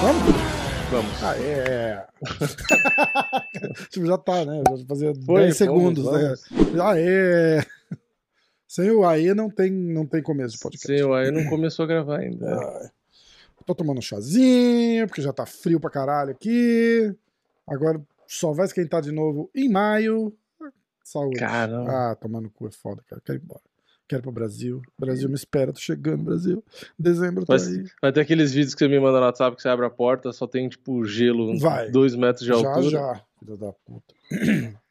Vamos? 0.00 0.22
Vamos. 0.90 1.22
Ah, 1.22 1.36
é. 1.38 2.06
tipo, 3.88 4.06
já 4.06 4.18
tá, 4.18 4.44
né? 4.44 4.62
Já 4.68 4.86
fazia 4.86 5.14
Foi, 5.24 5.42
10 5.42 5.56
segundos, 5.56 6.04
vamos, 6.04 6.22
né? 6.50 6.82
Ah, 6.82 6.98
é. 6.98 7.64
Sem 8.66 8.90
o 8.90 9.04
AE 9.04 9.34
não 9.34 9.50
tem, 9.50 9.70
não 9.70 10.06
tem 10.06 10.22
começo 10.22 10.54
de 10.54 10.60
podcast. 10.62 10.98
Sim, 10.98 11.02
o 11.04 11.12
aí 11.12 11.30
não 11.30 11.44
começou 11.48 11.84
a 11.84 11.86
gravar 11.86 12.20
ainda. 12.20 12.54
Ah, 12.54 12.90
tô 13.66 13.74
tomando 13.74 13.98
um 13.98 14.02
chazinho, 14.02 15.06
porque 15.06 15.22
já 15.22 15.32
tá 15.32 15.46
frio 15.46 15.78
pra 15.78 15.90
caralho 15.90 16.30
aqui. 16.30 17.14
Agora 17.66 18.00
só 18.32 18.52
vai 18.52 18.66
esquentar 18.66 19.02
de 19.02 19.12
novo 19.12 19.50
em 19.54 19.68
maio. 19.68 20.32
Saúde. 21.04 21.38
Caramba. 21.38 21.90
Ah, 22.12 22.14
tomando 22.14 22.48
cu 22.48 22.66
é 22.66 22.70
foda, 22.70 23.02
cara. 23.06 23.20
Quero 23.24 23.38
ir 23.38 23.42
embora. 23.42 23.60
Quero 24.08 24.20
ir 24.20 24.22
pro 24.22 24.32
Brasil. 24.32 24.80
Brasil 24.98 25.28
me 25.28 25.34
espera, 25.34 25.72
tô 25.72 25.80
chegando, 25.80 26.24
Brasil. 26.24 26.64
Dezembro 26.98 27.44
tá 27.44 27.54
Mas 27.54 27.66
aí. 27.68 27.84
vai 28.00 28.12
ter 28.12 28.20
aqueles 28.20 28.52
vídeos 28.52 28.74
que 28.74 28.78
você 28.78 28.88
me 28.88 28.98
manda 28.98 29.18
no 29.18 29.26
WhatsApp 29.26 29.56
que 29.56 29.62
você 29.62 29.68
abre 29.68 29.84
a 29.84 29.90
porta, 29.90 30.32
só 30.32 30.46
tem 30.46 30.68
tipo 30.68 31.04
gelo, 31.04 31.58
Vai. 31.58 31.90
dois 31.90 32.14
metros 32.14 32.40
de 32.44 32.48
Já, 32.48 32.54
altura. 32.54 32.90
já, 32.90 33.22
filho 33.38 33.56
da 33.56 33.72
puta. 33.72 34.14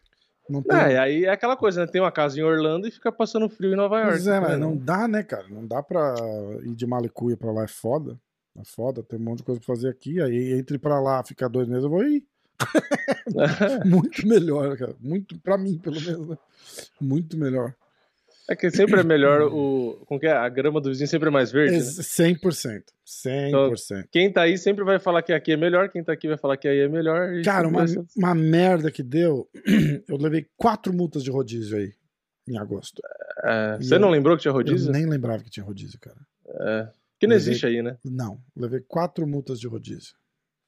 Não 0.50 0.62
tem. 0.62 0.78
É, 0.78 0.98
aí 1.00 1.26
é 1.26 1.30
aquela 1.30 1.56
coisa, 1.56 1.82
né? 1.86 1.88
Tem 1.92 2.02
uma 2.02 2.12
casa 2.12 2.38
em 2.38 2.44
Orlando 2.44 2.86
e 2.88 2.92
fica 2.92 3.10
passando 3.12 3.48
frio 3.48 3.72
em 3.74 3.76
Nova 3.78 3.98
York. 4.00 4.12
Pois 4.12 4.28
é, 4.28 4.40
mas 4.40 4.50
né? 4.52 4.58
não 4.58 4.76
dá, 4.76 5.08
né, 5.08 5.24
cara? 5.24 5.48
Não 5.48 5.66
dá 5.66 5.82
pra 5.82 6.14
ir 6.64 6.76
de 6.76 6.86
malicuia 6.86 7.38
pra 7.38 7.52
lá, 7.54 7.64
é 7.64 7.68
foda. 7.70 8.20
É 8.60 8.64
foda, 8.66 9.02
tem 9.02 9.18
um 9.18 9.24
monte 9.24 9.38
de 9.38 9.44
coisa 9.44 9.62
pra 9.62 9.68
fazer 9.74 9.88
aqui. 9.88 10.22
Aí 10.22 10.52
entre 10.54 10.78
pra 10.78 11.00
lá, 11.00 11.24
ficar 11.24 11.48
dois 11.48 11.70
meses, 11.70 11.86
eu 11.86 11.90
vou 11.90 12.04
ir. 12.04 12.26
Muito 13.86 14.28
melhor, 14.28 14.78
cara. 14.78 14.96
Muito, 15.00 15.38
pra 15.40 15.58
mim, 15.58 15.78
pelo 15.78 16.00
menos, 16.02 16.28
né? 16.28 16.38
Muito 17.00 17.38
melhor. 17.38 17.74
É 18.50 18.56
que 18.56 18.70
sempre 18.70 19.00
é 19.00 19.04
melhor 19.04 19.44
o. 19.44 20.04
Como 20.08 20.20
que 20.20 20.26
é? 20.28 20.32
A 20.32 20.50
grama 20.50 20.82
do 20.82 20.90
vizinho 20.90 21.08
sempre 21.08 21.30
é 21.30 21.32
mais 21.32 21.52
verde. 21.52 21.72
né? 21.74 21.78
Ex- 21.78 21.98
100%. 22.00 22.84
100%. 23.08 24.08
Quem 24.12 24.32
tá 24.32 24.42
aí 24.42 24.58
sempre 24.58 24.84
vai 24.84 25.00
falar 25.00 25.22
que 25.22 25.32
aqui 25.32 25.54
é 25.54 25.58
melhor, 25.58 25.90
quem 25.90 26.04
tá 26.04 26.12
aqui 26.12 26.28
vai 26.28 26.38
falar 26.38 26.58
que 26.58 26.68
aí 26.68 26.80
é 26.80 26.88
melhor. 26.90 27.42
Cara, 27.44 27.68
uma, 27.68 27.88
ser- 27.88 28.04
uma 28.18 28.36
merda 28.36 28.92
que 28.92 29.04
deu. 29.04 29.48
Eu 30.08 30.18
levei 30.18 30.46
quatro 30.58 30.92
multas 30.94 31.24
de 31.24 31.30
rodízio 31.32 31.78
aí, 31.78 31.92
em 32.48 32.58
agosto. 32.58 33.02
É, 33.44 33.78
você 33.78 33.96
eu- 33.96 34.00
não 34.00 34.10
lembrou 34.10 34.36
que 34.36 34.42
tinha 34.42 34.50
Eu 34.52 34.56
rodízio? 34.56 34.92
nem 34.92 35.06
lembrava 35.06 35.44
que 35.44 35.50
tinha 35.50 35.66
rodízio, 35.66 36.00
cara. 36.00 36.18
É. 36.50 36.90
Que 37.20 37.28
não 37.28 37.36
Levei- 37.36 37.52
existe 37.52 37.66
aí, 37.68 37.82
né? 37.82 37.98
Não, 38.04 38.40
levei 38.58 38.82
quatro 38.82 39.26
multas 39.28 39.60
de 39.60 39.68
rodízio. 39.68 40.16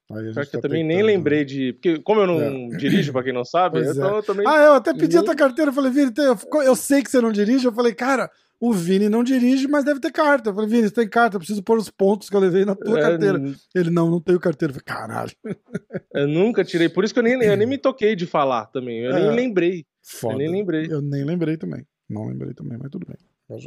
Pior 0.08 0.34
que 0.34 0.40
eu 0.40 0.62
tá 0.62 0.62
também 0.62 0.84
nem 0.84 0.98
tentando- 0.98 1.06
lembrei 1.08 1.46
de. 1.46 1.73
Porque, 1.73 2.00
como 2.00 2.22
eu 2.22 2.28
não 2.28 2.68
dirijo, 2.78 3.12
pra 3.12 3.23
quem 3.23 3.34
não 3.34 3.46
sabe, 3.46 3.82
Pois 3.82 3.96
então 3.96 4.16
é. 4.16 4.18
eu 4.20 4.23
também. 4.23 4.45
Ah, 4.48 4.58
eu 4.66 4.73
até 4.73 4.94
pedi 4.94 5.18
a 5.18 5.23
tua 5.23 5.36
carteira. 5.36 5.70
Eu 5.72 5.73
falei, 5.76 5.92
Vini, 5.92 6.12
eu, 6.18 6.38
eu 6.64 6.76
sei 6.76 7.02
que 7.02 7.10
você 7.10 7.22
não 7.22 7.32
dirige. 7.32 7.66
Eu 7.66 7.72
falei, 7.73 7.94
cara, 7.95 8.30
o 8.60 8.72
Vini 8.73 9.10
não 9.10 9.23
dirige, 9.23 9.68
mas 9.68 9.84
deve 9.86 10.00
ter 10.00 10.12
carta. 10.12 10.50
Eu 10.50 10.54
falei, 10.54 10.70
Vini, 10.70 10.84
você 10.84 10.94
tem 10.94 11.08
carta, 11.10 11.36
eu 11.36 11.40
preciso 11.40 11.64
pôr 11.64 11.78
os 11.78 11.90
pontos 11.90 12.30
que 12.30 12.36
eu 12.36 12.40
levei 12.40 12.64
na 12.66 12.76
tua 12.76 13.00
É, 13.00 13.02
carteira. 13.02 13.42
Ele, 13.73 13.90
não, 13.90 14.10
não 14.12 14.20
tenho 14.22 14.40
carteira. 14.40 14.73
Eu 14.73 14.80
falei, 14.80 14.86
caralho, 14.86 15.32
Eu 16.14 16.28
nunca 16.28 16.64
tirei. 16.64 16.90
Por 16.90 17.04
isso 17.04 17.14
que 17.14 17.20
eu 17.20 17.23
nem, 17.23 17.42
eu 17.42 17.58
nem 17.58 17.67
me 17.67 17.78
toquei 17.78 18.16
de 18.16 18.26
falar 18.28 18.66
também. 18.67 19.00
Eu 19.00 19.16
É. 19.16 19.20
nem 19.20 19.36
lembrei. 19.36 19.86
foda. 20.02 20.34
Eu 20.34 20.38
nem 20.38 20.50
lembrei. 20.52 20.88
Eu 20.92 21.02
nem 21.02 21.23
lembrei 21.23 21.58
também. 21.58 21.86
Não 22.10 22.28
lembrei 22.28 22.54
também, 22.54 22.78
mas 22.78 22.92
tudo 22.92 23.08
bem. 23.08 23.16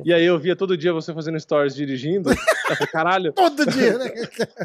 E 0.05 0.13
aí 0.13 0.25
eu 0.25 0.39
via 0.39 0.57
todo 0.57 0.77
dia 0.77 0.93
você 0.93 1.13
fazendo 1.13 1.39
stories 1.39 1.75
dirigindo. 1.75 2.31
Falei, 2.35 2.87
Caralho, 2.91 3.33
Todo 3.37 3.67
dia, 3.67 3.99
né? 3.99 4.11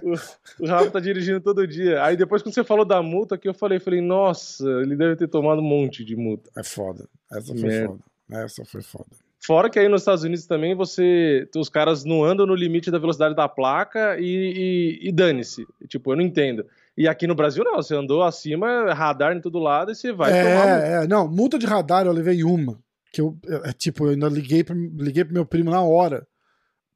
o 0.59 0.65
Rafa 0.65 0.91
tá 0.91 0.99
dirigindo 0.99 1.41
todo 1.41 1.67
dia. 1.67 2.03
Aí 2.03 2.15
depois 2.15 2.41
quando 2.41 2.55
você 2.55 2.63
falou 2.63 2.85
da 2.85 3.01
multa 3.01 3.37
que 3.37 3.47
eu 3.47 3.53
falei, 3.53 3.79
falei, 3.79 4.01
nossa, 4.01 4.65
ele 4.81 4.95
deve 4.95 5.15
ter 5.15 5.27
tomado 5.27 5.59
um 5.59 5.65
monte 5.65 6.03
de 6.03 6.15
multa. 6.15 6.49
É 6.57 6.63
foda. 6.63 7.07
Essa 7.31 7.53
foi 7.53 7.85
foda. 7.85 7.99
Essa 8.31 8.65
foi 8.65 8.81
foda. 8.81 9.09
Fora 9.43 9.69
que 9.69 9.79
aí 9.79 9.89
nos 9.89 10.01
Estados 10.01 10.23
Unidos 10.23 10.45
também 10.45 10.75
você. 10.75 11.49
Os 11.55 11.67
caras 11.67 12.05
não 12.05 12.23
andam 12.23 12.45
no 12.45 12.53
limite 12.53 12.91
da 12.91 12.99
velocidade 12.99 13.35
da 13.35 13.49
placa 13.49 14.17
e, 14.19 14.99
e, 15.01 15.09
e 15.09 15.11
dane-se. 15.11 15.65
Tipo, 15.87 16.11
eu 16.11 16.15
não 16.15 16.23
entendo. 16.23 16.65
E 16.95 17.07
aqui 17.07 17.25
no 17.25 17.33
Brasil 17.33 17.63
não, 17.63 17.75
você 17.75 17.95
andou 17.95 18.21
acima, 18.21 18.93
radar 18.93 19.35
em 19.35 19.41
todo 19.41 19.57
lado 19.57 19.91
e 19.91 19.95
você 19.95 20.11
vai 20.11 20.31
tomar 20.31 20.67
multa. 20.67 20.85
é, 20.85 21.03
é, 21.03 21.07
não, 21.07 21.27
multa 21.27 21.57
de 21.57 21.65
radar 21.65 22.05
eu 22.05 22.11
levei 22.11 22.43
uma. 22.43 22.79
Que 23.11 23.21
eu, 23.21 23.37
é, 23.65 23.73
tipo, 23.73 24.05
eu 24.05 24.11
ainda 24.11 24.29
liguei 24.29 24.63
pro, 24.63 24.75
liguei 24.75 25.23
pro 25.25 25.33
meu 25.33 25.45
primo 25.45 25.69
na 25.69 25.81
hora. 25.81 26.25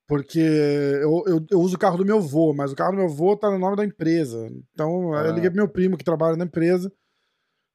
Porque 0.07 0.39
eu, 0.39 1.23
eu, 1.25 1.45
eu 1.49 1.59
uso 1.59 1.75
o 1.75 1.79
carro 1.79 1.97
do 1.97 2.05
meu 2.05 2.17
avô, 2.17 2.53
mas 2.53 2.71
o 2.71 2.75
carro 2.75 2.91
do 2.91 2.97
meu 2.97 3.05
avô 3.07 3.35
tá 3.35 3.49
no 3.49 3.57
nome 3.57 3.75
da 3.75 3.83
empresa. 3.83 4.47
Então 4.73 5.13
aí 5.15 5.25
eu 5.25 5.31
Ah. 5.31 5.33
liguei 5.33 5.49
pro 5.49 5.57
meu 5.57 5.67
primo 5.67 5.97
que 5.97 6.03
trabalha 6.05 6.37
na 6.37 6.45
empresa. 6.45 6.91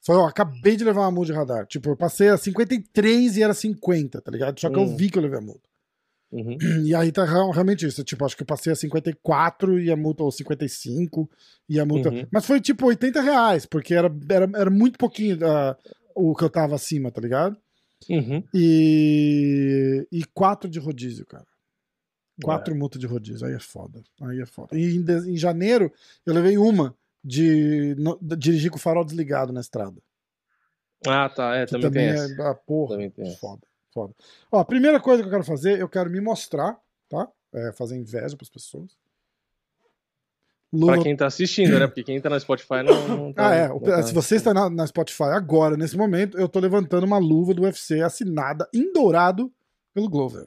Falei, 0.07 0.23
ó, 0.23 0.27
acabei 0.27 0.77
de 0.77 0.85
levar 0.85 1.03
uma 1.03 1.11
multa 1.11 1.33
de 1.33 1.39
radar. 1.39 1.67
Tipo, 1.67 1.91
eu 1.91 1.97
passei 1.97 2.29
a 2.29 2.37
53 2.39 3.37
e 3.37 3.43
era 3.43 3.53
50, 3.53 4.21
tá 4.23 4.31
ligado? 4.31 4.59
Só 4.61 4.71
que 4.71 4.77
eu 4.79 4.83
Hum. 4.83 4.97
vi 4.97 5.11
que 5.11 5.19
eu 5.19 5.23
levei 5.23 5.39
a 5.39 5.43
multa. 5.43 5.69
Uhum. 6.33 6.57
E 6.87 6.95
aí 6.95 7.11
tá 7.11 7.25
real- 7.25 7.51
realmente 7.51 7.85
isso. 7.85 8.03
Tipo, 8.05 8.25
acho 8.25 8.37
que 8.37 8.43
eu 8.45 8.47
passei 8.47 8.73
a 8.73 8.77
54 8.77 9.79
e 9.81 9.91
a 9.91 9.97
multa, 9.97 10.23
ou 10.23 10.31
55 10.31 11.29
e 11.69 11.81
a 11.81 11.85
multa. 11.85 12.11
Uhum. 12.11 12.27
Mas 12.33 12.47
foi 12.47 12.61
tipo 12.61 12.87
80 12.87 13.21
reais, 13.21 13.67
porque 13.67 13.93
era, 13.93 14.11
era, 14.31 14.49
era 14.55 14.71
muito 14.71 14.97
pouquinho 14.99 15.37
ah, 15.45 15.77
o 16.15 16.35
que 16.35 16.45
eu 16.45 16.49
tava 16.51 16.77
acima, 16.77 17.11
tá 17.11 17.21
ligado? 17.21 17.57
Uhum. 18.09 18.43
E, 18.55 20.07
e 20.11 20.25
quatro 20.27 20.69
de 20.69 20.79
rodízio, 20.79 21.27
cara. 21.27 21.47
É. 22.41 22.43
Quatro 22.45 22.75
multas 22.75 23.01
de 23.01 23.07
rodízio. 23.07 23.47
Aí 23.47 23.55
é 23.55 23.59
foda. 23.61 24.03
Aí 24.23 24.41
é 24.41 24.47
foda. 24.47 24.77
E 24.79 24.97
em, 24.97 25.03
de- 25.03 25.31
em 25.31 25.37
janeiro, 25.37 25.93
eu 26.25 26.33
levei 26.35 26.57
uma 26.57 26.97
de, 27.23 27.95
no- 27.99 28.19
de 28.21 28.37
dirigir 28.37 28.71
com 28.71 28.77
o 28.79 28.81
farol 28.81 29.05
desligado 29.05 29.53
na 29.53 29.61
estrada. 29.61 30.01
Ah, 31.07 31.29
tá. 31.29 31.55
É, 31.57 31.67
Que 31.67 31.73
também, 31.73 31.91
tem 31.91 32.03
é. 32.09 32.15
essa. 32.15 32.51
Ah, 32.51 32.55
porra. 32.55 32.93
Também 32.95 33.11
tem. 33.11 33.37
Foda, 33.37 33.63
foda. 33.93 34.15
Ó, 34.51 34.59
a 34.61 34.65
primeira 34.65 34.99
coisa 35.01 35.23
que 35.23 35.29
eu 35.29 35.33
quero 35.33 35.45
fazer, 35.45 35.79
eu 35.79 35.89
quero 35.89 36.11
me 36.11 36.21
mostrar, 36.21 36.79
tá? 37.09 37.29
É, 37.53 37.73
fazer 37.73 37.97
inveja 37.97 38.37
pras 38.37 38.49
pessoas. 38.49 38.97
Luva 40.73 40.95
Pra 40.95 41.03
quem 41.03 41.17
tá 41.17 41.27
assistindo, 41.27 41.79
né? 41.79 41.87
Porque 41.87 42.05
quem 42.05 42.21
tá 42.21 42.31
no 42.31 42.39
Spotify 42.39 42.83
não, 42.85 43.09
não 43.09 43.33
tá. 43.33 43.49
Ah, 43.49 43.55
é. 43.55 43.69
não 43.69 43.81
tá- 43.81 44.03
Se 44.05 44.15
você 44.15 44.37
está 44.37 44.55
na, 44.55 44.71
na 44.71 44.87
Spotify 44.87 45.25
agora, 45.25 45.77
nesse 45.77 45.97
momento, 45.97 46.39
eu 46.39 46.49
tô 46.49 46.61
levantando 46.61 47.05
uma 47.05 47.19
luva 47.19 47.53
do 47.53 47.63
UFC 47.63 48.01
assinada 48.03 48.69
em 48.73 48.93
dourado 48.93 49.53
pelo 49.93 50.09
Glover. 50.09 50.47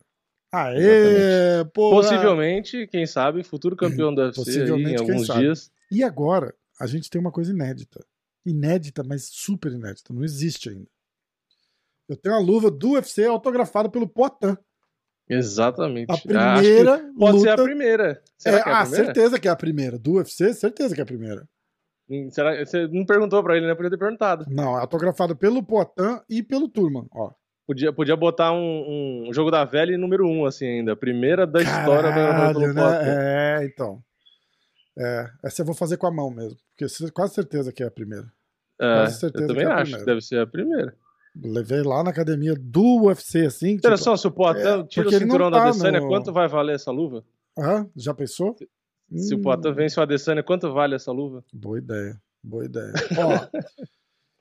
Aê, 0.52 1.66
porra! 1.74 1.96
Possivelmente, 2.02 2.88
quem 2.88 3.06
sabe, 3.06 3.44
futuro 3.44 3.76
campeão 3.76 4.14
do 4.14 4.22
UFC 4.22 4.62
aí, 4.62 4.68
em 4.94 4.96
alguns 5.00 5.28
dias. 5.40 5.72
E 5.92 6.04
agora, 6.04 6.54
a 6.80 6.86
gente 6.88 7.10
tem 7.10 7.20
uma 7.20 7.32
coisa 7.32 7.52
inédita. 7.52 8.06
Inédita, 8.46 9.04
mas 9.04 9.26
super 9.26 9.72
inédita. 9.72 10.14
Não 10.14 10.24
existe 10.24 10.70
ainda. 10.70 10.88
Eu 12.08 12.16
tenho 12.16 12.36
uma 12.36 12.42
luva 12.42 12.70
do 12.70 12.92
UFC 12.92 13.26
autografada 13.26 13.90
pelo 13.90 14.08
Poitin. 14.08 14.58
Exatamente. 15.30 16.12
A 16.12 16.16
que 16.18 16.28
primeira 16.28 17.12
pode 17.18 17.40
ser 17.42 17.50
a 17.50 17.52
luta- 17.52 17.64
primeira. 17.64 18.22
Será 18.38 18.58
É, 18.58 18.60
é 18.60 18.64
a 18.64 18.80
ah, 18.80 18.82
primeira? 18.82 19.06
certeza 19.06 19.40
que 19.40 19.48
é 19.48 19.52
a 19.52 19.56
primeira. 19.56 19.98
Do 20.00 20.14
UFC, 20.14 20.54
certeza 20.54 20.94
que 20.94 21.02
é 21.02 21.04
a 21.04 21.08
primeira. 21.08 21.48
Hum, 22.10 22.30
Será, 22.30 22.58
você 22.64 22.88
não 22.88 23.06
perguntou 23.06 23.42
pra 23.42 23.56
ele, 23.56 23.66
né? 23.66 23.74
Podia 23.76 23.90
ter 23.90 23.98
perguntado. 23.98 24.46
Não, 24.50 24.78
é 24.78 24.82
autografada 24.82 25.34
pelo 25.34 25.64
Poitin 25.64 26.20
e 26.30 26.44
pelo 26.44 26.68
Turman. 26.68 27.08
Ó. 27.14 27.32
Podia, 27.66 27.94
podia 27.94 28.16
botar 28.18 28.52
um, 28.52 29.28
um 29.30 29.34
jogo 29.34 29.50
da 29.50 29.64
velha 29.64 29.98
número 29.98 30.28
um, 30.28 30.46
assim, 30.46 30.66
ainda. 30.66 30.96
Primeira 30.98 31.48
da 31.48 31.62
história 31.62 32.10
da 32.10 32.16
Caralho, 32.16 32.60
pelo 32.60 32.74
né? 32.74 33.62
É, 33.62 33.66
então. 33.66 34.04
É, 35.00 35.26
essa 35.46 35.62
eu 35.62 35.66
vou 35.66 35.74
fazer 35.74 35.96
com 35.96 36.06
a 36.06 36.12
mão 36.12 36.30
mesmo. 36.30 36.58
Porque 36.78 37.12
quase 37.12 37.34
certeza 37.34 37.72
que 37.72 37.82
é 37.82 37.86
a 37.88 37.92
primeira. 37.92 38.26
É, 38.82 38.96
quase 38.96 39.20
certeza 39.22 39.44
eu 39.46 39.48
também 39.48 39.64
que 39.66 39.70
é 39.72 39.74
a 39.74 39.76
acho 39.76 39.84
primeira. 39.84 40.00
que 40.00 40.06
deve 40.12 40.22
ser 40.22 40.40
a 40.40 40.46
primeira. 40.48 40.96
Levei 41.36 41.82
lá 41.82 42.04
na 42.04 42.12
academia 42.12 42.54
do 42.56 43.06
UFC, 43.06 43.46
assim. 43.46 43.80
Olha 43.84 43.96
tipo, 43.96 43.98
só, 43.98 44.16
se 44.16 44.28
o 44.28 44.32
Poitin 44.32 44.60
é, 44.62 44.84
tira 44.86 45.08
o 45.08 45.12
cinturão 45.12 45.50
da 45.50 45.58
tá 45.62 45.70
Adesanya, 45.70 46.00
no- 46.00 46.08
quanto 46.08 46.32
vai 46.32 46.48
valer 46.48 46.76
essa 46.76 46.92
luva? 46.92 47.24
ah, 47.58 47.86
já 47.96 48.14
pensou? 48.14 48.56
Se 49.16 49.34
o 49.34 49.38
Hum, 49.38 49.42
Poitin 49.42 49.74
vence 49.74 50.00
o 50.00 50.04
Adesanya, 50.04 50.44
quanto 50.44 50.72
vale 50.74 50.96
essa 50.96 51.12
luva? 51.12 51.44
Boa 51.52 51.78
ideia, 51.80 52.22
boa 52.44 52.66
ideia. 52.66 52.94
Ó, 53.18 53.48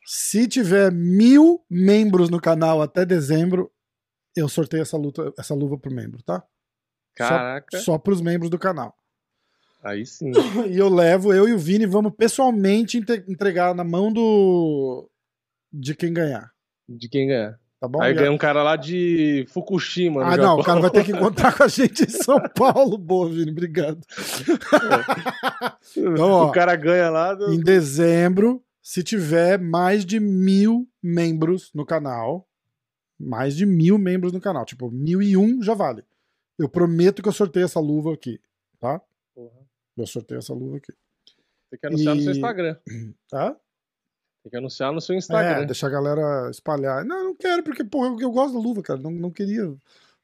se 0.04 0.46
tiver 0.48 0.92
mil 0.92 1.64
membros 1.70 2.28
no 2.28 2.40
canal 2.40 2.82
até 2.82 3.04
dezembro, 3.06 3.70
eu 4.36 4.48
sorteio 4.48 4.82
essa, 4.82 4.96
luta, 4.96 5.32
essa 5.38 5.54
luva 5.54 5.78
pro 5.78 5.90
membro, 5.92 6.22
tá? 6.22 6.42
Caraca, 7.14 7.78
Só 7.78 7.98
pros 7.98 8.20
membros 8.20 8.50
do 8.50 8.58
canal. 8.58 8.94
aí 9.82 10.04
sim. 10.06 10.30
E 10.70 10.76
eu 10.78 10.88
levo, 10.88 11.32
eu 11.32 11.48
e 11.48 11.52
o 11.52 11.58
Vini 11.58 11.86
vamos 11.86 12.12
pessoalmente 12.16 12.98
entregar 13.28 13.74
na 13.74 13.84
mão 13.84 14.12
do. 14.12 15.08
de 15.72 15.94
quem 15.94 16.12
ganhar. 16.12 16.50
De 16.88 17.08
quem 17.08 17.28
ganhar. 17.28 17.58
Tá 17.80 17.88
bom? 17.88 18.00
Aí 18.00 18.12
E 18.12 18.14
ganha 18.14 18.30
um 18.30 18.38
cara 18.38 18.62
lá 18.62 18.76
de 18.76 19.44
Fukushima. 19.48 20.20
no 20.20 20.26
Ah, 20.26 20.36
não, 20.36 20.44
Japão. 20.44 20.58
o 20.60 20.64
cara 20.64 20.80
vai 20.80 20.90
ter 20.90 21.04
que 21.04 21.10
encontrar 21.50 21.56
com 21.56 21.64
a 21.64 21.68
gente 21.68 22.04
em 22.04 22.08
São 22.08 22.38
Paulo. 22.54 22.96
Boa, 22.96 23.28
Vini, 23.28 23.50
obrigado. 23.50 24.00
Então, 25.96 26.30
ó, 26.30 26.48
o 26.48 26.52
cara 26.52 26.74
ganha 26.76 27.10
lá. 27.10 27.34
do- 27.34 27.52
Em 27.52 27.60
dezembro, 27.60 28.62
se 28.80 29.02
tiver 29.02 29.58
mais 29.58 30.04
de 30.04 30.20
mil 30.20 30.88
membros 31.02 31.70
no 31.74 31.84
canal, 31.84 32.48
mais 33.18 33.56
de 33.56 33.66
mil 33.66 33.98
membros 33.98 34.32
no 34.32 34.40
canal, 34.40 34.64
tipo, 34.64 34.90
mil 34.90 35.20
e 35.22 35.36
um 35.36 35.62
já 35.62 35.74
vale. 35.74 36.04
Eu 36.58 36.68
prometo 36.68 37.22
que 37.22 37.28
eu 37.28 37.32
sorteio 37.32 37.64
essa 37.64 37.80
luva 37.80 38.12
aqui, 38.14 38.40
tá? 38.78 39.00
Porra. 39.34 39.58
Eu 39.96 40.06
sorteio 40.06 40.38
essa 40.38 40.52
luva 40.54 40.76
aqui, 40.78 40.92
Você 41.68 41.78
quer 41.78 41.88
anunciar 41.88 42.14
no 42.14 42.22
seu 42.22 42.32
E- 42.32 42.36
Instagram. 42.36 42.76
tá? 43.28 43.56
Tem 44.42 44.50
que 44.50 44.56
anunciar 44.56 44.92
no 44.92 45.00
seu 45.00 45.14
Instagram. 45.14 45.62
É, 45.62 45.66
deixar 45.66 45.86
a 45.86 45.90
galera 45.90 46.50
espalhar. 46.50 47.04
Não, 47.04 47.24
não 47.24 47.34
quero, 47.34 47.62
porque, 47.62 47.84
porra, 47.84 48.08
eu, 48.08 48.18
eu 48.20 48.30
gosto 48.32 48.54
da 48.54 48.60
luva, 48.60 48.82
cara. 48.82 48.98
Não, 48.98 49.10
não 49.10 49.30
queria 49.30 49.72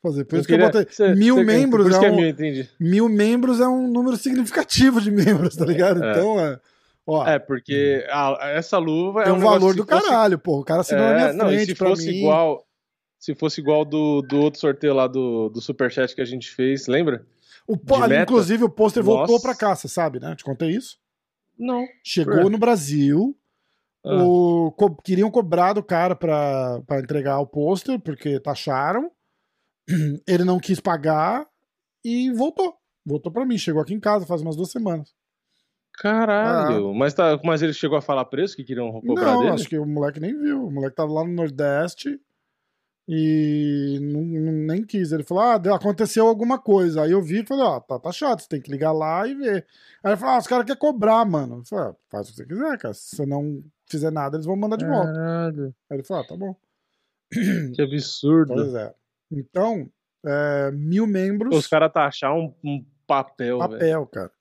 fazer. 0.03 0.25
Por 0.25 0.37
Eu 0.37 0.41
isso 0.41 0.49
que 0.49 0.55
eu 0.55 0.59
queria- 0.59 0.73
botei. 0.73 0.87
cê- 0.93 1.15
mil 1.15 1.37
cê- 1.37 1.45
membros 1.45 1.95
é 1.95 2.07
é 2.07 2.11
um- 2.11 2.17
mil. 2.17 2.67
Mil 2.81 3.09
membros 3.09 3.61
é 3.61 3.69
um 3.69 3.87
número 3.89 4.17
significativo 4.17 5.01
de 5.01 5.11
membros, 5.13 5.55
tá 5.57 5.65
ligado? 5.65 6.03
É. 6.03 6.11
Então, 6.11 6.41
é. 6.41 6.59
Ó, 7.07 7.27
É, 7.27 7.39
porque 7.39 8.05
a- 8.11 8.39
essa 8.55 8.77
luva 8.77 9.23
é 9.23 9.33
um 9.33 9.37
um 9.37 9.39
valor 9.39 9.75
do 9.75 9.83
se 9.85 9.89
fosse- 9.89 10.09
caralho, 10.09 10.39
pô. 10.39 10.59
O 10.61 10.65
cara 10.65 10.81
assinou 10.83 11.05
na 11.05 11.11
É, 11.11 11.15
minha 11.15 11.33
não, 11.33 11.47
e 11.51 11.55
frente 11.57 11.67
se 11.71 11.75
fosse 11.77 12.07
mim. 12.09 12.17
igual. 12.19 12.65
Se 13.21 13.35
fosse 13.35 13.61
igual 13.61 13.85
do, 13.85 14.21
do 14.23 14.39
outro 14.41 14.61
sorteio 14.61 14.95
lá 14.95 15.07
do, 15.07 15.49
do 15.49 15.61
Superchat 15.61 16.15
que 16.15 16.21
a 16.21 16.25
gente 16.25 16.51
fez, 16.51 16.87
lembra? 16.87 17.25
O. 17.67 17.77
Inclusive, 18.23 18.65
o 18.65 18.69
pôster 18.69 19.03
voltou 19.03 19.41
pra 19.41 19.55
cá, 19.55 19.75
você 19.77 19.89
sabe, 19.89 20.19
né? 20.21 20.35
Te 20.37 20.43
contei 20.45 20.71
isso? 20.71 20.99
Não. 21.59 21.85
Chegou 22.05 22.49
no 22.51 22.59
Brasil. 22.59 23.37
Ah, 24.09 24.25
O, 24.25 24.73
co- 24.73 24.95
queriam 25.03 25.31
cobrar 25.31 25.73
do 25.75 25.83
cara 25.83 26.17
pra, 26.17 26.81
pra 26.87 27.01
entregar 27.01 27.39
o 27.41 27.47
pôster, 27.47 28.01
porque 28.01 28.41
taxaram. 28.41 29.11
Ele 30.27 30.45
não 30.45 30.59
quis 30.59 30.81
pagar 30.81 31.47
e 32.05 32.31
voltou. 32.33 32.75
Voltou 33.05 33.31
pra 33.33 33.45
mim. 33.47 33.59
Chegou 33.59 33.83
aqui 33.83 33.93
em 33.95 34.01
casa 34.01 34.27
faz 34.27 34.41
umas 34.41 34.57
duas 34.57 34.71
semanas. 34.71 35.15
Caralho. 35.95 36.95
Mas, 36.95 37.13
tá, 37.13 37.39
mas 37.43 37.61
ele 37.61 37.73
chegou 37.73 37.99
a 37.99 38.03
falar 38.03 38.25
preço 38.27 38.55
que 38.55 38.63
queriam 38.65 38.93
cobrar 39.01 39.31
Ah. 39.31 39.35
não, 39.35 39.41
dele? 39.41 39.53
acho 39.53 39.69
que 39.69 39.79
o 39.79 39.85
moleque 39.87 40.21
nem 40.21 40.39
viu. 40.39 40.67
O 40.67 40.71
moleque 40.71 40.95
tava 40.95 41.13
lá 41.13 41.25
no 41.25 41.33
Nordeste 41.33 42.21
e 43.09 43.99
não, 44.03 44.21
não- 44.23 44.53
nem 44.53 44.85
quis. 44.85 45.11
Ele 45.13 45.23
falou: 45.25 45.43
ah, 45.43 45.55
aconteceu 45.75 46.27
alguma 46.29 46.59
coisa. 46.59 47.03
Aí 47.03 47.11
eu 47.13 47.23
vi 47.23 47.41
e 47.41 47.47
falei: 47.47 47.65
ó, 47.65 47.81
tá, 47.81 47.99
tá 47.99 48.13
chato, 48.13 48.41
você 48.43 48.49
tem 48.49 48.61
que 48.61 48.71
ligar 48.71 48.93
lá 48.93 49.27
e 49.27 49.35
ver. 49.35 49.67
Aí 50.05 50.13
ele 50.13 50.17
falou: 50.17 50.35
ah, 50.35 50.39
os 50.39 50.47
caras 50.47 50.65
querem 50.67 50.79
cobrar, 50.79 51.25
mano. 51.25 51.59
Eu 51.59 51.65
falei: 51.65 51.87
ah, 51.87 51.95
faz 52.11 52.29
o 52.29 52.31
que 52.31 52.37
você 52.37 52.47
quiser, 52.47 52.79
cara. 52.79 52.95
Se 52.95 53.17
você 53.17 53.27
não 53.27 53.63
fizer 53.91 54.11
nada, 54.11 54.37
eles 54.37 54.47
vão 54.47 54.57
mandar 54.57 54.77
de 54.77 54.87
volta. 54.87 55.13
Caralho. 55.13 55.75
Aí 55.91 55.97
ele 55.97 56.05
falou: 56.05 56.23
ah, 56.23 56.27
tá 56.27 56.37
bom. 56.37 56.57
Que 57.75 57.83
absurdo. 57.83 58.55
Pois 58.55 58.75
é. 58.75 58.95
Então, 59.31 59.91
é, 60.25 60.71
mil 60.73 61.07
membros, 61.07 61.57
Os 61.57 61.67
caras 61.67 61.93
taxar 61.93 62.35
um, 62.35 62.55
um 62.65 62.85
papel, 63.07 63.59
papel, 63.59 64.07
cara. 64.07 64.33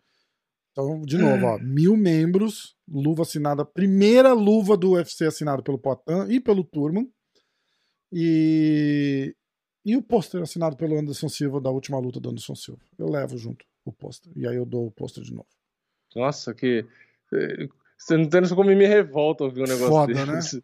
Então, 0.72 1.02
de 1.02 1.18
novo, 1.20 1.46
ó, 1.46 1.60
mil 1.60 1.98
membros, 1.98 2.76
luva 2.88 3.24
assinada, 3.24 3.66
primeira 3.66 4.34
luva 4.34 4.78
do 4.78 4.92
UFC 4.92 5.26
assinada 5.26 5.62
pelo 5.62 5.78
Poitin 5.78 6.30
e 6.30 6.40
pelo 6.40 6.64
Turman. 6.64 7.12
E, 8.12 9.36
e 9.86 9.98
o 9.98 10.02
pôster 10.02 10.42
assinado 10.42 10.78
pelo 10.78 10.98
Anderson 10.98 11.28
Silva 11.28 11.60
da 11.60 11.70
última 11.70 12.00
luta 12.00 12.20
do 12.20 12.30
Anderson 12.30 12.56
Silva. 12.56 12.82
Eu 12.98 13.10
levo 13.10 13.38
junto 13.38 13.66
o 13.84 13.92
pôster. 13.92 14.32
E 14.36 14.48
aí 14.48 14.56
eu 14.56 14.66
dou 14.66 14.88
o 14.88 14.92
pôster 14.92 15.24
de 15.24 15.34
novo. 15.34 15.48
Nossa, 16.16 16.54
que. 16.54 16.86
Você 17.98 18.16
não 18.16 18.30
tem 18.30 18.42
noção 18.42 18.56
como 18.56 18.70
me 18.70 18.86
revolta 18.88 19.44
ouvir 19.44 19.62
um 19.62 19.68
negócio 19.68 19.88
Foda, 19.90 20.14
né? 20.26 20.34
desse. 20.38 20.64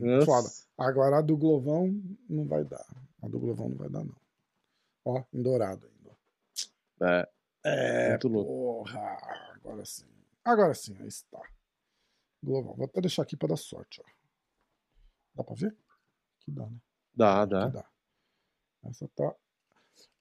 Nossa. 0.00 0.26
Foda. 0.26 0.48
Agora 0.78 1.18
a 1.18 1.22
do 1.22 1.36
Glovão 1.36 1.88
não 2.28 2.46
vai 2.46 2.64
dar. 2.64 2.84
A 3.22 3.28
do 3.28 3.38
Glovão 3.38 3.68
não 3.70 3.76
vai 3.76 3.88
dar, 3.88 4.04
não. 4.04 4.16
Ó, 5.04 5.22
em 5.32 5.42
dourado 5.42 5.86
ainda. 5.86 6.16
É, 7.02 7.28
É, 7.64 8.08
Muito 8.10 8.28
louco. 8.28 8.50
porra. 8.50 9.00
Agora 9.54 9.84
sim. 9.84 10.04
Agora 10.44 10.74
sim, 10.74 10.96
aí 11.00 11.08
está. 11.08 11.40
Global. 12.42 12.74
Vou 12.76 12.84
até 12.84 13.00
deixar 13.00 13.22
aqui 13.22 13.36
pra 13.36 13.48
dar 13.48 13.56
sorte, 13.56 14.02
ó. 14.04 14.10
Dá 15.34 15.42
pra 15.42 15.54
ver? 15.54 15.74
Que 16.40 16.50
dá, 16.50 16.66
né? 16.66 16.76
dá, 17.14 17.44
dá. 17.46 17.68
dá. 17.68 17.84
Essa 18.84 19.08
tá 19.16 19.34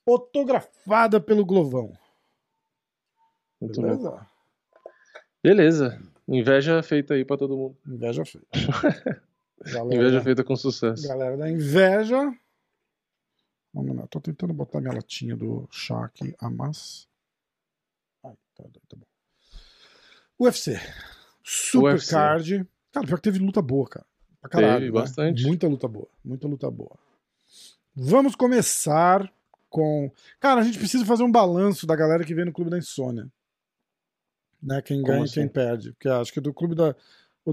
autografada 0.07 1.19
pelo 1.19 1.45
Glovão. 1.45 1.91
Muito 3.59 3.81
louco. 3.81 4.25
Beleza? 5.41 6.01
Inveja 6.27 6.81
feita 6.83 7.13
aí 7.13 7.25
pra 7.25 7.37
todo 7.37 7.55
mundo. 7.57 7.77
Inveja 7.87 8.23
feita. 8.25 8.47
Galera, 9.65 9.95
Inveja 9.95 10.21
feita 10.21 10.43
com 10.43 10.55
sucesso. 10.57 11.07
galera 11.07 11.37
da 11.37 11.49
inveja. 11.49 12.33
Vamos 13.73 13.95
lá. 13.95 14.05
Tô 14.07 14.19
tentando 14.19 14.53
botar 14.53 14.81
minha 14.81 14.93
latinha 14.93 15.37
do 15.37 15.65
chá 15.71 16.03
aqui, 16.05 16.35
a 16.39 16.49
mas. 16.49 17.07
Ai, 18.25 18.33
tá, 18.55 18.63
tá 18.89 18.97
bom. 18.97 19.05
UFC. 20.37 20.77
Super 21.43 21.93
UFC. 21.93 22.11
card. 22.11 22.67
Cara, 22.91 23.07
pior 23.07 23.15
que 23.17 23.23
teve 23.23 23.39
luta 23.39 23.61
boa, 23.61 23.87
cara. 23.87 24.05
Pra 24.41 24.49
caralho, 24.49 24.79
Teve 24.79 24.85
né? 24.87 24.91
bastante. 24.91 25.45
Muita 25.45 25.67
luta 25.67 25.87
boa. 25.87 26.07
Muita 26.25 26.47
luta 26.47 26.69
boa. 26.69 26.97
Vamos 27.95 28.35
começar 28.35 29.31
com. 29.69 30.11
Cara, 30.41 30.59
a 30.59 30.63
gente 30.63 30.77
precisa 30.77 31.05
fazer 31.05 31.23
um 31.23 31.31
balanço 31.31 31.87
da 31.87 31.95
galera 31.95 32.25
que 32.25 32.35
vem 32.35 32.43
no 32.43 32.51
Clube 32.51 32.69
da 32.69 32.77
Insônia. 32.77 33.27
Né? 34.63 34.81
Quem 34.81 35.01
Como 35.01 35.07
ganha 35.11 35.21
e 35.21 35.25
assim? 35.25 35.33
quem 35.41 35.47
perde. 35.49 35.91
Porque 35.91 36.07
acho 36.07 36.31
que 36.33 36.39
do 36.41 36.53
Clube 36.53 36.73
da. 36.75 36.95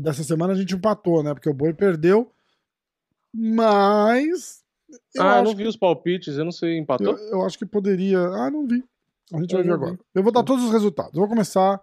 Dessa 0.00 0.22
semana 0.22 0.52
a 0.52 0.56
gente 0.56 0.74
empatou, 0.74 1.22
né? 1.22 1.34
Porque 1.34 1.48
o 1.48 1.54
Boi 1.54 1.74
perdeu. 1.74 2.32
Mas. 3.34 4.62
Eu, 5.14 5.22
ah, 5.22 5.38
eu 5.38 5.44
não 5.44 5.54
vi 5.54 5.66
os 5.66 5.76
palpites, 5.76 6.36
eu 6.36 6.44
não 6.44 6.52
sei, 6.52 6.74
eu, 6.78 6.82
empatou? 6.82 7.16
eu 7.16 7.44
acho 7.44 7.58
que 7.58 7.66
poderia. 7.66 8.18
Ah, 8.20 8.50
não 8.50 8.66
vi. 8.66 8.84
A 9.32 9.38
gente 9.40 9.52
Eu 9.52 9.58
vai 9.58 9.66
ver 9.66 9.72
agora. 9.72 9.92
vi. 9.92 9.98
Eu 10.14 10.22
vou 10.22 10.32
dar 10.32 10.42
todos 10.42 10.64
os 10.64 10.72
resultados. 10.72 11.14
Eu 11.14 11.20
vou 11.20 11.28
começar. 11.28 11.80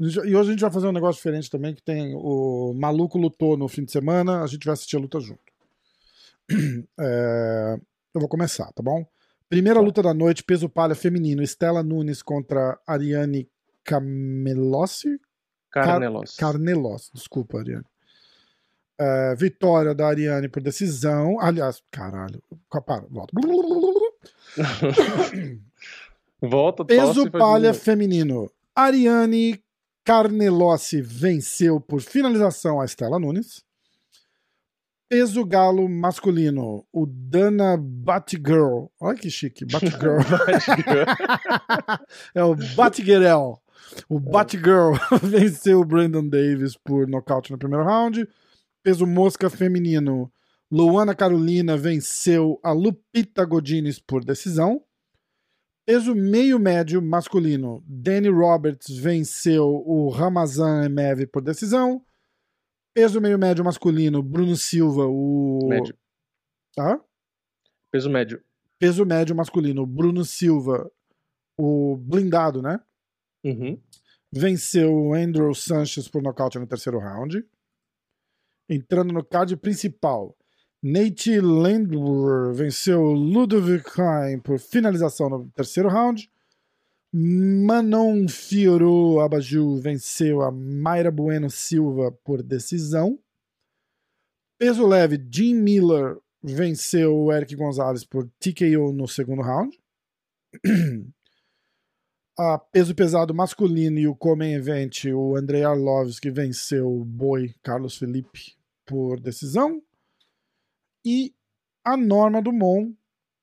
E 0.00 0.04
hoje 0.36 0.36
a 0.36 0.52
gente 0.52 0.60
vai 0.60 0.70
fazer 0.70 0.86
um 0.86 0.92
negócio 0.92 1.16
diferente 1.16 1.50
também, 1.50 1.74
que 1.74 1.82
tem 1.82 2.14
o 2.14 2.72
Maluco 2.74 3.18
lutou 3.18 3.56
no 3.56 3.66
fim 3.66 3.84
de 3.84 3.90
semana, 3.90 4.42
a 4.42 4.46
gente 4.46 4.64
vai 4.64 4.72
assistir 4.74 4.96
a 4.96 5.00
luta 5.00 5.18
junto. 5.20 5.40
É, 7.00 7.78
Eu 8.14 8.20
vou 8.20 8.28
começar, 8.28 8.72
tá 8.72 8.82
bom? 8.82 9.04
Primeira 9.48 9.80
Tá. 9.80 9.84
luta 9.84 10.02
da 10.02 10.14
noite, 10.14 10.42
peso 10.44 10.68
palha 10.68 10.94
feminino, 10.94 11.42
Estela 11.42 11.82
Nunes 11.82 12.22
contra 12.22 12.78
Ariane 12.86 13.48
Camelossi? 13.88 15.18
Carnelos. 15.70 16.36
Carnelos, 16.36 17.10
desculpa, 17.14 17.58
Ariane. 17.58 17.84
É, 19.00 19.34
vitória 19.34 19.94
da 19.94 20.08
Ariane 20.08 20.48
por 20.48 20.62
decisão. 20.62 21.40
Aliás, 21.40 21.82
caralho. 21.90 22.42
Para, 22.84 23.06
volta. 23.08 23.32
Volta, 26.40 26.84
Peso 26.84 27.28
palha 27.32 27.74
feminino. 27.74 28.48
Ariane 28.74 29.60
Carnelossi 30.04 31.02
venceu 31.02 31.80
por 31.80 32.00
finalização 32.00 32.80
a 32.80 32.84
Estela 32.84 33.18
Nunes. 33.18 33.64
Peso 35.08 35.44
galo 35.44 35.88
masculino. 35.88 36.86
O 36.92 37.06
Dana 37.06 37.76
Batgirl. 37.76 38.86
Olha 39.00 39.18
que 39.18 39.28
chique. 39.30 39.64
Batgirl. 39.64 40.20
é 42.34 42.44
o 42.44 42.54
Batgirl. 42.76 43.58
O 44.08 44.18
Batgirl 44.18 44.94
venceu 45.22 45.80
o 45.80 45.84
Brandon 45.84 46.26
Davis 46.28 46.76
por 46.76 47.06
nocaute 47.06 47.50
no 47.50 47.58
primeiro 47.58 47.84
round. 47.84 48.28
Peso 48.82 49.06
mosca 49.06 49.50
feminino. 49.50 50.32
Luana 50.70 51.14
Carolina 51.14 51.76
venceu 51.76 52.60
a 52.62 52.72
Lupita 52.72 53.44
Godinez 53.44 53.98
por 53.98 54.24
decisão. 54.24 54.84
Peso 55.86 56.14
meio 56.14 56.58
médio 56.58 57.00
masculino. 57.00 57.82
Danny 57.86 58.28
Roberts 58.28 58.94
venceu 58.94 59.66
o 59.86 60.10
Ramazan 60.10 60.84
Emev 60.84 61.26
por 61.26 61.40
decisão. 61.40 62.04
Peso 62.92 63.20
meio 63.20 63.38
médio 63.38 63.64
masculino. 63.64 64.22
Bruno 64.22 64.54
Silva, 64.56 65.06
o. 65.06 65.66
Médio. 65.66 65.96
Tá? 66.74 67.00
Peso 67.90 68.10
médio. 68.10 68.42
Peso 68.78 69.06
médio 69.06 69.34
masculino. 69.34 69.86
Bruno 69.86 70.24
Silva, 70.24 70.90
o 71.56 71.96
blindado, 71.96 72.60
né? 72.60 72.78
Uhum. 73.44 73.80
venceu 74.32 75.14
Andrew 75.14 75.54
Sanchez 75.54 76.08
por 76.08 76.22
nocaute 76.22 76.58
no 76.58 76.66
terceiro 76.66 76.98
round. 76.98 77.44
Entrando 78.68 79.12
no 79.12 79.24
card 79.24 79.56
principal, 79.56 80.36
Nate 80.82 81.40
Landwehr 81.40 82.52
venceu 82.52 83.02
Ludovic 83.02 83.84
Klein 83.84 84.38
por 84.40 84.58
finalização 84.58 85.28
no 85.28 85.50
terceiro 85.50 85.88
round. 85.88 86.30
Manon 87.12 88.28
Fiorot 88.28 89.20
Abaju 89.20 89.80
venceu 89.80 90.42
a 90.42 90.52
Mayra 90.52 91.10
Bueno 91.10 91.48
Silva 91.48 92.12
por 92.12 92.42
decisão. 92.42 93.18
Peso 94.58 94.86
leve, 94.86 95.18
Jim 95.32 95.54
Miller 95.54 96.18
venceu 96.42 97.16
o 97.16 97.32
Eric 97.32 97.56
Gonzalez 97.56 98.04
por 98.04 98.28
TKO 98.38 98.92
no 98.92 99.08
segundo 99.08 99.42
round. 99.42 99.76
a 102.38 102.56
peso 102.56 102.94
pesado 102.94 103.34
masculino 103.34 103.98
e 103.98 104.06
o 104.06 104.14
Comen 104.14 104.54
Event, 104.54 105.06
o 105.06 105.36
Andrei 105.36 105.64
Arlovski 105.64 106.30
venceu 106.30 106.88
o 106.88 107.04
Boi 107.04 107.52
Carlos 107.64 107.98
Felipe 107.98 108.56
por 108.86 109.18
decisão. 109.18 109.82
E 111.04 111.34
a 111.84 111.96
Norma 111.96 112.40
Dumont 112.40 112.96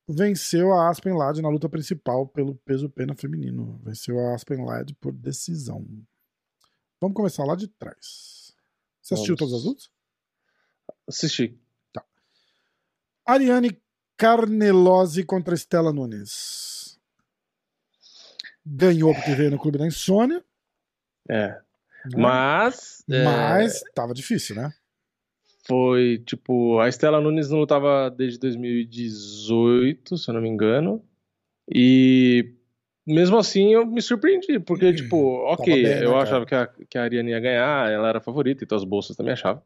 venceu 0.08 0.72
a 0.74 0.90
Aspen 0.90 1.14
Ladd 1.14 1.42
na 1.42 1.50
luta 1.50 1.68
principal 1.68 2.26
pelo 2.26 2.56
peso 2.56 2.90
pena 2.90 3.14
feminino. 3.14 3.82
Venceu 3.84 4.18
a 4.18 4.34
Aspen 4.34 4.64
Ladd 4.64 4.94
por 4.96 5.12
decisão. 5.12 5.86
Vamos 7.02 7.18
começar 7.18 7.44
lá 7.44 7.56
de 7.56 7.68
trás. 7.68 8.56
Você 9.02 9.14
assistiu 9.14 9.36
Vamos. 9.36 9.52
todas 9.52 9.62
as 9.62 9.68
lutas? 9.68 9.90
Assisti. 11.06 11.60
Ariane 13.26 13.78
Carnelosi 14.16 15.26
contra 15.26 15.54
Estela 15.54 15.92
Nunes. 15.92 16.65
Ganhou 18.66 19.14
porque 19.14 19.36
veio 19.36 19.52
no 19.52 19.60
Clube 19.60 19.78
da 19.78 19.86
Insônia. 19.86 20.44
É. 21.30 21.50
né? 21.50 21.62
Mas. 22.16 23.04
é, 23.10 23.24
Mas 23.24 23.82
tava 23.94 24.14
difícil, 24.14 24.56
né? 24.56 24.74
foi, 25.68 26.20
tipo, 26.20 26.80
a 26.80 26.88
Estela 26.88 27.20
Nunes 27.20 27.50
não 27.50 27.60
lutava 27.60 28.10
desde 28.10 28.40
2018, 28.40 30.18
se 30.18 30.30
eu 30.30 30.34
não 30.34 30.42
me 30.42 30.50
engano. 30.50 31.04
E 31.74 32.54
mesmo 33.06 33.38
assim 33.38 33.74
eu 33.74 33.86
me 33.86 34.02
surpreendi, 34.02 34.60
porque, 34.60 34.94
tipo, 34.94 35.18
ok, 35.46 35.74
bem, 35.74 35.84
né, 35.84 36.06
eu 36.06 36.12
cara? 36.12 36.24
achava 36.24 36.46
que 36.46 36.56
a, 36.56 36.68
que 36.68 36.98
a 36.98 37.04
Ariane 37.04 37.32
ia 37.32 37.40
ganhar, 37.40 37.92
ela 37.92 38.10
era 38.10 38.22
favorita, 38.22 38.64
então 38.64 38.78
as 38.78 38.84
bolsas 38.84 39.18
também 39.18 39.34
achavam. 39.34 39.62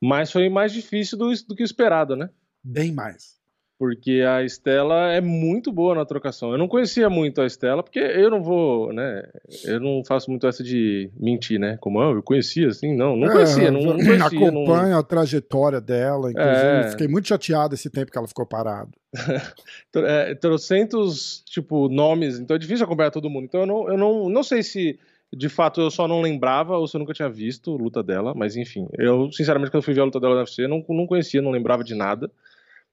Mas 0.00 0.32
foi 0.32 0.48
mais 0.48 0.72
difícil 0.72 1.18
do, 1.18 1.30
do 1.46 1.54
que 1.54 1.62
esperado, 1.62 2.16
né? 2.16 2.30
Bem 2.64 2.92
mais 2.92 3.37
porque 3.78 4.22
a 4.28 4.42
Estela 4.42 5.12
é 5.12 5.20
muito 5.20 5.70
boa 5.70 5.94
na 5.94 6.04
trocação. 6.04 6.50
Eu 6.50 6.58
não 6.58 6.66
conhecia 6.66 7.08
muito 7.08 7.40
a 7.40 7.46
Estela, 7.46 7.80
porque 7.80 8.00
eu 8.00 8.28
não 8.28 8.42
vou, 8.42 8.92
né? 8.92 9.22
Eu 9.64 9.78
não 9.78 10.02
faço 10.04 10.28
muito 10.30 10.48
essa 10.48 10.64
de 10.64 11.08
mentir, 11.16 11.60
né? 11.60 11.78
Como 11.80 12.02
eu, 12.02 12.16
eu 12.16 12.22
conhecia, 12.22 12.68
assim, 12.68 12.96
não, 12.96 13.16
não 13.16 13.28
conhecia, 13.28 13.68
é, 13.68 13.70
não, 13.70 13.80
não 13.80 13.96
conhecia. 13.96 14.26
Acompanho 14.26 14.90
não... 14.90 14.98
a 14.98 15.02
trajetória 15.04 15.80
dela, 15.80 16.30
inclusive. 16.32 16.86
É... 16.86 16.90
Fiquei 16.90 17.06
muito 17.06 17.28
chateado 17.28 17.74
esse 17.74 17.88
tempo 17.88 18.10
que 18.10 18.18
ela 18.18 18.26
ficou 18.26 18.44
parada. 18.44 18.90
é, 19.94 20.34
trocentos, 20.34 21.44
tipo, 21.46 21.88
nomes, 21.88 22.40
então 22.40 22.56
é 22.56 22.58
difícil 22.58 22.84
acompanhar 22.84 23.12
todo 23.12 23.30
mundo. 23.30 23.44
Então 23.44 23.60
eu 23.60 23.66
não, 23.66 23.88
eu 23.88 23.96
não, 23.96 24.28
não 24.28 24.42
sei 24.42 24.64
se 24.64 24.98
de 25.32 25.48
fato 25.48 25.80
eu 25.80 25.90
só 25.90 26.08
não 26.08 26.20
lembrava 26.20 26.76
ou 26.76 26.88
se 26.88 26.96
eu 26.96 26.98
nunca 26.98 27.12
tinha 27.12 27.28
visto 27.28 27.72
a 27.72 27.78
luta 27.78 28.02
dela, 28.02 28.34
mas 28.34 28.56
enfim, 28.56 28.88
eu 28.98 29.30
sinceramente 29.30 29.70
quando 29.70 29.84
fui 29.84 29.94
ver 29.94 30.00
a 30.00 30.04
luta 30.04 30.18
dela 30.18 30.34
na 30.34 30.40
UFC, 30.40 30.66
não, 30.66 30.84
não 30.88 31.06
conhecia, 31.06 31.40
não 31.40 31.52
lembrava 31.52 31.84
de 31.84 31.94
nada. 31.94 32.28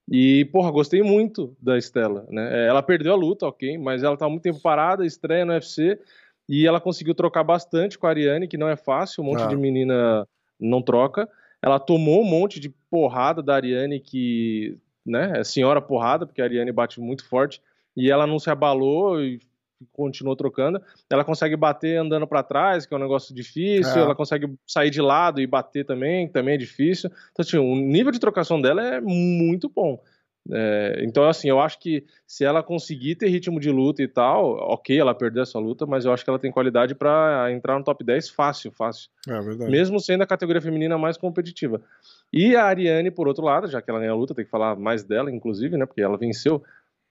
E, 0.08 0.46
porra, 0.46 0.72
gostei 0.72 1.02
muito 1.02 1.56
da 1.60 1.78
Estela, 1.78 2.28
né? 2.30 2.66
É, 2.66 2.68
ela 2.68 2.84
perdeu 2.84 3.14
a 3.14 3.16
luta, 3.16 3.48
ok, 3.48 3.78
mas 3.78 4.04
ela 4.04 4.16
tá 4.16 4.30
muito 4.30 4.44
tempo 4.44 4.62
parada, 4.62 5.06
estreia 5.06 5.46
no 5.46 5.54
UFC, 5.54 6.00
e 6.48 6.68
ela 6.68 6.80
conseguiu 6.80 7.16
trocar 7.16 7.44
bastante 7.44 7.98
com 7.98 8.06
a 8.06 8.12
Ariane, 8.12 8.48
que 8.48 8.58
não 8.58 8.70
é 8.70 8.76
fácil, 8.76 9.24
um 9.24 9.28
monte 9.28 9.44
ah. 9.44 9.48
de 9.48 9.56
menina 9.56 10.28
não 10.60 10.82
troca. 10.82 11.28
Ela 11.62 11.80
tomou 11.80 12.22
um 12.22 12.26
monte 12.26 12.60
de 12.60 12.70
porrada 12.70 13.42
da 13.42 13.56
Ariane, 13.56 14.00
que, 14.00 14.78
né, 15.04 15.40
é 15.40 15.44
senhora 15.44 15.82
porrada, 15.82 16.26
porque 16.26 16.42
a 16.42 16.46
Ariane 16.46 16.72
bate 16.72 17.02
muito 17.02 17.28
forte, 17.28 17.60
e 17.98 18.12
ela 18.12 18.28
não 18.28 18.38
se 18.38 18.50
abalou 18.50 19.24
e 19.24 19.40
continuou 19.92 20.36
trocando. 20.36 20.82
Ela 21.10 21.24
consegue 21.24 21.56
bater 21.56 21.98
andando 21.98 22.28
para 22.28 22.44
trás, 22.44 22.86
que 22.86 22.94
é 22.94 22.98
um 22.98 23.02
negócio 23.02 23.34
difícil. 23.34 23.98
É. 23.98 24.04
Ela 24.04 24.16
consegue 24.16 24.54
sair 24.66 24.90
de 24.90 25.02
lado 25.02 25.42
e 25.42 25.48
bater 25.48 25.86
também, 25.86 26.28
que 26.28 26.34
também 26.34 26.56
é 26.56 26.58
difícil. 26.58 27.10
Então, 27.32 27.44
assim, 27.44 27.58
o 27.58 27.76
nível 27.76 28.12
de 28.12 28.20
trocação 28.20 28.62
dela 28.62 28.82
é 28.82 29.02
muito 29.02 29.70
bom. 29.70 30.00
É, 30.52 31.02
então, 31.04 31.28
assim, 31.28 31.50
eu 31.50 31.60
acho 31.60 31.80
que 31.80 32.04
se 32.28 32.46
ela 32.46 32.62
conseguir 32.62 33.16
ter 33.16 33.28
ritmo 33.30 33.60
de 33.60 33.72
luta 33.72 34.04
e 34.04 34.08
tal, 34.08 34.54
ok, 34.72 35.00
ela 35.00 35.16
perdeu 35.16 35.42
essa 35.42 35.58
luta, 35.58 35.86
mas 35.88 36.06
eu 36.06 36.14
acho 36.14 36.24
que 36.24 36.30
ela 36.30 36.38
tem 36.38 36.52
qualidade 36.52 36.94
para 36.94 37.52
entrar 37.52 37.78
no 37.78 37.84
top 37.84 38.04
10 38.04 38.30
fácil, 38.30 38.72
fácil. 38.72 39.10
É 39.28 39.42
verdade. 39.42 39.72
Mesmo 39.72 40.00
sendo 40.00 40.22
a 40.22 40.28
categoria 40.28 40.62
feminina 40.62 40.98
mais 40.98 41.18
competitiva. 41.18 41.82
E 42.32 42.56
a 42.56 42.66
Ariane, 42.66 43.10
por 43.10 43.28
outro 43.28 43.44
lado, 43.44 43.68
já 43.68 43.82
que 43.82 43.90
ela 43.90 44.00
ganhou 44.00 44.16
a 44.16 44.20
luta, 44.20 44.36
tem 44.36 44.46
que 44.46 44.52
falar 44.52 44.76
mais 44.76 45.04
dela, 45.04 45.32
inclusive, 45.32 45.78
né? 45.78 45.86
Porque 45.86 46.02
ela 46.02 46.18
venceu 46.18 46.64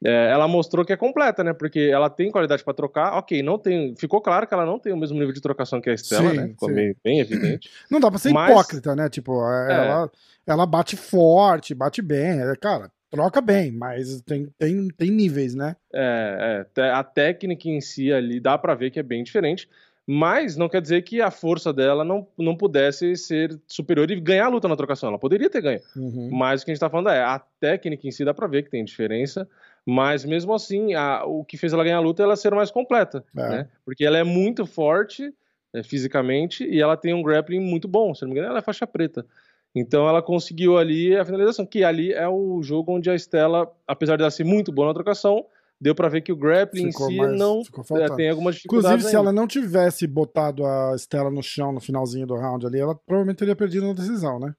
é, 0.05 0.31
ela 0.31 0.47
mostrou 0.47 0.85
que 0.85 0.93
é 0.93 0.97
completa, 0.97 1.43
né? 1.43 1.55
Porque 1.55 1.81
ela 1.81 2.11
tem 2.11 2.31
qualidade 2.31 2.63
para 2.63 2.75
trocar. 2.75 3.15
Ok, 3.15 3.43
não 3.43 3.59
tem. 3.59 3.95
Ficou 3.97 4.21
claro 4.21 4.47
que 4.47 4.53
ela 4.53 4.67
não 4.67 4.79
tem 4.79 4.93
o 4.93 4.97
mesmo 4.99 5.19
nível 5.19 5.33
de 5.33 5.41
trocação 5.41 5.81
que 5.81 5.89
a 5.89 5.95
Estela, 5.95 6.31
sim, 6.31 6.37
né? 6.37 6.49
Ficou 6.49 6.69
meio, 6.69 6.95
bem 7.03 7.21
evidente. 7.21 7.71
Não 7.91 7.99
dá 7.99 8.11
pra 8.11 8.19
ser 8.19 8.31
Mas... 8.31 8.51
hipócrita, 8.51 8.95
né? 8.95 9.09
Tipo, 9.09 9.43
é, 9.51 9.73
é. 9.73 9.75
ela, 9.75 10.11
ela 10.47 10.67
bate 10.67 10.97
forte, 10.97 11.75
bate 11.75 12.03
bem. 12.03 12.41
É, 12.41 12.55
cara, 12.57 12.91
troca 13.11 13.41
bem, 13.41 13.73
mas 13.73 14.21
tem, 14.23 14.49
tem, 14.59 14.89
tem 14.89 15.11
níveis, 15.11 15.55
né? 15.55 15.77
É, 15.93 16.67
é, 16.77 16.91
a 16.91 17.03
técnica 17.03 17.69
em 17.69 17.81
si 17.81 18.13
ali 18.13 18.41
dá 18.41 18.59
para 18.59 18.75
ver 18.75 18.91
que 18.91 18.99
é 18.99 19.03
bem 19.03 19.23
diferente. 19.23 19.69
Mas 20.07 20.55
não 20.55 20.69
quer 20.69 20.83
dizer 20.83 21.01
que 21.03 21.23
a 21.23 21.31
força 21.31 21.73
dela 21.73 22.05
não, 22.05 22.27
não 22.37 22.55
pudesse 22.55 23.17
ser 23.17 23.59
superior 23.67 24.11
e 24.11 24.21
ganhar 24.21 24.47
a 24.47 24.51
luta 24.51 24.69
na 24.69 24.77
trocação. 24.77 25.09
Ela 25.09 25.19
poderia 25.19 25.49
ter 25.49 25.63
ganho. 25.63 25.81
Uhum. 25.97 26.29
Mas 26.31 26.61
o 26.61 26.65
que 26.65 26.71
a 26.71 26.75
gente 26.75 26.81
tá 26.81 26.91
falando 26.91 27.09
é 27.09 27.23
a 27.23 27.39
técnica 27.59 28.07
em 28.07 28.11
si 28.11 28.23
dá 28.23 28.35
pra 28.35 28.47
ver 28.47 28.65
que 28.65 28.71
tem 28.71 28.85
diferença. 28.85 29.49
Mas 29.87 30.25
mesmo 30.25 30.55
assim, 30.55 30.95
a, 30.95 31.25
o 31.25 31.45
que 31.45 31.59
fez 31.59 31.73
ela 31.73 31.85
ganhar 31.85 31.99
a 31.99 32.01
luta 32.01 32.23
é 32.23 32.25
ela 32.25 32.37
ser 32.37 32.55
mais 32.55 32.71
completa, 32.71 33.25
é. 33.37 33.49
né? 33.49 33.69
Porque 33.85 34.05
ela 34.05 34.17
é 34.17 34.25
muito 34.25 34.65
forte 34.65 35.33
é, 35.75 35.83
fisicamente 35.83 36.65
e 36.65 36.81
ela 36.81 36.97
tem 36.97 37.13
um 37.13 37.23
grappling 37.23 37.61
muito 37.61 37.87
bom. 37.87 38.15
Se 38.15 38.23
não 38.23 38.29
me 38.29 38.35
engano, 38.35 38.51
ela 38.51 38.61
é 38.61 38.63
faixa 38.63 38.87
preta. 38.87 39.27
Então 39.75 40.09
ela 40.09 40.23
conseguiu 40.23 40.79
ali 40.79 41.17
a 41.17 41.25
finalização, 41.25 41.67
que 41.67 41.83
ali 41.83 42.13
é 42.13 42.29
o 42.29 42.63
jogo 42.63 42.93
onde 42.93 43.11
a 43.11 43.15
Estela, 43.15 43.71
apesar 43.87 44.17
de 44.17 44.23
ela 44.23 44.31
ser 44.31 44.45
muito 44.45 44.71
boa 44.71 44.89
na 44.89 44.95
trocação, 44.95 45.45
deu 45.81 45.95
para 45.95 46.09
ver 46.09 46.21
que 46.21 46.33
o 46.33 46.37
grappling 46.37 46.93
ficou 46.93 47.11
em 47.11 47.13
si 47.13 47.19
mais, 47.19 47.39
não 47.39 47.61
é, 48.01 48.09
tem 48.15 48.31
algumas 48.31 48.55
dificuldades. 48.55 49.01
Inclusive, 49.01 49.11
se 49.11 49.17
ela 49.17 49.33
não 49.33 49.47
tivesse 49.49 50.07
botado 50.07 50.65
a 50.65 50.95
Estela 50.95 51.31
no 51.31 51.43
chão 51.43 51.73
no 51.73 51.81
finalzinho 51.81 52.27
do 52.27 52.37
round 52.37 52.65
ali, 52.65 52.79
ela 52.79 52.95
provavelmente 52.95 53.39
teria 53.39 53.57
perdido 53.57 53.89
na 53.89 53.93
decisão, 53.93 54.39
né? 54.39 54.55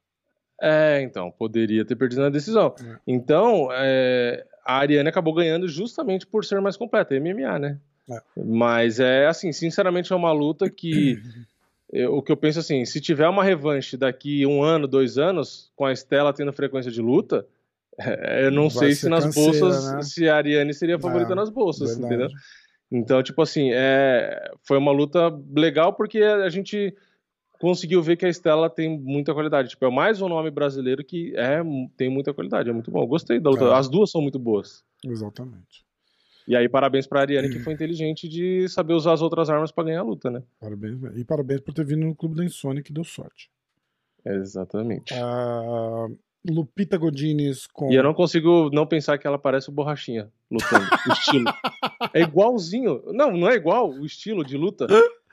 É, 0.62 1.02
então, 1.02 1.32
poderia 1.32 1.84
ter 1.84 1.96
perdido 1.96 2.22
na 2.22 2.30
decisão. 2.30 2.74
É. 2.80 2.98
Então, 3.06 3.70
é, 3.72 4.46
a 4.66 4.78
Ariane 4.78 5.10
acabou 5.10 5.34
ganhando 5.34 5.68
justamente 5.68 6.26
por 6.26 6.46
ser 6.46 6.62
mais 6.62 6.78
completa, 6.78 7.20
MMA, 7.20 7.60
né? 7.60 7.80
É. 8.10 8.22
Mas 8.38 9.00
é 9.00 9.28
assim, 9.28 9.52
sinceramente 9.52 10.14
é 10.14 10.16
uma 10.16 10.32
luta 10.32 10.70
que 10.70 11.22
eu, 11.92 12.16
o 12.16 12.22
que 12.22 12.32
eu 12.32 12.38
penso 12.38 12.60
assim, 12.60 12.86
se 12.86 13.02
tiver 13.02 13.28
uma 13.28 13.44
revanche 13.44 13.98
daqui 13.98 14.46
um 14.46 14.64
ano, 14.64 14.88
dois 14.88 15.18
anos, 15.18 15.72
com 15.76 15.86
a 15.86 15.92
Estela 15.92 16.34
tendo 16.34 16.54
frequência 16.54 16.92
de 16.92 17.02
luta, 17.02 17.46
é, 18.00 18.46
eu 18.46 18.52
não 18.52 18.70
Vai 18.70 18.88
sei 18.88 18.96
se 18.96 19.10
nas 19.10 19.26
canseira, 19.26 19.60
bolsas, 19.60 19.94
né? 19.94 20.02
se 20.02 20.30
a 20.30 20.36
Ariane 20.36 20.74
seria 20.74 20.98
a 20.98 21.00
favorita 21.00 21.34
é, 21.34 21.36
nas 21.36 21.50
bolsas, 21.50 21.98
verdade. 21.98 22.06
entendeu? 22.06 22.30
Então, 22.92 23.22
tipo 23.24 23.42
assim, 23.42 23.72
é, 23.74 24.52
foi 24.64 24.78
uma 24.78 24.92
luta 24.92 25.34
legal 25.54 25.94
porque 25.94 26.20
a 26.20 26.50
gente 26.50 26.96
conseguiu 27.60 28.02
ver 28.02 28.18
que 28.18 28.26
a 28.26 28.30
Estela 28.30 28.70
tem 28.70 29.00
muita 29.00 29.34
qualidade. 29.34 29.70
Tipo, 29.70 29.86
é 29.86 29.90
mais 29.92 30.22
um 30.22 30.30
nome 30.30 30.52
brasileiro 30.52 31.04
que 31.04 31.34
é, 31.36 31.62
tem 31.98 32.10
muita 32.10 32.34
qualidade, 32.34 32.70
é 32.70 32.74
muito 32.74 32.92
bom. 32.92 33.06
gostei 33.06 33.40
da 33.40 33.50
luta. 33.50 33.66
É. 33.66 33.74
As 33.74 33.90
duas 33.90 34.12
são 34.12 34.22
muito 34.22 34.40
boas. 34.40 34.84
Exatamente. 35.04 35.86
E 36.48 36.56
aí, 36.56 36.70
parabéns 36.70 37.08
pra 37.08 37.22
Ariane, 37.22 37.50
que 37.50 37.60
foi 37.60 37.74
inteligente 37.74 38.30
de 38.30 38.70
saber 38.70 38.94
usar 38.94 39.14
as 39.14 39.22
outras 39.22 39.50
armas 39.50 39.72
para 39.72 39.86
ganhar 39.86 40.02
a 40.02 40.04
luta, 40.04 40.30
né? 40.30 40.44
Parabéns. 40.60 41.00
E 41.16 41.26
parabéns 41.26 41.62
por 41.62 41.74
ter 41.74 41.84
vindo 41.84 42.06
no 42.06 42.16
Clube 42.16 42.36
da 42.36 42.46
Insônia, 42.46 42.84
que 42.84 42.94
deu 42.94 43.04
sorte. 43.04 43.50
Exatamente. 44.24 45.14
Uh, 45.14 46.16
Lupita 46.48 46.98
Godines 46.98 47.66
com. 47.68 47.92
E 47.92 47.96
eu 47.96 48.04
não 48.04 48.14
consigo 48.14 48.70
não 48.72 48.86
pensar 48.86 49.18
que 49.18 49.26
ela 49.26 49.40
parece 49.40 49.70
o 49.70 49.72
Borrachinha 49.72 50.32
lutando. 50.50 50.86
o 51.08 51.12
estilo. 51.12 51.46
É 52.14 52.22
igualzinho. 52.22 53.02
Não, 53.08 53.36
não 53.36 53.50
é 53.50 53.56
igual 53.56 53.90
o 53.90 54.06
estilo 54.06 54.46
de 54.46 54.56
luta. 54.56 54.88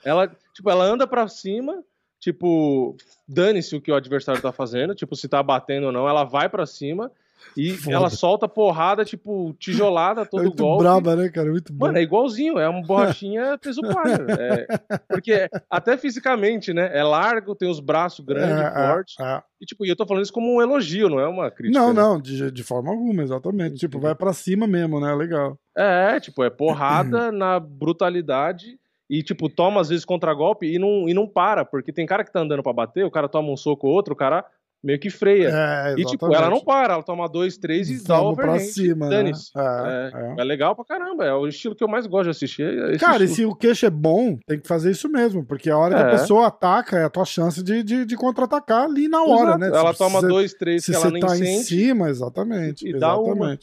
Ela, 0.04 0.26
tipo, 0.54 0.68
ela 0.68 0.84
anda 0.84 1.06
pra 1.06 1.28
cima, 1.28 1.84
tipo, 2.22 2.96
dane-se 3.26 3.74
o 3.74 3.80
que 3.80 3.90
o 3.90 3.96
adversário 3.96 4.40
tá 4.40 4.52
fazendo, 4.52 4.94
tipo, 4.94 5.16
se 5.16 5.28
tá 5.28 5.42
batendo 5.42 5.86
ou 5.86 5.92
não, 5.92 6.08
ela 6.08 6.22
vai 6.22 6.48
para 6.48 6.64
cima 6.64 7.10
e 7.56 7.72
Foda. 7.72 7.96
ela 7.96 8.10
solta 8.10 8.48
porrada, 8.48 9.04
tipo, 9.04 9.52
tijolada 9.58 10.24
todo 10.24 10.42
é 10.42 10.44
muito 10.44 10.62
golpe. 10.62 10.84
braba, 10.84 11.16
né, 11.16 11.28
cara? 11.28 11.50
Muito 11.50 11.72
bom. 11.72 11.86
Mano, 11.86 11.98
é 11.98 12.02
igualzinho, 12.02 12.60
é 12.60 12.68
uma 12.68 12.80
borrachinha 12.86 13.58
peso 13.58 13.80
palha. 13.82 14.24
É, 14.38 14.66
porque 15.08 15.48
até 15.68 15.96
fisicamente, 15.96 16.72
né? 16.72 16.96
É 16.96 17.02
largo, 17.02 17.56
tem 17.56 17.68
os 17.68 17.80
braços 17.80 18.24
grandes, 18.24 18.56
é, 18.56 18.66
é 18.66 18.92
fortes. 18.92 19.14
É, 19.18 19.24
é. 19.24 19.42
E, 19.60 19.66
tipo, 19.66 19.84
eu 19.84 19.96
tô 19.96 20.06
falando 20.06 20.22
isso 20.22 20.32
como 20.32 20.54
um 20.54 20.62
elogio, 20.62 21.08
não 21.08 21.18
é 21.18 21.26
uma 21.26 21.50
crítica. 21.50 21.78
Não, 21.78 21.92
não, 21.92 22.20
de, 22.20 22.52
de 22.52 22.62
forma 22.62 22.90
alguma, 22.90 23.24
exatamente. 23.24 23.78
Tipo, 23.78 23.98
vai 23.98 24.14
para 24.14 24.32
cima 24.32 24.68
mesmo, 24.68 25.00
né? 25.00 25.12
Legal. 25.12 25.58
É, 25.76 26.20
tipo, 26.20 26.44
é 26.44 26.50
porrada 26.50 27.32
na 27.32 27.58
brutalidade 27.58 28.78
e, 29.12 29.22
tipo, 29.22 29.46
toma 29.46 29.78
às 29.78 29.90
vezes 29.90 30.06
contra-golpe 30.06 30.64
e 30.66 30.78
não, 30.78 31.06
e 31.06 31.12
não 31.12 31.26
para, 31.26 31.66
porque 31.66 31.92
tem 31.92 32.06
cara 32.06 32.24
que 32.24 32.32
tá 32.32 32.40
andando 32.40 32.62
para 32.62 32.72
bater, 32.72 33.04
o 33.04 33.10
cara 33.10 33.28
toma 33.28 33.52
um 33.52 33.56
soco 33.58 33.86
ou 33.86 33.92
outro, 33.92 34.14
o 34.14 34.16
cara 34.16 34.42
meio 34.82 34.98
que 34.98 35.10
freia. 35.10 35.50
É, 35.52 35.94
e, 35.98 36.04
tipo, 36.06 36.34
ela 36.34 36.48
não 36.48 36.64
para, 36.64 36.94
ela 36.94 37.02
toma 37.02 37.28
dois, 37.28 37.58
três 37.58 37.90
e 37.90 38.02
dá 38.02 38.22
o 38.22 38.34
pra 38.34 38.58
cima, 38.58 39.10
né? 39.10 39.30
É, 39.54 40.10
é, 40.14 40.34
é, 40.38 40.44
legal 40.44 40.74
pra 40.74 40.86
caramba, 40.86 41.26
é 41.26 41.34
o 41.34 41.46
estilo 41.46 41.74
que 41.74 41.84
eu 41.84 41.88
mais 41.88 42.06
gosto 42.06 42.24
de 42.24 42.30
assistir. 42.30 42.62
É 42.62 42.96
cara, 42.96 43.22
estilo. 43.22 43.24
e 43.24 43.28
se 43.28 43.44
o 43.44 43.54
queixo 43.54 43.84
é 43.84 43.90
bom, 43.90 44.38
tem 44.46 44.58
que 44.58 44.66
fazer 44.66 44.90
isso 44.90 45.10
mesmo, 45.10 45.44
porque 45.44 45.68
a 45.68 45.76
hora 45.76 45.94
que 45.94 46.02
a 46.02 46.06
é. 46.06 46.10
pessoa 46.12 46.46
ataca 46.46 46.96
é 46.96 47.04
a 47.04 47.10
tua 47.10 47.26
chance 47.26 47.62
de, 47.62 47.82
de, 47.82 48.06
de 48.06 48.16
contra-atacar 48.16 48.86
ali 48.86 49.08
na 49.08 49.22
hora, 49.22 49.50
Exato. 49.50 49.58
né? 49.58 49.68
Ela 49.68 49.92
toma 49.92 50.22
dois, 50.22 50.54
três 50.54 50.86
que 50.86 50.94
ela 50.94 51.10
nem 51.10 51.20
tá 51.20 51.28
sente. 51.28 51.50
em 51.50 51.62
cima, 51.62 52.08
exatamente. 52.08 52.86
E 52.86 52.96
exatamente. 52.96 52.98
dá 52.98 53.18
uma 53.18 53.58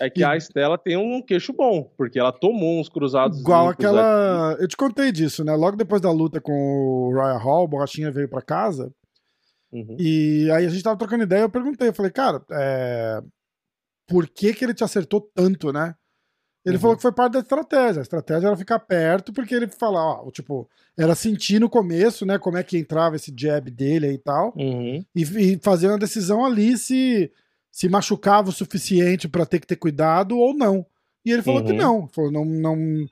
é 0.00 0.10
que 0.10 0.20
e... 0.20 0.24
a 0.24 0.36
Estela 0.36 0.78
tem 0.78 0.96
um 0.96 1.22
queixo 1.22 1.52
bom, 1.52 1.92
porque 1.96 2.18
ela 2.18 2.32
tomou 2.32 2.80
uns 2.80 2.88
cruzados. 2.88 3.40
Igual 3.40 3.68
aquela. 3.68 4.52
Aqui. 4.52 4.62
Eu 4.62 4.68
te 4.68 4.76
contei 4.76 5.12
disso, 5.12 5.44
né? 5.44 5.54
Logo 5.54 5.76
depois 5.76 6.00
da 6.00 6.10
luta 6.10 6.40
com 6.40 6.52
o 6.52 7.12
Ryan 7.14 7.38
Hall, 7.38 7.64
o 7.64 7.68
Borrachinha 7.68 8.10
veio 8.10 8.28
para 8.28 8.42
casa. 8.42 8.92
Uhum. 9.72 9.96
E 9.98 10.50
aí 10.50 10.66
a 10.66 10.68
gente 10.68 10.82
tava 10.82 10.98
trocando 10.98 11.24
ideia, 11.24 11.42
eu 11.42 11.50
perguntei, 11.50 11.88
eu 11.88 11.94
falei, 11.94 12.10
cara, 12.10 12.42
é... 12.50 13.22
por 14.06 14.28
que 14.28 14.52
que 14.52 14.64
ele 14.64 14.74
te 14.74 14.84
acertou 14.84 15.20
tanto, 15.34 15.72
né? 15.72 15.94
Ele 16.64 16.76
uhum. 16.76 16.80
falou 16.80 16.96
que 16.96 17.02
foi 17.02 17.12
parte 17.12 17.32
da 17.32 17.40
estratégia. 17.40 18.00
A 18.00 18.02
estratégia 18.02 18.46
era 18.46 18.56
ficar 18.56 18.78
perto, 18.78 19.32
porque 19.32 19.54
ele 19.54 19.66
fala, 19.66 20.00
ó, 20.00 20.30
tipo, 20.30 20.68
era 20.96 21.14
sentir 21.14 21.58
no 21.58 21.68
começo, 21.68 22.24
né, 22.24 22.38
como 22.38 22.56
é 22.56 22.62
que 22.62 22.78
entrava 22.78 23.16
esse 23.16 23.34
jab 23.36 23.68
dele 23.70 24.06
aí 24.06 24.14
e 24.14 24.18
tal, 24.18 24.52
uhum. 24.56 25.04
e, 25.14 25.22
e 25.22 25.58
fazer 25.60 25.88
uma 25.88 25.98
decisão 25.98 26.44
ali 26.44 26.76
se 26.78 27.32
se 27.72 27.88
machucava 27.88 28.50
o 28.50 28.52
suficiente 28.52 29.26
para 29.26 29.46
ter 29.46 29.58
que 29.58 29.66
ter 29.66 29.76
cuidado 29.76 30.38
ou 30.38 30.54
não. 30.54 30.84
E 31.24 31.32
ele 31.32 31.42
falou 31.42 31.60
uhum. 31.60 31.66
que 31.66 31.72
não. 31.72 32.06
Falou, 32.08 32.30
não, 32.30 32.44
não 32.44 33.06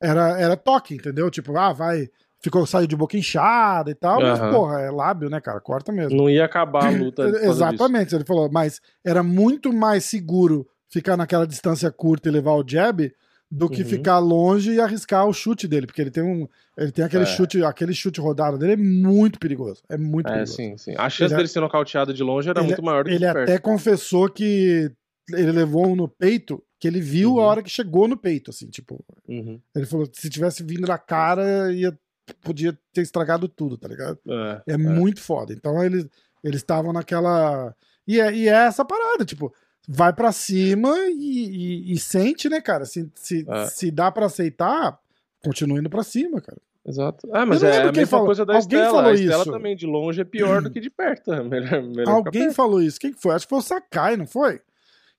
era, 0.00 0.40
era 0.40 0.56
toque, 0.56 0.94
entendeu? 0.94 1.30
Tipo, 1.30 1.56
ah, 1.56 1.74
vai, 1.74 2.08
ficou, 2.40 2.66
saiu 2.66 2.86
de 2.86 2.96
boca 2.96 3.16
inchada 3.16 3.90
e 3.90 3.94
tal, 3.94 4.20
mas, 4.20 4.40
Aham. 4.40 4.52
porra, 4.52 4.80
é 4.80 4.90
lábio, 4.90 5.28
né, 5.28 5.38
cara? 5.38 5.60
Corta 5.60 5.92
mesmo. 5.92 6.16
Não 6.16 6.30
ia 6.30 6.46
acabar 6.46 6.86
a 6.86 6.90
luta. 6.90 7.22
causa 7.30 7.38
disso. 7.38 7.50
Exatamente, 7.50 8.14
ele 8.14 8.24
falou, 8.24 8.50
mas 8.50 8.80
era 9.04 9.22
muito 9.22 9.70
mais 9.70 10.04
seguro 10.04 10.66
ficar 10.88 11.16
naquela 11.16 11.46
distância 11.46 11.90
curta 11.90 12.28
e 12.28 12.32
levar 12.32 12.52
o 12.52 12.64
jab 12.66 13.12
do 13.50 13.68
que 13.68 13.82
Uhum. 13.82 13.88
ficar 13.88 14.18
longe 14.18 14.72
e 14.72 14.80
arriscar 14.80 15.26
o 15.26 15.32
chute 15.32 15.68
dele, 15.68 15.86
porque 15.86 16.00
ele 16.00 16.10
tem 16.10 16.22
um, 16.22 16.48
ele 16.76 16.90
tem 16.90 17.04
aquele 17.04 17.22
É. 17.22 17.26
chute, 17.26 17.62
aquele 17.62 17.94
chute 17.94 18.20
rodado 18.20 18.58
dele 18.58 18.72
é 18.72 18.76
muito 18.76 19.38
perigoso, 19.38 19.82
é 19.88 19.96
muito 19.96 20.26
É, 20.26 20.32
perigoso. 20.32 20.54
sim, 20.56 20.76
sim. 20.76 20.94
A 20.98 21.08
chance 21.08 21.32
Ele- 21.32 21.36
dele 21.36 21.48
ser 21.48 21.60
nocauteado 21.60 22.12
de 22.12 22.22
longe 22.24 22.48
era 22.50 22.58
ele, 22.60 22.66
muito 22.68 22.82
maior 22.82 23.04
do 23.04 23.08
que 23.08 23.14
ele 23.16 23.26
de 23.26 23.32
perto. 23.32 23.50
até 23.50 23.58
confessou 23.58 24.28
que 24.28 24.90
ele 25.32 25.52
levou 25.52 25.86
um 25.86 25.94
no 25.96 26.08
peito, 26.08 26.62
que 26.80 26.88
ele 26.88 27.00
viu 27.00 27.34
Uhum. 27.34 27.40
a 27.40 27.44
hora 27.46 27.62
que 27.62 27.70
chegou 27.70 28.06
no 28.08 28.16
peito, 28.16 28.50
assim, 28.50 28.68
tipo, 28.68 29.02
Uhum. 29.28 29.60
ele 29.74 29.86
falou 29.86 30.06
que 30.08 30.20
se 30.20 30.28
tivesse 30.28 30.62
vindo 30.64 30.86
na 30.86 30.98
cara, 30.98 31.72
ia, 31.72 31.96
podia 32.42 32.76
ter 32.92 33.02
estragado 33.02 33.46
tudo, 33.48 33.78
tá 33.78 33.86
ligado? 33.86 34.18
É, 34.28 34.72
É, 34.74 34.76
muito 34.76 35.20
foda. 35.20 35.52
Então 35.52 35.82
eles 35.84 36.06
eles 36.44 36.60
estavam 36.60 36.92
naquela. 36.92 37.74
E 38.06 38.20
é, 38.20 38.32
e 38.32 38.48
é 38.48 38.52
essa 38.66 38.84
parada, 38.84 39.24
tipo, 39.24 39.52
vai 39.86 40.12
pra 40.12 40.32
cima 40.32 40.94
e, 41.10 41.90
e- 41.90 41.92
e 41.92 41.98
sente, 41.98 42.48
né, 42.48 42.60
cara? 42.60 42.84
Se, 42.84 43.10
se, 43.14 43.44
É. 43.48 43.66
se 43.66 43.90
dá 43.90 44.10
pra 44.10 44.26
aceitar, 44.26 44.98
continua 45.44 45.78
indo 45.78 45.88
pra 45.90 46.02
cima, 46.02 46.40
cara. 46.40 46.58
Exato. 46.88 47.28
Ah, 47.32 47.44
mas 47.44 47.62
é 47.64 47.82
a 47.82 47.90
mesma 47.92 48.06
falou. 48.06 48.26
coisa 48.26 48.46
da 48.46 48.54
Alguém 48.54 48.78
Estela. 48.78 48.90
falou 48.90 49.10
a 49.10 49.14
Estela 49.14 49.42
isso. 49.42 49.50
também 49.52 49.74
de 49.76 49.86
longe 49.86 50.20
é 50.20 50.24
pior 50.24 50.62
do 50.62 50.70
que 50.70 50.80
de 50.80 50.88
perto. 50.90 51.30
Melhor, 51.44 51.82
melhor 51.82 52.08
Alguém 52.08 52.42
perto. 52.44 52.54
falou 52.54 52.80
isso. 52.80 52.98
Quem 53.00 53.12
que 53.12 53.20
foi? 53.20 53.34
Acho 53.34 53.44
que 53.46 53.50
foi 53.50 53.58
o 53.58 53.62
Sakai, 53.62 54.16
não 54.16 54.26
foi? 54.26 54.60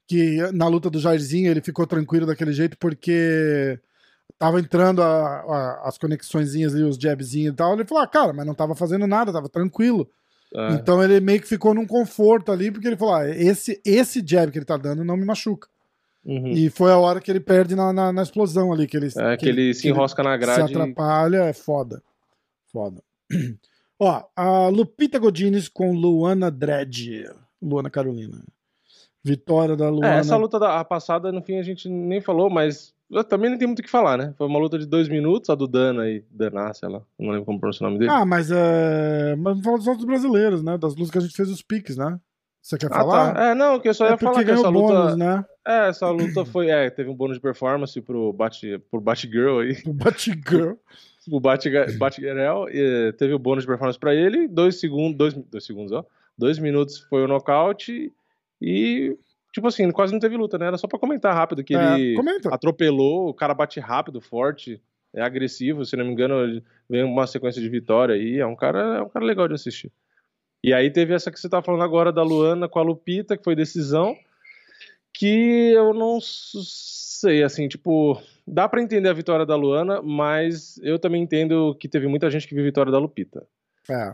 Que 0.08 0.38
na 0.54 0.68
luta 0.70 0.90
do 0.90 0.98
Jairzinho 1.00 1.52
ele 1.52 1.60
ficou 1.62 1.86
tranquilo 1.86 2.26
daquele 2.26 2.54
jeito 2.54 2.78
porque 2.78 3.78
tava 4.40 4.60
entrando 4.62 5.02
a- 5.04 5.40
a- 5.42 5.82
as 5.90 5.98
conexõezinhas 5.98 6.74
ali, 6.74 6.84
os 6.84 6.96
jabzinhos 6.96 7.52
e 7.54 7.56
tal. 7.58 7.74
Ele 7.74 7.84
falou, 7.86 8.04
ah, 8.04 8.08
cara, 8.08 8.32
mas 8.32 8.46
não 8.46 8.54
tava 8.54 8.74
fazendo 8.74 9.06
nada, 9.06 9.34
tava 9.34 9.50
tranquilo. 9.50 10.10
É. 10.54 10.74
Então 10.74 11.04
ele 11.04 11.20
meio 11.20 11.42
que 11.42 11.48
ficou 11.48 11.74
num 11.74 11.86
conforto 11.86 12.52
ali, 12.52 12.72
porque 12.72 12.88
ele 12.88 12.98
falou: 12.98 13.16
ah, 13.16 13.30
esse, 13.30 13.82
esse 13.86 14.24
jab 14.26 14.52
que 14.52 14.58
ele 14.58 14.66
tá 14.66 14.78
dando 14.78 15.04
não 15.04 15.18
me 15.18 15.26
machuca. 15.26 15.68
Uhum. 16.26 16.48
E 16.48 16.70
foi 16.70 16.92
a 16.92 16.98
hora 16.98 17.22
que 17.22 17.32
ele 17.32 17.40
perde 17.40 17.76
na, 17.76 17.94
na, 17.94 18.12
na 18.12 18.22
explosão 18.22 18.74
ali, 18.74 18.86
que 18.86 18.98
ele, 18.98 19.08
É, 19.18 19.38
que 19.38 19.48
ele 19.48 19.74
se 19.74 19.88
enrosca 19.88 20.22
na 20.22 20.34
se 20.34 20.40
grade. 20.40 20.74
atrapalha, 20.76 21.44
é 21.44 21.54
foda. 21.54 22.04
Foda. 22.72 23.02
Ó, 24.00 24.24
a 24.36 24.68
Lupita 24.68 25.18
Godines 25.18 25.70
com 25.70 25.94
Luana 25.94 26.52
Dredd. 26.52 27.30
Luana 27.62 27.90
Carolina. 27.90 28.44
Vitória 29.24 29.76
da 29.76 29.90
Luana. 29.90 30.16
É, 30.16 30.20
essa 30.20 30.36
luta 30.36 30.60
da 30.60 30.84
passada, 30.84 31.32
no 31.32 31.42
fim, 31.42 31.58
a 31.58 31.64
gente 31.64 31.90
nem 31.90 32.22
falou, 32.22 32.50
mas 32.50 32.94
também 33.28 33.50
não 33.50 33.58
tem 33.58 33.68
muito 33.68 33.80
o 33.80 33.84
que 33.84 33.90
falar, 33.90 34.18
né? 34.18 34.34
Foi 34.38 34.48
uma 34.48 34.60
luta 34.60 34.78
de 34.78 34.86
dois 34.86 35.08
minutos, 35.08 35.50
a 35.50 35.56
do 35.56 35.68
Dana 35.68 36.10
e 36.10 36.24
Dana, 36.30 36.74
sei 36.74 36.90
lá, 36.90 37.02
não 37.18 37.30
lembro 37.30 37.46
como 37.46 37.60
pronunciar 37.60 37.88
o 37.88 37.92
nome 37.94 38.00
dele. 38.00 38.12
Ah, 38.12 38.26
mas 38.26 38.52
é. 38.52 39.36
Mas 39.38 39.54
vamos 39.54 39.64
falar 39.66 39.78
dos 39.78 39.88
outros 39.88 40.06
brasileiros, 40.06 40.62
né? 40.64 40.78
Das 40.78 40.94
lutas 40.96 41.12
que 41.12 41.18
a 41.18 41.22
gente 41.22 41.36
fez 41.36 41.50
os 41.50 41.62
piques, 41.62 41.96
né? 41.98 42.20
Você 42.62 42.78
quer 42.78 42.88
Ah, 42.92 42.96
falar? 42.96 43.34
tá. 43.34 43.44
É, 43.46 43.56
não, 43.56 43.80
que 43.80 43.88
eu 43.88 43.94
só 43.94 44.08
É 44.08 44.12
ia 44.12 44.18
falar 44.18 44.32
porque 44.34 44.46
que 44.46 44.52
essa 44.52 44.68
luta. 44.68 44.94
bônus, 44.94 45.16
né? 45.18 45.46
É, 45.66 45.88
essa 45.90 46.10
luta 46.10 46.44
foi. 46.44 46.68
É, 46.70 46.90
teve 46.90 47.10
um 47.10 47.16
bônus 47.16 47.38
de 47.38 47.42
performance 47.42 48.02
pro 48.02 48.34
Bat, 48.34 48.62
pro 48.92 49.00
Batgirl 49.00 49.60
aí. 49.60 49.78
O 49.88 49.94
Batgirl. 49.94 50.74
O 51.32 51.40
Batgirl. 51.40 52.68
e 52.74 53.14
teve 53.18 53.34
o 53.34 53.40
bônus 53.40 53.64
de 53.64 53.68
performance 53.68 53.98
pra 54.00 54.14
ele. 54.14 54.48
Dois 54.50 54.80
segundos. 54.82 55.18
Dois, 55.18 55.34
dois 55.34 55.66
segundos, 55.66 55.92
ó. 55.94 56.06
Dois 56.38 56.60
minutos 56.60 57.00
foi 57.10 57.24
o 57.24 57.28
nocaute. 57.28 58.12
E. 58.62 59.16
Tipo 59.58 59.70
assim, 59.70 59.90
quase 59.90 60.14
não 60.14 60.20
teve 60.20 60.38
luta, 60.38 60.56
né? 60.60 60.68
Era 60.68 60.78
só 60.78 60.88
pra 60.88 61.00
comentar 61.00 61.34
rápido 61.34 61.64
que 61.64 61.76
É, 61.76 61.96
ele 61.96 62.16
comenta. 62.16 62.54
atropelou, 62.54 63.28
o 63.28 63.34
cara 63.34 63.56
bate 63.56 63.80
rápido, 63.80 64.22
forte, 64.22 64.80
é 65.12 65.20
agressivo, 65.20 65.84
se 65.84 65.98
não 65.98 66.06
me 66.06 66.12
engano, 66.12 66.44
ele 66.44 66.64
vem 66.88 67.04
uma 67.04 67.26
sequência 67.26 67.60
de 67.60 67.68
vitória 67.68 68.14
aí, 68.14 68.38
é 68.38 68.46
um 68.46 68.56
cara, 68.56 69.00
é 69.00 69.02
um 69.02 69.10
cara 69.10 69.26
legal 69.26 69.48
de 69.48 69.56
assistir. 69.56 69.92
E 70.64 70.76
aí 70.76 70.92
teve 70.92 71.12
essa 71.12 71.32
que 71.32 71.40
você 71.40 71.50
tá 71.50 71.60
falando 71.60 71.84
agora 71.84 72.12
da 72.12 72.22
Luana 72.22 72.70
com 72.70 72.78
a 72.78 72.84
Lupita, 72.84 73.36
que 73.36 73.44
foi 73.44 73.56
decisão, 73.56 74.16
que 75.12 75.72
eu 75.72 75.92
não 75.92 76.20
sei, 76.22 77.42
assim, 77.42 77.68
tipo, 77.68 78.22
dá 78.46 78.70
pra 78.70 78.80
entender 78.80 79.10
a 79.10 79.14
vitória 79.14 79.44
da 79.44 79.56
Luana, 79.56 80.04
mas 80.04 80.80
eu 80.84 81.00
também 81.00 81.24
entendo 81.24 81.74
que 81.80 81.90
teve 81.90 82.06
muita 82.06 82.30
gente 82.30 82.48
que 82.48 82.54
viu 82.54 82.64
a 82.64 82.68
vitória 82.68 82.92
da 82.92 83.00
Lupita. 83.00 83.44
É. 83.90 84.14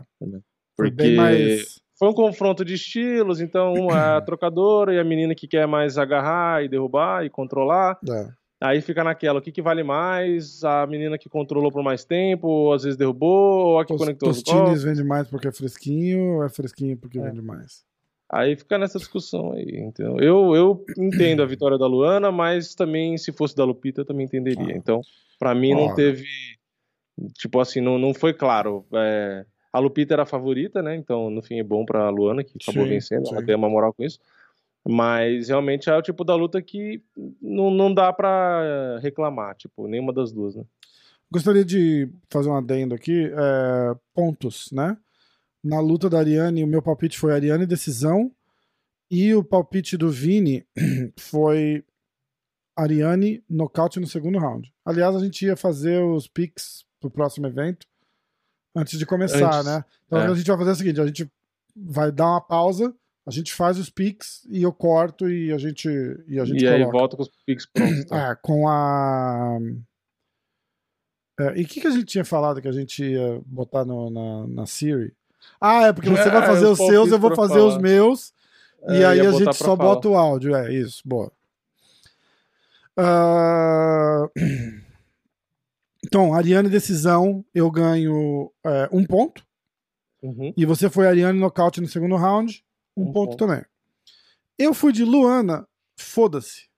Foi 0.74 0.90
Porque 0.90 0.90
bem 0.90 1.16
mais. 1.16 1.83
Foi 1.98 2.08
um 2.08 2.12
confronto 2.14 2.64
de 2.64 2.74
estilos, 2.74 3.40
então 3.40 3.72
uma 3.74 3.96
é 3.98 4.16
a 4.16 4.20
trocadora 4.20 4.94
e 4.94 4.98
a 4.98 5.04
menina 5.04 5.34
que 5.34 5.46
quer 5.46 5.66
mais 5.66 5.96
agarrar 5.98 6.64
e 6.64 6.68
derrubar 6.68 7.24
e 7.24 7.30
controlar. 7.30 7.98
É. 8.08 8.28
Aí 8.60 8.80
fica 8.80 9.04
naquela, 9.04 9.40
o 9.40 9.42
que, 9.42 9.52
que 9.52 9.60
vale 9.60 9.82
mais? 9.82 10.64
A 10.64 10.86
menina 10.86 11.18
que 11.18 11.28
controlou 11.28 11.70
por 11.70 11.82
mais 11.82 12.04
tempo, 12.04 12.46
ou 12.48 12.72
às 12.72 12.82
vezes 12.82 12.96
derrubou, 12.96 13.66
ou 13.66 13.78
a 13.78 13.84
que 13.84 13.88
Tos- 13.92 13.98
conectou 14.00 14.30
os 14.30 14.36
Tostines 14.42 14.62
golpes. 14.64 14.82
vende 14.84 15.04
mais 15.04 15.28
porque 15.28 15.48
é 15.48 15.52
fresquinho, 15.52 16.36
ou 16.36 16.44
é 16.44 16.48
fresquinho 16.48 16.96
porque 16.96 17.18
É. 17.18 17.22
vende 17.22 17.42
mais? 17.42 17.84
Aí 18.32 18.56
fica 18.56 18.78
nessa 18.78 18.98
discussão 18.98 19.52
aí, 19.52 19.76
entendeu? 19.80 20.16
Eu, 20.18 20.56
eu 20.56 20.84
entendo 20.98 21.42
a 21.42 21.46
vitória 21.46 21.76
da 21.76 21.86
Luana, 21.86 22.32
mas 22.32 22.74
também, 22.74 23.18
se 23.18 23.32
fosse 23.32 23.54
da 23.54 23.64
Lupita, 23.64 24.00
eu 24.00 24.04
também 24.06 24.24
entenderia. 24.24 24.74
Ah. 24.74 24.76
Então, 24.78 25.00
pra 25.38 25.54
mim, 25.54 25.72
não 25.74 25.84
Olha. 25.86 25.94
teve... 25.94 26.24
Tipo 27.34 27.60
assim, 27.60 27.80
não, 27.80 27.96
não 27.98 28.12
foi 28.14 28.32
claro. 28.32 28.84
É, 28.94 29.44
a 29.74 29.80
Lupita 29.80 30.14
era 30.14 30.22
a 30.22 30.26
favorita, 30.26 30.80
né? 30.80 30.94
Então, 30.94 31.28
no 31.28 31.42
fim, 31.42 31.58
é 31.58 31.64
bom 31.64 31.84
pra 31.84 32.08
Luana, 32.08 32.44
que 32.44 32.56
acabou 32.62 32.84
Sim, 32.84 32.90
vencendo. 32.90 33.26
Ela 33.26 33.40
sim. 33.40 33.46
tem 33.46 33.56
uma 33.56 33.68
moral 33.68 33.92
com 33.92 34.04
isso. 34.04 34.20
Mas, 34.86 35.48
realmente, 35.48 35.90
é 35.90 35.96
o 35.96 36.00
tipo 36.00 36.22
da 36.22 36.36
luta 36.36 36.62
que 36.62 37.02
não, 37.42 37.72
não 37.72 37.92
dá 37.92 38.12
pra 38.12 39.00
reclamar, 39.02 39.56
tipo, 39.56 39.88
nenhuma 39.88 40.12
das 40.12 40.30
duas, 40.30 40.54
né? 40.54 40.62
Gostaria 41.28 41.64
de 41.64 42.08
fazer 42.30 42.50
um 42.50 42.54
adendo 42.54 42.94
aqui. 42.94 43.26
é, 43.26 43.96
pontos, 44.14 44.70
né? 44.70 44.96
Na 45.62 45.80
luta 45.80 46.08
da 46.08 46.20
Ariane, 46.20 46.62
o 46.62 46.68
meu 46.68 46.80
palpite 46.80 47.18
foi 47.18 47.32
Ariane 47.32 47.66
decisão. 47.66 48.30
E 49.10 49.34
o 49.34 49.42
palpite 49.42 49.96
do 49.96 50.08
Vini 50.08 50.64
foi 51.18 51.82
Ariane 52.76 53.42
nocaute 53.50 53.98
no 53.98 54.06
segundo 54.06 54.38
round. 54.38 54.72
Aliás, 54.84 55.16
a 55.16 55.18
gente 55.18 55.44
ia 55.44 55.56
fazer 55.56 56.00
os 56.00 56.28
picks 56.28 56.84
pro 57.00 57.10
próximo 57.10 57.48
evento 57.48 57.84
antes 58.74 58.98
de 58.98 59.06
começar, 59.06 59.54
Antes, 59.54 59.64
né? 59.66 59.84
Então 60.06 60.18
é. 60.20 60.26
a 60.26 60.34
gente 60.34 60.46
vai 60.46 60.56
fazer 60.58 60.70
o 60.70 60.74
seguinte: 60.76 61.00
a 61.00 61.06
gente 61.06 61.30
vai 61.76 62.10
dar 62.12 62.26
uma 62.26 62.40
pausa, 62.40 62.94
a 63.26 63.30
gente 63.30 63.52
faz 63.54 63.78
os 63.78 63.90
picks 63.90 64.44
e 64.48 64.62
eu 64.62 64.72
corto 64.72 65.28
e 65.30 65.52
a 65.52 65.58
gente, 65.58 65.88
e 66.28 66.38
a 66.40 66.44
gente 66.44 66.64
E 66.64 66.68
aí 66.68 66.84
volta 66.84 67.16
com 67.16 67.22
os 67.22 67.30
picks 67.46 67.66
prontos. 67.66 68.04
Tá? 68.06 68.30
É, 68.30 68.34
com 68.36 68.68
a. 68.68 69.58
É, 71.40 71.58
e 71.60 71.64
o 71.64 71.66
que, 71.66 71.80
que 71.80 71.86
a 71.86 71.90
gente 71.90 72.04
tinha 72.04 72.24
falado 72.24 72.62
que 72.62 72.68
a 72.68 72.72
gente 72.72 73.02
ia 73.04 73.40
botar 73.46 73.84
no- 73.84 74.08
na, 74.10 74.46
na 74.46 74.66
Siri? 74.66 75.12
Ah, 75.60 75.86
é 75.88 75.92
porque 75.92 76.08
você 76.08 76.28
vai 76.30 76.42
É, 76.42 76.46
fazer 76.46 76.66
os 76.66 76.78
os 76.78 76.86
seus, 76.86 77.10
eu 77.10 77.18
vou 77.18 77.34
fazer 77.34 77.58
os 77.58 77.72
falar. 77.74 77.82
meus. 77.82 78.32
É, 78.86 79.00
e 79.00 79.04
aí 79.04 79.18
ia 79.18 79.28
a 79.30 79.32
gente 79.32 79.54
só 79.56 79.64
falar. 79.76 79.76
bota 79.94 80.08
o 80.08 80.16
áudio. 80.16 80.54
É, 80.54 80.72
isso, 80.72 81.02
boa. 81.04 81.32
Ah, 82.96 84.28
Então, 86.14 86.32
Ariane 86.32 86.68
decisão, 86.68 87.44
eu 87.52 87.68
ganho 87.68 88.48
é, 88.64 88.88
um 88.92 89.04
ponto. 89.04 89.44
Uhum. 90.22 90.54
E 90.56 90.64
você 90.64 90.88
foi 90.88 91.08
Ariane 91.08 91.36
nocaute 91.40 91.80
no 91.80 91.88
segundo 91.88 92.14
round, 92.14 92.64
um, 92.96 93.02
Um 93.08 93.12
ponto, 93.12 93.30
ponto. 93.30 93.36
também. 93.36 93.64
Eu 94.56 94.72
fui 94.72 94.92
de 94.92 95.02
Luana, 95.04 95.66
foda-se. 95.98 96.68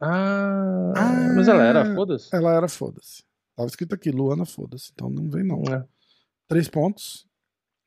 Ah, 0.00 0.92
Ah. 0.96 1.32
mas 1.34 1.48
ela 1.48 1.64
era, 1.64 1.92
foda-se. 1.96 2.28
Ela 2.32 2.54
era 2.54 2.68
foda-se. 2.68 3.24
Tava 3.56 3.66
escrito 3.66 3.96
aqui, 3.96 4.12
Luana, 4.12 4.46
foda-se. 4.46 4.92
Então 4.94 5.10
não 5.10 5.28
vem 5.28 5.42
não. 5.42 5.60
É. 5.74 5.84
Três 6.46 6.68
pontos. 6.68 7.26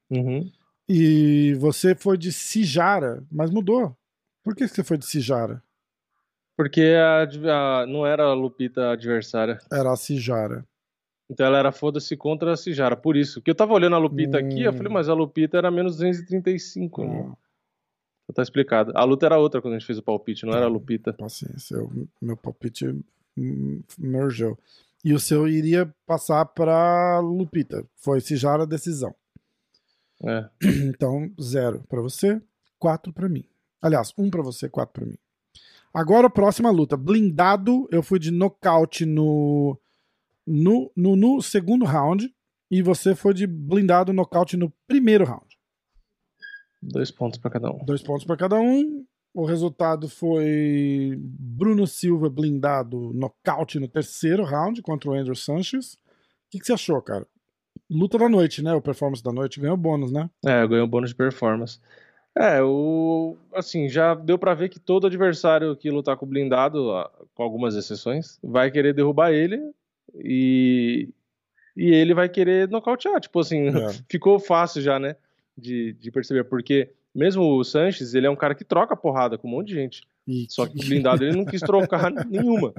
Uhum. 0.10 0.52
E 0.86 1.54
você 1.62 1.96
foi 1.96 2.18
de 2.18 2.30
Sijara, 2.34 3.26
mas 3.32 3.50
mudou. 3.50 3.96
Por 4.44 4.54
que 4.54 4.68
você 4.68 4.84
foi 4.84 4.98
de 4.98 5.06
Sijara? 5.06 5.64
Porque 6.62 6.82
a, 6.95 7.24
a- 7.82 7.86
não 7.88 8.06
era 8.06 8.24
a 8.24 8.34
Lupita 8.36 8.89
a 8.89 8.91
adversária. 8.93 9.58
Era 9.71 9.91
a 9.91 9.95
Sijara. 9.95 10.63
Então 11.28 11.43
ela 11.45 11.58
era 11.58 11.71
foda-se 11.71 12.15
contra 12.15 12.54
a 12.54 12.58
Cijara. 12.58 12.95
Por 12.95 13.17
isso. 13.17 13.41
Que 13.41 13.50
eu 13.50 13.56
tava 13.56 13.74
olhando 13.74 13.95
a 13.95 14.00
Lupita 14.00 14.38
aqui, 14.38 14.62
eu 14.62 14.71
Hum. 14.71 14.78
falei, 14.78 14.91
mas 14.93 15.10
a 15.10 15.13
Lupita 15.15 15.58
era 15.58 15.71
menos 15.71 15.95
235. 15.95 17.04
né? 17.04 17.32
Ah, 18.30 18.34
Tá 18.34 18.43
explicado. 18.43 18.91
A 18.95 19.04
luta 19.04 19.26
era 19.26 19.39
outra 19.39 19.60
quando 19.62 19.74
a 19.74 19.78
gente 19.80 19.88
fez 19.88 19.97
o 19.97 20.04
palpite, 20.04 20.45
não 20.45 20.54
era 20.54 20.65
a 20.65 20.69
Lupita. 20.69 21.13
paciência, 21.13 21.76
eu- 21.76 21.89
meu 22.21 22.38
palpite 22.38 22.88
hum, 23.38 23.82
mergeu. 23.97 24.58
E 25.04 25.13
o 25.15 25.19
seu 25.19 25.47
iria 25.47 25.91
passar 26.06 26.45
pra 26.45 27.19
Lupita. 27.21 27.84
Foi 27.95 28.21
Sijara 28.21 28.67
decisão. 28.67 29.15
É. 30.24 30.47
Então, 30.95 31.32
zero 31.41 31.84
pra 31.89 32.02
você, 32.02 32.39
quatro 32.78 33.12
pra 33.12 33.28
mim. 33.28 33.43
Aliás, 33.82 34.13
um 34.17 34.30
pra 34.30 34.43
você, 34.43 34.69
quatro 34.69 34.93
pra 34.93 35.06
mim. 35.10 35.17
Agora 35.93 36.27
a 36.27 36.30
próxima 36.30 36.69
luta. 36.69 36.95
Blindado, 36.95 37.88
eu 37.91 38.01
fui 38.01 38.19
de 38.19 38.32
nocaute 38.32 39.06
no, 39.06 39.77
no, 40.45 40.91
no, 40.95 41.15
no 41.15 41.41
segundo 41.41 41.86
round. 41.86 42.34
E 42.69 42.82
você 42.82 43.13
foi 43.13 43.34
de 43.34 43.45
blindado 43.45 44.13
nocaute 44.13 44.56
no 44.56 44.71
primeiro 44.88 45.25
round. 45.25 45.60
Dois 46.82 47.12
pontos 47.12 47.38
pra 47.38 47.51
cada 47.51 47.69
um. 47.69 47.84
Dois 47.84 48.01
pontos 48.01 48.25
pra 48.25 48.38
cada 48.38 48.58
um. 48.58 49.06
O 49.34 49.45
resultado 49.45 50.08
foi 50.10 51.17
Bruno 51.19 51.86
Silva 51.86 52.30
blindado 52.30 53.13
nocaute 53.13 53.80
no 53.80 53.88
terceiro 53.88 54.43
round 54.43 54.82
contra 54.82 55.10
o 55.10 55.13
Andrew 55.13 55.36
Sanches. 55.36 55.93
O 55.93 55.97
que, 56.51 56.60
que 56.60 56.65
você 56.65 56.73
achou, 56.73 57.01
cara? 57.01 57.27
luta 57.91 58.17
da 58.17 58.30
noite, 58.30 58.63
né? 58.63 58.73
O 58.73 58.82
performance 58.82 59.21
da 59.21 59.32
noite 59.32 59.60
ganhou 59.60 59.75
bônus, 59.75 60.12
né? 60.12 60.30
É, 60.45 60.65
ganhou 60.65 60.88
bônus 60.88 61.10
de 61.10 61.15
performance. 61.15 61.80
É, 62.38 62.62
o 62.62 63.36
assim, 63.54 63.89
já 63.89 64.13
deu 64.13 64.39
para 64.39 64.54
ver 64.54 64.70
que 64.70 64.80
todo 64.80 65.08
adversário 65.08 65.76
que 65.76 65.89
lutar 65.89 66.15
com 66.15 66.26
o 66.26 66.30
blindado, 66.30 66.89
com 67.36 67.44
algumas 67.44 67.76
exceções, 67.76 68.39
vai 68.41 68.72
querer 68.72 68.94
derrubar 68.94 69.32
ele 69.32 69.60
e 70.15 71.10
e 71.76 71.89
ele 71.94 72.13
vai 72.13 72.30
querer 72.30 72.67
nocautear. 72.70 73.20
Tipo 73.20 73.39
assim, 73.39 73.67
é. 73.67 73.89
ficou 74.10 74.39
fácil 74.39 74.82
já, 74.82 75.00
né? 75.00 75.15
De, 75.58 75.94
de 75.94 76.12
perceber, 76.12 76.46
porque 76.46 76.89
mesmo 77.13 77.44
o 77.44 77.63
Sanches, 77.63 78.13
ele 78.13 78.28
é 78.28 78.30
um 78.30 78.36
cara 78.36 78.56
que 78.56 78.63
troca 78.63 78.96
porrada 78.96 79.38
com 79.38 79.48
um 79.48 79.52
monte 79.52 79.67
de 79.67 79.76
gente. 79.76 80.04
E... 80.28 80.46
Só 80.50 80.65
que 80.65 80.78
o 80.78 80.88
blindado 80.88 81.24
ele 81.24 81.36
não 81.36 81.46
quis 81.46 81.62
trocar 81.62 82.12
nenhuma. 82.28 82.74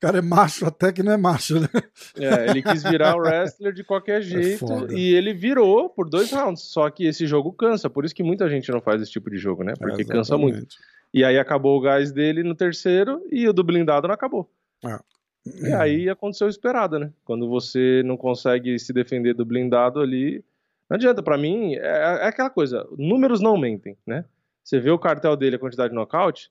O 0.00 0.06
cara 0.06 0.16
é 0.16 0.22
macho 0.22 0.64
até 0.64 0.90
que 0.90 1.02
não 1.02 1.12
é 1.12 1.18
macho, 1.18 1.60
né? 1.60 1.68
É, 2.16 2.48
ele 2.48 2.62
quis 2.62 2.82
virar 2.82 3.14
o 3.16 3.18
wrestler 3.18 3.70
de 3.70 3.84
qualquer 3.84 4.20
é 4.20 4.22
jeito 4.22 4.64
é 4.86 4.94
e 4.94 5.14
ele 5.14 5.34
virou 5.34 5.90
por 5.90 6.08
dois 6.08 6.32
rounds. 6.32 6.62
Só 6.62 6.88
que 6.88 7.04
esse 7.04 7.26
jogo 7.26 7.52
cansa, 7.52 7.90
por 7.90 8.06
isso 8.06 8.14
que 8.14 8.22
muita 8.22 8.48
gente 8.48 8.72
não 8.72 8.80
faz 8.80 9.02
esse 9.02 9.12
tipo 9.12 9.30
de 9.30 9.36
jogo, 9.36 9.62
né? 9.62 9.74
Porque 9.78 10.00
é, 10.00 10.04
cansa 10.06 10.38
muito. 10.38 10.74
E 11.12 11.22
aí 11.22 11.38
acabou 11.38 11.76
o 11.76 11.82
gás 11.82 12.12
dele 12.12 12.42
no 12.42 12.54
terceiro 12.54 13.22
e 13.30 13.46
o 13.46 13.52
do 13.52 13.62
blindado 13.62 14.08
não 14.08 14.14
acabou. 14.14 14.50
Ah. 14.82 15.02
E 15.44 15.72
aí 15.74 16.08
aconteceu 16.08 16.46
o 16.46 16.50
esperado, 16.50 16.98
né? 16.98 17.12
Quando 17.22 17.46
você 17.46 18.02
não 18.02 18.16
consegue 18.16 18.78
se 18.78 18.94
defender 18.94 19.34
do 19.34 19.44
blindado 19.44 20.00
ali, 20.00 20.42
não 20.88 20.96
adianta, 20.96 21.22
para 21.22 21.36
mim, 21.36 21.74
é, 21.74 21.78
é, 21.78 22.26
aquela 22.26 22.48
coisa, 22.48 22.88
números 22.96 23.42
não 23.42 23.58
mentem, 23.58 23.98
né? 24.06 24.24
Você 24.64 24.80
vê 24.80 24.90
o 24.90 24.98
cartel 24.98 25.36
dele, 25.36 25.56
a 25.56 25.58
quantidade 25.58 25.90
de 25.90 25.94
nocaute, 25.94 26.50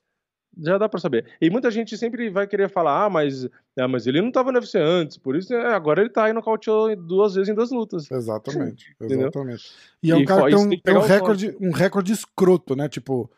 já 0.57 0.77
dá 0.77 0.89
para 0.89 0.99
saber. 0.99 1.25
E 1.39 1.49
muita 1.49 1.71
gente 1.71 1.97
sempre 1.97 2.29
vai 2.29 2.47
querer 2.47 2.69
falar, 2.69 3.05
ah, 3.05 3.09
mas, 3.09 3.47
é, 3.77 3.87
mas 3.87 4.07
ele 4.07 4.21
não 4.21 4.31
tava 4.31 4.51
no 4.51 4.59
UFC 4.59 4.77
antes, 4.77 5.17
por 5.17 5.35
isso 5.35 5.53
é, 5.53 5.73
agora 5.73 6.01
ele 6.01 6.09
tá 6.09 6.25
aí 6.25 6.33
nocauteou 6.33 6.95
duas 6.95 7.35
vezes 7.35 7.49
em 7.49 7.55
duas 7.55 7.71
lutas. 7.71 8.09
Exatamente, 8.09 8.95
exatamente. 8.99 9.63
E 10.01 10.11
é 10.11 10.15
um 10.15 10.21
e 10.21 10.25
cara 10.25 10.43
que 10.43 10.55
tem, 10.55 10.65
um, 10.65 10.69
tem 10.69 10.95
um, 10.95 10.99
recorde, 10.99 11.57
um 11.59 11.71
recorde 11.71 12.11
escroto, 12.11 12.75
né? 12.75 12.89
Tipo, 12.89 13.29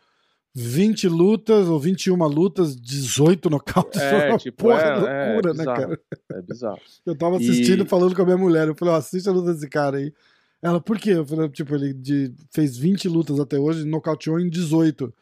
20 0.54 1.08
lutas 1.08 1.68
ou 1.68 1.78
21 1.78 2.16
lutas, 2.26 2.76
18 2.76 3.48
nocautes. 3.48 4.00
É, 4.00 4.36
tipo, 4.38 4.64
porra, 4.64 4.80
é, 4.80 4.94
loucura, 4.94 5.50
é, 5.50 5.54
né, 5.54 5.64
cara? 5.64 6.00
É 6.32 6.42
bizarro. 6.42 6.80
Eu 7.06 7.16
tava 7.16 7.36
assistindo, 7.36 7.84
e... 7.84 7.88
falando 7.88 8.14
com 8.14 8.22
a 8.22 8.24
minha 8.24 8.36
mulher, 8.36 8.68
eu 8.68 8.74
falei, 8.74 8.94
oh, 8.94 8.96
assiste 8.96 9.28
a 9.28 9.32
luta 9.32 9.52
desse 9.52 9.68
cara 9.68 9.96
aí. 9.96 10.12
Ela, 10.60 10.80
por 10.80 10.98
quê? 10.98 11.10
Eu 11.10 11.26
falei, 11.26 11.48
tipo, 11.48 11.74
ele 11.74 11.92
de, 11.92 12.32
fez 12.52 12.76
20 12.76 13.08
lutas 13.08 13.40
até 13.40 13.58
hoje, 13.58 13.84
nocauteou 13.84 14.38
em 14.38 14.48
18. 14.48 15.12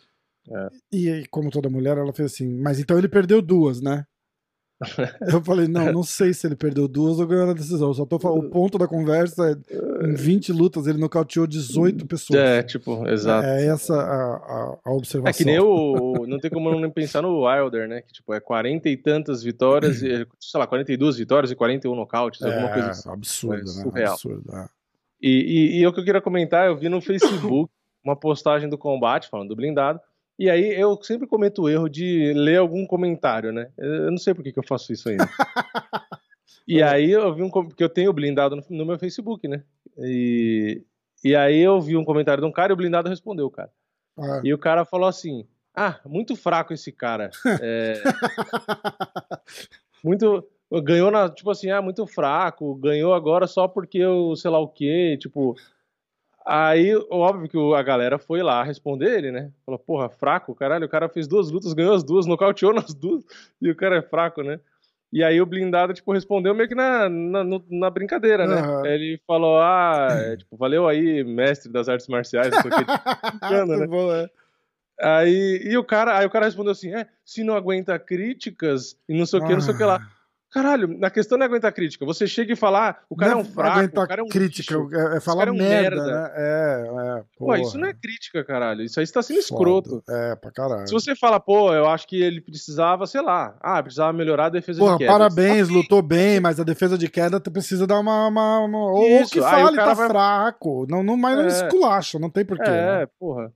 É. 0.51 0.69
E 0.93 1.27
como 1.31 1.51
toda 1.51 1.69
mulher, 1.69 1.97
ela 1.97 2.13
fez 2.13 2.33
assim, 2.33 2.49
mas 2.61 2.81
então 2.81 2.99
ele 2.99 3.09
perdeu 3.09 3.41
duas, 3.41 3.81
né? 3.81 4.05
Eu 5.33 5.45
falei, 5.45 5.69
não, 5.69 5.93
não 5.93 6.03
sei 6.03 6.33
se 6.33 6.47
ele 6.47 6.57
perdeu 6.57 6.89
duas 6.89 7.21
ou 7.21 7.27
ganhou 7.27 7.47
na 7.47 7.53
decisão. 7.53 7.93
Só 7.93 8.07
tô 8.07 8.19
falando, 8.19 8.47
o 8.47 8.51
ponto 8.51 8.79
da 8.79 8.89
conversa 8.89 9.51
é 9.51 10.07
em 10.07 10.15
20 10.15 10.53
lutas 10.53 10.87
ele 10.87 10.99
nocauteou 10.99 11.47
18 11.47 12.07
pessoas. 12.07 12.41
É, 12.41 12.63
tipo, 12.63 13.07
exato. 13.07 13.47
É 13.47 13.67
essa 13.67 13.95
a, 13.95 14.37
a, 14.37 14.79
a 14.87 14.93
observação. 14.93 15.29
É 15.29 15.33
que 15.35 15.45
nem 15.45 15.61
o. 15.61 16.25
Não 16.27 16.39
tem 16.39 16.51
como 16.51 16.71
não 16.81 16.91
pensar 16.91 17.21
no 17.21 17.45
Wilder, 17.45 17.89
né? 17.89 18.01
Que 18.01 18.13
tipo, 18.13 18.33
é 18.33 18.41
40 18.41 18.89
e 18.89 18.97
tantas 18.97 19.43
vitórias, 19.43 20.03
e, 20.03 20.27
sei 20.41 20.61
lá, 20.61 20.67
42 20.67 21.19
vitórias 21.19 21.51
e 21.51 21.55
41 21.55 21.95
nocautes, 21.95 22.43
alguma 22.43 22.71
é, 22.71 22.73
coisa 22.73 22.91
assim. 22.91 23.11
Absurdo, 23.11 23.71
é, 23.71 24.01
né? 24.01 24.07
Absurdo, 24.07 24.57
é. 24.57 24.67
E, 25.21 25.29
e, 25.77 25.81
e 25.81 25.87
o 25.87 25.93
que 25.93 26.01
eu 26.01 26.05
queria 26.05 26.23
comentar, 26.23 26.67
eu 26.67 26.77
vi 26.77 26.89
no 26.89 27.03
Facebook 27.03 27.71
uma 28.03 28.17
postagem 28.17 28.69
do 28.69 28.79
combate, 28.79 29.29
falando 29.29 29.51
do 29.51 29.57
blindado. 29.57 30.01
E 30.41 30.49
aí 30.49 30.73
eu 30.73 30.99
sempre 31.03 31.27
cometo 31.27 31.61
o 31.61 31.69
erro 31.69 31.87
de 31.87 32.33
ler 32.33 32.57
algum 32.57 32.87
comentário, 32.87 33.53
né? 33.53 33.71
Eu 33.77 34.11
não 34.11 34.17
sei 34.17 34.33
por 34.33 34.43
que, 34.43 34.51
que 34.51 34.59
eu 34.59 34.67
faço 34.67 34.91
isso 34.91 35.11
ainda. 35.11 35.29
e 36.67 36.83
aí 36.83 37.11
eu 37.11 37.35
vi 37.35 37.43
um 37.43 37.51
porque 37.51 37.85
eu 37.85 37.91
tenho 37.91 38.11
blindado 38.11 38.57
no, 38.57 38.65
no, 38.71 38.87
meu 38.87 38.99
Facebook, 38.99 39.47
né? 39.47 39.63
E, 39.99 40.83
e 41.23 41.37
aí 41.37 41.59
eu 41.59 41.79
vi 41.79 41.95
um 41.95 42.07
comentário 42.07 42.43
de 42.43 42.49
um 42.49 42.53
cara 42.53 42.73
e 42.73 42.75
o 42.75 42.77
blindado 42.77 43.11
respondeu, 43.11 43.51
cara. 43.51 43.71
Ah. 44.19 44.41
E 44.43 44.55
o 44.55 44.57
cara 44.57 44.87
falou 44.87 45.07
assim: 45.07 45.47
Ah, 45.77 46.01
muito 46.07 46.35
fraco 46.35 46.73
esse 46.73 46.91
cara. 46.91 47.29
É... 47.61 48.03
muito 50.03 50.49
ganhou 50.83 51.11
na, 51.11 51.29
tipo 51.29 51.51
assim, 51.51 51.69
ah, 51.71 51.83
muito 51.83 52.07
fraco, 52.07 52.77
ganhou 52.77 53.13
agora 53.13 53.47
só 53.47 53.69
porque 53.69 53.99
eu, 53.99 54.35
sei 54.37 54.51
lá 54.51 54.59
o 54.59 54.69
quê, 54.69 55.19
tipo, 55.21 55.55
Aí, 56.53 56.97
óbvio 57.09 57.49
que 57.49 57.57
a 57.77 57.81
galera 57.81 58.19
foi 58.19 58.43
lá 58.43 58.65
responder 58.65 59.17
ele, 59.17 59.31
né? 59.31 59.53
Falou, 59.65 59.79
porra, 59.79 60.09
fraco, 60.09 60.53
caralho, 60.53 60.85
o 60.85 60.89
cara 60.89 61.09
fez 61.09 61.29
duas 61.29 61.49
lutas, 61.49 61.73
ganhou 61.73 61.95
as 61.95 62.03
duas, 62.03 62.27
nocauteou 62.27 62.75
nas 62.75 62.93
duas, 62.93 63.23
e 63.63 63.71
o 63.71 63.77
cara 63.77 63.99
é 63.99 64.03
fraco, 64.03 64.43
né? 64.43 64.59
E 65.13 65.23
aí 65.23 65.41
o 65.41 65.47
blindado, 65.47 65.95
tipo, 65.95 66.13
respondeu 66.13 66.53
meio 66.53 66.69
que 66.69 66.75
na, 66.75 67.09
na, 67.09 67.45
na 67.71 67.89
brincadeira, 67.89 68.49
né? 68.49 68.63
Uhum. 68.63 68.85
Ele 68.85 69.21
falou, 69.29 69.61
ah, 69.61 70.09
é, 70.11 70.39
tipo, 70.39 70.57
valeu 70.57 70.89
aí, 70.89 71.23
mestre 71.23 71.71
das 71.71 71.89
artes 71.89 72.09
marciais, 72.09 72.51
não 72.51 72.63
sei 72.63 72.71
o 72.73 72.75
que, 72.75 72.85
né? 73.79 73.87
Bom, 73.87 74.13
é. 74.13 74.29
Aí, 75.01 75.61
e 75.63 75.79
o 75.79 75.85
cara, 75.85 76.19
aí 76.19 76.27
o 76.27 76.31
cara 76.31 76.47
respondeu 76.47 76.73
assim, 76.73 76.93
é, 76.93 77.07
se 77.25 77.45
não 77.45 77.55
aguenta 77.55 77.97
críticas 77.97 78.97
e 79.09 79.17
não 79.17 79.25
sei 79.25 79.39
o 79.39 79.47
que, 79.47 79.53
não 79.53 79.61
sei 79.61 79.75
o 79.75 79.77
que 79.77 79.85
lá. 79.85 80.01
Caralho, 80.51 80.99
na 80.99 81.11
questão 81.11 81.39
não 81.39 81.45
é 81.45 81.47
aguentar 81.47 81.73
crítica. 81.73 82.05
Você 82.05 82.27
chega 82.27 82.53
e 82.53 82.57
fala, 82.57 82.89
ah, 82.89 82.97
o 83.09 83.15
cara 83.15 83.33
não 83.33 83.39
é 83.39 83.43
um 83.43 83.45
fraco, 83.45 84.01
o 84.01 84.09
cara 84.09 84.21
é 84.21 84.25
um 84.25 84.29
crítica, 84.29 84.77
bicho, 84.77 84.97
é, 84.97 85.17
é 85.19 85.21
falar 85.21 85.47
é 85.47 85.53
um 85.53 85.55
merda, 85.55 85.97
merda, 85.97 86.07
né? 86.07 86.33
É, 86.35 87.19
é. 87.19 87.25
Pô, 87.39 87.55
isso 87.55 87.79
não 87.79 87.87
é 87.87 87.95
crítica, 87.95 88.45
caralho. 88.45 88.83
Isso 88.83 88.99
aí 88.99 89.05
está 89.05 89.23
sendo 89.23 89.39
escroto. 89.39 90.03
É, 90.09 90.35
pra 90.35 90.51
caralho. 90.51 90.89
Se 90.89 90.93
você 90.93 91.15
fala, 91.15 91.39
pô, 91.39 91.73
eu 91.73 91.89
acho 91.89 92.09
que 92.09 92.21
ele 92.21 92.41
precisava, 92.41 93.07
sei 93.07 93.23
lá, 93.23 93.57
ah, 93.61 93.81
precisava 93.81 94.13
melhorar 94.13 94.47
a 94.47 94.51
defesa 94.51 94.81
Porra, 94.81 94.93
de 94.95 94.99
queda. 94.99 95.13
parabéns, 95.13 95.69
lutou 95.69 96.03
bem, 96.03 96.41
mas 96.41 96.59
a 96.59 96.65
defesa 96.65 96.99
de 96.99 97.09
queda 97.09 97.41
precisa 97.41 97.87
dar 97.87 98.01
uma... 98.01 98.27
uma, 98.27 98.59
uma... 98.59 98.93
Ou 98.93 99.25
que 99.29 99.41
fale, 99.41 99.77
tá 99.77 99.95
vai... 99.95 100.09
fraco. 100.09 100.85
Não, 100.91 101.05
não, 101.05 101.17
mas 101.17 101.37
não 101.37 101.45
é. 101.45 101.47
esculacha, 101.47 102.19
não 102.19 102.29
tem 102.29 102.45
porquê. 102.45 102.69
É, 102.69 103.01
né? 103.01 103.07
porra. 103.21 103.53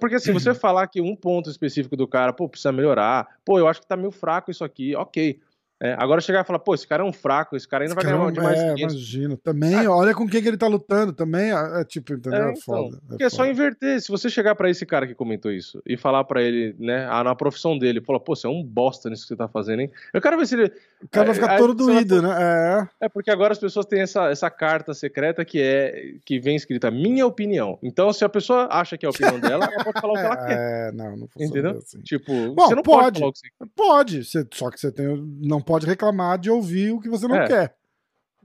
Porque 0.00 0.16
assim, 0.16 0.32
você 0.32 0.52
falar 0.54 0.86
que 0.86 1.00
um 1.00 1.14
ponto 1.14 1.50
específico 1.50 1.96
do 1.96 2.08
cara, 2.08 2.32
pô, 2.32 2.48
precisa 2.48 2.72
melhorar, 2.72 3.28
pô, 3.44 3.58
eu 3.58 3.68
acho 3.68 3.80
que 3.80 3.86
tá 3.86 3.96
meio 3.96 4.10
fraco 4.10 4.50
isso 4.50 4.64
aqui, 4.64 4.94
ok. 4.94 5.38
É, 5.84 5.94
agora 5.98 6.18
chegar 6.18 6.42
e 6.42 6.46
falar, 6.46 6.60
pô, 6.60 6.74
esse 6.74 6.88
cara 6.88 7.02
é 7.02 7.06
um 7.06 7.12
fraco, 7.12 7.54
esse 7.54 7.68
cara 7.68 7.84
ainda 7.84 7.92
esse 7.92 8.02
vai 8.02 8.10
ganhar 8.10 8.28
é 8.28 8.32
demais. 8.32 8.58
É, 8.58 8.74
imagina. 8.74 9.36
Também, 9.36 9.74
ah, 9.74 9.90
olha 9.90 10.14
com 10.14 10.26
quem 10.26 10.40
que 10.40 10.48
ele 10.48 10.56
tá 10.56 10.66
lutando, 10.66 11.12
também 11.12 11.52
é, 11.52 11.80
é 11.82 11.84
tipo, 11.84 12.14
entendeu? 12.14 12.42
É, 12.42 12.48
é 12.48 12.50
então, 12.52 12.62
foda. 12.62 12.98
Porque 13.06 13.24
é, 13.24 13.28
só 13.28 13.46
inverter. 13.46 14.00
Se 14.00 14.08
você 14.08 14.30
chegar 14.30 14.54
para 14.54 14.70
esse 14.70 14.86
cara 14.86 15.06
que 15.06 15.14
comentou 15.14 15.52
isso 15.52 15.82
e 15.84 15.94
falar 15.98 16.24
para 16.24 16.42
ele, 16.42 16.74
né, 16.78 17.06
na 17.22 17.34
profissão 17.34 17.78
dele, 17.78 18.00
falar, 18.00 18.20
pô, 18.20 18.34
você 18.34 18.46
é 18.46 18.50
um 18.50 18.64
bosta 18.64 19.10
nisso 19.10 19.24
que 19.24 19.28
você 19.28 19.36
tá 19.36 19.46
fazendo, 19.46 19.80
hein? 19.80 19.90
Eu 20.14 20.22
quero 20.22 20.38
ver 20.38 20.46
se 20.46 20.54
ele. 20.54 20.72
O 21.02 21.08
cara 21.08 21.26
vai 21.26 21.34
ficar 21.34 21.58
todo 21.58 21.74
doído, 21.74 22.22
né? 22.22 22.88
É. 23.00 23.04
é 23.04 23.08
porque 23.10 23.30
agora 23.30 23.52
as 23.52 23.58
pessoas 23.58 23.84
têm 23.84 24.00
essa, 24.00 24.30
essa 24.30 24.48
carta 24.48 24.94
secreta 24.94 25.44
que 25.44 25.60
é 25.60 26.14
que 26.24 26.40
vem 26.40 26.56
escrita 26.56 26.90
minha 26.90 27.26
opinião. 27.26 27.78
Então, 27.82 28.10
se 28.10 28.24
a 28.24 28.28
pessoa 28.30 28.68
acha 28.70 28.96
que 28.96 29.04
é 29.04 29.08
a 29.08 29.10
opinião 29.10 29.38
dela, 29.38 29.66
ela 29.70 29.84
pode 29.84 30.00
falar 30.00 30.12
o 30.14 30.16
que 30.16 30.24
ela 30.24 30.36
quer. 30.48 30.58
É, 30.58 30.92
não, 30.92 31.14
não 31.14 31.28
funciona 31.28 31.50
Entendeu? 31.50 31.78
assim. 31.78 32.00
Tipo, 32.00 32.32
Bom, 32.54 32.68
você 32.68 32.74
não 32.74 32.82
pode. 32.82 33.20
Pode, 33.20 33.40
pode 33.76 34.24
só 34.54 34.70
que 34.70 34.80
você 34.80 34.90
tem, 34.90 35.06
não 35.42 35.60
pode 35.60 35.73
reclamar 35.82 36.38
de 36.38 36.50
ouvir 36.50 36.92
o 36.92 37.00
que 37.00 37.08
você 37.08 37.26
não 37.26 37.36
é. 37.36 37.46
quer. 37.46 37.76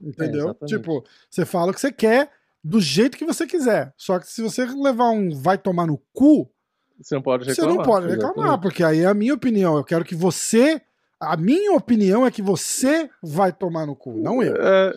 Entendeu? 0.02 0.56
É, 0.62 0.66
tipo, 0.66 1.04
você 1.30 1.46
fala 1.46 1.72
o 1.72 1.74
que 1.74 1.82
você 1.82 1.92
quer 1.92 2.32
do 2.64 2.80
jeito 2.80 3.18
que 3.18 3.26
você 3.26 3.46
quiser. 3.46 3.94
Só 3.98 4.20
que 4.20 4.28
se 4.28 4.42
você 4.42 4.66
levar 4.66 5.10
um 5.10 5.36
vai 5.36 5.58
tomar 5.58 5.86
no 5.86 5.98
cu, 6.14 6.50
você 7.02 7.16
não 7.16 7.22
pode 7.22 7.46
reclamar. 7.46 7.72
Você 7.72 7.78
não 7.78 7.86
pode 7.86 8.08
reclamar, 8.08 8.38
exatamente. 8.38 8.62
porque 8.62 8.84
aí 8.84 9.02
é 9.02 9.06
a 9.06 9.14
minha 9.14 9.34
opinião. 9.34 9.78
Eu 9.78 9.84
quero 9.84 10.04
que 10.04 10.16
você 10.16 10.82
a 11.20 11.36
minha 11.36 11.74
opinião 11.74 12.26
é 12.26 12.32
que 12.32 12.42
você 12.42 13.10
vai 13.22 13.52
tomar 13.52 13.86
no 13.86 13.94
cu, 13.94 14.14
não 14.14 14.42
eu. 14.42 14.56
É, 14.56 14.94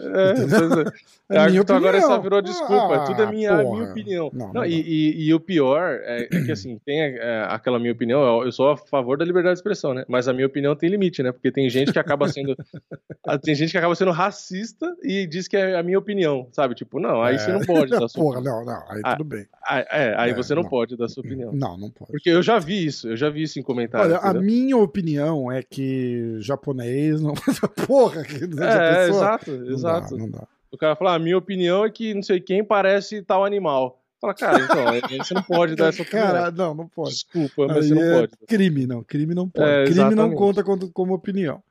é, 1.30 1.34
é, 1.36 1.46
é 1.46 1.50
então 1.50 1.76
agora 1.76 2.00
só 2.00 2.20
virou 2.20 2.40
desculpa. 2.40 2.94
Ah, 2.94 3.04
tudo 3.04 3.22
é 3.22 3.26
minha, 3.26 3.56
minha 3.56 3.90
opinião. 3.90 4.30
Não, 4.32 4.46
não, 4.46 4.54
não 4.54 4.64
e, 4.64 4.80
e, 4.80 5.24
e, 5.24 5.34
o 5.34 5.40
pior 5.40 5.98
é, 6.02 6.28
é 6.30 6.44
que, 6.44 6.52
assim, 6.52 6.78
tem 6.84 7.00
é, 7.00 7.46
aquela 7.48 7.78
minha 7.78 7.92
opinião. 7.92 8.44
Eu 8.44 8.52
sou 8.52 8.70
a 8.70 8.76
favor 8.76 9.18
da 9.18 9.24
liberdade 9.24 9.54
de 9.54 9.58
expressão, 9.58 9.92
né? 9.94 10.04
Mas 10.08 10.28
a 10.28 10.32
minha 10.32 10.46
opinião 10.46 10.76
tem 10.76 10.88
limite, 10.88 11.22
né? 11.24 11.32
Porque 11.32 11.50
tem 11.50 11.68
gente 11.68 11.92
que 11.92 11.98
acaba 11.98 12.28
sendo. 12.28 12.56
tem 13.42 13.54
gente 13.56 13.72
que 13.72 13.78
acaba 13.78 13.94
sendo 13.96 14.12
racista 14.12 14.94
e 15.02 15.26
diz 15.26 15.48
que 15.48 15.56
é 15.56 15.76
a 15.76 15.82
minha 15.82 15.98
opinião, 15.98 16.46
sabe? 16.52 16.76
Tipo, 16.76 17.00
não, 17.00 17.20
aí 17.20 17.36
você 17.36 17.52
não 17.52 17.60
pode 17.60 17.90
dar 17.90 18.06
sua 18.08 18.22
Porra, 18.22 18.40
não, 18.40 18.64
não, 18.64 18.84
aí 18.88 19.00
ah, 19.02 19.16
tudo 19.16 19.28
bem. 19.28 19.46
Ah, 19.66 19.78
é, 19.90 20.14
aí 20.16 20.32
você 20.34 20.54
não, 20.54 20.62
pode 20.62 20.96
dar 20.96 21.08
sua 21.08 21.22
opinião. 21.22 21.52
Não, 21.52 21.76
não 21.76 21.90
pode. 21.90 22.12
Porque 22.12 22.30
eu 22.30 22.42
já 22.42 22.60
vi 22.60 22.86
isso, 22.86 23.08
eu 23.08 23.16
já 23.16 23.28
vi 23.28 23.42
isso 23.42 23.58
em 23.58 23.62
comentários. 23.62 24.12
Olha, 24.12 24.30
a 24.30 24.34
minha 24.34 24.76
opinião 24.76 25.50
é 25.50 25.62
que 25.62 26.11
japonês, 26.40 27.20
não. 27.20 27.34
Porra, 27.86 28.24
que 28.24 28.36
é, 28.36 29.08
exato, 29.08 29.50
não 29.50 29.70
exato. 29.70 30.16
Dá, 30.16 30.22
não 30.22 30.30
dá. 30.30 30.48
O 30.70 30.78
cara 30.78 30.96
fala, 30.96 31.14
ah, 31.14 31.18
minha 31.18 31.36
opinião 31.36 31.84
é 31.84 31.90
que 31.90 32.14
não 32.14 32.22
sei 32.22 32.40
quem 32.40 32.64
parece 32.64 33.22
tal 33.22 33.44
animal. 33.44 34.02
Fala, 34.20 34.34
cara, 34.34 34.60
então, 34.60 35.18
você 35.24 35.34
não 35.34 35.42
pode 35.42 35.74
dar 35.74 35.88
essa 35.88 36.02
opinião. 36.02 36.26
Cara, 36.26 36.50
não, 36.50 36.74
não 36.74 36.88
pode. 36.88 37.10
Desculpa, 37.10 37.66
mas 37.66 37.76
Aí 37.76 37.88
você 37.88 37.94
não 37.94 38.02
é 38.02 38.20
pode. 38.20 38.32
Crime, 38.46 38.86
não. 38.86 39.02
Crime 39.02 39.34
não 39.34 39.48
pode. 39.48 39.68
É, 39.68 39.84
crime 39.84 40.14
não 40.14 40.34
conta 40.34 40.62
como, 40.62 40.90
como 40.92 41.14
opinião. 41.14 41.62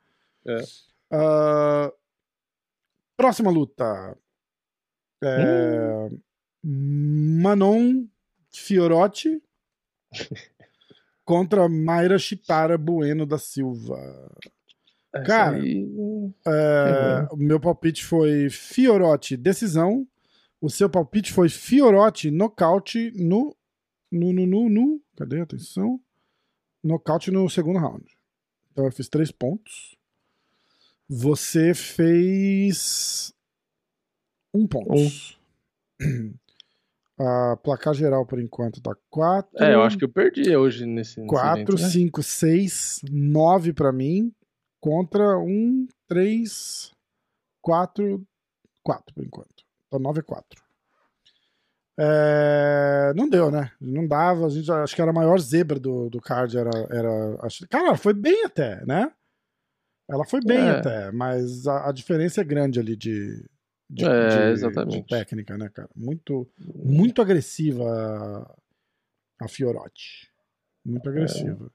É. 0.46 0.62
Uh, 1.12 1.92
próxima 3.16 3.50
luta. 3.50 4.16
É, 5.24 6.08
hum. 6.10 7.40
Manon 7.42 8.04
Fiorotti 8.50 9.42
contra 11.24 11.68
Mayra 11.68 12.18
Chitara 12.18 12.76
Bueno 12.76 13.26
da 13.26 13.38
Silva. 13.38 13.98
Cara, 15.26 15.56
aí... 15.56 15.86
é, 16.46 17.28
o 17.30 17.36
meu 17.36 17.60
palpite 17.60 18.04
foi 18.04 18.48
Fiorotti 18.48 19.36
decisão. 19.36 20.06
O 20.60 20.70
seu 20.70 20.88
palpite 20.88 21.32
foi 21.32 21.48
Fiorotti 21.48 22.30
nocaute 22.30 23.12
no. 23.14 23.56
No, 24.10 24.32
no, 24.32 24.46
no, 24.46 24.68
no. 24.68 25.02
Cadê 25.16 25.40
a 25.40 25.42
atenção? 25.42 26.00
Nocaute 26.82 27.30
no 27.30 27.48
segundo 27.48 27.78
round. 27.78 28.04
Então 28.70 28.84
eu 28.84 28.92
fiz 28.92 29.08
três 29.08 29.30
pontos. 29.30 29.96
Você 31.08 31.74
fez. 31.74 33.34
Um 34.54 34.66
ponto. 34.66 34.94
Um. 34.94 36.34
A 37.18 37.56
placar 37.62 37.94
geral 37.94 38.26
por 38.26 38.40
enquanto 38.40 38.80
tá 38.80 38.96
4. 39.10 39.62
É, 39.62 39.74
eu 39.74 39.82
acho 39.82 39.98
que 39.98 40.04
eu 40.04 40.08
perdi 40.08 40.56
hoje 40.56 40.86
nesse. 40.86 41.24
4, 41.26 41.76
5, 41.76 42.22
6, 42.22 43.00
9 43.10 43.72
pra 43.72 43.92
mim. 43.92 44.32
Contra 44.80 45.38
1, 45.38 45.86
3, 46.08 46.90
4, 47.60 48.22
4 48.82 49.14
por 49.14 49.24
enquanto. 49.24 49.64
Então 49.86 50.00
9 50.00 50.20
e 50.20 50.22
4. 50.22 50.62
É, 51.98 53.12
não 53.14 53.28
deu, 53.28 53.50
né? 53.50 53.70
Não 53.80 54.06
dava. 54.06 54.46
A 54.46 54.48
gente 54.48 54.70
acho 54.72 54.94
que 54.94 55.02
era 55.02 55.10
a 55.10 55.14
maior 55.14 55.38
zebra 55.38 55.78
do, 55.78 56.08
do 56.08 56.20
card. 56.20 56.56
Era, 56.56 56.70
era, 56.90 57.36
acho, 57.42 57.68
cara, 57.68 57.96
foi 57.96 58.14
bem 58.14 58.44
até, 58.44 58.84
né? 58.86 59.12
Ela 60.10 60.24
foi 60.24 60.40
bem 60.44 60.58
é. 60.58 60.70
até, 60.70 61.10
mas 61.12 61.66
a, 61.66 61.88
a, 61.88 61.92
diferença 61.92 62.40
é 62.40 62.44
grande 62.44 62.78
ali 62.78 62.96
de, 62.96 63.42
de, 63.92 64.04
é, 64.06 64.54
de, 64.54 64.84
de, 64.86 65.02
técnica, 65.06 65.58
né, 65.58 65.68
cara? 65.68 65.88
Muito, 65.94 66.48
muito 66.58 67.20
agressiva 67.20 67.84
a, 67.84 69.44
a 69.44 69.48
Fiorotti. 69.48 70.30
Muito 70.84 71.08
agressiva. 71.08 71.70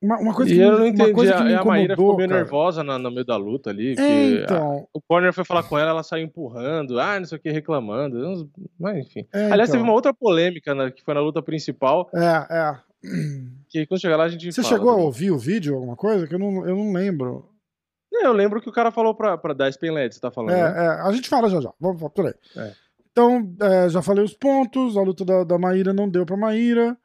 Uma, 0.00 0.18
uma 0.18 0.34
coisa 0.34 0.52
e 0.52 0.56
que, 0.56 0.62
eu 0.62 0.78
não 0.78 0.86
entendi, 0.86 1.02
uma 1.02 1.14
coisa 1.14 1.36
que 1.38 1.42
me 1.44 1.54
a 1.54 1.64
Maíra 1.64 1.96
ficou 1.96 2.14
meio 2.14 2.28
cara. 2.28 2.42
nervosa 2.42 2.84
no, 2.84 2.98
no, 2.98 3.10
meio 3.10 3.24
da 3.24 3.36
luta 3.36 3.70
ali. 3.70 3.94
É, 3.98 4.42
então... 4.42 4.72
A, 4.72 4.98
o 4.98 5.00
corner 5.00 5.32
foi 5.32 5.44
falar 5.44 5.62
com 5.62 5.78
ela, 5.78 5.90
ela 5.90 6.02
saiu 6.02 6.26
empurrando, 6.26 7.00
ah, 7.00 7.18
não 7.18 7.24
sei 7.24 7.38
o 7.38 7.40
que, 7.40 7.50
reclamando. 7.50 8.50
Mas 8.78 9.06
enfim. 9.06 9.26
É, 9.32 9.50
Aliás, 9.50 9.70
então... 9.70 9.80
teve 9.80 9.82
uma 9.82 9.94
outra 9.94 10.12
polêmica 10.12 10.74
né, 10.74 10.90
que 10.90 11.02
foi 11.02 11.14
na 11.14 11.20
luta 11.20 11.40
principal. 11.42 12.10
É, 12.12 12.54
é. 12.54 12.76
Que 13.68 13.86
quando 13.86 14.00
chegar 14.00 14.16
lá 14.16 14.24
a 14.24 14.28
gente 14.28 14.52
Você 14.52 14.62
fala, 14.62 14.74
chegou 14.74 14.90
a 14.90 14.96
ouvir 14.96 15.30
o 15.30 15.38
vídeo, 15.38 15.74
alguma 15.74 15.96
coisa? 15.96 16.26
Que 16.26 16.34
eu 16.34 16.38
não, 16.38 16.68
eu 16.68 16.76
não 16.76 16.92
lembro. 16.92 17.48
Eu 18.22 18.32
lembro 18.32 18.60
que 18.60 18.68
o 18.68 18.72
cara 18.72 18.90
falou 18.90 19.14
pra, 19.14 19.36
pra 19.36 19.54
dar 19.54 19.72
Spenled, 19.72 20.14
você 20.14 20.20
tá 20.20 20.30
falando. 20.30 20.52
É, 20.52 20.72
né? 20.72 20.84
é, 20.84 20.88
a 21.00 21.12
gente 21.12 21.28
fala 21.28 21.48
já 21.48 21.60
já. 21.60 21.72
Vamos 21.80 22.02
por 22.12 22.26
aí. 22.26 22.34
É. 22.56 22.72
Então, 23.10 23.54
é, 23.60 23.88
já 23.88 24.02
falei 24.02 24.24
os 24.24 24.34
pontos. 24.34 24.96
A 24.96 25.02
luta 25.02 25.24
da, 25.24 25.44
da 25.44 25.58
Maíra 25.58 25.92
não 25.92 26.08
deu 26.08 26.26
pra 26.26 26.36
Maíra. 26.36 26.96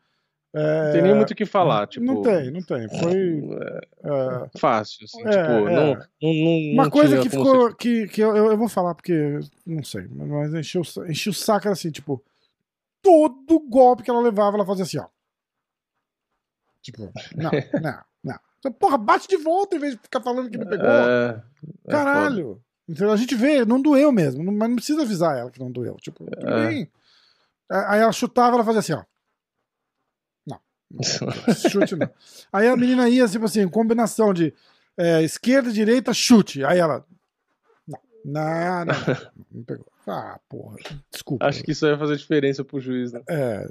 É, 0.52 0.86
não 0.86 0.91
tem 0.93 1.02
nem 1.04 1.15
muito 1.15 1.32
o 1.32 1.36
que 1.36 1.45
falar. 1.45 1.86
Tipo, 1.88 2.06
não 2.06 2.22
tem, 2.24 2.50
não 2.50 2.62
tem. 2.62 2.89
Foi. 3.00 3.50
É, 4.04 4.50
fácil, 4.58 5.06
assim. 5.06 5.22
É, 5.22 5.30
tipo, 5.30 5.69
é. 5.69 5.76
não, 5.76 5.93
não, 5.93 6.34
não, 6.34 6.74
Uma 6.74 6.89
coisa 6.89 7.22
que 7.22 7.30
ficou. 7.30 7.74
Que, 7.76 8.08
que 8.08 8.22
eu, 8.22 8.36
eu 8.36 8.58
vou 8.58 8.67
falar 8.67 8.95
porque. 8.95 9.39
Não 9.65 9.84
sei, 9.84 10.08
mas 10.10 10.54
encheu, 10.54 10.82
encheu 11.08 11.32
o 11.32 11.36
saco 11.36 11.67
era 11.67 11.74
assim, 11.74 11.91
tipo. 11.91 12.24
Todo 13.02 13.60
golpe 13.69 14.04
que 14.04 14.10
ela 14.10 14.19
levava, 14.19 14.58
ela 14.58 14.65
fazia 14.65 14.84
assim, 14.84 14.98
ó. 14.98 15.06
Tipo, 16.82 17.12
não, 17.36 17.52
não. 17.82 18.09
Então, 18.60 18.72
Porra, 18.72 18.98
bate 18.98 19.28
de 19.28 19.38
volta 19.38 19.76
em 19.76 19.80
vez 19.80 19.93
de 19.95 20.02
ficar 20.02 20.22
falando 20.22 20.50
que 20.50 20.58
me 20.58 20.65
pegou. 20.65 20.86
É, 20.86 21.30
é 21.30 21.34
foda. 21.34 21.43
Caralho. 21.89 22.62
Então 22.88 23.12
a 23.12 23.15
gente 23.17 23.36
vê, 23.36 23.63
não 23.65 23.82
doeu 23.82 24.12
mesmo, 24.12 24.43
mas 24.52 24.69
não 24.69 24.76
precisa 24.76 25.04
avisar 25.04 25.38
ela 25.38 25.52
que 25.52 25.60
não 25.60 25.72
doeu. 25.72 25.95
Tipo, 25.98 26.26
tudo 26.26 26.48
É. 26.50 26.67
bem. 26.67 26.91
Aí 27.69 28.00
ela 28.02 28.12
chutava, 28.12 28.56
ela 28.56 28.65
fazia 28.65 28.80
assim, 28.80 28.93
ó. 28.93 29.04
Não. 30.45 30.60
não 30.91 31.04
chute 31.69 31.95
não. 31.95 32.10
Aí 32.52 32.67
a 32.67 32.76
menina 32.76 33.08
ia, 33.08 33.28
tipo 33.28 33.45
assim, 33.45 33.67
combinação 33.67 34.34
de 34.34 34.54
é, 34.98 35.22
esquerda, 35.22 35.72
direita, 35.72 36.13
chute. 36.13 36.65
Aí 36.65 36.80
ela. 36.80 37.06
Não, 37.88 38.00
não, 38.26 38.86
não, 38.86 38.86
não, 38.86 39.32
não 39.52 39.63
pegou. 39.63 39.86
Ah, 40.08 40.39
porra. 40.50 40.78
Desculpa. 41.12 41.45
Acho 41.45 41.63
que 41.63 41.72
isso 41.72 41.86
aí 41.86 41.91
vai 41.91 42.00
fazer 42.00 42.17
diferença 42.17 42.63
pro 42.65 42.80
juiz, 42.82 43.12
né? 43.13 43.22
É, 43.30 43.65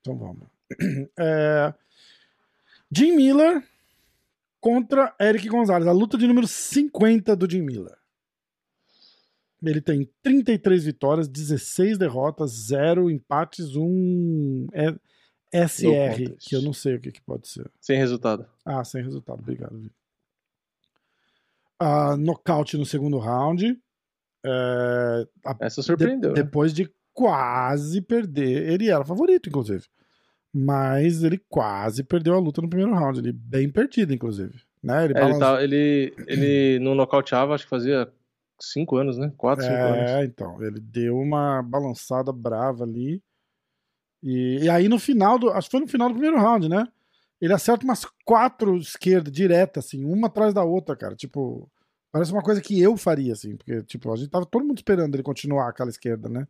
então 0.00 0.16
vamos. 0.16 0.46
É, 1.18 1.74
Jim 2.90 3.16
Miller 3.16 3.62
contra 4.64 5.14
Eric 5.20 5.46
Gonzalez. 5.46 5.86
A 5.86 5.92
luta 5.92 6.16
de 6.16 6.26
número 6.26 6.46
50 6.48 7.36
do 7.36 7.50
Jim 7.50 7.60
Miller. 7.60 7.94
Ele 9.62 9.80
tem 9.82 10.10
33 10.22 10.84
vitórias, 10.84 11.28
16 11.28 11.98
derrotas, 11.98 12.50
0 12.68 13.10
empates, 13.10 13.76
1 13.76 14.66
é- 14.72 14.94
SR, 15.52 16.34
que 16.40 16.56
eu 16.56 16.62
não 16.62 16.72
sei 16.72 16.96
o 16.96 17.00
que, 17.00 17.12
que 17.12 17.20
pode 17.20 17.46
ser. 17.46 17.70
Sem 17.80 17.98
resultado. 17.98 18.46
Ah, 18.64 18.82
sem 18.84 19.02
resultado. 19.04 19.38
Obrigado, 19.40 19.78
Vitor. 19.78 19.96
Ah, 21.78 22.16
nocaute 22.16 22.76
no 22.78 22.86
segundo 22.86 23.18
round. 23.18 23.78
É, 24.44 25.28
a- 25.44 25.56
Essa 25.60 25.82
surpreendeu. 25.82 26.32
de- 26.32 26.40
né? 26.40 26.44
depois 26.44 26.72
de 26.72 26.90
quase 27.12 28.00
perder. 28.00 28.68
Ele 28.72 28.88
era 28.90 29.04
favorito, 29.04 29.48
inclusive. 29.48 29.84
Mas 30.54 31.24
ele 31.24 31.42
quase 31.48 32.04
perdeu 32.04 32.34
a 32.34 32.38
luta 32.38 32.62
no 32.62 32.68
primeiro 32.68 32.94
round. 32.94 33.18
Ele 33.18 33.32
bem 33.32 33.68
perdido, 33.68 34.14
inclusive. 34.14 34.62
Né? 34.82 35.04
Ele 35.06 35.14
É, 35.14 35.16
ele, 35.16 35.20
balançou- 35.20 35.56
tá, 35.56 35.62
ele, 35.64 36.14
ele 36.28 36.78
não 36.78 36.94
nocauteava, 36.94 37.54
acho 37.54 37.64
que 37.64 37.70
fazia 37.70 38.08
cinco 38.60 38.96
anos, 38.96 39.18
né? 39.18 39.32
Quatro, 39.36 39.64
cinco 39.64 39.84
anos. 39.84 40.10
É, 40.10 40.24
então. 40.24 40.62
Ele 40.62 40.78
deu 40.78 41.18
uma 41.18 41.60
balançada 41.62 42.30
brava 42.32 42.84
ali. 42.84 43.20
E, 44.22 44.58
e 44.62 44.70
aí 44.70 44.88
no 44.88 44.98
final 44.98 45.38
do. 45.38 45.50
Acho 45.50 45.68
que 45.68 45.72
foi 45.72 45.80
no 45.80 45.88
final 45.88 46.08
do 46.08 46.14
primeiro 46.14 46.38
round, 46.38 46.68
né? 46.68 46.86
Ele 47.40 47.52
acerta 47.52 47.84
umas 47.84 48.06
quatro 48.24 48.76
esquerdas 48.76 49.32
direta, 49.32 49.80
assim, 49.80 50.04
uma 50.04 50.28
atrás 50.28 50.54
da 50.54 50.62
outra, 50.62 50.96
cara. 50.96 51.14
Tipo, 51.16 51.68
parece 52.12 52.32
uma 52.32 52.42
coisa 52.42 52.60
que 52.60 52.80
eu 52.80 52.96
faria, 52.96 53.32
assim, 53.32 53.56
porque, 53.56 53.82
tipo, 53.82 54.10
a 54.12 54.16
gente 54.16 54.30
tava 54.30 54.46
todo 54.46 54.64
mundo 54.64 54.78
esperando 54.78 55.14
ele 55.14 55.22
continuar 55.22 55.68
aquela 55.68 55.90
esquerda, 55.90 56.28
né? 56.28 56.46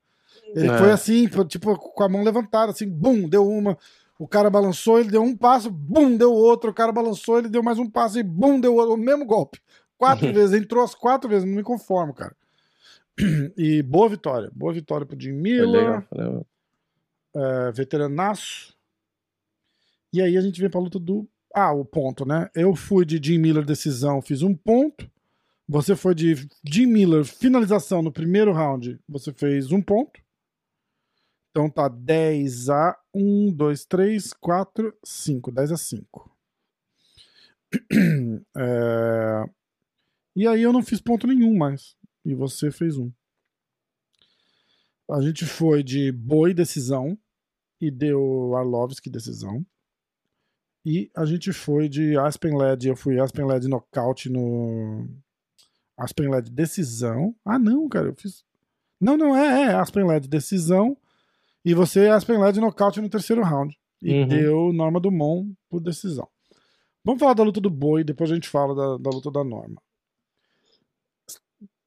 Ele 0.54 0.68
É. 0.68 0.78
foi 0.78 0.90
assim, 0.92 1.26
tipo, 1.48 1.76
com 1.76 2.02
a 2.02 2.08
mão 2.08 2.22
levantada, 2.22 2.70
assim, 2.72 2.88
bum, 2.88 3.28
deu 3.28 3.48
uma. 3.48 3.76
O 4.18 4.28
cara 4.28 4.48
balançou, 4.48 5.00
ele 5.00 5.10
deu 5.10 5.22
um 5.22 5.36
passo, 5.36 5.70
bum, 5.70 6.16
deu 6.16 6.32
outro. 6.32 6.70
O 6.70 6.74
cara 6.74 6.92
balançou, 6.92 7.38
ele 7.38 7.48
deu 7.48 7.62
mais 7.62 7.78
um 7.78 7.90
passo 7.90 8.18
e 8.18 8.22
bum, 8.22 8.60
deu 8.60 8.74
outro. 8.76 8.94
O 8.94 8.96
mesmo 8.96 9.24
golpe. 9.26 9.60
Quatro 9.98 10.26
vezes, 10.32 10.60
entrou 10.60 10.82
as 10.84 10.94
quatro 10.94 11.28
vezes, 11.28 11.44
não 11.48 11.54
me 11.56 11.62
conformo, 11.62 12.14
cara. 12.14 12.34
E 13.56 13.82
boa 13.82 14.08
vitória. 14.08 14.50
Boa 14.54 14.72
vitória 14.72 15.06
pro 15.06 15.20
Jim 15.20 15.32
Miller 15.32 16.02
foi 16.08 16.18
legal. 16.18 16.46
é, 17.36 17.72
veteranaço. 17.72 18.74
E 20.12 20.20
aí 20.22 20.36
a 20.36 20.40
gente 20.40 20.60
vem 20.60 20.70
pra 20.70 20.80
luta 20.80 20.98
do. 20.98 21.26
Ah, 21.54 21.72
o 21.72 21.84
ponto, 21.84 22.24
né? 22.26 22.48
Eu 22.54 22.74
fui 22.74 23.04
de 23.04 23.20
Jim 23.22 23.38
Miller 23.38 23.64
decisão, 23.64 24.20
fiz 24.20 24.42
um 24.42 24.54
ponto. 24.54 25.08
Você 25.68 25.94
foi 25.96 26.14
de 26.14 26.46
Jim 26.64 26.86
Miller 26.86 27.24
finalização 27.24 28.02
no 28.02 28.12
primeiro 28.12 28.52
round, 28.52 28.98
você 29.08 29.32
fez 29.32 29.70
um 29.72 29.80
ponto. 29.80 30.20
Então 31.54 31.70
tá 31.70 31.86
10 31.86 32.68
a 32.68 32.98
1, 33.14 33.52
2, 33.52 33.84
3, 33.84 34.32
4, 34.32 34.98
5. 35.04 35.52
10 35.52 35.70
a 35.70 35.76
5. 35.76 36.36
É, 38.56 39.44
E 40.34 40.48
aí 40.48 40.62
eu 40.62 40.72
não 40.72 40.82
fiz 40.82 41.00
ponto 41.00 41.28
nenhum 41.28 41.56
mais. 41.56 41.96
E 42.24 42.34
você 42.34 42.72
fez 42.72 42.96
um. 42.96 43.08
A 45.08 45.20
gente 45.20 45.46
foi 45.46 45.84
de 45.84 46.10
boi 46.10 46.52
decisão 46.52 47.16
e 47.80 47.88
deu 47.88 48.56
Arlovski 48.56 49.08
decisão. 49.08 49.64
E 50.84 51.08
a 51.16 51.24
gente 51.24 51.52
foi 51.52 51.88
de 51.88 52.18
Aspen 52.18 52.58
Led, 52.58 52.88
eu 52.88 52.96
fui 52.96 53.20
Aspen 53.20 53.46
Led 53.46 53.68
nocaute 53.68 54.28
no 54.28 55.08
Aspen 55.96 56.28
Led 56.28 56.50
decisão. 56.50 57.32
Ah, 57.44 57.60
não, 57.60 57.88
cara, 57.88 58.08
eu 58.08 58.14
fiz 58.16 58.44
Não, 59.00 59.16
não 59.16 59.36
é, 59.36 59.66
é 59.66 59.74
Aspen 59.74 60.04
Led 60.04 60.26
decisão 60.26 60.96
e 61.64 61.74
você 61.74 62.08
Aspen 62.08 62.38
Led 62.38 62.60
nocaute 62.60 63.00
no 63.00 63.08
terceiro 63.08 63.42
round. 63.42 63.76
E 64.02 64.12
Uhum. 64.20 64.28
deu 64.28 64.72
Norma 64.72 65.00
Dumont 65.00 65.52
por 65.70 65.80
decisão. 65.80 66.28
Vamos 67.04 67.20
falar 67.20 67.34
da 67.34 67.42
luta 67.42 67.60
do 67.60 67.70
boi, 67.70 68.04
depois 68.04 68.30
a 68.30 68.34
gente 68.34 68.48
fala 68.48 68.74
da, 68.74 69.02
da 69.02 69.10
luta 69.10 69.30
da 69.30 69.42
Norma. 69.44 69.80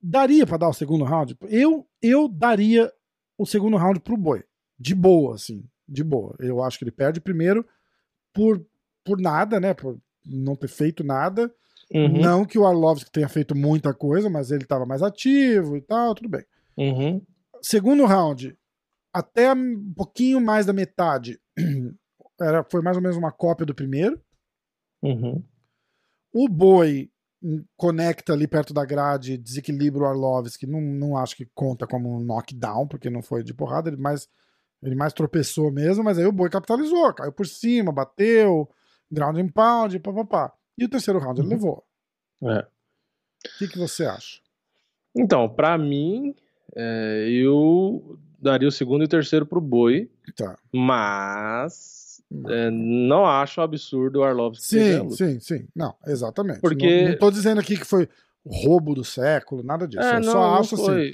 Daria 0.01 0.45
pra 0.45 0.57
dar 0.57 0.69
o 0.69 0.73
segundo 0.73 1.03
round? 1.03 1.35
Eu, 1.49 1.87
eu 2.01 2.27
daria 2.27 2.91
o 3.37 3.45
segundo 3.45 3.77
round 3.77 3.99
pro 3.99 4.15
boi. 4.17 4.43
De 4.79 4.93
boa, 4.95 5.35
assim. 5.35 5.63
De 5.87 6.03
boa. 6.03 6.35
Eu 6.39 6.63
acho 6.63 6.77
que 6.77 6.83
ele 6.83 6.91
perde 6.91 7.19
primeiro 7.19 7.65
por, 8.33 8.63
por 9.03 9.19
nada, 9.19 9.59
né? 9.59 9.73
Por 9.73 9.99
não 10.25 10.55
ter 10.55 10.67
feito 10.67 11.03
nada. 11.03 11.51
Uhum, 11.93 12.19
Não 12.21 12.45
que 12.45 12.59
o 12.59 12.65
Arlovski 12.65 13.09
tenha 13.09 13.29
feito 13.29 13.55
muita 13.55 13.93
coisa, 13.93 14.29
mas 14.29 14.51
ele 14.51 14.63
estava 14.63 14.85
mais 14.85 15.01
ativo 15.01 15.77
e 15.77 15.81
tal, 15.81 16.13
tudo 16.15 16.29
bem. 16.29 16.43
uhum. 16.77 17.21
Segundo 17.61 18.05
round, 18.05 18.56
até 19.17 19.51
um 19.53 19.93
pouquinho 19.95 20.39
mais 20.39 20.65
da 20.65 20.73
metade, 20.73 21.39
era, 22.39 22.63
foi 22.63 22.81
mais 22.81 22.95
ou 22.97 23.01
menos 23.01 23.17
uma 23.17 23.31
cópia 23.31 23.65
do 23.65 23.73
primeiro. 23.73 24.21
Uhum. 25.01 25.43
O 26.33 26.47
Boi 26.47 27.09
hum, 27.41 27.65
conecta 27.75 28.33
ali 28.33 28.47
perto 28.47 28.73
da 28.73 28.85
grade, 28.85 29.37
desequilibra 29.37 30.03
o 30.03 30.05
Arlovski. 30.05 30.67
Não, 30.67 30.79
não 30.81 31.17
acho 31.17 31.35
que 31.35 31.45
conta 31.55 31.87
como 31.87 32.15
um 32.15 32.23
knockdown, 32.23 32.87
porque 32.87 33.09
não 33.09 33.21
foi 33.23 33.43
de 33.43 33.53
porrada, 33.53 33.89
ele 33.89 33.97
mais, 33.97 34.27
ele 34.83 34.95
mais 34.95 35.13
tropeçou 35.13 35.71
mesmo, 35.71 36.03
mas 36.03 36.19
aí 36.19 36.25
o 36.25 36.31
Boi 36.31 36.49
capitalizou, 36.49 37.13
caiu 37.13 37.31
por 37.31 37.47
cima, 37.47 37.91
bateu, 37.91 38.69
ground 39.11 39.37
and 39.37 39.49
pound, 39.49 39.99
papapá. 39.99 40.53
E 40.77 40.85
o 40.85 40.89
terceiro 40.89 41.19
round 41.19 41.39
ele 41.41 41.47
Uhum. 41.47 41.53
levou. 41.55 41.83
É. 42.43 42.59
O 42.59 43.57
que, 43.57 43.67
que 43.67 43.79
você 43.79 44.05
acha? 44.05 44.41
Então, 45.15 45.49
pra 45.49 45.75
mim, 45.77 46.35
é, 46.75 47.27
eu 47.29 48.19
daria 48.41 48.67
o 48.67 48.71
segundo 48.71 49.01
e 49.03 49.05
o 49.05 49.09
terceiro 49.09 49.45
pro 49.45 49.59
Boi, 49.61 50.09
Tá. 50.35 50.57
mas 50.71 52.21
é, 52.49 52.69
não 52.71 53.25
acho 53.25 53.61
absurdo 53.61 54.19
o 54.19 54.23
Arlovski 54.23 54.75
perder 54.75 54.95
a 55.01 55.03
Sim, 55.03 55.09
sim, 55.11 55.39
sim. 55.39 55.67
Não, 55.75 55.95
exatamente. 56.05 56.59
Porque- 56.61 57.03
Não, 57.03 57.09
não 57.11 57.17
tô 57.17 57.31
dizendo 57.31 57.59
aqui 57.59 57.77
que 57.77 57.85
foi 57.85 58.07
o 58.43 58.53
roubo 58.65 58.93
do 58.93 59.03
século, 59.03 59.63
nada 59.63 59.87
disso. 59.87 60.03
É, 60.03 60.17
Eu 60.17 60.21
não, 60.21 60.31
só 60.31 60.55
acho 60.59 60.75
assim, 60.75 61.13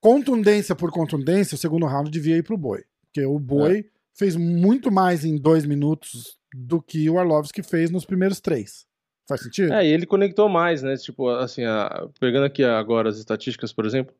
contundência 0.00 0.74
por 0.74 0.90
contundência, 0.90 1.54
o 1.54 1.58
segundo 1.58 1.86
round 1.86 2.10
devia 2.10 2.36
ir 2.36 2.42
pro 2.42 2.56
Boi. 2.58 2.82
Porque 3.06 3.24
o 3.26 3.38
Boi 3.38 3.78
É. 3.78 3.84
fez 4.12 4.36
muito 4.36 4.90
mais 4.90 5.24
em 5.24 5.36
dois 5.36 5.64
minutos 5.64 6.36
do 6.54 6.80
que 6.80 7.08
o 7.08 7.18
Arlovski 7.18 7.62
fez 7.62 7.90
nos 7.90 8.04
primeiros 8.04 8.40
três. 8.40 8.86
Faz 9.26 9.40
sentido? 9.42 9.72
É, 9.72 9.86
e 9.86 9.90
ele 9.90 10.04
conectou 10.04 10.48
mais, 10.48 10.82
né? 10.82 10.94
Tipo, 10.96 11.30
assim, 11.30 11.64
a- 11.64 12.06
pegando 12.20 12.44
aqui 12.44 12.62
agora 12.62 13.08
as 13.08 13.16
estatísticas, 13.16 13.72
por 13.72 13.86
exemplo, 13.86 14.14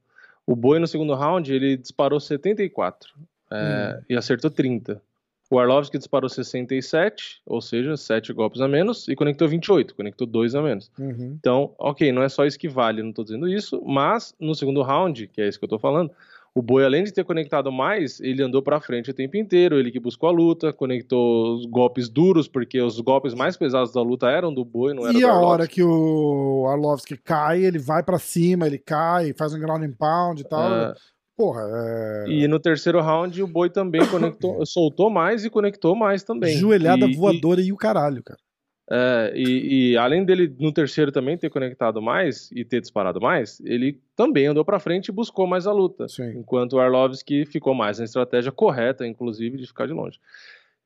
o 0.47 0.55
Boi 0.55 0.79
no 0.79 0.87
segundo 0.87 1.15
round, 1.15 1.53
ele 1.53 1.77
disparou 1.77 2.21
74 2.21 3.15
é, 3.51 4.01
e 4.09 4.17
acertou 4.17 4.51
30. 4.51 5.01
O 5.51 5.59
Arlovski 5.59 5.99
disparou 5.99 6.29
67, 6.29 7.43
ou 7.47 7.61
seja, 7.61 7.97
7 7.97 8.33
golpes 8.33 8.61
a 8.61 8.67
menos, 8.67 9.07
e 9.09 9.15
conectou 9.15 9.47
28, 9.47 9.95
conectou 9.95 10.27
2 10.27 10.55
a 10.55 10.63
menos. 10.63 10.91
Uhum. 10.99 11.37
Então, 11.39 11.75
ok, 11.79 12.11
não 12.13 12.23
é 12.23 12.29
só 12.29 12.47
isso 12.47 12.59
que 12.59 12.69
vale, 12.69 13.03
não 13.03 13.13
tô 13.13 13.23
dizendo 13.23 13.49
isso, 13.49 13.83
mas 13.85 14.35
no 14.41 14.55
segundo 14.55 14.83
round, 14.83 15.29
que 15.29 15.41
é 15.41 15.49
isso 15.49 15.59
que 15.59 15.65
eu 15.65 15.69
tô 15.69 15.79
falando, 15.79 16.11
o 16.55 16.63
Boi, 16.63 16.85
além 16.85 17.03
de 17.03 17.13
ter 17.13 17.25
conectado 17.25 17.73
mais, 17.73 18.21
ele 18.21 18.41
andou 18.41 18.63
pra 18.63 18.81
frente 18.81 19.11
o 19.11 19.15
tempo 19.15 19.37
inteiro, 19.37 19.77
ele 19.77 19.91
que 19.91 19.99
buscou 19.99 20.29
a 20.29 20.33
luta, 20.33 20.73
conectou 20.73 21.55
os 21.57 21.67
golpes 21.67 22.09
duros, 22.09 22.47
porque 22.47 22.81
os 22.81 23.01
golpes 23.01 23.35
mais 23.35 23.57
pesados 23.57 23.93
da 23.93 24.01
luta 24.01 24.29
eram 24.29 24.55
do 24.55 24.65
Boi, 24.65 24.95
não 24.95 25.05
era 25.05 25.19
E 25.19 25.25
a 25.25 25.35
hora 25.35 25.67
que 25.67 25.83
o 25.83 26.67
Arlovski 26.69 27.17
cai, 27.17 27.65
ele 27.65 27.79
vai 27.79 28.05
pra 28.05 28.21
cima, 28.21 28.69
ele 28.69 28.79
cai, 28.79 29.33
faz 29.33 29.53
um 29.53 29.59
ground 29.59 29.83
and 29.83 29.95
pound 29.99 30.41
e 30.41 30.45
tal. 30.45 30.73
É, 30.73 30.95
Porra, 31.37 31.63
é... 31.69 32.25
E 32.29 32.47
no 32.47 32.61
terceiro 32.61 33.01
round 33.01 33.43
o 33.43 33.47
Boi 33.49 33.69
também 33.69 34.07
conectou, 34.07 34.65
soltou 34.65 35.11
mais 35.11 35.45
e 35.45 35.51
conectou 35.51 35.97
mais 35.97 36.23
também. 36.23 36.57
joelhada 36.57 37.07
E- 37.07 37.17
voadora 37.17 37.61
e... 37.61 37.73
o 37.73 37.77
caralho, 37.77 38.23
cara. 38.23 38.39
É, 38.91 39.33
e, 39.35 39.93
e 39.93 39.97
além 39.97 40.25
dele 40.25 40.55
no 40.59 40.71
terceiro 40.71 41.11
também 41.11 41.39
ter 41.39 41.49
conectado 41.49 42.03
mais 42.03 42.51
e 42.53 42.65
ter 42.65 42.81
disparado 42.81 43.21
mais, 43.21 43.61
ele 43.65 43.99
também 44.15 44.47
andou 44.47 44.65
pra 44.65 44.79
frente 44.79 45.09
e 45.09 45.13
buscou 45.13 45.47
mais 45.47 45.67
a 45.67 45.73
luta. 45.73 46.07
Sim. 46.09 46.39
Enquanto 46.39 46.75
o 46.75 46.81
Arlovski 46.81 47.47
ficou 47.47 47.75
mais 47.75 47.99
na 47.99 48.05
estratégia 48.05 48.53
correta, 48.53 49.07
inclusive, 49.07 49.57
de 49.57 49.67
ficar 49.67 49.87
de 49.87 49.93
longe. 49.93 50.19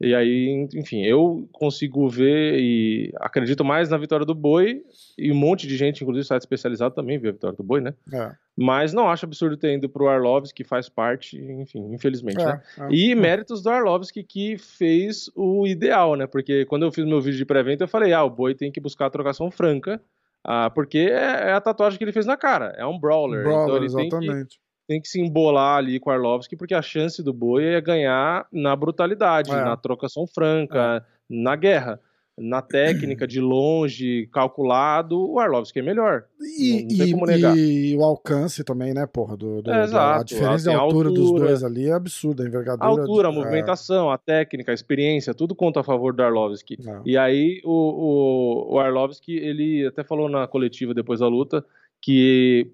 E 0.00 0.14
aí, 0.14 0.68
enfim, 0.74 1.04
eu 1.04 1.48
consigo 1.50 2.08
ver 2.08 2.60
e 2.60 3.12
acredito 3.16 3.64
mais 3.64 3.88
na 3.88 3.98
vitória 3.98 4.24
do 4.24 4.34
Boi, 4.34 4.82
e 5.16 5.32
um 5.32 5.34
monte 5.34 5.66
de 5.66 5.76
gente, 5.76 6.02
inclusive 6.02 6.24
site 6.24 6.42
especializado, 6.42 6.94
também 6.94 7.18
viu 7.18 7.30
a 7.30 7.32
vitória 7.32 7.56
do 7.56 7.64
Boi, 7.64 7.80
né? 7.80 7.94
É. 8.12 8.32
Mas 8.60 8.92
não 8.92 9.08
acho 9.08 9.24
absurdo 9.24 9.56
ter 9.56 9.74
ido 9.74 9.88
pro 9.88 10.08
Arlovski, 10.08 10.62
que 10.62 10.68
faz 10.68 10.88
parte, 10.88 11.40
enfim, 11.40 11.92
infelizmente, 11.94 12.44
né? 12.44 12.60
É, 12.76 12.82
é. 12.82 12.88
E 12.90 13.14
méritos 13.14 13.62
do 13.62 13.70
Arlovski 13.70 14.24
que 14.24 14.58
fez 14.58 15.30
o 15.36 15.64
ideal, 15.64 16.16
né? 16.16 16.26
Porque 16.26 16.64
quando 16.64 16.82
eu 16.82 16.90
fiz 16.90 17.04
meu 17.04 17.20
vídeo 17.20 17.38
de 17.38 17.44
pré-venda, 17.44 17.84
eu 17.84 17.88
falei, 17.88 18.12
ah, 18.12 18.24
o 18.24 18.30
boi 18.30 18.56
tem 18.56 18.72
que 18.72 18.80
buscar 18.80 19.06
a 19.06 19.10
trocação 19.10 19.48
franca, 19.48 20.00
ah, 20.44 20.70
porque 20.70 20.98
é, 20.98 21.50
é 21.50 21.52
a 21.52 21.60
tatuagem 21.60 21.98
que 21.98 22.04
ele 22.04 22.12
fez 22.12 22.26
na 22.26 22.36
cara, 22.36 22.74
é 22.76 22.84
um 22.84 22.98
brawler. 22.98 23.40
então 23.42 23.66
Brawler, 23.66 23.82
ele 23.84 23.94
tem 23.94 24.08
que, 24.08 24.16
exatamente. 24.16 24.60
tem 24.88 25.00
que 25.00 25.08
se 25.08 25.20
embolar 25.20 25.76
ali 25.78 26.00
com 26.00 26.10
o 26.10 26.12
Arlovski, 26.12 26.56
porque 26.56 26.74
a 26.74 26.82
chance 26.82 27.22
do 27.22 27.32
boi 27.32 27.64
é 27.64 27.80
ganhar 27.80 28.44
na 28.50 28.74
brutalidade, 28.74 29.52
É. 29.52 29.54
na 29.62 29.76
trocação 29.76 30.26
franca, 30.26 31.06
na 31.30 31.54
guerra. 31.54 32.00
Na 32.40 32.62
técnica, 32.62 33.26
de 33.26 33.40
longe, 33.40 34.28
calculado, 34.32 35.18
o 35.30 35.38
Arlovski 35.38 35.78
é 35.80 35.82
melhor. 35.82 36.24
E, 36.58 36.82
Não 36.82 36.88
tem 36.98 37.08
e- 37.08 37.12
como 37.12 37.26
negar. 37.26 37.56
e 37.56 37.96
o 37.96 38.02
alcance 38.02 38.62
também, 38.64 38.94
né, 38.94 39.06
porra? 39.06 39.36
Do, 39.36 39.60
do- 39.62 39.70
É, 39.70 39.82
exato. 39.82 40.20
A 40.20 40.24
diferença 40.24 40.58
de 40.58 40.64
Tem 40.70 40.74
altura, 40.74 41.10
dos 41.10 41.26
altura. 41.26 41.46
dois 41.48 41.64
ali 41.64 41.88
é 41.88 41.92
absurda. 41.92 42.42
A 42.42 42.46
envergadura. 42.46 42.84
A 42.84 42.88
altura, 42.88 43.28
a 43.28 43.32
é, 43.32 43.34
movimentação, 43.34 44.10
a 44.10 44.16
técnica, 44.18 44.70
a 44.70 44.74
experiência, 44.74 45.34
tudo 45.34 45.54
conta 45.54 45.80
a 45.80 45.84
favor 45.84 46.12
do 46.14 46.22
Arlovski. 46.22 46.76
não. 46.82 47.02
E 47.04 47.16
aí 47.16 47.60
o, 47.64 48.68
o, 48.70 48.74
o 48.74 48.78
Arlovski, 48.78 49.36
ele 49.36 49.86
até 49.86 50.02
falou 50.04 50.28
na 50.28 50.46
coletiva 50.46 50.94
depois 50.94 51.20
da 51.20 51.26
luta 51.28 51.64
que, 52.00 52.70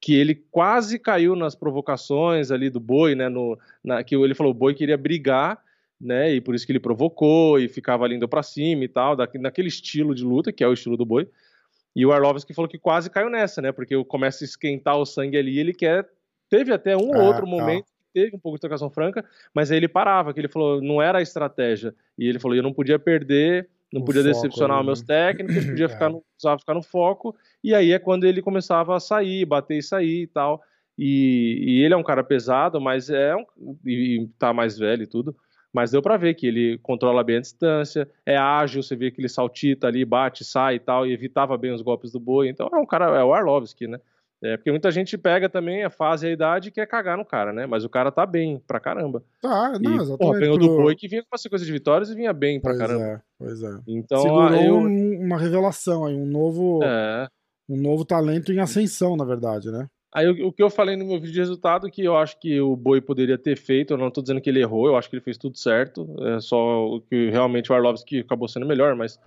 que 0.00 0.14
ele 0.14 0.34
quase 0.50 0.98
caiu 0.98 1.34
nas 1.34 1.54
provocações 1.54 2.50
ali 2.50 2.68
do 2.70 2.78
Boi, 2.80 3.14
né? 3.14 3.28
No, 3.28 3.58
na, 3.82 4.02
que 4.04 4.14
ele 4.14 4.34
falou 4.34 4.52
o 4.52 4.54
Boi 4.54 4.74
queria 4.74 4.96
brigar, 4.96 5.58
né? 6.00 6.32
E 6.34 6.40
por 6.40 6.54
isso 6.54 6.66
que 6.66 6.72
ele 6.72 6.80
provocou 6.80 7.58
e 7.58 7.68
ficava 7.68 8.04
ali 8.04 8.16
indo 8.16 8.28
pra 8.28 8.42
cima 8.42 8.84
e 8.84 8.88
tal, 8.88 9.16
naquele 9.40 9.68
estilo 9.68 10.14
de 10.14 10.24
luta, 10.24 10.52
que 10.52 10.62
é 10.62 10.68
o 10.68 10.72
estilo 10.72 10.96
do 10.96 11.04
Boi. 11.06 11.28
E 11.94 12.04
o 12.04 12.12
Arlovski 12.12 12.52
falou 12.52 12.68
que 12.68 12.78
quase 12.78 13.08
caiu 13.08 13.30
nessa, 13.30 13.62
né? 13.62 13.72
Porque 13.72 14.02
começa 14.04 14.44
a 14.44 14.46
esquentar 14.46 14.98
o 14.98 15.06
sangue 15.06 15.38
ali, 15.38 15.58
ele 15.58 15.72
quer. 15.72 16.06
Teve 16.50 16.72
até 16.72 16.96
um 16.96 17.08
ou 17.08 17.14
É, 17.16 17.22
outro 17.22 17.46
é. 17.46 17.50
momento 17.50 17.86
que 17.86 18.12
teve 18.12 18.36
um 18.36 18.38
pouco 18.38 18.56
de 18.58 18.60
trocação 18.60 18.90
franca, 18.90 19.24
mas 19.54 19.70
aí 19.70 19.78
ele 19.78 19.88
parava, 19.88 20.32
que 20.34 20.40
ele 20.40 20.48
falou, 20.48 20.80
não 20.82 21.00
era 21.00 21.18
a 21.18 21.22
estratégia. 21.22 21.94
E 22.18 22.28
ele 22.28 22.38
falou, 22.38 22.54
eu 22.56 22.62
não 22.62 22.72
podia 22.72 22.98
perder, 22.98 23.68
não 23.92 24.02
O 24.02 24.04
podia 24.04 24.22
foco 24.22 24.34
decepcionar 24.34 24.80
os 24.80 24.86
meus 24.86 25.00
né? 25.00 25.06
técnicos, 25.06 25.64
podia 25.66 25.86
É. 25.86 25.88
ficar 25.88 26.10
no, 26.10 26.22
precisava 26.34 26.58
ficar 26.58 26.74
no 26.74 26.82
foco. 26.82 27.34
E 27.64 27.74
aí 27.74 27.92
é 27.92 27.98
quando 27.98 28.24
ele 28.24 28.42
começava 28.42 28.94
a 28.94 29.00
sair, 29.00 29.44
bater 29.46 29.78
e 29.78 29.82
sair 29.82 30.22
e 30.22 30.26
tal. 30.26 30.62
E, 30.98 31.64
e 31.66 31.82
ele 31.84 31.94
é 31.94 31.96
um 31.96 32.02
cara 32.02 32.22
pesado, 32.22 32.80
mas 32.80 33.08
é 33.10 33.34
um, 33.34 33.44
e, 33.84 34.20
e 34.22 34.28
tá 34.38 34.52
mais 34.52 34.78
velho 34.78 35.02
e 35.02 35.06
tudo. 35.06 35.34
Mas 35.76 35.90
deu 35.90 36.00
pra 36.00 36.16
ver 36.16 36.32
que 36.32 36.46
ele 36.46 36.78
controla 36.78 37.22
bem 37.22 37.36
a 37.36 37.40
distância, 37.40 38.08
é 38.24 38.34
ágil, 38.34 38.82
você 38.82 38.96
vê 38.96 39.10
que 39.10 39.20
ele 39.20 39.28
saltita 39.28 39.86
ali, 39.86 40.06
bate, 40.06 40.42
sai 40.42 40.76
e 40.76 40.80
tal, 40.80 41.06
e 41.06 41.12
evitava 41.12 41.54
bem 41.58 41.70
os 41.70 41.82
golpes 41.82 42.10
do 42.10 42.18
boi. 42.18 42.48
Então 42.48 42.66
é 42.72 42.76
um 42.78 42.86
cara, 42.86 43.06
é 43.18 43.22
o 43.22 43.34
Arlovski, 43.34 43.86
né? 43.86 44.00
É, 44.42 44.56
porque 44.56 44.70
muita 44.70 44.90
gente 44.90 45.16
pega 45.18 45.48
também 45.50 45.84
a 45.84 45.90
fase 45.90 46.26
e 46.26 46.30
a 46.30 46.32
idade 46.32 46.68
e 46.68 46.72
quer 46.72 46.86
cagar 46.86 47.16
no 47.18 47.24
cara, 47.26 47.52
né? 47.52 47.66
Mas 47.66 47.84
o 47.84 47.88
cara 47.90 48.10
tá 48.10 48.24
bem 48.24 48.58
pra 48.66 48.80
caramba. 48.80 49.22
Tá, 49.42 49.72
E, 49.78 49.82
não, 49.82 49.90
porra, 49.92 50.02
exatamente. 50.02 50.40
ganhou 50.40 50.58
pro- 50.58 50.66
do 50.68 50.76
boi 50.76 50.94
que 50.96 51.08
vinha 51.08 51.22
com 51.22 51.28
uma 51.32 51.38
sequência 51.38 51.66
de 51.66 51.72
vitórias 51.72 52.08
e 52.10 52.14
vinha 52.14 52.32
bem 52.32 52.58
pra 52.60 52.70
Pois 52.72 52.78
caramba. 52.80 53.04
é, 53.04 53.20
pois 53.38 53.62
é. 53.62 53.78
Então, 53.86 54.22
Segurou 54.22 54.54
eu. 54.54 54.76
um- 54.76 55.24
uma 55.26 55.38
revelação 55.38 56.04
aí, 56.06 56.14
um 56.14 56.26
novo, 56.26 56.80
É. 56.84 57.28
um 57.68 57.76
novo 57.80 58.04
talento 58.04 58.50
em 58.52 58.60
ascensão, 58.60 59.14
na 59.16 59.24
verdade, 59.24 59.70
né? 59.70 59.86
Aí 60.14 60.26
o, 60.28 60.48
o 60.48 60.52
que 60.52 60.62
eu 60.62 60.70
falei 60.70 60.96
no 60.96 61.04
meu 61.04 61.18
vídeo 61.20 61.32
de 61.34 61.40
resultado, 61.40 61.90
que 61.90 62.02
eu 62.02 62.16
acho 62.16 62.38
que 62.38 62.60
o 62.60 62.74
Boi 62.76 63.00
poderia 63.00 63.36
ter 63.36 63.56
feito, 63.56 63.92
eu 63.92 63.98
não 63.98 64.10
tô 64.10 64.22
dizendo 64.22 64.40
que 64.40 64.48
ele 64.48 64.60
errou, 64.60 64.86
eu 64.86 64.96
acho 64.96 65.10
que 65.10 65.16
ele 65.16 65.22
fez 65.22 65.36
tudo 65.36 65.58
certo, 65.58 66.06
é 66.36 66.40
só 66.40 66.86
o 66.86 67.00
que 67.00 67.28
realmente 67.30 67.70
o 67.70 67.74
Arlovski 67.74 68.20
acabou 68.20 68.48
sendo 68.48 68.64
melhor, 68.66 68.94
mas 68.96 69.18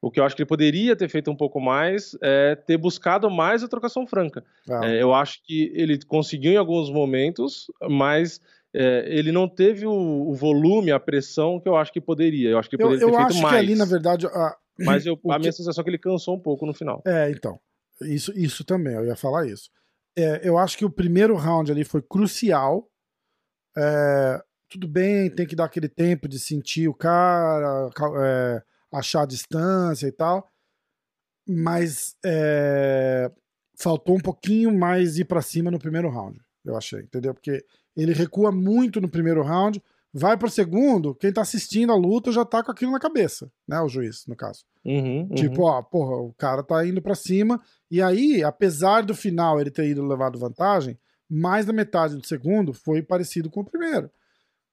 o 0.00 0.10
que 0.12 0.20
eu 0.20 0.24
acho 0.24 0.36
que 0.36 0.42
ele 0.42 0.48
poderia 0.48 0.94
ter 0.94 1.08
feito 1.08 1.28
um 1.30 1.34
pouco 1.36 1.60
mais 1.60 2.16
é 2.22 2.54
ter 2.54 2.76
buscado 2.76 3.28
mais 3.28 3.64
a 3.64 3.68
trocação 3.68 4.06
franca. 4.06 4.44
Ah, 4.70 4.86
É, 4.86 5.02
eu 5.02 5.12
acho 5.12 5.42
que 5.42 5.72
ele 5.74 5.98
conseguiu 6.04 6.52
em 6.52 6.56
alguns 6.56 6.88
momentos, 6.88 7.66
mas 7.88 8.40
é, 8.72 9.06
ele 9.08 9.32
não 9.32 9.48
teve 9.48 9.86
o, 9.86 9.92
o 9.92 10.34
volume, 10.34 10.92
a 10.92 11.00
pressão 11.00 11.58
que 11.58 11.68
eu 11.68 11.74
acho 11.74 11.92
que 11.92 12.00
poderia. 12.00 12.50
Eu 12.50 12.58
acho 12.58 12.68
que 12.70 12.76
ele 12.76 12.82
eu 12.84 12.88
poderia 12.90 13.06
eu 13.06 13.10
ter 13.10 13.16
feito 13.16 13.32
acho 13.32 13.42
mais. 13.42 13.54
que 13.56 13.60
ali, 13.72 13.74
na 13.74 13.84
verdade, 13.86 14.26
a- 14.26 14.56
Mas 14.78 15.04
eu- 15.04 15.18
a 15.30 15.32
que- 15.34 15.38
minha 15.40 15.52
sensação 15.52 15.82
é 15.82 15.84
que 15.84 15.90
ele 15.90 15.98
cansou 15.98 16.36
um 16.36 16.40
pouco 16.40 16.64
no 16.64 16.72
final. 16.74 17.02
É, 17.04 17.28
então. 17.30 17.58
Isso, 18.02 18.30
isso 18.38 18.62
também, 18.64 18.94
eu 18.94 19.04
ia 19.04 19.16
falar 19.16 19.46
isso. 19.48 19.68
É, 20.18 20.40
eu 20.42 20.58
acho 20.58 20.76
que 20.76 20.84
o 20.84 20.90
primeiro 20.90 21.36
round 21.36 21.70
ali 21.70 21.84
foi 21.84 22.02
crucial. 22.02 22.90
É, 23.76 24.42
tudo 24.68 24.88
bem, 24.88 25.30
tem 25.30 25.46
que 25.46 25.54
dar 25.54 25.66
aquele 25.66 25.88
tempo 25.88 26.26
de 26.26 26.40
sentir 26.40 26.88
o 26.88 26.94
cara, 26.94 27.88
é, 28.20 28.62
achar 28.92 29.22
a 29.22 29.26
distância 29.26 30.08
e 30.08 30.12
tal. 30.12 30.50
Mas 31.48 32.16
é, 32.24 33.30
faltou 33.78 34.16
um 34.16 34.20
pouquinho 34.20 34.76
mais 34.76 35.18
ir 35.18 35.24
pra 35.24 35.40
cima 35.40 35.70
no 35.70 35.78
primeiro 35.78 36.10
round, 36.10 36.40
eu 36.64 36.76
achei, 36.76 37.00
entendeu? 37.00 37.32
Porque 37.32 37.64
ele 37.96 38.12
recua 38.12 38.50
muito 38.50 39.00
no 39.00 39.08
primeiro 39.08 39.42
round, 39.42 39.80
vai 40.12 40.36
pro 40.36 40.50
segundo, 40.50 41.14
quem 41.14 41.32
tá 41.32 41.42
assistindo 41.42 41.92
a 41.92 41.96
luta 41.96 42.32
já 42.32 42.44
tá 42.44 42.62
com 42.62 42.70
aquilo 42.70 42.92
na 42.92 42.98
cabeça, 43.00 43.50
né? 43.66 43.80
O 43.80 43.88
juiz, 43.88 44.26
no 44.26 44.34
caso. 44.34 44.64
Uhum, 44.84 45.22
uhum. 45.22 45.34
Tipo, 45.34 45.62
ó, 45.64 45.82
porra, 45.82 46.16
o 46.16 46.32
cara 46.34 46.62
tá 46.62 46.86
indo 46.86 47.02
pra 47.02 47.14
cima. 47.14 47.60
E 47.90 48.00
aí, 48.00 48.42
apesar 48.42 49.02
do 49.02 49.14
final 49.14 49.60
ele 49.60 49.70
ter 49.70 49.86
ido 49.88 50.06
levado 50.06 50.38
vantagem, 50.38 50.98
mais 51.28 51.66
da 51.66 51.72
metade 51.72 52.16
do 52.16 52.26
segundo 52.26 52.72
foi 52.72 53.02
parecido 53.02 53.50
com 53.50 53.60
o 53.60 53.64
primeiro. 53.64 54.10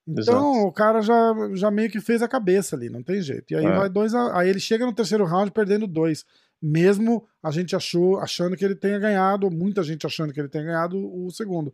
Então, 0.07 0.21
Exato. 0.21 0.67
o 0.67 0.71
cara 0.71 1.01
já, 1.01 1.33
já 1.53 1.71
meio 1.71 1.89
que 1.89 1.99
fez 1.99 2.21
a 2.21 2.27
cabeça 2.27 2.75
ali, 2.75 2.89
não 2.89 3.01
tem 3.01 3.21
jeito. 3.21 3.51
E 3.51 3.55
aí 3.55 3.65
É. 3.65 3.75
vai 3.75 3.89
dois 3.89 4.13
a, 4.13 4.39
Aí 4.39 4.49
ele 4.49 4.59
chega 4.59 4.86
no 4.86 4.93
terceiro 4.93 5.25
round 5.25 5.51
perdendo 5.51 5.88
dois. 5.88 6.23
Mesmo 6.61 7.27
a 7.43 7.51
gente 7.51 7.75
achou, 7.75 8.19
achando 8.19 8.55
que 8.55 8.63
ele 8.63 8.75
tenha 8.75 8.99
ganhado, 8.99 9.49
muita 9.51 9.83
gente 9.83 10.05
achando 10.05 10.31
que 10.31 10.39
ele 10.39 10.47
tenha 10.47 10.63
ganhado 10.63 10.97
o 10.97 11.29
segundo. 11.31 11.73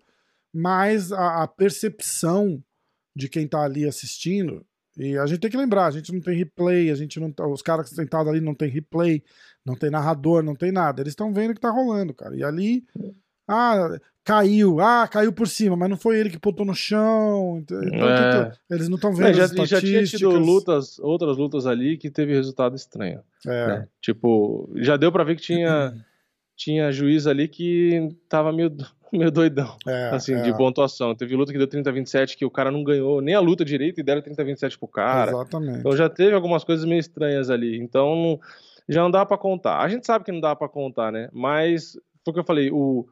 Mas 0.54 1.12
a, 1.12 1.44
a 1.44 1.48
percepção 1.48 2.64
de 3.16 3.28
quem 3.30 3.48
tá 3.48 3.64
ali 3.64 3.86
assistindo, 3.86 4.66
e 4.98 5.18
a 5.18 5.26
gente 5.26 5.40
tem 5.40 5.50
que 5.52 5.58
lembrar, 5.58 5.86
a 5.88 5.92
gente 5.92 6.12
não 6.14 6.20
tem 6.22 6.38
replay, 6.38 6.90
a 6.92 6.96
gente 6.96 7.20
não 7.20 7.32
tá- 7.32 7.48
os 7.48 7.62
caras 7.62 7.90
sentados 7.90 8.28
ali 8.30 8.42
não 8.42 8.54
tem 8.54 8.70
replay, 8.70 9.24
não 9.66 9.76
tem 9.76 9.90
narrador, 9.90 10.44
não 10.44 10.56
tem 10.56 10.72
nada. 10.72 11.02
Eles 11.02 11.12
estão 11.12 11.34
vendo 11.34 11.52
o 11.52 11.54
que 11.54 11.62
tá 11.62 11.70
rolando, 11.70 12.14
cara. 12.14 12.36
E 12.36 12.44
ali 12.44 12.84
Ah, 13.54 13.98
caiu, 14.24 14.80
ah, 14.80 15.06
caiu 15.10 15.34
por 15.34 15.46
cima, 15.48 15.76
mas 15.76 15.90
não 15.90 15.98
foi 15.98 16.18
ele 16.18 16.30
que 16.30 16.40
botou 16.40 16.66
no 16.66 16.74
chão. 16.76 17.58
Então, 17.60 17.82
É. 17.82 18.52
Eles 18.70 18.88
não 18.88 18.96
estão 18.96 19.14
vendo 19.14 19.28
É, 19.28 19.34
já, 19.34 19.44
as 19.46 19.52
já 19.70 19.80
tinha 19.82 20.06
tido 20.06 20.30
lutas, 20.40 20.98
outras 21.00 21.36
lutas 21.38 21.66
ali 21.66 21.98
que 21.98 22.10
teve 22.10 22.34
resultado 22.34 22.76
estranho. 22.76 23.22
É, 23.46 23.68
né? 23.68 23.88
Tipo, 24.00 24.72
já 24.78 24.96
deu 24.96 25.12
pra 25.12 25.24
ver 25.26 25.36
que 25.36 25.42
tinha, 25.42 25.94
tinha 26.56 26.92
juiz 26.94 27.28
ali 27.28 27.48
que 27.48 28.16
tava 28.30 28.54
meio, 28.54 28.70
meio 29.18 29.32
doidão, 29.32 29.76
é, 29.88 30.10
assim, 30.10 30.34
é, 30.34 30.42
de 30.42 30.56
pontuação. 30.58 31.14
Teve 31.16 31.36
luta 31.36 31.52
que 31.52 31.58
deu 31.58 31.68
30-27 31.68 32.36
que 32.38 32.46
o 32.46 32.52
cara 32.52 32.72
não 32.72 32.84
ganhou 32.84 33.22
nem 33.22 33.36
a 33.36 33.40
luta 33.40 33.64
direito 33.66 34.00
e 34.00 34.04
deram 34.04 34.22
30-27 34.22 34.78
pro 34.78 34.88
cara. 34.88 35.32
Exatamente. 35.32 35.80
Então 35.80 35.96
já 35.96 36.10
teve 36.10 36.34
algumas 36.34 36.64
coisas 36.64 36.86
meio 36.86 37.00
estranhas 37.00 37.50
ali. 37.50 37.78
Então 37.78 38.40
já 38.88 39.02
não 39.02 39.12
dá 39.12 39.26
pra 39.26 39.38
contar. 39.38 39.80
A 39.80 39.88
gente 39.90 40.06
sabe 40.06 40.26
que 40.26 40.32
não 40.32 40.40
dá 40.40 40.56
pra 40.56 40.68
contar, 40.70 41.12
né? 41.12 41.30
Mas 41.32 41.94
foi 42.24 42.32
o 42.32 42.34
que 42.34 42.40
eu 42.40 42.44
falei. 42.46 42.70
O 42.72 43.08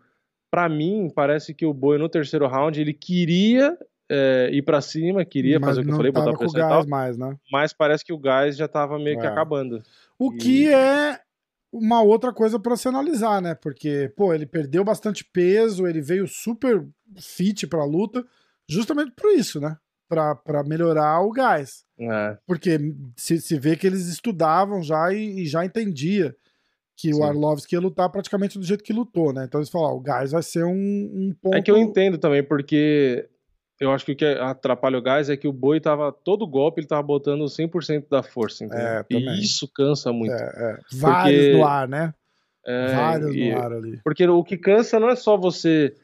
para 0.52 0.68
mim 0.68 1.12
parece 1.14 1.54
que 1.54 1.64
o 1.66 1.74
Boi 1.74 1.97
no 2.00 2.10
terceiro 2.10 2.47
round 2.47 2.82
ele 2.82 2.91
queria 2.93 3.78
é, 4.12 4.50
ir 4.52 4.64
pra 4.64 4.82
cima, 4.82 5.24
queria 5.24 5.60
Mas 5.60 5.70
fazer 5.70 5.82
o 5.82 5.84
que 5.84 5.91
eu 5.91 5.95
falei, 5.95 6.12
botar 6.12 6.36
pressão 6.36 6.60
e 6.60 6.64
tal. 6.68 6.88
mais, 6.88 7.16
né? 7.16 7.36
Mas 7.52 7.72
parece 7.72 8.04
que 8.04 8.12
o 8.12 8.18
gás 8.18 8.58
já 8.58 8.68
tava 8.68 8.97
meio 8.97 9.20
que 9.20 9.26
É. 9.28 9.30
acabando. 9.30 9.84
O 10.18 10.34
E- 10.34 10.38
que 10.38 10.74
é 10.74 11.20
uma 11.72 12.01
outra 12.01 12.34
coisa 12.34 12.59
pra 12.59 12.76
se 12.76 12.88
analisar, 12.88 13.41
né? 13.41 13.55
Porque, 13.55 14.11
pô, 14.15 14.34
ele 14.34 14.45
perdeu 14.45 14.84
bastante 14.84 15.24
peso, 15.24 15.88
ele 15.88 16.01
veio 16.01 16.28
super 16.28 16.86
fit 17.17 17.67
pra 17.67 17.86
luta, 17.86 18.26
justamente 18.67 19.11
por 19.11 19.32
isso, 19.32 19.59
né? 19.59 19.78
Pra, 20.07 20.36
pra 20.36 20.63
melhorar 20.63 21.22
o 21.22 21.32
gás. 21.32 21.86
É. 21.99 22.38
Porque 22.47 22.80
se, 23.15 23.39
se 23.39 23.59
vê 23.59 23.76
que 23.76 23.86
eles 23.86 24.07
estudavam 24.07 24.82
já 24.82 25.13
e, 25.13 25.41
e 25.41 25.45
já 25.45 25.63
entendia 25.63 26.36
que 26.97 27.13
Sim. 27.13 27.20
o 27.20 27.24
Arlovski 27.24 27.76
ia 27.76 27.80
lutar 27.80 28.09
praticamente 28.09 28.57
do 28.57 28.65
jeito 28.65 28.84
que 28.84 28.91
lutou, 28.91 29.32
né? 29.32 29.45
Então 29.45 29.59
eles 29.59 29.70
falaram, 29.70 29.95
ó, 29.95 29.97
o 29.97 30.01
gás 30.01 30.32
vai 30.32 30.43
ser 30.43 30.65
um, 30.65 30.74
um 30.74 31.36
ponto... 31.39 31.55
É 31.55 31.61
que 31.61 31.72
eu 31.72 31.78
entendo 31.78 32.17
também, 32.17 32.43
porque 32.43 33.30
eu 33.80 33.92
acho 33.92 34.06
que 34.06 34.12
o 34.12 34.16
que 34.16 34.26
atrapalha 34.26 34.98
o 34.98 35.02
gás 35.02 35.30
é 35.30 35.38
que 35.38 35.48
o 35.48 35.54
boi 35.54 35.80
tava. 35.80 36.12
Todo 36.12 36.46
golpe 36.48 36.82
ele 36.82 36.88
tava 36.88 37.04
botando 37.04 37.46
100% 37.46 38.06
da 38.10 38.22
força, 38.22 38.66
entendeu? 38.66 38.86
É, 38.88 39.04
também. 39.04 39.30
e 39.36 39.42
isso 39.42 39.68
cansa 39.74 40.12
muito. 40.12 40.34
É, 40.34 40.38
é. 40.38 40.98
Vários 40.98 41.56
no 41.58 41.66
ar, 41.66 41.88
né? 41.88 42.14
É, 42.66 42.94
Vários 42.96 43.36
e- 43.36 43.52
no 43.52 43.58
ar 43.60 43.72
ali. 43.74 44.00
Porque 44.04 44.28
o 44.28 44.44
que 44.44 44.58
cansa 44.58 45.00
não 45.00 45.10
é 45.10 45.16
só 45.16 45.38
você 45.38 45.96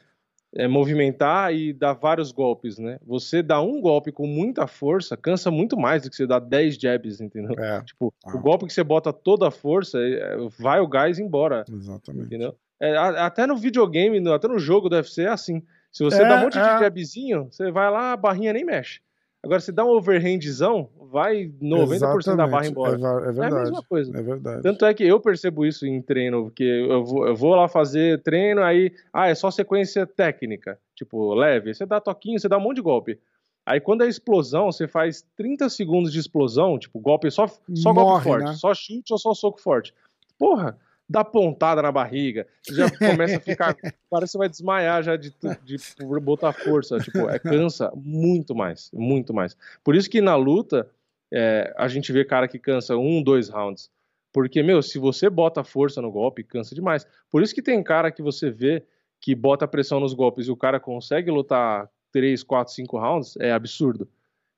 é, 0.58 0.70
movimentar 0.70 1.54
e 1.54 1.74
dar 1.74 1.92
vários 1.94 2.32
golpes, 2.32 2.78
né? 2.78 2.98
Você 3.06 3.44
dá 3.44 3.60
um 3.62 3.82
golpe 3.82 4.10
com 4.10 4.26
muita 4.26 4.66
força, 4.68 5.18
cansa 5.18 5.52
muito 5.52 5.76
mais 5.76 6.04
do 6.04 6.10
que 6.10 6.16
você 6.16 6.26
dar 6.26 6.40
10 6.40 6.76
jabs, 6.78 7.20
entendeu? 7.20 7.60
É, 7.62 7.82
Tipo, 7.82 8.14
Ah. 8.26 8.38
o 8.38 8.40
golpe 8.40 8.66
que 8.66 8.72
você 8.74 8.84
bota 8.84 9.12
toda 9.12 9.50
a 9.50 9.52
força, 9.52 10.00
é, 10.00 10.38
vai 10.58 10.80
o 10.80 10.88
gás 10.88 11.20
embora, 11.20 11.66
exatamente. 11.70 12.28
entendeu? 12.28 12.56
É, 12.82 12.96
até 12.98 13.46
no 13.46 13.58
videogame, 13.58 14.18
até 14.30 14.48
no 14.48 14.58
jogo 14.58 14.88
do 14.88 14.96
UFC 14.96 15.24
é 15.24 15.28
assim. 15.28 15.62
Se 15.96 16.04
você 16.04 16.22
É, 16.22 16.28
dá 16.28 16.36
um 16.36 16.42
monte 16.42 16.58
é. 16.58 16.62
de 16.62 16.80
jabzinho, 16.82 17.48
você 17.50 17.72
vai 17.72 17.90
lá, 17.90 18.12
a 18.12 18.18
barrinha 18.18 18.52
nem 18.52 18.66
mexe. 18.66 19.00
Agora, 19.42 19.62
se 19.62 19.72
dá 19.72 19.86
um 19.86 19.90
overhandzão, 19.92 20.90
vai 21.10 21.50
90% 21.62 22.36
da 22.36 22.46
barra 22.48 22.66
Exatamente. 22.66 22.72
embora. 22.72 22.98
É, 22.98 23.00
é 23.00 23.26
É, 23.26 23.30
a 23.30 23.32
verdade. 23.32 23.54
mesma 23.70 23.84
coisa. 23.84 24.18
É 24.18 24.22
verdade. 24.22 24.62
Tanto 24.64 24.86
é 24.86 24.94
que 24.94 25.04
eu 25.06 25.22
percebo 25.22 25.66
isso 25.66 25.86
em 25.86 26.02
treino, 26.02 26.44
porque 26.46 26.64
eu 26.64 27.06
vou, 27.06 27.28
eu 27.28 27.36
vou 27.36 27.56
lá 27.56 27.70
fazer 27.70 28.22
treino, 28.24 28.62
aí, 28.62 28.92
ah, 29.14 29.30
é 29.30 29.36
só 29.36 29.50
sequência 29.50 30.06
técnica, 30.06 30.78
tipo, 30.96 31.34
leve. 31.34 31.74
Você 31.74 31.86
dá 31.86 32.02
toquinho, 32.02 32.40
você 32.40 32.50
dá 32.50 32.58
um 32.58 32.62
monte 32.62 32.78
de 32.78 32.82
golpe. 32.82 33.18
Aí 33.66 33.80
quando 33.80 34.04
é 34.04 34.08
explosão, 34.08 34.70
você 34.72 34.88
faz 34.88 35.26
30 35.38 35.70
segundos 35.70 36.12
de 36.12 36.20
explosão, 36.20 36.78
tipo, 36.78 37.00
golpe 37.00 37.32
só, 37.32 37.48
só 37.48 37.94
golpe 37.94 38.12
Morre, 38.12 38.24
forte, 38.24 38.46
né? 38.46 38.54
só 38.54 38.74
chute 38.74 39.14
ou 39.14 39.18
só 39.18 39.34
soco 39.34 39.62
forte. 39.62 39.94
Porra, 40.38 40.78
dá 41.08 41.24
pontada 41.24 41.82
na 41.82 41.92
barriga, 41.92 42.48
você 42.62 42.76
já 42.76 42.90
começa 42.98 43.38
a 43.38 43.40
ficar, 43.40 43.76
parece 44.10 44.32
que 44.32 44.32
você 44.32 44.38
vai 44.38 44.50
desmaiar 44.50 45.04
já 45.04 45.16
de, 45.16 45.34
de 45.64 45.78
botar 46.22 46.52
força, 46.52 46.98
tipo, 46.98 47.30
é, 47.30 47.40
cansa 47.40 47.92
muito 47.96 48.56
mais, 48.56 48.90
muito 48.94 49.34
mais. 49.34 49.56
Por 49.84 49.96
isso 49.96 50.10
que 50.10 50.22
na 50.22 50.36
luta, 50.36 50.90
é, 51.32 51.74
a 51.78 51.88
gente 51.88 52.12
vê 52.12 52.26
cara 52.26 52.48
que 52.48 52.60
cansa 52.60 52.98
um, 52.98 53.22
dois 53.22 53.50
rounds. 53.50 53.90
Porque, 54.34 54.62
meu, 54.62 54.82
se 54.82 55.00
você 55.00 55.30
bota 55.30 55.64
força 55.64 56.02
no 56.02 56.12
golpe, 56.12 56.44
cansa 56.44 56.76
demais. 56.76 57.08
Por 57.32 57.42
isso 57.42 57.56
que 57.56 57.62
tem 57.62 57.82
cara 57.82 58.12
que 58.12 58.22
você 58.22 58.50
vê 58.50 58.84
que 59.22 59.34
bota 59.34 59.68
pressão 59.68 60.00
nos 60.00 60.14
golpes 60.14 60.48
e 60.48 60.52
o 60.52 60.58
cara 60.58 60.80
consegue 60.80 61.32
lutar 61.32 61.90
3, 62.12 62.44
4, 62.44 62.74
5 62.74 63.00
rounds, 63.00 63.38
é 63.38 63.52
absurdo. 63.52 64.08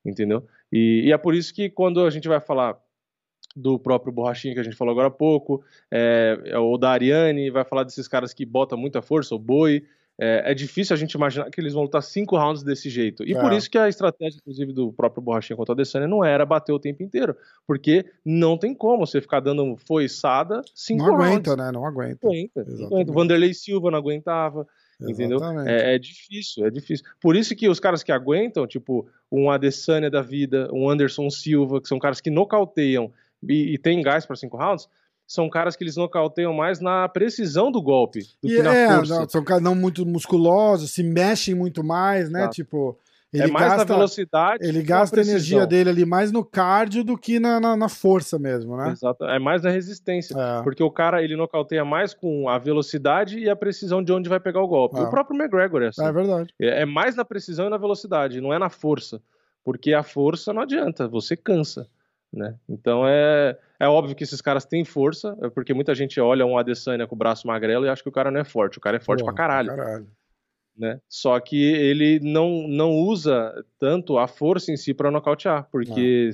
Entendeu? 0.03 0.47
E, 0.71 1.03
e 1.05 1.11
é 1.11 1.17
por 1.17 1.35
isso 1.35 1.53
que 1.53 1.69
quando 1.69 2.03
a 2.03 2.09
gente 2.09 2.27
vai 2.27 2.39
falar 2.39 2.77
do 3.57 3.79
próprio 3.79 4.13
Borrachinha 4.13 4.53
que 4.53 4.59
a 4.59 4.63
gente 4.63 4.75
falou 4.75 4.91
agora 4.91 5.07
há 5.07 5.11
pouco, 5.11 5.63
é, 5.91 6.39
é 6.45 6.57
o 6.59 6.77
da 6.77 6.91
Ariane, 6.91 7.49
vai 7.49 7.65
falar 7.65 7.83
desses 7.83 8.07
caras 8.07 8.33
que 8.33 8.45
botam 8.45 8.77
muita 8.77 9.01
força, 9.01 9.33
o 9.33 9.39
Boi. 9.39 9.83
É, 10.19 10.51
é 10.51 10.53
difícil 10.55 10.95
a 10.95 10.97
gente 10.97 11.13
imaginar 11.13 11.47
que 11.51 11.61
eles 11.61 11.73
vão 11.73 11.83
lutar 11.83 12.01
cinco 12.01 12.35
rounds 12.37 12.63
desse 12.63 12.89
jeito. 12.89 13.23
E 13.23 13.33
É. 13.35 13.39
por 13.39 13.53
isso 13.53 13.69
que 13.69 13.77
a 13.77 13.87
estratégia, 13.87 14.39
inclusive, 14.39 14.73
do 14.73 14.91
próprio 14.91 15.21
Borrachinha 15.21 15.55
contra 15.55 15.73
o 15.73 15.75
Adesanya 15.75 16.07
não 16.07 16.25
era 16.25 16.43
bater 16.43 16.71
o 16.73 16.79
tempo 16.79 17.03
inteiro. 17.03 17.35
Porque 17.67 18.03
não 18.25 18.57
tem 18.57 18.73
como 18.73 19.05
você 19.05 19.21
ficar 19.21 19.39
dando 19.41 19.75
foiçada 19.77 20.61
cinco 20.73 21.03
Não 21.05 21.15
aguenta, 21.15 21.51
rounds. 21.51 21.57
né? 21.65 21.71
Não 21.71 21.85
aguenta. 21.85 22.19
Não 22.23 22.31
aguenta, 22.31 22.65
não 22.65 22.85
aguenta. 22.87 23.11
Vanderlei 23.11 23.53
Silva 23.53 23.91
não 23.91 23.97
aguentava. 23.99 24.67
Entendeu? 24.99 25.37
É, 25.67 25.93
é 25.93 25.99
difícil, 25.99 26.65
é 26.65 26.71
difícil. 26.71 27.05
Por 27.21 27.35
isso 27.35 27.55
que 27.55 27.69
os 27.69 27.79
caras 27.79 28.01
que 28.01 28.11
aguentam, 28.11 28.65
tipo 28.65 29.07
um 29.31 29.51
Adesanya 29.51 30.09
da 30.09 30.23
vida, 30.23 30.67
um 30.73 30.89
Anderson 30.89 31.29
Silva, 31.29 31.79
que 31.79 31.87
são 31.87 31.99
caras 31.99 32.19
que 32.19 32.31
nocauteiam 32.31 33.11
e, 33.47 33.73
e 33.73 33.77
tem 33.77 34.01
gás 34.01 34.25
para 34.25 34.35
cinco 34.35 34.57
rounds, 34.57 34.87
são 35.27 35.49
caras 35.49 35.75
que 35.75 35.83
eles 35.83 35.97
nocauteiam 35.97 36.53
mais 36.53 36.79
na 36.79 37.07
precisão 37.09 37.69
do 37.69 37.81
golpe 37.81 38.21
do 38.41 38.49
E 38.49 38.55
que 38.55 38.63
na 38.63 38.73
é, 38.73 38.95
força. 38.95 39.19
não, 39.19 39.29
são 39.29 39.43
caras 39.43 39.61
não 39.63 39.75
muito 39.75 40.05
musculosos, 40.05 40.91
se 40.91 41.03
mexem 41.03 41.53
muito 41.53 41.83
mais, 41.83 42.29
né? 42.29 42.41
Exato. 42.41 42.55
Tipo, 42.55 42.97
ele 43.33 43.43
é 43.43 43.47
mais 43.47 43.73
gasta, 43.73 43.93
velocidade. 43.93 44.65
ele 44.65 44.81
gasta 44.81 45.19
a 45.19 45.23
energia 45.23 45.67
dele 45.67 45.89
ali 45.89 46.05
mais 46.05 46.31
no 46.31 46.45
cardio 46.45 47.03
do 47.03 47.17
que 47.17 47.41
na, 47.41 47.59
na, 47.59 47.75
na 47.75 47.89
força 47.89 48.39
mesmo, 48.39 48.77
né? 48.77 48.91
Exato. 48.91 49.25
É 49.25 49.37
mais 49.37 49.63
na 49.63 49.69
resistência. 49.69 50.33
É. 50.33 50.63
Porque 50.63 50.81
o 50.81 50.89
cara 50.89 51.21
ele 51.21 51.35
nocauteia 51.35 51.83
mais 51.83 52.13
com 52.13 52.47
a 52.47 52.57
velocidade 52.57 53.37
e 53.37 53.49
a 53.49 53.55
precisão 53.55 54.01
de 54.01 54.13
onde 54.13 54.29
vai 54.29 54.39
pegar 54.39 54.61
o 54.61 54.67
golpe. 54.67 54.97
É. 54.97 55.01
O 55.01 55.09
próprio 55.09 55.37
McGregor 55.37 55.83
é 55.83 55.87
assim. 55.87 56.05
É 56.05 56.11
verdade. 56.11 56.53
É 56.61 56.83
é 56.83 56.85
mais 56.85 57.15
na 57.17 57.25
precisão 57.25 57.67
e 57.67 57.69
na 57.69 57.77
velocidade, 57.77 58.39
não 58.39 58.53
é 58.53 58.59
na 58.59 58.69
força. 58.69 59.21
Porque 59.61 59.93
a 59.93 60.03
força 60.03 60.53
não 60.53 60.61
adianta, 60.61 61.07
você 61.07 61.35
cansa. 61.35 61.85
Né? 62.31 62.55
Então 62.67 63.07
é, 63.07 63.57
é 63.79 63.87
óbvio 63.87 64.15
que 64.15 64.23
esses 64.23 64.41
caras 64.41 64.65
têm 64.65 64.83
força, 64.83 65.37
é 65.41 65.49
porque 65.49 65.73
muita 65.73 65.95
gente 65.95 66.19
olha 66.19 66.45
um 66.45 66.57
Adesanya 66.57 67.07
com 67.07 67.15
o 67.15 67.17
braço 67.17 67.47
magrelo 67.47 67.85
e 67.85 67.89
acha 67.89 68.03
que 68.03 68.09
o 68.09 68.11
cara 68.11 68.29
não 68.29 68.41
é 68.41 68.43
forte. 68.43 68.77
O 68.77 68.81
cara 68.81 68.97
é 68.97 68.99
forte 68.99 69.21
Porra, 69.21 69.33
pra 69.33 69.43
caralho. 69.43 69.69
caralho. 69.69 70.07
Né? 70.77 71.01
Só 71.09 71.39
que 71.39 71.59
ele 71.59 72.19
não, 72.19 72.67
não 72.67 72.91
usa 72.91 73.65
tanto 73.79 74.19
a 74.19 74.27
força 74.27 74.71
em 74.71 74.77
si 74.77 74.93
pra 74.93 75.09
nocautear, 75.09 75.67
porque 75.71 76.29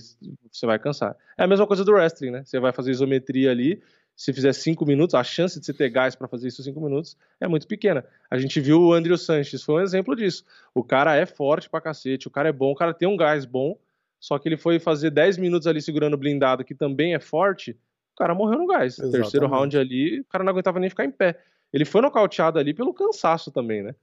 você 0.51 0.65
vai 0.65 0.77
cansar. 0.77 1.15
É 1.37 1.43
a 1.43 1.47
mesma 1.47 1.65
coisa 1.65 1.85
do 1.85 1.93
wrestling, 1.93 2.31
né? 2.31 2.43
Você 2.43 2.59
vai 2.59 2.73
fazer 2.73 2.91
isometria 2.91 3.51
ali, 3.51 3.81
se 4.15 4.33
fizer 4.33 4.53
cinco 4.53 4.85
minutos, 4.85 5.15
a 5.15 5.23
chance 5.23 5.59
de 5.59 5.65
você 5.65 5.73
ter 5.73 5.89
gás 5.89 6.15
pra 6.15 6.27
fazer 6.27 6.47
isso 6.47 6.61
em 6.61 6.65
cinco 6.65 6.81
minutos 6.81 7.17
é 7.39 7.47
muito 7.47 7.67
pequena. 7.67 8.05
A 8.29 8.37
gente 8.37 8.59
viu 8.59 8.81
o 8.81 8.93
Andrew 8.93 9.17
Sanches, 9.17 9.63
foi 9.63 9.75
um 9.75 9.83
exemplo 9.83 10.15
disso. 10.15 10.43
O 10.73 10.83
cara 10.83 11.15
é 11.15 11.25
forte 11.25 11.69
pra 11.69 11.81
cacete, 11.81 12.27
o 12.27 12.31
cara 12.31 12.49
é 12.49 12.51
bom, 12.51 12.71
o 12.71 12.75
cara 12.75 12.93
tem 12.93 13.07
um 13.07 13.17
gás 13.17 13.45
bom, 13.45 13.77
só 14.23 14.39
que 14.39 14.47
ele 14.47 14.55
foi 14.55 14.79
fazer 14.79 15.09
10 15.09 15.37
minutos 15.37 15.67
ali 15.67 15.81
segurando 15.81 16.13
o 16.13 16.17
blindado, 16.17 16.63
que 16.63 16.73
também 16.73 17.13
é 17.13 17.19
forte, 17.19 17.71
o 18.13 18.15
cara 18.15 18.33
morreu 18.33 18.57
no 18.57 18.67
gás. 18.67 18.93
Exatamente. 18.93 19.21
Terceiro 19.21 19.47
round 19.47 19.77
ali, 19.77 20.21
o 20.21 20.23
cara 20.23 20.45
não 20.45 20.51
aguentava 20.51 20.79
nem 20.79 20.89
ficar 20.89 21.03
em 21.03 21.11
pé. 21.11 21.37
Ele 21.73 21.83
foi 21.83 21.99
nocauteado 22.01 22.57
ali 22.57 22.73
pelo 22.73 22.93
cansaço 22.93 23.51
também, 23.51 23.83
né? 23.83 23.93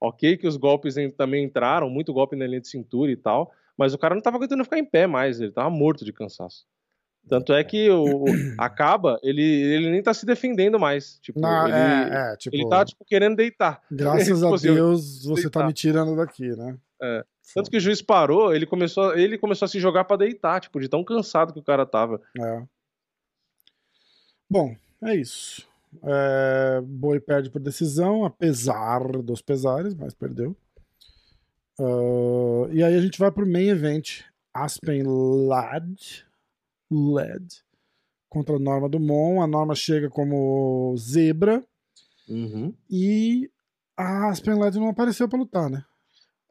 Ok 0.00 0.36
que 0.38 0.48
os 0.48 0.56
golpes 0.56 0.96
também 1.16 1.44
entraram, 1.44 1.88
muito 1.88 2.12
golpe 2.12 2.34
na 2.34 2.48
linha 2.48 2.60
de 2.60 2.66
cintura 2.66 3.12
e 3.12 3.16
tal, 3.16 3.52
mas 3.78 3.94
o 3.94 3.98
cara 3.98 4.12
não 4.12 4.20
tava 4.20 4.38
aguentando 4.38 4.64
ficar 4.64 4.76
em 4.76 4.84
pé 4.84 5.06
mais, 5.06 5.40
ele 5.40 5.52
tava 5.52 5.70
morto 5.70 6.04
de 6.04 6.12
cansaço. 6.12 6.66
Tanto 7.28 7.52
é 7.52 7.62
que 7.62 7.88
o, 7.90 8.24
acaba, 8.58 9.20
ele, 9.22 9.40
ele 9.40 9.88
nem 9.92 10.02
tá 10.02 10.12
se 10.12 10.26
defendendo 10.26 10.80
mais. 10.80 11.20
Tipo, 11.20 11.38
Não, 11.38 11.68
ele, 11.68 11.76
é, 11.76 12.32
é, 12.32 12.36
tipo, 12.36 12.56
ele 12.56 12.68
tá 12.68 12.84
tipo, 12.84 13.04
querendo 13.04 13.36
deitar. 13.36 13.80
graças 13.88 14.42
a 14.42 14.46
Tipo 14.46 14.54
assim, 14.56 14.74
Deus 14.74 15.24
você 15.24 15.48
tá 15.48 15.60
deitar. 15.60 15.66
me 15.68 15.72
tirando 15.72 16.16
daqui, 16.16 16.48
né? 16.56 16.76
É. 17.02 17.24
Tanto 17.54 17.70
que 17.70 17.76
o 17.76 17.80
juiz 17.80 18.02
parou, 18.02 18.54
ele 18.54 18.66
começou, 18.66 19.16
ele 19.16 19.38
começou 19.38 19.66
a 19.66 19.68
se 19.68 19.80
jogar 19.80 20.04
pra 20.04 20.16
deitar, 20.16 20.60
tipo, 20.60 20.78
de 20.78 20.88
tão 20.88 21.02
cansado 21.02 21.52
que 21.52 21.58
o 21.58 21.64
cara 21.64 21.86
tava. 21.86 22.20
É. 22.38 22.62
Bom, 24.48 24.74
é 25.02 25.14
isso. 25.14 25.66
É, 26.02 26.80
Boi 26.82 27.18
perde 27.18 27.50
por 27.50 27.60
decisão, 27.60 28.24
apesar 28.24 29.00
dos 29.22 29.42
pesares, 29.42 29.94
mas 29.94 30.14
perdeu. 30.14 30.56
Ah, 31.80 32.68
e 32.70 32.82
aí 32.82 32.94
a 32.94 33.00
gente 33.00 33.18
vai 33.18 33.30
pro 33.30 33.46
main 33.46 33.68
event. 33.68 34.22
Aspen 34.52 35.04
Ladd, 35.06 36.26
Led 36.90 37.64
contra 38.28 38.56
a 38.56 38.58
Norma 38.58 38.88
Dumont. 38.88 39.42
A 39.42 39.46
Norma 39.46 39.74
chega 39.74 40.10
como 40.10 40.94
zebra 40.96 41.64
e 42.88 43.50
a 43.96 44.28
Aspen 44.28 44.54
Ladd 44.54 44.78
não 44.78 44.88
apareceu 44.88 45.28
pra 45.28 45.38
lutar, 45.38 45.70
né? 45.70 45.84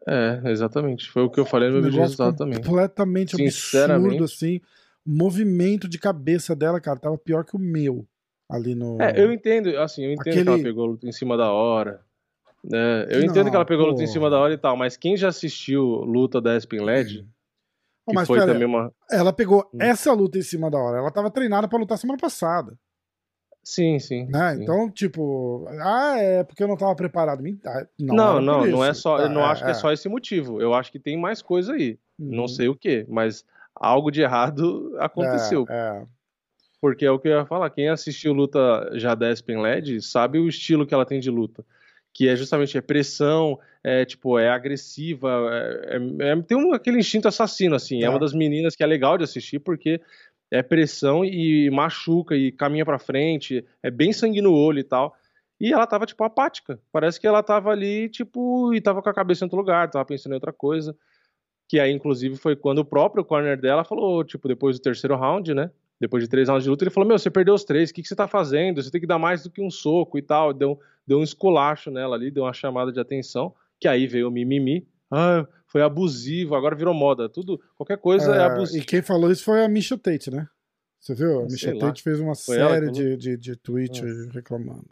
É, 0.09 0.41
exatamente. 0.49 1.09
Foi 1.09 1.23
o 1.23 1.29
que 1.29 1.39
eu 1.39 1.45
falei 1.45 1.69
no 1.69 1.75
meu 1.75 1.83
vídeo 1.85 2.01
resultado 2.01 2.35
também. 2.35 2.57
completamente 2.61 3.35
absurdo, 3.35 4.23
assim. 4.23 4.59
O 5.05 5.11
movimento 5.11 5.87
de 5.87 5.97
cabeça 5.99 6.55
dela, 6.55 6.79
cara, 6.81 6.99
tava 6.99 7.17
pior 7.17 7.43
que 7.45 7.55
o 7.55 7.59
meu 7.59 8.05
ali 8.49 8.73
no. 8.75 8.97
É, 9.01 9.13
eu 9.23 9.31
entendo, 9.31 9.69
assim, 9.79 10.03
eu 10.05 10.11
entendo 10.11 10.23
que 10.23 10.29
Aquele- 10.31 10.49
ela 10.49 10.63
pegou 10.63 10.85
luta 10.85 11.07
em 11.07 11.11
cima 11.11 11.37
da 11.37 11.51
hora. 11.51 12.01
É, 12.73 13.07
eu 13.11 13.19
Não, 13.21 13.27
entendo 13.27 13.49
que 13.49 13.55
ela 13.55 13.65
pegou 13.65 13.85
luta 13.85 14.03
em 14.03 14.07
cima 14.07 14.29
da 14.29 14.37
hora 14.39 14.53
e 14.53 14.57
tal, 14.57 14.75
mas 14.75 14.97
quem 14.97 15.15
já 15.15 15.29
assistiu 15.29 15.81
luta 15.83 16.41
da 16.41 16.55
Aspen 16.55 16.81
Led, 16.83 17.25
que 18.07 18.13
mas 18.15 18.27
foi 18.27 18.39
pera, 18.39 18.51
também 18.51 18.67
uma. 18.67 18.91
ela 19.09 19.31
pegou 19.31 19.69
Hum. 19.73 19.77
essa 19.79 20.11
luta 20.11 20.37
em 20.37 20.41
cima 20.41 20.69
da 20.69 20.77
hora. 20.77 20.97
Ela 20.97 21.11
tava 21.11 21.31
treinada 21.31 21.67
pra 21.67 21.79
lutar 21.79 21.97
semana 21.97 22.17
passada. 22.19 22.77
Sim, 23.63 23.99
sim. 23.99 24.25
Né? 24.27 24.55
sim. 24.55 24.63
Então, 24.63 24.89
tipo, 24.89 25.67
ah, 25.81 26.15
é 26.17 26.43
porque 26.43 26.63
eu 26.63 26.67
não 26.67 26.77
tava 26.77 26.95
preparado. 26.95 27.41
Men- 27.43 27.59
ah, 27.65 27.85
Não, 27.99 28.15
Não, 28.15 28.41
não, 28.41 28.65
não 28.65 28.83
é 28.85 28.91
isso. 28.91 29.01
só. 29.01 29.19
Eu 29.19 29.29
não 29.29 29.41
É, 29.41 29.45
acho 29.45 29.63
que 29.63 29.69
é 29.71 29.73
só 29.73 29.91
esse 29.91 30.07
motivo. 30.09 30.61
Eu 30.61 30.73
acho 30.73 30.91
que 30.91 30.99
tem 30.99 31.17
mais 31.17 31.41
coisa 31.41 31.73
aí. 31.73 31.97
Não 32.17 32.43
Uhum. 32.43 32.47
sei 32.47 32.67
o 32.67 32.75
que, 32.75 33.05
mas 33.09 33.45
algo 33.75 34.09
de 34.11 34.21
errado 34.21 34.95
aconteceu. 34.99 35.65
É, 35.69 35.99
é. 36.01 36.05
Porque 36.81 37.05
é 37.05 37.11
o 37.11 37.19
que 37.19 37.27
eu 37.27 37.33
ia 37.39 37.45
falar. 37.45 37.69
Quem 37.69 37.89
assistiu 37.89 38.31
luta 38.33 38.89
já 38.93 39.13
da 39.13 39.29
Aspen 39.29 39.61
Led 39.61 40.01
sabe 40.01 40.39
o 40.39 40.47
estilo 40.47 40.85
que 40.87 40.93
ela 40.93 41.05
tem 41.05 41.19
de 41.19 41.29
luta. 41.29 41.63
Que 42.13 42.27
é 42.27 42.35
justamente 42.35 42.77
é 42.77 42.81
pressão, 42.81 43.59
é 43.83 44.03
tipo, 44.05 44.39
é 44.39 44.49
agressiva, 44.49 45.29
é, 45.51 45.97
é- 45.97 46.29
é- 46.29 46.41
tem 46.41 46.57
um, 46.57 46.73
aquele 46.73 46.97
instinto 46.99 47.27
assassino, 47.27 47.75
assim. 47.75 48.01
É. 48.01 48.05
É. 48.05 48.09
uma 48.09 48.17
das 48.19 48.33
meninas 48.33 48.75
que 48.75 48.83
é 48.83 48.87
legal 48.87 49.17
de 49.17 49.23
assistir 49.25 49.59
porque 49.59 50.01
é 50.51 50.63
pressão 50.63 51.23
e 51.23 51.69
machuca 51.69 52.35
e 52.35 52.51
caminha 52.51 52.85
pra 52.85 52.99
frente, 52.99 53.65
é 53.83 53.91
bem 53.91 54.11
sangue 54.11 54.41
no 54.41 54.53
olho 54.53 54.79
e 54.79 54.83
tal. 54.83 55.15
E 55.59 55.73
ela 55.73 55.85
tava, 55.85 56.05
tipo, 56.05 56.23
apática. 56.23 56.79
Parece 56.91 57.19
que 57.19 57.27
ela 57.27 57.43
tava 57.43 57.69
ali, 57.69 58.09
tipo, 58.09 58.73
e 58.73 58.79
tava 58.79 59.01
com 59.01 59.09
a 59.09 59.13
cabeça 59.13 59.43
em 59.43 59.47
outro 59.47 59.57
lugar, 59.57 59.89
tava 59.89 60.05
pensando 60.05 60.31
em 60.31 60.35
outra 60.35 60.53
coisa. 60.53 60.95
Que 61.67 61.79
aí, 61.79 61.91
inclusive, 61.91 62.37
foi 62.37 62.55
quando 62.55 62.79
o 62.79 62.85
próprio 62.85 63.25
corner 63.25 63.59
dela 63.59 63.83
falou, 63.83 64.23
tipo, 64.23 64.47
depois 64.47 64.79
do 64.79 64.81
terceiro 64.81 65.15
round, 65.15 65.53
né? 65.53 65.69
Depois 65.99 66.23
de 66.23 66.29
três 66.29 66.47
rounds 66.47 66.63
de 66.63 66.69
luta, 66.69 66.83
ele 66.83 66.91
falou: 66.91 67.07
Meu, 67.07 67.19
você 67.19 67.29
perdeu 67.29 67.53
os 67.53 67.65
três, 67.65 67.89
o 67.89 67.93
que, 67.93 68.01
que 68.01 68.07
você 68.07 68.15
tá 68.15 68.27
fazendo? 68.27 68.81
Você 68.81 68.89
tem 68.89 69.01
que 69.01 69.07
dar 69.07 69.19
mais 69.19 69.43
do 69.43 69.51
que 69.51 69.61
um 69.61 69.69
soco 69.69 70.17
e 70.17 70.21
tal. 70.21 70.53
Deu, 70.53 70.79
deu 71.05 71.19
um 71.19 71.23
esculacho 71.23 71.91
nela 71.91 72.15
ali, 72.15 72.31
deu 72.31 72.43
uma 72.43 72.53
chamada 72.53 72.91
de 72.91 72.99
atenção. 72.99 73.53
Que 73.79 73.87
aí 73.87 74.07
veio 74.07 74.29
o 74.29 74.31
mimimi. 74.31 74.87
Ah, 75.11 75.45
foi 75.69 75.81
abusivo, 75.81 76.55
agora 76.55 76.75
virou 76.75 76.93
moda. 76.93 77.29
Tudo, 77.29 77.59
qualquer 77.77 77.97
coisa 77.97 78.35
é, 78.35 78.39
É, 78.39 78.41
abusivo. 78.41 78.83
e 78.83 78.85
quem 78.85 79.01
falou 79.01 79.31
isso 79.31 79.43
foi 79.45 79.63
a 79.63 79.69
Misha 79.69 79.97
Tate, 79.97 80.29
né? 80.29 80.47
Você 80.99 81.15
viu? 81.15 81.39
A 81.39 81.43
Misha. 81.43 81.77
Tate 81.79 82.03
fez 82.03 82.19
uma 82.19 82.35
Foi 82.35 82.55
série 82.57 82.91
de, 82.91 83.15
de, 83.15 83.37
de 83.37 83.55
tweets 83.55 84.27
reclamando. 84.33 84.87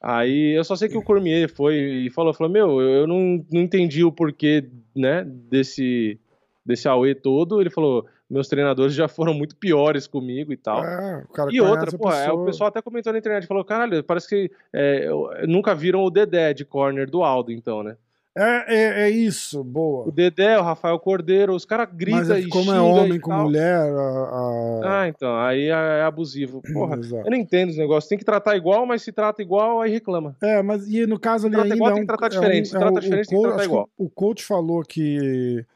Aí 0.00 0.56
eu 0.58 0.64
só 0.64 0.74
sei 0.74 0.88
que 0.88 0.98
o 0.98 1.02
Cormier 1.02 1.48
foi 1.48 1.74
e 1.76 2.10
falou, 2.10 2.34
falou, 2.34 2.52
meu, 2.52 2.80
eu 2.80 3.06
não, 3.06 3.44
não 3.50 3.60
entendi 3.62 4.02
o 4.02 4.10
porquê, 4.10 4.68
né, 4.96 5.24
desse, 5.24 6.18
desse 6.66 6.88
AUE 6.88 7.14
todo. 7.14 7.60
Ele 7.60 7.70
falou, 7.70 8.04
meus 8.28 8.48
treinadores 8.48 8.94
já 8.94 9.06
foram 9.06 9.32
muito 9.32 9.54
piores 9.54 10.08
comigo 10.08 10.52
e 10.52 10.56
tal. 10.56 10.84
É, 10.84 11.24
E 11.52 11.60
outra, 11.60 11.96
pô, 11.96 12.10
é, 12.10 12.24
o 12.24 12.26
pessoa. 12.26 12.46
pessoal 12.46 12.68
até 12.68 12.82
comentou 12.82 13.12
na 13.12 13.20
internet, 13.20 13.46
falou, 13.46 13.64
caralho, 13.64 14.02
parece 14.02 14.28
que 14.28 14.50
é, 14.72 15.08
nunca 15.46 15.72
viram 15.72 16.02
o 16.02 16.10
Dedé 16.10 16.52
de 16.52 16.64
corner 16.64 17.08
do 17.08 17.22
Aldo, 17.22 17.52
então, 17.52 17.84
né? 17.84 17.96
É, 18.36 18.74
é, 18.74 19.02
é 19.02 19.10
isso, 19.10 19.62
boa. 19.62 20.08
O 20.08 20.10
Dedé, 20.10 20.58
o 20.58 20.62
Rafael 20.62 20.98
Cordeiro, 20.98 21.54
os 21.54 21.66
caras 21.66 21.88
gritam 21.92 22.34
é 22.34 22.40
e 22.40 22.44
que 22.44 22.48
como 22.48 22.72
é 22.72 22.80
homem 22.80 23.20
com 23.20 23.30
mulher, 23.30 23.76
a, 23.92 24.00
a- 24.00 24.80
Ah, 25.02 25.08
então, 25.08 25.36
aí 25.38 25.64
é 25.64 25.98
é 26.00 26.02
abusivo. 26.02 26.62
Porra, 26.72 26.98
eu 27.24 27.30
não 27.30 27.36
entendo 27.36 27.68
os 27.70 27.76
negócios. 27.76 28.08
Tem 28.08 28.16
que 28.16 28.24
tratar 28.24 28.56
igual, 28.56 28.86
mas 28.86 29.02
se 29.02 29.12
trata 29.12 29.42
igual, 29.42 29.82
aí 29.82 29.90
reclama. 29.90 30.34
É, 30.42 30.62
mas 30.62 30.88
e 30.88 31.06
no 31.06 31.18
caso 31.20 31.46
ali 31.46 31.56
Trata 31.56 31.64
ainda 31.74 31.76
igual, 31.76 31.90
é 31.90 31.94
tem 31.94 32.02
um, 32.02 32.06
que 32.06 32.06
tratar 32.06 32.26
é 32.26 32.30
diferente. 32.30 32.68
Se 32.68 32.78
trata 32.78 32.98
o- 32.98 33.00
diferente, 33.00 33.26
o 33.26 33.28
tem 33.28 33.38
que 33.38 33.48
tratar 33.48 33.64
igual. 33.64 33.90
o 33.98 34.08
coach 34.08 34.44
falou 34.44 34.82
que 34.82 35.66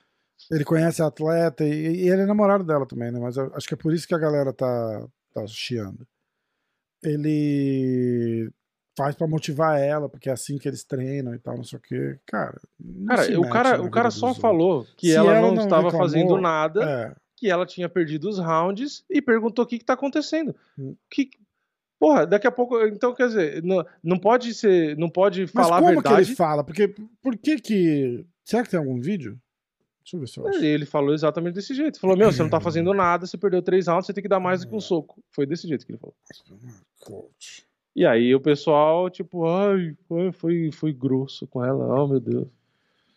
ele 0.50 0.64
conhece 0.64 1.02
a 1.02 1.06
atleta 1.08 1.62
e, 1.62 2.04
e 2.04 2.08
ele 2.08 2.22
é 2.22 2.26
namorado 2.26 2.64
dela 2.64 2.86
também, 2.86 3.10
né? 3.12 3.20
Mas 3.20 3.36
acho 3.36 3.68
que 3.68 3.74
é 3.74 3.76
por 3.76 3.92
isso 3.92 4.08
que 4.08 4.14
a 4.14 4.18
galera 4.18 4.50
tá, 4.52 5.06
tá 5.34 5.46
chiando. 5.46 6.06
Ele 7.02 8.50
faz 8.96 9.14
pra 9.14 9.26
motivar 9.26 9.78
ela, 9.78 10.08
porque 10.08 10.28
é 10.28 10.32
assim 10.32 10.58
que 10.58 10.66
eles 10.66 10.82
treinam 10.82 11.34
e 11.34 11.38
tal, 11.38 11.56
não 11.56 11.64
sei 11.64 11.78
o 11.78 11.82
quê. 11.82 12.18
Cara, 12.26 12.58
Cara, 13.06 13.40
o 13.40 13.50
cara, 13.50 13.82
o 13.82 13.90
cara 13.90 14.10
só 14.10 14.28
dos 14.28 14.38
falou 14.38 14.86
que 14.96 15.12
ela, 15.12 15.32
ela 15.32 15.48
não, 15.48 15.54
não 15.54 15.64
estava 15.64 15.84
reclamou, 15.84 16.08
fazendo 16.08 16.40
nada, 16.40 16.80
outros. 16.80 16.96
É, 16.96 17.16
que 17.36 17.50
ela 17.50 17.66
tinha 17.66 17.88
perdido 17.88 18.28
os 18.28 18.38
rounds 18.38 19.04
e 19.10 19.20
perguntou 19.20 19.64
o 19.64 19.68
que, 19.68 19.78
que 19.78 19.84
tá 19.84 19.92
acontecendo. 19.92 20.56
Hum. 20.78 20.96
Que, 21.10 21.28
porra, 21.98 22.26
daqui 22.26 22.46
a 22.46 22.50
pouco. 22.52 22.80
Então, 22.86 23.14
quer 23.14 23.28
dizer, 23.28 23.62
não, 23.62 23.84
não 24.02 24.18
pode 24.18 24.54
ser. 24.54 24.96
Não 24.96 25.10
pode 25.10 25.42
mas 25.42 25.52
falar 25.52 25.76
a 25.76 25.80
como 25.80 26.02
que 26.02 26.08
verdade. 26.08 26.28
ele 26.28 26.36
fala? 26.36 26.64
Porque, 26.64 26.94
por 27.22 27.36
que 27.36 27.60
que... 27.60 28.26
Será 28.42 28.62
que 28.62 28.70
tem 28.70 28.78
algum 28.78 28.98
vídeo? 28.98 29.38
Deixa 30.00 30.16
eu 30.16 30.20
ver 30.20 30.28
se 30.28 30.38
eu 30.38 30.48
acho. 30.48 30.64
Ele 30.64 30.86
falou 30.86 31.12
exatamente 31.12 31.54
desse 31.54 31.74
jeito. 31.74 31.98
Falou: 31.98 32.16
Meu, 32.16 32.30
você 32.30 32.40
não 32.40 32.48
tá 32.48 32.60
fazendo 32.62 32.94
nada, 32.94 33.26
você 33.26 33.36
perdeu 33.36 33.60
três 33.60 33.88
rounds, 33.88 34.06
você 34.06 34.14
tem 34.14 34.22
que 34.22 34.28
dar 34.28 34.38
mais 34.38 34.60
do 34.60 34.68
que 34.68 34.74
um 34.74 34.80
soco. 34.80 35.20
Foi 35.32 35.44
desse 35.44 35.66
jeito 35.66 35.84
que 35.84 35.90
ele 35.90 35.98
falou. 35.98 36.14
Coach. 37.00 37.66
E 37.96 38.04
aí 38.04 38.34
o 38.34 38.40
pessoal, 38.40 39.08
tipo, 39.08 39.46
ai, 39.46 39.96
foi, 40.06 40.30
foi, 40.30 40.70
foi 40.70 40.92
grosso 40.92 41.46
com 41.46 41.64
ela, 41.64 41.86
oh 41.98 42.06
meu 42.06 42.20
Deus. 42.20 42.46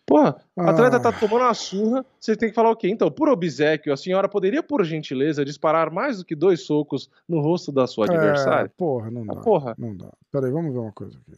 Porra, 0.06 0.42
a 0.58 0.70
atleta 0.70 0.96
Ah. 0.96 1.00
tá 1.02 1.12
tomando 1.12 1.42
uma 1.44 1.54
surra, 1.54 2.06
você 2.18 2.34
tem 2.36 2.48
que 2.50 2.56
falar 2.56 2.72
o 2.72 2.76
quê? 2.78 2.88
Então, 2.88 3.12
por 3.12 3.28
obsequio, 3.28 3.92
a 3.92 3.98
senhora 3.98 4.30
poderia, 4.30 4.64
por 4.64 4.84
gentileza, 4.86 5.44
disparar 5.44 5.92
mais 5.92 6.20
do 6.20 6.26
que 6.26 6.34
dois 6.34 6.62
socos 6.66 7.12
no 7.28 7.42
rosto 7.42 7.74
da 7.74 7.86
sua 7.86 8.06
É, 8.06 8.10
adversária? 8.10 8.74
porra, 8.78 9.12
não 9.12 9.24
Ah, 9.30 9.36
dá. 9.36 9.42
porra. 9.42 9.76
Não 9.78 9.96
dá. 9.96 10.12
Peraí, 10.32 10.50
vamos 10.50 10.72
ver 10.74 10.80
uma 10.80 10.94
coisa 10.94 11.20
aqui. 11.20 11.38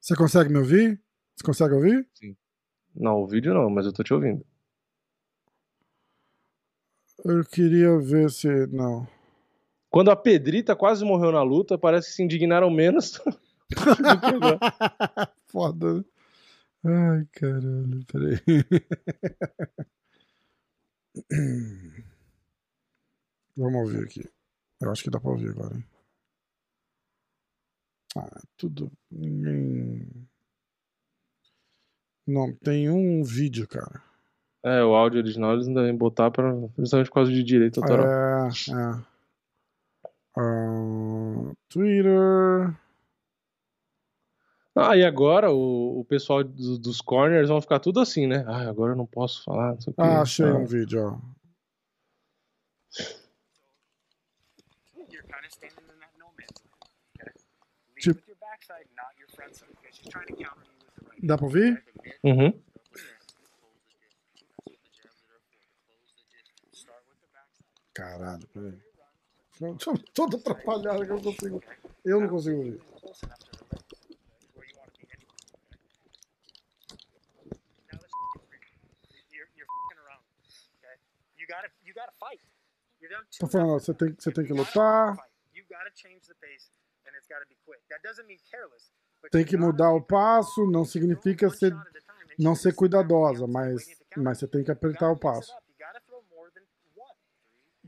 Você 0.00 0.16
consegue 0.16 0.50
me 0.50 0.58
ouvir? 0.58 0.98
Você 1.36 1.44
consegue 1.44 1.74
ouvir? 1.74 2.08
Não, 2.96 3.22
o 3.22 3.26
vídeo 3.26 3.52
não, 3.52 3.68
mas 3.68 3.84
eu 3.84 3.92
tô 3.92 4.02
te 4.02 4.14
ouvindo. 4.14 4.42
Eu 7.24 7.44
queria 7.44 7.98
ver 7.98 8.30
se. 8.30 8.48
Não. 8.68 9.06
Quando 9.90 10.10
a 10.10 10.16
Pedrita 10.16 10.76
quase 10.76 11.04
morreu 11.04 11.32
na 11.32 11.42
luta, 11.42 11.76
parece 11.76 12.08
que 12.08 12.14
se 12.14 12.22
indignaram 12.22 12.70
menos. 12.70 13.20
Foda? 15.48 16.04
Ai, 16.84 17.26
caralho, 17.32 18.04
peraí. 18.06 18.38
Vamos 23.56 23.80
ouvir 23.80 24.04
aqui. 24.04 24.28
Eu 24.80 24.90
acho 24.90 25.02
que 25.04 25.10
dá 25.10 25.20
pra 25.20 25.30
ouvir 25.30 25.50
agora, 25.50 25.74
hein? 25.76 25.84
Ah, 28.16 28.40
tudo. 28.56 28.90
Ninguém. 29.10 30.08
Não, 32.26 32.52
tem 32.54 32.88
um 32.90 33.22
vídeo, 33.22 33.66
cara. 33.68 34.02
é, 34.64 34.82
o 34.84 34.94
áudio 34.94 35.20
original 35.20 35.54
eles 35.54 35.66
não 35.66 35.74
devem 35.74 35.96
botar 35.96 36.30
pra, 36.30 36.52
justamente 36.78 37.08
por 37.08 37.14
causa 37.14 37.32
de 37.32 37.42
direito 37.42 37.80
autoral. 37.80 38.06
É, 38.06 38.48
é. 38.48 39.09
Ah, 40.36 41.52
Twitter. 41.68 42.76
Ah, 44.76 44.96
e 44.96 45.04
agora 45.04 45.50
o, 45.50 46.00
o 46.00 46.04
pessoal 46.04 46.44
dos, 46.44 46.78
dos 46.78 47.00
corners 47.00 47.48
vão 47.48 47.60
ficar 47.60 47.80
tudo 47.80 48.00
assim, 48.00 48.26
né? 48.26 48.44
Ah, 48.46 48.68
agora 48.68 48.92
eu 48.92 48.96
não 48.96 49.06
posso 49.06 49.42
falar, 49.44 49.72
não. 49.74 49.94
Ah, 49.98 50.22
achei 50.22 50.46
Ah. 50.46 50.54
um 50.54 50.64
vídeo, 50.66 51.02
ó. 51.04 51.18
Right. 57.96 58.16
Dá 61.22 61.36
pra 61.36 61.46
ouvir? 61.46 61.84
Uhum. 62.24 62.52
Caralho, 67.92 68.46
peraí. 68.48 68.89
Tô 69.78 69.94
todo 70.14 70.36
atrapalhado 70.38 71.04
que 71.04 71.12
eu 71.12 71.20
consigo. 71.22 71.62
Eu 72.04 72.20
não 72.20 72.28
consigo 72.28 72.78
two. 73.00 73.12
Tô 83.38 83.46
falando, 83.46 83.80
você 83.80 83.94
tem, 83.94 84.14
você 84.14 84.32
tem 84.32 84.44
que 84.44 84.52
lutar, 84.52 85.16
tem 89.30 89.44
que 89.44 89.56
mudar 89.56 89.92
o 89.92 90.00
passo, 90.00 90.66
não 90.66 90.84
significa 90.84 91.50
ser, 91.50 91.74
não 92.38 92.54
ser 92.54 92.74
cuidadosa, 92.74 93.46
mas, 93.46 93.84
mas 94.16 94.38
você 94.38 94.46
tem 94.46 94.62
que 94.64 94.70
apertar 94.70 95.10
o 95.10 95.18
passo. 95.18 95.52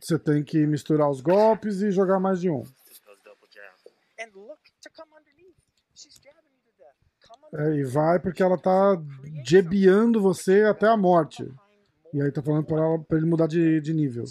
Você 0.03 0.19
tem 0.19 0.43
que 0.43 0.67
misturar 0.67 1.09
os 1.09 1.21
golpes 1.21 1.81
e 1.81 1.93
jogar 1.93 2.19
mais 2.19 2.41
de 2.41 2.51
um. 2.51 2.65
É, 7.55 7.75
e 7.77 7.85
vai 7.85 8.19
porque 8.19 8.43
ela 8.43 8.59
tá 8.59 9.01
jebeando 9.45 10.21
você 10.21 10.63
até 10.63 10.89
a 10.89 10.97
morte. 10.97 11.45
E 12.13 12.21
aí 12.21 12.33
tá 12.33 12.43
falando 12.43 12.67
pra, 12.67 12.77
ela, 12.79 12.99
pra 12.99 13.17
ele 13.17 13.27
mudar 13.27 13.47
de, 13.47 13.81
de 13.81 13.95
nível. 13.95 14.25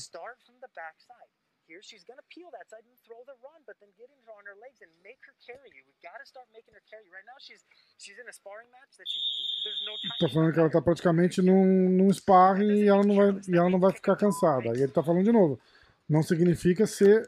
Legs 4.72 4.82
and 4.82 4.92
make 5.04 5.20
her 5.28 5.36
carry 5.46 5.70
you. 5.76 5.84
We 5.84 5.94
gotta 6.02 6.26
start 6.26 6.48
making 6.54 6.74
her 6.74 6.84
carry. 6.90 7.04
Right 7.12 7.26
now 7.26 7.38
she's 7.40 7.62
she's 7.98 8.18
in 8.18 8.28
a 8.28 8.34
sparring 8.34 8.70
match 8.72 8.96
that 8.98 9.08
she's 9.08 9.26
there's 9.64 9.82
no 9.86 9.94
time. 10.00 10.20
Tá 10.20 10.30
falando 10.30 10.54
que 10.54 10.60
ela 10.60 10.70
tá 10.70 10.82
praticamente 10.82 11.42
num, 11.42 11.90
num 11.90 12.14
sparring 12.14 12.84
e 12.84 12.88
ela 12.88 13.04
não 13.04 13.16
vai, 13.16 13.42
e 13.48 13.58
ela 13.58 13.70
não 13.70 13.80
vai 13.80 13.92
ficar 13.92 14.16
cansada. 14.16 14.72
Aí 14.72 14.82
ele 14.82 14.92
tá 14.92 15.04
falando 15.04 15.24
de 15.26 15.32
novo. 15.32 15.60
Não 16.08 16.24
significa 16.24 16.88
ser. 16.88 17.28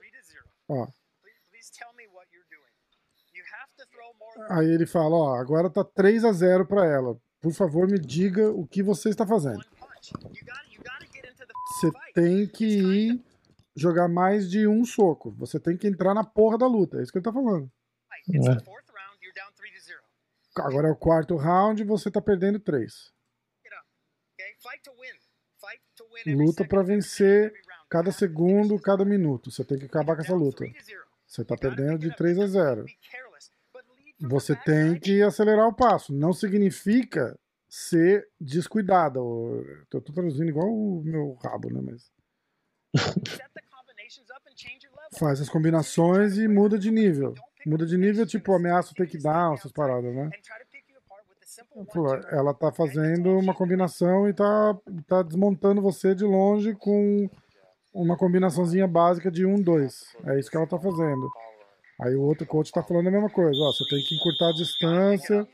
Ó, 0.68 0.88
Aí 4.50 4.68
ele 4.68 4.86
fala, 4.86 5.16
ó, 5.16 5.36
agora 5.36 5.70
tá 5.70 5.84
3 5.84 6.26
a 6.26 6.32
0 6.32 6.66
pra 6.66 6.86
ela. 6.86 7.16
Por 7.40 7.54
favor, 7.54 7.88
me 7.88 8.00
diga 8.00 8.50
o 8.50 8.66
que 8.66 8.82
você 8.82 9.10
está 9.10 9.28
fazendo. 9.28 9.64
Você 11.80 11.92
tem 12.14 12.48
que 12.48 12.66
ir 12.66 13.24
jogar 13.76 14.08
mais 14.08 14.50
de 14.50 14.68
um 14.68 14.86
soco. 14.86 15.32
Você 15.32 15.60
tem 15.60 15.78
que 15.78 15.88
entrar 15.88 16.14
na 16.14 16.24
porra 16.24 16.58
da 16.58 16.68
luta. 16.68 17.00
É 17.00 17.04
isso 17.04 17.12
que 17.12 17.18
ele 17.18 17.26
tá 17.26 17.34
falando. 17.34 17.72
Zero. 18.42 18.62
Agora 20.58 20.88
é 20.88 20.92
o 20.92 20.96
quarto 20.96 21.36
round 21.36 21.82
e 21.82 21.86
você 21.86 22.12
tá 22.12 22.22
perdendo 22.22 22.60
três. 22.60 23.12
Luta 26.26 26.64
every 26.64 26.84
vencer 26.84 27.54
cada 27.90 28.12
segundo, 28.12 28.80
cada 28.80 29.04
minuto. 29.04 29.52
Você 29.52 29.64
tem 29.64 29.78
que 29.80 29.86
acabar 29.86 30.16
com 30.16 30.22
essa 30.22 30.36
luta. 30.36 30.66
Você 31.26 31.44
tá 31.44 31.56
perdendo 31.58 31.98
de 31.98 32.08
it 32.08 32.14
up. 32.14 32.18
3 32.18 32.40
a 32.40 32.44
It 32.44 32.54
doesn't 32.54 32.76
0. 32.76 32.86
be 32.86 32.98
careless, 33.12 33.52
but 33.74 33.84
lead 33.90 34.16
from 34.18 34.28
the 34.28 34.36
Você 34.36 34.56
tem 34.56 35.00
que 35.00 35.22
acelerar 35.22 35.68
o 35.68 35.74
passo. 35.74 36.14
Não 36.14 36.32
significa 36.32 37.38
ser 37.68 38.28
descuidado. 38.40 39.20
Eu 39.92 40.02
tô 40.02 40.14
traduzindo 40.14 40.50
igual 40.50 40.68
o 40.72 41.02
meu 41.04 41.34
rabo, 41.34 41.70
né? 41.72 41.82
Mas 41.82 42.12
faz 45.18 45.42
as 45.42 45.50
combinações 45.50 46.38
e 46.38 46.48
muda 46.48 46.78
de 46.78 46.92
nível. 46.92 47.34
Muda 47.66 47.86
de 47.86 47.98
nível, 47.98 48.26
tipo, 48.26 48.54
ameaça 48.54 48.92
o 48.92 48.96
takedown, 48.96 49.54
essas 49.54 49.72
paradas, 49.72 50.14
né? 50.14 50.30
Ela 52.32 52.54
tá 52.54 52.72
fazendo 52.72 53.38
uma 53.38 53.54
combinação 53.54 54.28
e 54.28 54.34
tá, 54.34 54.78
tá 55.08 55.22
desmontando 55.22 55.82
você 55.82 56.14
de 56.14 56.24
longe 56.24 56.74
com 56.76 57.30
uma 57.94 58.18
combinaçãozinha 58.18 58.88
básica 58.88 59.32
de 59.32 59.46
1, 59.46 59.62
2. 59.62 60.16
É 60.26 60.40
isso 60.40 60.50
que 60.50 60.58
ela 60.58 60.68
tá 60.68 60.80
fazendo. 60.80 61.30
Aí 62.02 62.16
o 62.16 62.22
outro 62.22 62.46
coach 62.46 62.72
tá 62.72 62.84
falando 62.84 63.08
a 63.08 63.12
mesma 63.12 63.30
coisa. 63.30 63.60
Ó, 63.62 63.72
você 63.72 63.88
tem 63.88 64.04
que 64.04 64.16
encurtar 64.16 64.50
a 64.50 64.54
distância. 64.54 65.48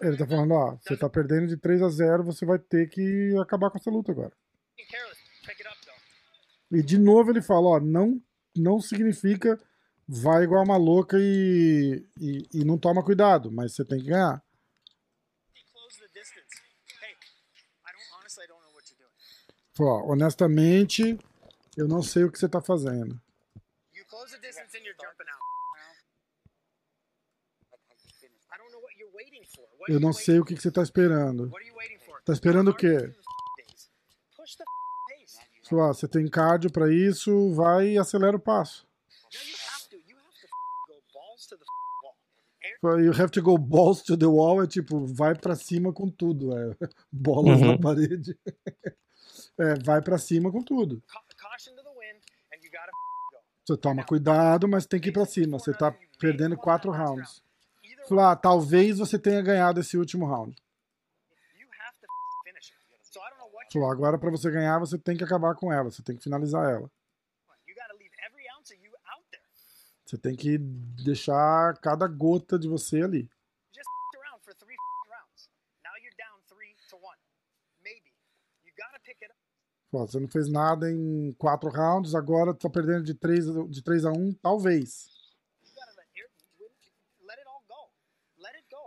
Ele 0.00 0.16
tá 0.16 0.26
falando, 0.26 0.52
ó, 0.52 0.76
você 0.76 0.96
tá 0.96 1.08
perdendo 1.08 1.46
de 1.46 1.56
3 1.56 1.82
a 1.82 1.88
0, 1.88 2.24
você 2.24 2.44
vai 2.44 2.58
ter 2.58 2.88
que 2.88 3.36
acabar 3.38 3.70
com 3.70 3.78
essa 3.78 3.90
luta 3.90 4.12
agora. 4.12 4.32
E 6.74 6.82
de 6.82 6.98
novo 6.98 7.30
ele 7.30 7.40
fala, 7.40 7.68
ó, 7.68 7.80
não, 7.80 8.20
não 8.56 8.80
significa 8.80 9.58
vai 10.06 10.44
igual 10.44 10.62
uma 10.64 10.76
louca 10.76 11.16
e, 11.18 12.06
e, 12.20 12.48
e 12.52 12.64
não 12.64 12.78
toma 12.78 13.02
cuidado, 13.02 13.50
mas 13.50 13.74
você 13.74 13.84
tem 13.84 13.98
que 13.98 14.08
ganhar. 14.08 14.42
Ó, 19.80 20.12
honestamente, 20.12 21.18
eu 21.76 21.88
não 21.88 22.02
sei 22.02 22.24
o 22.24 22.30
que 22.30 22.38
você 22.38 22.48
tá 22.48 22.60
fazendo. 22.60 23.20
Eu 29.88 30.00
não 30.00 30.12
sei 30.12 30.38
o 30.38 30.44
que 30.44 30.56
você 30.56 30.70
tá 30.70 30.82
esperando. 30.82 31.50
What 31.50 31.56
are 31.56 31.66
you 31.66 31.74
waiting 31.76 31.98
for? 31.98 32.22
Tá 32.22 32.32
esperando 32.32 32.70
o 32.70 32.74
quê? 32.74 33.12
Você 35.70 36.06
tem 36.08 36.28
cardio 36.28 36.70
pra 36.70 36.92
isso, 36.92 37.52
vai 37.54 37.92
e 37.92 37.98
acelera 37.98 38.36
o 38.36 38.40
passo. 38.40 38.86
You 39.32 39.40
have 43.12 43.30
to. 43.30 43.42
Go 43.42 43.58
balls 43.58 44.02
to 44.02 44.16
the 44.16 44.26
wall. 44.26 44.62
É 44.62 44.66
tipo, 44.66 45.06
vai 45.06 45.34
pra 45.34 45.54
cima 45.56 45.92
com 45.92 46.08
tudo, 46.10 46.56
é. 46.56 46.76
Bolas 47.10 47.60
Uhum. 47.60 47.72
na 47.72 47.78
parede. 47.78 48.38
É, 49.58 49.74
vai 49.84 50.00
pra 50.02 50.18
cima 50.18 50.50
com 50.52 50.62
tudo. 50.62 51.02
Você 53.64 53.76
toma 53.78 54.04
cuidado, 54.04 54.68
mas 54.68 54.84
tem 54.86 55.00
que 55.00 55.08
ir 55.08 55.12
pra 55.12 55.24
cima. 55.24 55.58
Você 55.58 55.72
tá 55.72 55.94
perdendo 56.18 56.56
quatro 56.56 56.90
rounds. 56.90 57.42
Falou, 58.08 58.24
ah, 58.24 58.36
talvez 58.36 58.98
você 58.98 59.18
tenha 59.18 59.40
ganhado 59.40 59.80
esse 59.80 59.96
último 59.96 60.26
round. 60.26 60.54
you 61.58 61.66
have 61.80 61.96
to 62.00 62.06
finish 62.44 62.70
it. 62.70 62.76
So 63.10 63.20
I 63.20 63.30
don't 63.30 63.38
know 63.38 63.48
what 63.54 63.63
Falou, 63.74 63.90
agora 63.90 64.16
pra 64.16 64.30
você 64.30 64.48
ganhar, 64.52 64.78
você 64.78 64.96
tem 64.96 65.16
que 65.16 65.24
acabar 65.24 65.56
com 65.56 65.72
ela, 65.72 65.90
você 65.90 66.00
tem 66.00 66.16
que 66.16 66.22
finalizar 66.22 66.70
ela. 66.70 66.88
Você 70.06 70.16
tem 70.16 70.36
que 70.36 70.58
deixar 70.58 71.76
cada 71.78 72.06
gota 72.06 72.56
de 72.56 72.68
você 72.68 73.02
ali. 73.02 73.28
Você 79.90 80.20
não 80.20 80.28
fez 80.28 80.48
nada 80.48 80.90
em 80.90 81.32
quatro 81.34 81.68
rounds, 81.68 82.14
agora 82.14 82.54
tá 82.54 82.70
perdendo 82.70 83.04
de 83.04 83.14
3, 83.14 83.70
de 83.70 83.82
3 83.82 84.04
a 84.04 84.12
1, 84.12 84.34
talvez. 84.34 85.08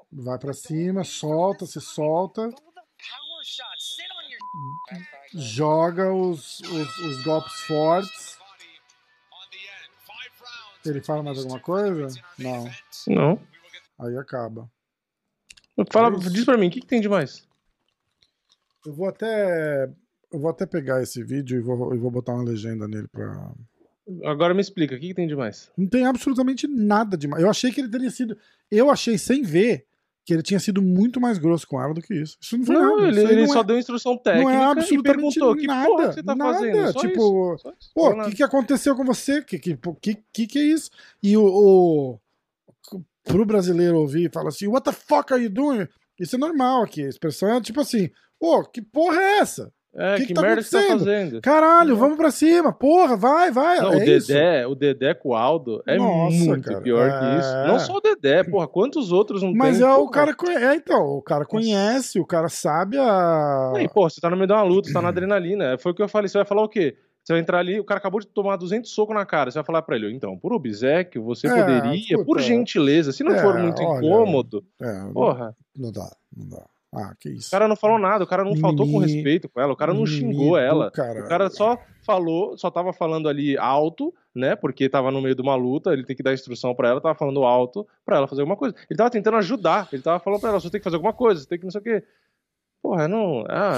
Vai 0.09 0.37
Don't 0.39 0.57
cima, 0.57 1.03
solta, 1.03 1.65
se 1.65 1.81
solta, 1.81 2.49
Go 2.49 2.55
the 2.73 2.81
power 2.81 3.43
shot. 3.43 3.77
Sit 3.77 4.05
on 4.17 4.29
your. 4.29 4.46
Joga 5.33 6.13
os, 6.13 6.59
os, 6.59 6.97
os 6.99 7.23
golpes 7.23 7.53
fortes. 7.61 8.37
Ele 10.85 11.01
fala 11.01 11.21
mais 11.23 11.37
alguma 11.37 11.59
coisa? 11.59 12.07
Não. 12.37 12.69
Não. 13.07 13.41
Aí 13.99 14.17
acaba. 14.17 14.69
Fala, 15.91 16.15
É 16.15 16.29
diz 16.29 16.45
pra 16.45 16.57
mim, 16.57 16.67
o 16.67 16.71
que, 16.71 16.81
que 16.81 16.87
tem 16.87 17.01
de 17.01 17.09
mais? 17.09 17.47
Eu 18.85 18.93
vou 18.93 19.07
até. 19.07 19.89
Eu 20.31 20.39
vou 20.39 20.49
até 20.49 20.65
pegar 20.65 21.01
esse 21.01 21.23
vídeo 21.23 21.57
e 21.57 21.61
vou, 21.61 21.93
e 21.93 21.97
vou 21.97 22.11
botar 22.11 22.33
uma 22.33 22.43
legenda 22.43 22.87
nele 22.87 23.07
pra. 23.07 23.51
Agora 24.23 24.53
me 24.53 24.61
explica, 24.61 24.95
o 24.95 24.99
que, 24.99 25.09
que 25.09 25.13
tem 25.13 25.27
de 25.27 25.35
mais? 25.35 25.69
Não 25.77 25.87
tem 25.87 26.05
absolutamente 26.05 26.65
nada 26.67 27.17
demais. 27.17 27.43
Eu 27.43 27.49
achei 27.49 27.71
que 27.71 27.81
ele 27.81 27.89
teria 27.89 28.09
sido. 28.09 28.37
Eu 28.71 28.89
achei 28.89 29.17
sem 29.17 29.43
ver 29.43 29.85
que 30.27 30.33
ele 30.33 30.43
tinha 30.43 30.59
sido 30.59 30.81
muito 30.81 31.21
mais 31.21 31.37
grosso 31.37 31.65
com 31.65 31.81
ela 31.81 31.93
do 31.93 32.01
que 32.01 32.13
isso. 32.13 32.37
Isso 32.41 32.57
não 32.57 32.65
foi 32.65 32.75
Não, 32.75 32.97
nada. 32.97 33.07
ele, 33.07 33.21
ele 33.21 33.41
não 33.43 33.47
só 33.47 33.61
é, 33.61 33.63
deu 33.63 33.79
instrução 33.79 34.11
não 34.11 34.19
técnica 34.19 34.51
é 34.51 34.55
e 34.55 34.57
absolutamente 34.57 35.01
perguntou 35.03 35.55
que 35.55 35.67
nada. 35.67 35.87
porra 35.87 36.07
que 36.09 36.13
você 36.15 36.23
tá 36.23 36.35
nada. 36.35 36.53
fazendo. 36.53 36.91
Só 36.91 36.99
tipo, 36.99 37.53
isso. 37.55 37.63
Só 37.63 37.69
isso. 37.69 37.91
pô, 37.95 38.09
Não 38.13 38.25
o 38.25 38.29
que, 38.29 38.35
que 38.35 38.43
aconteceu 38.43 38.93
com 38.93 39.05
você? 39.05 39.41
Que 39.41 39.57
que, 39.57 39.79
que, 40.01 40.17
que, 40.33 40.47
que 40.47 40.59
é 40.59 40.63
isso? 40.63 40.91
E 41.23 41.37
o, 41.37 41.45
o. 41.45 42.19
Pro 43.23 43.45
brasileiro 43.45 43.99
ouvir 43.99 44.25
e 44.25 44.29
falar 44.29 44.49
assim, 44.49 44.67
what 44.67 44.83
the 44.83 44.91
fuck 44.91 45.31
are 45.31 45.41
you 45.41 45.49
doing? 45.49 45.87
Isso 46.19 46.35
é 46.35 46.39
normal 46.39 46.83
aqui. 46.83 47.05
A 47.05 47.09
expressão 47.09 47.49
é 47.55 47.61
tipo 47.61 47.79
assim, 47.79 48.09
pô, 48.37 48.65
que 48.65 48.81
porra 48.81 49.21
é 49.21 49.37
essa? 49.39 49.71
É, 49.95 50.15
que 50.15 50.21
que, 50.21 50.27
que 50.27 50.33
tá 50.35 50.41
merda 50.41 50.61
que 50.61 50.67
você 50.67 50.81
tá 50.81 50.87
fazendo? 50.99 51.41
Caralho, 51.41 51.89
Não. 51.91 51.95
vamos 51.97 52.17
pra 52.17 52.29
cima, 52.29 52.71
porra, 52.71 53.15
vai, 53.17 53.49
vai. 53.51 53.79
Não, 53.79 53.93
é 53.93 53.97
o 53.97 54.03
isso. 54.03 54.27
Dedé, 54.27 54.67
o 54.67 54.75
Dedé 54.75 55.13
com 55.15 55.29
o 55.29 55.35
Aldo 55.35 55.81
é 55.87 55.97
Nossa, 55.97 56.35
muito 56.37 56.69
cara, 56.69 56.81
pior 56.81 57.09
é. 57.09 57.19
que 57.19 57.39
isso. 57.39 57.53
Não 57.67 57.79
só 57.79 57.93
o 57.97 58.01
Dedé, 58.01 58.43
porra, 58.43 58.67
quantos 58.67 59.11
outros 59.11 59.41
não 59.41 59.53
Mas 59.53 59.77
tem? 59.79 59.87
é 59.87 59.91
o 59.91 59.97
porra? 60.01 60.11
cara 60.11 60.35
conhece, 60.35 60.63
é, 60.65 60.75
então, 60.75 61.01
o 61.03 61.21
cara 61.21 61.45
conhece, 61.45 62.19
o 62.19 62.25
cara 62.25 62.47
sabe 62.49 62.97
a. 62.99 63.73
Aí, 63.75 63.89
pô, 63.89 64.07
você 64.07 64.21
tá 64.21 64.29
no 64.29 64.35
meio 64.37 64.47
de 64.47 64.53
uma 64.53 64.61
luta, 64.63 64.87
você 64.87 64.93
tá 64.93 65.01
na 65.01 65.09
adrenalina. 65.09 65.77
Foi 65.81 65.91
o 65.91 65.95
que 65.95 66.01
eu 66.03 66.07
falei, 66.09 66.27
você 66.27 66.37
vai 66.37 66.45
falar 66.45 66.63
o 66.63 66.69
quê? 66.69 66.95
Você 67.23 67.33
vai 67.33 67.41
entrar 67.41 67.59
ali, 67.59 67.77
o 67.79 67.83
cara 67.83 67.97
acabou 67.97 68.21
de 68.21 68.27
tomar 68.27 68.55
200 68.55 68.89
socos 68.89 69.13
na 69.15 69.25
cara. 69.25 69.49
Você 69.51 69.57
vai 69.57 69.65
falar 69.65 69.81
pra 69.81 69.95
ele, 69.97 70.13
então, 70.13 70.37
por 70.37 70.53
obsequio, 70.53 71.23
você 71.23 71.47
É, 71.47 71.49
poderia, 71.49 71.95
escuta, 71.95 72.23
por 72.23 72.39
gentileza, 72.39 73.11
se 73.11 73.21
não 73.23 73.33
é, 73.35 73.39
for 73.41 73.57
muito 73.57 73.81
olha, 73.81 73.97
incômodo, 73.97 74.63
É, 74.81 75.11
porra, 75.11 75.55
não 75.75 75.91
dá, 75.91 76.09
não 76.35 76.47
dá. 76.49 76.65
Ah, 76.97 77.13
que 77.19 77.29
isso. 77.29 77.47
o 77.47 77.51
cara 77.51 77.67
não 77.67 77.75
falou 77.75 77.99
nada, 77.99 78.23
o 78.23 78.27
cara 78.27 78.43
não 78.43 78.55
faltou 78.55 78.85
com 78.85 78.93
Mimimi. 78.99 79.13
respeito 79.13 79.47
com 79.49 79.61
ela, 79.61 79.73
o 79.73 79.75
cara 79.75 79.93
não 79.93 80.03
Mimimi 80.03 80.17
xingou 80.33 80.57
ela. 80.57 80.89
caralho. 80.91 81.25
O 81.25 81.29
cara 81.29 81.49
só 81.49 81.77
falou, 82.05 82.57
só 82.57 82.71
tava 82.71 82.91
falando 82.93 83.29
ali 83.29 83.57
alto, 83.57 84.13
né? 84.33 84.55
Porque 84.55 84.89
tava 84.89 85.11
no 85.11 85.21
meio 85.21 85.35
de 85.35 85.41
uma 85.41 85.55
luta, 85.55 85.91
ele 85.93 86.03
tem 86.05 86.15
que 86.15 86.23
dar 86.23 86.33
instrução 86.33 86.73
pra 86.73 86.89
ela, 86.89 87.01
tava 87.01 87.15
falando 87.15 87.43
alto 87.43 87.87
pra 88.05 88.17
ela 88.17 88.27
fazer 88.27 88.41
alguma 88.41 88.57
coisa. 88.57 88.75
Ele 88.89 88.97
tava 88.97 89.09
tentando 89.09 89.37
ajudar, 89.37 89.87
ele 89.93 90.01
tava 90.01 90.19
falando 90.19 90.39
pra 90.39 90.49
ela, 90.49 90.59
você 90.59 90.69
tem 90.69 90.79
que 90.79 90.83
fazer 90.83 90.95
alguma 90.95 91.13
coisa, 91.13 91.41
você 91.41 91.47
tem 91.47 91.57
que 91.59 91.65
não 91.65 91.71
sei 91.71 91.81
o 91.81 91.83
quê. 91.83 92.03
Porra, 92.81 93.07
não. 93.07 93.43
Ah, 93.49 93.73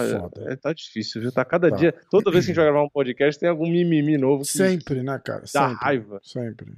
é, 0.46 0.56
tá 0.56 0.74
difícil, 0.74 1.22
viu? 1.22 1.32
Tá 1.32 1.44
cada 1.46 1.70
Tá. 1.70 1.76
dia. 1.78 1.96
Toda 2.12 2.30
vez 2.32 2.46
que 2.46 2.52
a 2.52 2.54
gente 2.54 2.58
vai 2.64 2.72
gravar 2.72 2.84
um 2.86 2.90
podcast, 2.90 3.40
tem 3.40 3.50
algum 3.50 3.66
mimimi 3.68 4.18
novo 4.18 4.44
que 4.44 4.50
Sempre, 4.50 5.02
né, 5.02 5.20
cara? 5.24 5.42
dá 5.42 5.48
Sempre. 5.70 5.76
raiva. 5.86 6.20
Sempre. 6.22 6.74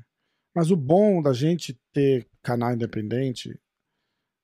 Mas 0.56 0.70
o 0.72 0.76
bom 0.76 1.22
da 1.22 1.34
gente 1.34 1.78
ter 1.92 2.28
canal 2.44 2.74
independente 2.74 3.58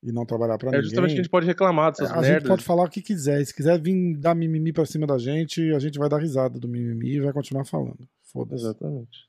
e 0.04 0.12
não 0.12 0.26
trabalhar 0.26 0.58
pra 0.58 0.70
É 0.70 0.72
ninguém. 0.74 0.84
justamente 0.84 1.10
que 1.14 1.20
a 1.20 1.24
gente 1.24 1.32
pode 1.32 1.46
reclamar 1.48 1.92
dessas 1.92 2.12
a 2.12 2.16
gente 2.22 2.32
merdas. 2.32 2.48
pode 2.48 2.64
falar 2.64 2.84
o 2.84 2.90
que 2.90 3.02
quiser. 3.02 3.44
Se 3.46 3.54
quiser 3.56 3.80
vir 3.82 4.16
dar 4.18 4.36
mimimi 4.36 4.72
pra 4.72 4.86
cima 4.86 5.08
da 5.08 5.18
gente, 5.18 5.74
a 5.74 5.80
gente 5.80 5.98
vai 5.98 6.08
dar 6.10 6.18
risada 6.20 6.60
do 6.60 6.68
mimimi 6.68 7.16
e 7.16 7.22
vai 7.22 7.34
continuar 7.34 7.66
falando. 7.66 8.08
Foda-se. 8.32 8.64
Exatamente. 8.64 9.28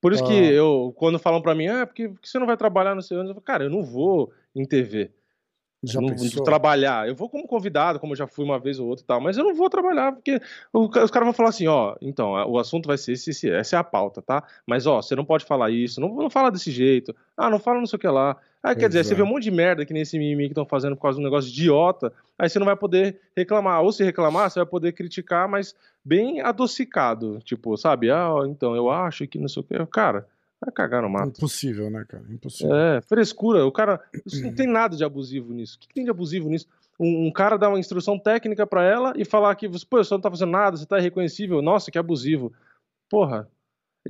Por 0.00 0.12
isso 0.12 0.24
Ah. 0.24 0.26
que 0.26 0.34
eu, 0.34 0.92
quando 0.96 1.18
falam 1.18 1.40
pra 1.40 1.54
mim, 1.54 1.68
ah, 1.68 1.86
porque, 1.86 2.08
porque 2.08 2.26
você 2.28 2.38
não 2.38 2.46
vai 2.46 2.56
trabalhar 2.56 2.94
no 2.94 3.02
seu 3.02 3.20
ano, 3.20 3.30
eu 3.30 3.34
falo, 3.34 3.44
cara, 3.44 3.64
eu 3.64 3.70
não 3.70 3.82
vou 3.84 4.32
em 4.54 4.64
TV. 4.66 5.12
Já 5.84 6.00
não, 6.00 6.10
pensou? 6.10 6.44
trabalhar. 6.44 7.08
Eu 7.08 7.14
vou 7.16 7.28
como 7.28 7.44
convidado, 7.46 7.98
como 7.98 8.12
eu 8.12 8.16
já 8.16 8.26
fui 8.26 8.44
uma 8.44 8.56
vez 8.58 8.78
ou 8.78 8.86
outra 8.88 9.02
e 9.02 9.06
tal, 9.06 9.20
mas 9.20 9.36
eu 9.36 9.42
não 9.42 9.52
vou 9.52 9.68
trabalhar, 9.68 10.12
porque 10.12 10.40
os 10.72 11.10
caras 11.10 11.26
vão 11.26 11.32
falar 11.32 11.48
assim, 11.48 11.66
ó, 11.66 11.96
então, 12.00 12.30
o 12.48 12.56
assunto 12.56 12.86
vai 12.86 12.96
ser 12.96 13.12
esse, 13.12 13.30
esse, 13.30 13.50
essa 13.50 13.74
é 13.74 13.78
a 13.80 13.82
pauta, 13.84 14.22
tá? 14.22 14.44
Mas, 14.64 14.86
ó, 14.86 15.02
você 15.02 15.16
não 15.16 15.24
pode 15.24 15.44
falar 15.44 15.70
isso, 15.72 16.00
não, 16.00 16.14
não 16.14 16.30
fala 16.30 16.50
desse 16.52 16.70
jeito, 16.70 17.14
ah, 17.36 17.50
não 17.50 17.58
fala 17.58 17.78
não 17.80 17.86
sei 17.86 17.96
o 17.96 18.00
que 18.00 18.06
lá. 18.06 18.36
Aí, 18.62 18.76
quer 18.76 18.88
dizer, 18.88 19.04
você 19.04 19.12
é. 19.12 19.16
vê 19.16 19.22
um 19.22 19.26
monte 19.26 19.42
de 19.42 19.50
merda 19.50 19.84
que 19.84 19.92
nem 19.92 20.02
esse 20.02 20.16
mimimi 20.16 20.44
que 20.44 20.52
estão 20.52 20.64
fazendo 20.64 20.94
por 20.94 21.02
causa 21.02 21.16
de 21.16 21.22
um 21.22 21.24
negócio 21.24 21.50
idiota, 21.50 22.12
aí 22.38 22.48
você 22.48 22.58
não 22.58 22.66
vai 22.66 22.76
poder 22.76 23.20
reclamar. 23.36 23.82
Ou 23.82 23.90
se 23.90 24.04
reclamar, 24.04 24.50
você 24.50 24.60
vai 24.60 24.66
poder 24.66 24.92
criticar, 24.92 25.48
mas 25.48 25.74
bem 26.04 26.40
adocicado. 26.40 27.40
Tipo, 27.44 27.76
sabe? 27.76 28.10
Ah, 28.10 28.34
então, 28.46 28.76
eu 28.76 28.88
acho 28.90 29.26
que 29.26 29.38
não 29.38 29.48
sei 29.48 29.62
o 29.62 29.64
que. 29.64 29.86
Cara, 29.86 30.26
Vai 30.64 30.72
cagar 30.72 31.02
no 31.02 31.10
mato. 31.10 31.38
Impossível, 31.38 31.90
né, 31.90 32.04
cara? 32.08 32.22
Impossível. 32.30 32.72
É, 32.72 33.00
frescura. 33.00 33.66
O 33.66 33.72
cara. 33.72 34.00
Isso 34.24 34.40
não 34.44 34.54
tem 34.54 34.68
nada 34.68 34.96
de 34.96 35.02
abusivo 35.02 35.52
nisso. 35.52 35.76
O 35.76 35.80
que 35.80 35.92
tem 35.92 36.04
de 36.04 36.10
abusivo 36.10 36.48
nisso? 36.48 36.68
Um, 37.00 37.26
um 37.26 37.32
cara 37.32 37.56
dar 37.56 37.68
uma 37.68 37.80
instrução 37.80 38.16
técnica 38.16 38.64
pra 38.64 38.84
ela 38.84 39.12
e 39.16 39.24
falar 39.24 39.52
que, 39.56 39.68
pô, 39.68 40.04
você 40.04 40.14
não 40.14 40.20
tá 40.20 40.30
fazendo 40.30 40.52
nada, 40.52 40.76
você 40.76 40.86
tá 40.86 41.00
irreconhecível. 41.00 41.60
Nossa, 41.60 41.90
que 41.90 41.98
abusivo. 41.98 42.52
Porra. 43.10 43.48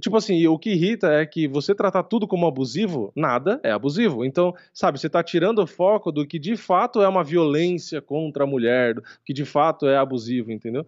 Tipo 0.01 0.17
assim, 0.17 0.47
o 0.47 0.59
que 0.59 0.71
irrita 0.71 1.13
é 1.13 1.27
que 1.27 1.47
você 1.47 1.75
tratar 1.75 2.05
tudo 2.05 2.27
como 2.27 2.47
abusivo, 2.47 3.13
nada 3.15 3.61
é 3.63 3.71
abusivo. 3.71 4.25
Então, 4.25 4.55
sabe, 4.73 4.99
você 4.99 5.09
tá 5.09 5.23
tirando 5.23 5.59
o 5.59 5.67
foco 5.67 6.11
do 6.11 6.27
que 6.27 6.39
de 6.39 6.57
fato 6.57 7.03
é 7.03 7.09
uma 7.09 7.23
violência 7.23 8.01
contra 8.01 8.45
a 8.45 8.47
mulher, 8.47 8.95
do 8.95 9.03
que 9.23 9.35
de 9.35 9.45
fato 9.45 9.87
é 9.87 9.99
abusivo, 9.99 10.51
entendeu? 10.51 10.87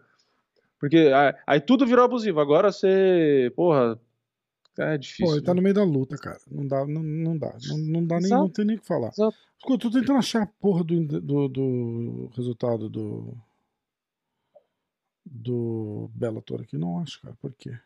Porque 0.80 0.96
aí, 0.96 1.34
aí 1.46 1.60
tudo 1.60 1.86
virou 1.86 2.04
abusivo. 2.04 2.40
Agora 2.40 2.72
você, 2.72 3.52
porra, 3.54 4.00
é 4.78 4.96
difícil. 4.96 5.26
Pô, 5.26 5.32
ele 5.34 5.44
tá 5.44 5.52
né? 5.52 5.56
no 5.56 5.62
meio 5.62 5.74
da 5.74 5.84
luta, 5.84 6.16
cara. 6.16 6.38
Não 6.50 6.66
dá, 6.66 6.86
não, 6.86 7.02
não 7.02 7.36
dá. 7.36 7.54
Não, 7.68 7.78
não 7.78 8.06
dá 8.06 8.16
nem, 8.16 8.26
Exato. 8.26 8.42
não 8.42 8.50
tem 8.50 8.64
nem 8.64 8.76
o 8.76 8.80
que 8.80 8.86
falar. 8.86 9.08
Exato. 9.08 9.36
Eu 9.68 9.78
tô 9.78 9.90
tentando 9.90 10.18
achar 10.18 10.42
a 10.42 10.46
porra 10.46 10.82
do, 10.82 11.20
do, 11.20 11.48
do 11.48 12.30
resultado 12.34 12.88
do. 12.88 13.34
Do 15.26 16.10
Bellator 16.14 16.62
aqui. 16.62 16.76
Não 16.76 16.98
acho, 16.98 17.20
cara. 17.22 17.34
Por 17.40 17.52
quê? 17.52 17.78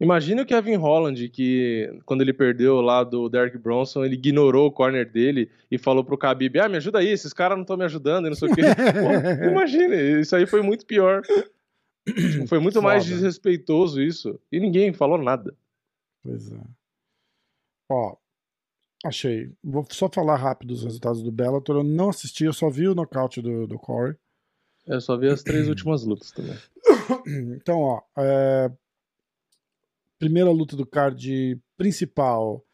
Imagina 0.00 0.40
o 0.40 0.46
Kevin 0.46 0.76
Holland, 0.76 1.28
que 1.28 2.00
quando 2.06 2.22
ele 2.22 2.32
perdeu 2.32 2.80
lá 2.80 3.04
do 3.04 3.28
Derek 3.28 3.58
Bronson, 3.58 4.02
ele 4.02 4.14
ignorou 4.14 4.66
o 4.66 4.72
corner 4.72 5.10
dele 5.10 5.50
e 5.70 5.76
falou 5.76 6.02
pro 6.02 6.16
Khabib, 6.16 6.58
ah, 6.58 6.70
me 6.70 6.78
ajuda 6.78 7.00
aí, 7.00 7.08
esses 7.08 7.34
caras 7.34 7.58
não 7.58 7.62
estão 7.62 7.76
me 7.76 7.84
ajudando 7.84 8.26
e 8.26 8.30
não 8.30 8.36
sei 8.36 8.48
o 8.48 8.54
quê. 8.54 8.62
Imagina, 9.46 9.94
isso 9.94 10.34
aí 10.34 10.46
foi 10.46 10.62
muito 10.62 10.86
pior. 10.86 11.22
Foi 12.48 12.58
muito 12.58 12.82
mais 12.82 13.04
Foda. 13.04 13.14
desrespeitoso 13.14 14.02
isso. 14.02 14.40
E 14.50 14.58
ninguém 14.58 14.92
falou 14.92 15.18
nada. 15.18 15.54
Pois 16.22 16.50
é. 16.50 16.60
Ó, 17.90 18.16
achei. 19.04 19.52
Vou 19.62 19.86
só 19.90 20.08
falar 20.08 20.36
rápido 20.36 20.72
os 20.72 20.82
resultados 20.82 21.22
do 21.22 21.30
Bellator. 21.30 21.76
Eu 21.76 21.84
não 21.84 22.08
assisti, 22.08 22.44
eu 22.44 22.54
só 22.54 22.70
vi 22.70 22.88
o 22.88 22.94
nocaute 22.94 23.42
do, 23.42 23.66
do 23.66 23.78
Corey. 23.78 24.16
Eu 24.86 25.00
só 25.00 25.16
vi 25.16 25.28
as 25.28 25.42
três 25.42 25.68
últimas 25.68 26.04
lutas 26.04 26.32
também. 26.32 26.56
Então, 27.54 27.80
ó, 27.80 28.02
é, 28.18 28.70
primeira 30.20 30.50
luta 30.52 30.76
do 30.76 30.86
card 30.86 31.60
principal. 31.76 32.64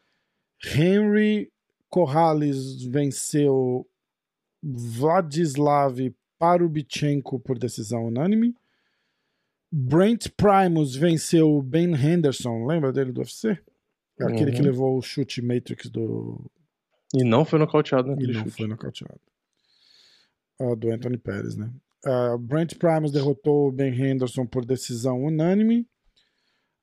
Henry 0.63 1.51
Corrales 1.89 2.83
venceu 2.83 3.87
Vladislav 4.61 5.97
Parubichenko 6.37 7.39
por 7.39 7.57
decisão 7.57 8.05
unânime. 8.05 8.53
Brent 9.71 10.27
Primus 10.37 10.95
venceu 10.95 11.61
Ben 11.61 11.93
Henderson, 11.95 12.65
lembra 12.65 12.91
dele 12.93 13.11
do 13.11 13.19
UFC? 13.21 13.57
Aquele 14.19 14.51
que 14.51 14.59
Uhum. 14.59 14.65
levou 14.65 14.97
o 14.97 15.01
chute 15.01 15.41
Matrix 15.41 15.89
do. 15.89 16.49
E 17.13 17.23
não 17.23 17.45
foi 17.45 17.59
nocauteado 17.59 18.07
E 18.09 18.11
naquele 18.11 18.33
não 18.33 18.43
chute. 18.43 18.57
foi 18.57 18.67
nocauteado. 18.67 19.19
Ah, 20.59 20.75
do 20.75 20.91
Anthony 20.91 21.17
Pérez, 21.17 21.55
né? 21.55 21.71
Ah, 22.05 22.37
Brent 22.39 22.75
Primus 22.77 23.11
derrotou 23.11 23.71
Ben 23.71 23.93
Henderson 23.93 24.45
por 24.45 24.65
decisão 24.65 25.23
unânime. 25.23 25.87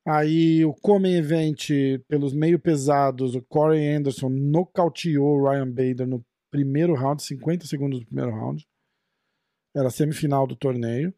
Aí 0.07 0.63
o 0.63 0.73
Come 0.73 1.15
Event, 1.15 1.69
pelos 2.07 2.33
meio 2.33 2.59
pesados, 2.59 3.33
o 3.33 3.41
Corey 3.41 3.95
Anderson 3.95 4.29
nocauteou 4.29 5.39
o 5.39 5.49
Ryan 5.49 5.69
Bader 5.69 6.07
no 6.07 6.23
primeiro 6.51 6.93
round, 6.93 7.23
50 7.23 7.65
segundos 7.65 7.99
do 7.99 8.05
primeiro 8.05 8.31
round. 8.31 8.67
Era 9.75 9.87
a 9.87 9.91
semifinal 9.91 10.45
do 10.45 10.55
torneio. 10.55 11.13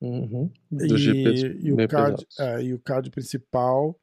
Uhum. 0.00 0.50
E, 0.72 0.86
Dos 0.88 1.00
GPs 1.00 1.42
e, 1.62 1.72
o 1.72 1.88
card, 1.88 2.26
é, 2.38 2.62
e 2.62 2.74
o 2.74 2.80
card 2.80 3.10
principal, 3.10 3.96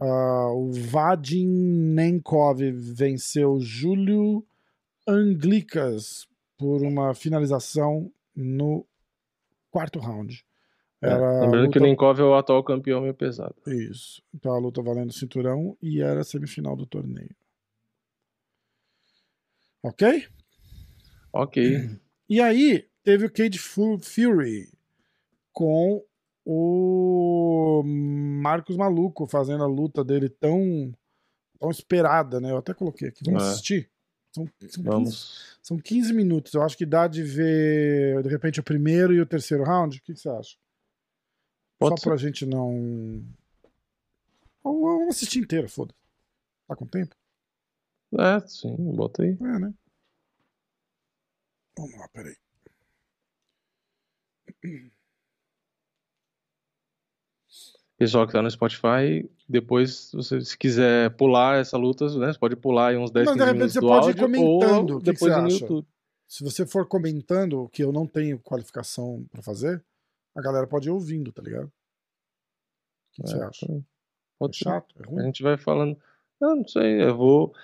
ah, 0.00 0.52
o 0.52 0.70
Vadim 0.70 1.48
Nenkov 1.48 2.60
venceu 2.72 3.58
Júlio 3.58 4.46
Anglikas 5.08 6.28
por 6.56 6.82
uma 6.82 7.14
finalização 7.14 8.12
no 8.36 8.86
quarto 9.70 9.98
round. 9.98 10.44
É, 11.02 11.08
Lembrando 11.40 11.70
que 11.70 11.78
o 11.78 11.80
luta- 11.80 11.86
é 12.20 12.24
o 12.24 12.34
atual 12.34 12.62
campeão 12.62 13.00
meio 13.00 13.14
pesado. 13.14 13.54
Isso. 13.66 14.22
Então 14.34 14.52
a 14.54 14.58
luta 14.58 14.82
valendo 14.82 15.12
cinturão 15.12 15.76
e 15.80 16.00
era 16.02 16.20
a 16.20 16.24
semifinal 16.24 16.76
do 16.76 16.84
torneio. 16.86 17.34
Ok? 19.82 20.26
Ok. 21.32 21.90
E 22.28 22.40
aí, 22.40 22.86
teve 23.02 23.26
o 23.26 23.30
Cage 23.32 23.58
Fu- 23.58 23.98
Fury 23.98 24.70
com 25.52 26.04
o 26.44 27.82
Marcos 27.84 28.76
Maluco 28.76 29.26
fazendo 29.26 29.64
a 29.64 29.66
luta 29.66 30.04
dele 30.04 30.28
tão, 30.28 30.92
tão 31.58 31.70
esperada, 31.70 32.40
né? 32.40 32.50
Eu 32.50 32.58
até 32.58 32.74
coloquei 32.74 33.08
aqui. 33.08 33.22
Vamos 33.24 33.42
É. 33.42 33.46
assistir? 33.48 33.90
São, 34.32 34.44
são, 34.44 34.68
15, 34.68 34.82
Vamos. 34.82 35.58
são 35.62 35.78
15 35.78 36.12
minutos. 36.12 36.52
Eu 36.54 36.62
acho 36.62 36.76
que 36.76 36.86
dá 36.86 37.08
de 37.08 37.22
ver, 37.22 38.22
de 38.22 38.28
repente, 38.28 38.60
o 38.60 38.64
primeiro 38.64 39.12
e 39.14 39.20
o 39.20 39.26
terceiro 39.26 39.64
round. 39.64 39.96
O 39.98 40.02
que, 40.02 40.12
que 40.14 40.20
você 40.20 40.28
acha? 40.28 40.56
Pode 41.80 41.98
Só 41.98 42.10
pra 42.10 42.16
gente 42.18 42.44
não. 42.44 43.24
Vamos 44.62 45.16
assistir 45.16 45.38
inteiro, 45.38 45.66
foda. 45.66 45.94
Tá 46.68 46.76
com 46.76 46.86
tempo? 46.86 47.16
É, 48.18 48.38
sim, 48.46 48.76
bota 48.94 49.22
aí. 49.22 49.30
É, 49.40 49.58
né? 49.58 49.72
Vamos 51.78 51.98
lá, 51.98 52.06
peraí. 52.08 52.36
Pessoal 57.96 58.26
que 58.26 58.32
tá 58.34 58.42
no 58.42 58.50
Spotify, 58.50 59.28
depois, 59.48 60.10
você, 60.12 60.40
se 60.42 60.56
quiser 60.58 61.10
pular 61.16 61.60
essa 61.60 61.78
luta, 61.78 62.04
né? 62.18 62.30
Você 62.32 62.38
pode 62.38 62.56
pular 62.56 62.88
aí 62.88 62.98
uns 62.98 63.10
10, 63.10 63.26
Mas, 63.26 63.36
de 63.36 63.40
15 63.42 63.46
repente, 63.46 63.56
minutos 63.58 63.72
você 63.72 63.80
do 63.80 63.86
pode 63.86 64.10
ir 64.10 64.16
comentando 64.16 64.90
ou 64.90 64.98
que 64.98 65.04
que 65.04 65.12
depois 65.12 65.32
você 65.32 65.40
no 65.40 65.46
acha. 65.46 65.64
YouTube. 65.64 65.88
Se 66.28 66.44
você 66.44 66.66
for 66.66 66.86
comentando 66.86 67.68
que 67.70 67.82
eu 67.82 67.90
não 67.90 68.06
tenho 68.06 68.38
qualificação 68.38 69.24
pra 69.30 69.42
fazer, 69.42 69.82
a 70.36 70.40
galera 70.40 70.66
pode 70.66 70.88
ir 70.88 70.92
ouvindo, 70.92 71.32
tá 71.32 71.42
ligado? 71.42 71.66
O 71.66 71.70
que, 73.12 73.22
que 73.22 73.28
É, 73.30 73.36
você 73.36 73.42
acha? 73.42 73.66
É 73.72 73.80
Pode 74.38 74.56
ser. 74.56 74.64
chato? 74.64 74.94
É 74.98 75.02
A 75.02 75.06
ruim? 75.10 75.24
gente 75.24 75.42
vai 75.42 75.56
falando. 75.58 75.96
Eu 76.40 76.56
não 76.56 76.66
sei, 76.66 77.02
eu 77.02 77.16
vou. 77.16 77.54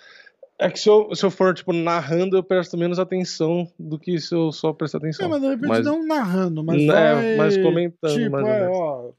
É 0.58 0.70
que 0.70 0.78
se 0.78 0.88
eu, 0.88 1.14
se 1.14 1.24
eu 1.24 1.30
for, 1.30 1.54
tipo, 1.54 1.72
narrando, 1.72 2.36
eu 2.36 2.42
presto 2.42 2.76
menos 2.78 2.98
atenção 2.98 3.70
do 3.78 3.98
que 3.98 4.18
se 4.18 4.34
eu 4.34 4.50
só 4.52 4.72
prestar 4.72 4.98
atenção. 4.98 5.26
É, 5.26 5.28
mas 5.28 5.40
de 5.42 5.48
repente 5.48 5.68
Mas- 5.68 5.84
não 5.86 6.06
narrando, 6.06 6.64
mas 6.64 6.82
É, 6.82 7.14
vai... 7.14 7.36
mas 7.36 7.56
comentando, 7.58 8.14
Tipo, 8.14 8.30
mais 8.30 8.46
é, 8.46 8.68
ó... 8.68 9.12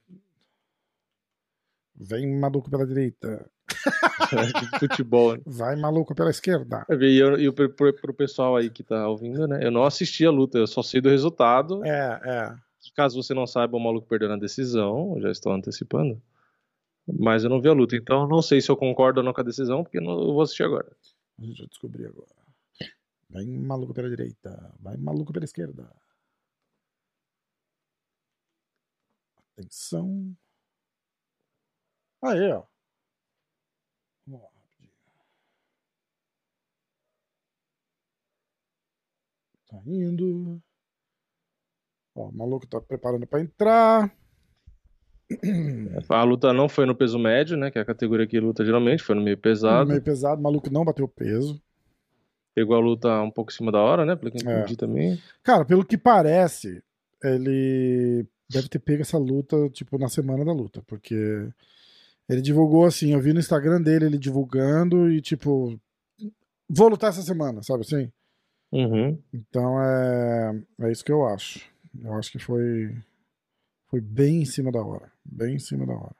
Vem 1.95 2.36
maluco 2.39 2.70
pela 2.70 2.86
direita, 2.86 3.50
Tipo 4.30 4.80
futebol. 4.80 5.34
né? 5.36 5.41
vai 5.45 5.76
maluco 5.76 6.14
pela 6.14 6.30
esquerda. 6.30 6.86
E, 6.89 7.18
eu, 7.18 7.39
e 7.39 7.52
pro, 7.52 7.93
pro 7.93 8.14
pessoal 8.14 8.56
aí 8.56 8.70
que 8.70 8.84
tá 8.84 9.08
ouvindo, 9.08 9.48
né? 9.48 9.60
Eu 9.66 9.72
não 9.72 9.84
assisti 9.84 10.24
a 10.26 10.30
luta, 10.32 10.58
eu 10.60 10.68
só 10.68 10.84
sei 10.84 11.02
do 11.02 11.10
resultado. 11.10 11.84
É, 11.84 12.22
é. 12.24 12.56
Caso 12.98 13.22
você 13.22 13.32
não 13.34 13.45
saiba, 13.45 13.78
o 13.78 13.80
maluco 13.80 14.08
perdeu 14.08 14.28
na 14.28 14.38
decisão, 14.38 15.22
já 15.22 15.30
estou 15.30 15.54
antecipando. 15.54 16.20
Mas 17.08 17.43
eu 17.43 17.50
não 17.50 17.62
vi 17.62 17.70
a 17.70 17.74
luta, 17.74 17.95
então 17.95 18.28
não 18.28 18.41
sei 18.41 18.60
se 18.62 18.72
eu 18.72 18.78
concordo 18.78 19.20
ou 19.20 19.26
não 19.26 19.34
com 19.34 19.41
a 19.41 19.43
decisão, 19.43 19.84
porque 19.84 20.00
não 20.02 20.14
eu 20.20 20.34
vou 20.34 20.41
assistir 20.41 20.64
agora. 20.64 20.91
A 21.39 21.45
gente 21.45 21.60
vai 21.60 21.68
descobrir 21.68 22.08
agora. 22.08 22.36
Vai 23.30 23.45
maluco 23.45 23.93
pela 23.93 24.10
direita, 24.10 24.74
vai 24.80 24.98
maluco 24.98 25.32
pela 25.32 25.45
esquerda. 25.45 25.89
Atenção. 29.58 30.36
Aí, 32.22 32.52
ó. 32.52 32.68
Vamos 34.28 34.41
lá, 34.43 34.50
rapidinho. 34.54 34.91
Tá 39.70 39.82
indo. 39.86 40.62
Ó, 42.18 42.30
o 42.30 42.36
maluco 42.36 42.65
tá 42.65 42.82
preparando 42.82 43.28
pra 43.28 43.39
entrar. 43.39 44.11
A 46.09 46.24
luta 46.24 46.51
não 46.51 46.68
foi 46.68 46.86
no 46.86 46.95
peso 46.95 47.20
médio, 47.20 47.55
né? 47.55 47.70
Que 47.70 47.78
é 47.78 47.82
a 47.82 47.86
categoria 47.86 48.26
que 48.26 48.39
luta 48.39 48.65
geralmente, 48.65 49.03
foi 49.03 49.13
no 49.15 49.22
meio 49.22 49.38
pesado. 49.38 49.89
Meio 49.89 50.01
pesado, 50.01 50.39
o 50.39 50.43
maluco 50.43 50.72
não 50.72 50.84
bateu 50.84 51.07
peso. 51.07 51.61
Pegou 52.55 52.76
a 52.76 52.80
luta 52.80 53.22
um 53.22 53.30
pouco 53.30 53.51
em 53.51 53.55
cima 53.55 53.72
da 53.72 53.80
hora, 53.80 54.03
né? 54.03 54.15
Pelo 54.15 54.32
que 54.32 54.43
eu 54.43 54.49
É. 54.49 54.59
entendi 54.61 54.76
também. 54.76 55.22
Cara, 55.43 55.63
pelo 55.63 55.86
que 55.86 55.97
parece, 55.97 56.82
ele 57.24 58.26
deve 58.49 58.68
ter 58.68 58.80
pego 58.80 59.01
essa 59.01 59.18
luta, 59.18 59.70
tipo, 59.70 59.97
na 59.99 60.09
semana 60.09 60.43
da 60.43 60.53
luta, 60.53 60.82
porque 60.88 61.47
ele 62.28 62.41
divulgou 62.41 62.86
assim, 62.86 63.13
eu 63.13 63.20
vi 63.22 63.34
no 63.34 63.39
Instagram 63.39 63.82
dele 63.82 64.05
ele 64.05 64.18
divulgando 64.18 65.11
e, 65.11 65.22
tipo, 65.22 65.78
vou 66.68 66.88
lutar 66.88 67.09
essa 67.09 67.22
semana, 67.22 67.61
sabe 67.61 67.82
assim? 67.82 68.11
Uhum. 68.72 69.20
Então 69.34 69.82
é, 69.84 70.61
é 70.82 70.91
isso 70.91 71.03
que 71.05 71.11
eu 71.11 71.26
acho. 71.28 71.70
Eu 72.04 72.14
acho 72.16 72.32
que 72.32 72.40
foi, 72.40 72.96
foi 73.90 74.02
bem 74.02 74.42
em 74.42 74.46
cima 74.46 74.72
da 74.72 74.82
hora. 74.84 75.12
Bem 75.26 75.56
em 75.56 75.60
cima 75.60 75.86
da 75.86 75.94
hora. 75.94 76.16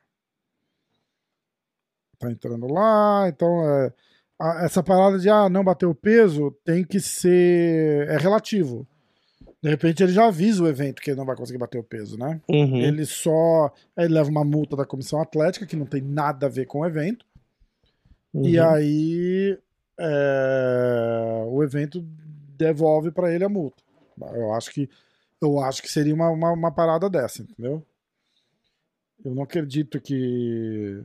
Tá 2.20 2.32
entrando 2.32 2.68
lá, 2.68 3.26
então 3.30 3.47
é, 3.70 3.93
a- 4.39 4.65
essa 4.65 4.82
parada 4.82 5.20
de 5.20 5.30
ah, 5.30 5.47
não 5.49 5.63
bater 5.63 5.86
o 5.86 5.93
peso 5.93 6.51
tem 6.63 6.84
que 6.84 6.99
ser. 6.99 8.07
É 8.09 8.18
relativo. 8.18 8.88
De 9.61 9.70
repente 9.70 10.01
ele 10.01 10.11
já 10.11 10.28
avisa 10.28 10.63
o 10.63 10.68
evento 10.68 11.01
que 11.01 11.11
ele 11.11 11.18
não 11.18 11.26
vai 11.26 11.36
conseguir 11.36 11.59
bater 11.59 11.78
o 11.78 11.84
peso, 11.84 12.18
né? 12.18 12.41
Uhum. 12.49 12.78
Ele 12.78 13.05
só. 13.05 13.72
Ele 13.95 14.13
leva 14.15 14.30
uma 14.30 14.43
multa 14.43 14.76
da 14.76 14.86
comissão 14.86 15.22
atlética, 15.22 15.65
que 15.65 15.76
não 15.76 15.86
tem 15.86 16.01
nada 16.01 16.47
a 16.47 16.49
ver 16.49 16.65
com 16.65 16.80
o 16.80 16.86
evento. 16.86 17.26
E 18.34 18.59
Uhum. 18.59 18.65
aí 18.68 19.59
é, 19.99 21.43
o 21.47 21.63
evento 21.63 22.01
devolve 22.57 23.11
pra 23.11 23.32
ele 23.34 23.43
a 23.43 23.49
multa. 23.49 23.82
Eu 24.34 24.53
acho 24.53 24.72
que 24.72 24.89
eu 25.41 25.59
acho 25.59 25.81
que 25.81 25.89
seria 25.89 26.13
uma, 26.13 26.29
uma, 26.29 26.51
uma 26.51 26.71
parada 26.71 27.09
dessa, 27.09 27.41
entendeu? 27.41 27.85
Eu 29.23 29.33
não 29.33 29.43
acredito 29.43 29.99
que 29.99 31.03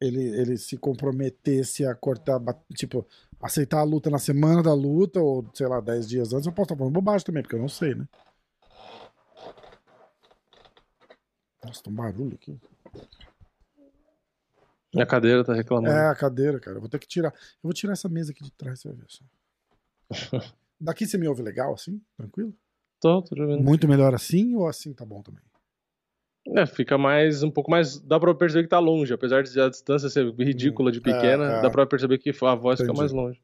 ele, 0.00 0.22
ele 0.40 0.56
se 0.56 0.76
comprometesse 0.78 1.84
a 1.84 1.94
cortar, 1.94 2.40
tipo, 2.74 3.06
aceitar 3.40 3.80
a 3.80 3.84
luta 3.84 4.08
na 4.08 4.18
semana 4.18 4.62
da 4.62 4.72
luta, 4.72 5.20
ou 5.20 5.48
sei 5.54 5.66
lá, 5.66 5.80
10 5.80 6.08
dias 6.08 6.32
antes. 6.32 6.46
Eu 6.46 6.52
posso 6.52 6.66
estar 6.66 6.76
falando 6.76 6.94
bobagem 6.94 7.24
também, 7.24 7.42
porque 7.42 7.56
eu 7.56 7.60
não 7.60 7.68
sei, 7.68 7.94
né? 7.94 8.08
Nossa, 11.62 11.82
tem 11.82 11.92
um 11.92 11.96
barulho 11.96 12.34
aqui. 12.34 12.58
A 14.96 15.06
cadeira 15.06 15.44
tá 15.44 15.54
reclamando. 15.54 15.94
É, 15.94 16.08
a 16.08 16.14
cadeira, 16.14 16.58
cara. 16.58 16.78
Eu 16.78 16.80
vou 16.80 16.88
ter 16.88 16.98
que 16.98 17.06
tirar. 17.06 17.32
Eu 17.32 17.62
vou 17.62 17.72
tirar 17.72 17.92
essa 17.92 18.08
mesa 18.08 18.32
aqui 18.32 18.42
de 18.42 18.50
trás, 18.50 18.80
você 18.80 18.88
vai 18.88 18.96
ver 18.96 19.06
só. 19.08 19.24
Daqui 20.80 21.06
você 21.06 21.18
me 21.18 21.28
ouve 21.28 21.42
legal, 21.42 21.74
assim? 21.74 22.00
Tranquilo? 22.16 22.56
Tô, 23.00 23.22
tô. 23.22 23.34
Muito 23.36 23.88
melhor 23.88 24.14
assim 24.14 24.54
ou 24.54 24.68
assim 24.68 24.92
tá 24.92 25.04
bom 25.04 25.22
também? 25.22 25.42
É, 26.56 26.66
fica 26.66 26.96
mais, 26.96 27.42
um 27.42 27.50
pouco 27.50 27.70
mais, 27.70 27.98
dá 28.00 28.18
pra 28.18 28.34
perceber 28.34 28.64
que 28.64 28.70
tá 28.70 28.78
longe, 28.78 29.12
apesar 29.12 29.42
de 29.42 29.60
a 29.60 29.68
distância 29.68 30.08
ser 30.08 30.32
ridícula 30.34 30.90
de 30.90 31.00
pequena, 31.00 31.44
é, 31.44 31.58
é. 31.58 31.62
dá 31.62 31.70
pra 31.70 31.86
perceber 31.86 32.18
que 32.18 32.30
a 32.30 32.54
voz 32.54 32.80
Entendi. 32.80 32.90
fica 32.90 32.98
mais 32.98 33.12
longe. 33.12 33.40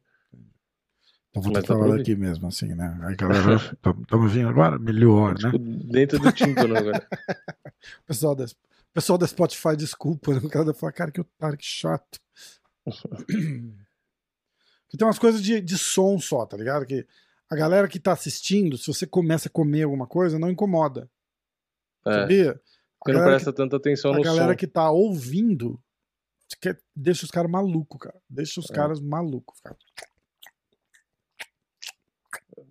Então 1.31 1.43
vou 1.43 1.53
Mas 1.53 1.63
ter 1.63 1.67
que 1.67 1.67
pra 1.67 1.77
falar 1.77 1.99
daqui 1.99 2.17
mesmo, 2.17 2.49
assim, 2.49 2.75
né? 2.75 2.99
Aí, 3.03 3.15
galera, 3.15 3.57
estamos 4.03 4.33
vindo 4.33 4.49
agora? 4.49 4.79
Melhor, 4.79 5.35
né? 5.35 5.51
Tipo, 5.51 5.59
dentro 5.59 6.19
do 6.19 6.33
tímpano 6.33 6.77
agora. 6.77 7.07
O 7.07 8.07
pessoal 8.07 8.35
da, 8.35 8.47
pessoal 8.95 9.19
da 9.19 9.27
Spotify, 9.27 9.77
desculpa, 9.77 10.33
né? 10.33 10.41
O 10.43 10.49
cara 10.49 10.73
fala, 10.73 10.93
cara, 10.93 11.11
que 11.11 11.21
otário, 11.21 11.59
que 11.59 11.67
chato. 11.67 12.19
Porque 14.87 14.97
tem 14.97 15.07
umas 15.07 15.19
coisas 15.19 15.43
de, 15.43 15.61
de 15.61 15.77
som 15.77 16.19
só, 16.19 16.47
tá 16.47 16.57
ligado? 16.57 16.87
Que 16.87 17.07
a 17.51 17.57
galera 17.57 17.89
que 17.89 18.01
tá 18.01 18.13
assistindo, 18.13 18.77
se 18.77 18.87
você 18.87 19.07
começa 19.07 19.49
a 19.49 19.51
comer 19.53 19.83
alguma 19.85 20.07
coisa, 20.07 20.39
não 20.39 20.51
incomoda. 20.51 21.09
É, 22.07 22.13
Sabia? 22.13 22.51
A 22.53 22.55
você 22.55 23.13
não 23.13 23.21
galera 23.21 23.31
presta 23.37 23.53
tanta 23.53 23.77
atenção 23.77 24.13
a 24.13 24.17
no 24.17 24.23
galera 24.23 24.53
som. 24.53 24.57
que 24.57 24.67
tá 24.67 24.91
ouvindo 24.91 25.81
deixa 26.95 27.25
os 27.25 27.31
caras 27.31 27.51
malucos, 27.51 27.99
cara. 28.01 28.21
Deixa 28.29 28.61
os 28.61 28.71
É. 28.71 28.75
caras 28.75 29.01
malucos, 29.01 29.61
cara. 29.61 29.77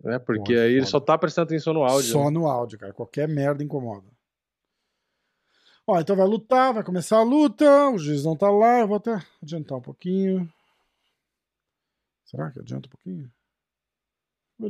né? 0.03 0.19
Porque 0.19 0.53
aí 0.53 0.73
ele 0.75 0.85
só 0.85 0.99
tá 0.99 1.17
prestando 1.17 1.45
atenção 1.47 1.73
no 1.73 1.83
áudio. 1.83 2.11
Só 2.11 2.25
né? 2.25 2.31
no 2.31 2.47
áudio, 2.47 2.77
cara. 2.79 2.93
Qualquer 2.93 3.27
merda 3.27 3.63
incomoda. 3.63 4.07
Ó, 5.87 5.99
então 5.99 6.15
vai 6.15 6.25
lutar, 6.25 6.73
vai 6.73 6.83
começar 6.83 7.17
a 7.17 7.23
luta. 7.23 7.89
O 7.89 7.97
juiz 7.97 8.23
não 8.23 8.35
tá 8.35 8.49
lá. 8.49 8.79
Eu 8.79 8.87
vou 8.87 8.97
até 8.97 9.21
adiantar 9.41 9.77
um 9.77 9.81
pouquinho. 9.81 10.51
Será 12.25 12.51
que 12.51 12.59
adianta 12.59 12.87
um 12.87 12.91
pouquinho? 12.91 13.31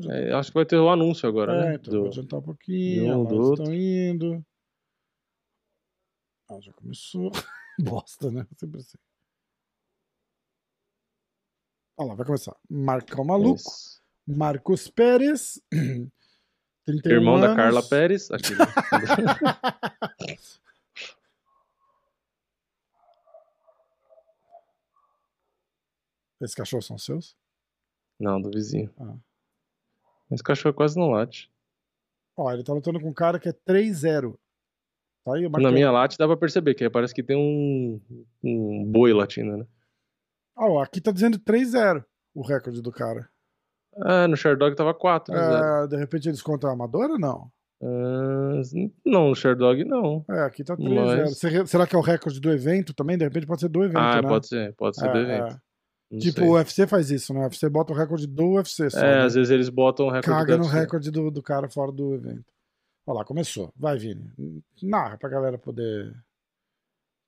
É, 0.10 0.34
acho 0.34 0.50
que 0.52 0.56
vai 0.56 0.66
ter 0.66 0.78
o 0.78 0.90
anúncio 0.90 1.30
agora, 1.30 1.54
É, 1.54 1.60
né? 1.70 1.76
então 1.76 1.92
Do- 1.94 2.00
vou 2.02 2.08
adiantar 2.10 2.40
um 2.40 2.44
pouquinho. 2.44 3.20
um, 3.20 3.26
do 3.26 3.54
estão 3.54 3.74
indo. 3.74 4.46
Ah, 6.50 6.60
já 6.60 6.74
começou. 6.74 7.32
Bosta, 7.80 8.32
né? 8.32 8.48
Sempre 8.58 8.82
assim. 8.82 8.98
Olha 11.98 12.10
lá, 12.10 12.16
vai 12.16 12.26
começar. 12.26 12.56
Marcão 12.70 13.24
Maluco. 13.24 13.56
Isso. 13.60 14.02
Marcos 14.28 14.88
Pérez. 14.90 15.62
31 16.86 17.12
Irmão 17.14 17.40
da 17.40 17.48
anos. 17.48 17.56
Carla 17.58 17.84
Pérez. 17.88 18.30
Aqui, 18.32 18.54
né? 18.54 18.66
Esses 26.42 26.56
cachorros 26.56 26.86
são 26.86 26.98
seus? 26.98 27.36
não, 28.20 28.42
do 28.42 28.50
vizinho. 28.50 28.94
Ah. 29.00 29.18
Esse 30.32 30.43
cachorro 30.43 30.73
quase 30.73 30.97
não 30.99 31.11
late. 31.11 31.51
Ó, 32.38 32.51
ele 32.51 32.63
tá 32.63 32.73
lutando 32.73 32.99
com 32.99 33.09
um 33.09 33.13
cara 33.13 33.39
que 33.39 33.49
é 33.49 33.53
3-0. 33.53 34.36
Tá 35.23 35.36
aí, 35.36 35.49
Na 35.49 35.71
minha 35.71 35.91
late 35.91 36.17
dá 36.17 36.28
pra 36.28 36.38
perceber 36.38 36.76
que 36.76 36.89
parece 36.89 37.13
que 37.13 37.23
tem 37.23 37.36
um, 37.36 37.99
um 38.43 38.84
boi 38.86 39.13
latindo, 39.13 39.57
né? 39.57 39.65
Ó, 40.57 40.82
aqui 40.82 41.01
tá 41.01 41.11
dizendo 41.11 41.39
3-0 41.39 42.03
o 42.34 42.41
recorde 42.41 42.82
do 42.82 42.91
cara. 42.91 43.28
Ah, 43.97 44.28
no 44.28 44.36
Sherdog 44.36 44.76
tava 44.76 44.93
4, 44.93 45.34
né? 45.34 45.39
É, 45.84 45.88
de 45.88 45.95
repente 45.97 46.28
eles 46.30 46.41
contam 46.41 46.69
a 46.69 46.73
amadora 46.73 47.13
ou 47.13 47.19
não? 47.19 47.49
Ah, 47.82 48.61
não, 49.05 49.30
no 49.30 49.36
Sherdog 49.36 49.84
não. 49.86 50.23
É, 50.30 50.41
aqui 50.41 50.63
tá 50.63 50.76
3-0. 50.76 50.95
Mas- 51.05 51.69
Será- 51.69 51.88
que 51.88 51.95
é 51.95 51.99
o 51.99 52.01
recorde 52.01 52.39
do 52.39 52.51
evento 52.51 52.93
também? 52.93 53.17
De 53.17 53.23
repente 53.23 53.47
pode 53.47 53.61
ser 53.61 53.69
do 53.69 53.84
evento, 53.84 53.97
ah, 53.99 54.21
né? 54.21 54.28
pode 54.28 54.47
ser, 54.47 54.73
pode 54.76 54.97
ser 54.97 55.09
do 55.11 55.17
É, 55.17 55.21
evento. 55.21 55.55
é. 55.55 55.59
Não 56.12 56.20
Tipo, 56.20 56.39
sei. 56.39 56.47
o 56.47 56.51
UFC 56.53 56.88
faz 56.88 57.10
isso, 57.12 57.34
né? 57.34 57.39
O 57.39 57.43
UFC 57.43 57.68
bota 57.70 57.91
o 57.91 57.95
recorde 57.95 58.28
do 58.28 58.53
UFC 58.53 58.89
só. 58.89 58.99
É, 58.99 59.16
né? 59.18 59.22
às 59.24 59.34
vezes 59.36 59.49
eles 59.49 59.70
botam 59.70 60.06
o 60.06 60.10
recorde 60.12 60.28
Caga 60.39 60.58
no 60.58 60.66
recorde 60.68 61.12
do, 61.12 61.32
do 61.32 61.41
cara 61.41 61.68
fora 61.70 61.91
do 61.91 62.14
evento. 62.14 62.45
Olha 63.08 63.20
lá, 63.20 63.26
começou. 63.26 63.72
Vai, 63.76 63.97
Vini. 63.97 64.32
Narra 64.82 65.18
pra 65.18 65.30
galera 65.30 65.58
poder, 65.58 66.16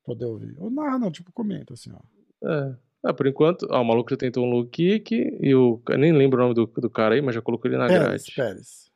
poder 0.03 0.25
ouvir. 0.25 0.55
Ou 0.59 0.69
narra, 0.69 0.97
não, 0.99 1.11
tipo, 1.11 1.31
comenta 1.31 1.73
assim, 1.73 1.91
ó. 1.91 2.47
É. 2.47 2.75
Ah, 3.03 3.13
por 3.13 3.27
enquanto, 3.27 3.67
ó, 3.69 3.81
o 3.81 3.85
maluco 3.85 4.09
já 4.09 4.17
tentou 4.17 4.43
um 4.43 4.49
low 4.49 4.65
kick 4.67 5.13
e 5.13 5.53
o. 5.55 5.81
Eu 5.87 5.97
nem 5.97 6.11
lembro 6.11 6.39
o 6.39 6.43
nome 6.43 6.55
do, 6.55 6.65
do 6.65 6.89
cara 6.89 7.15
aí, 7.15 7.21
mas 7.21 7.35
já 7.35 7.41
colocou 7.41 7.69
ele 7.69 7.77
na 7.77 7.87
Pérez, 7.87 8.25
grade. 8.25 8.33
Pérez. 8.35 8.91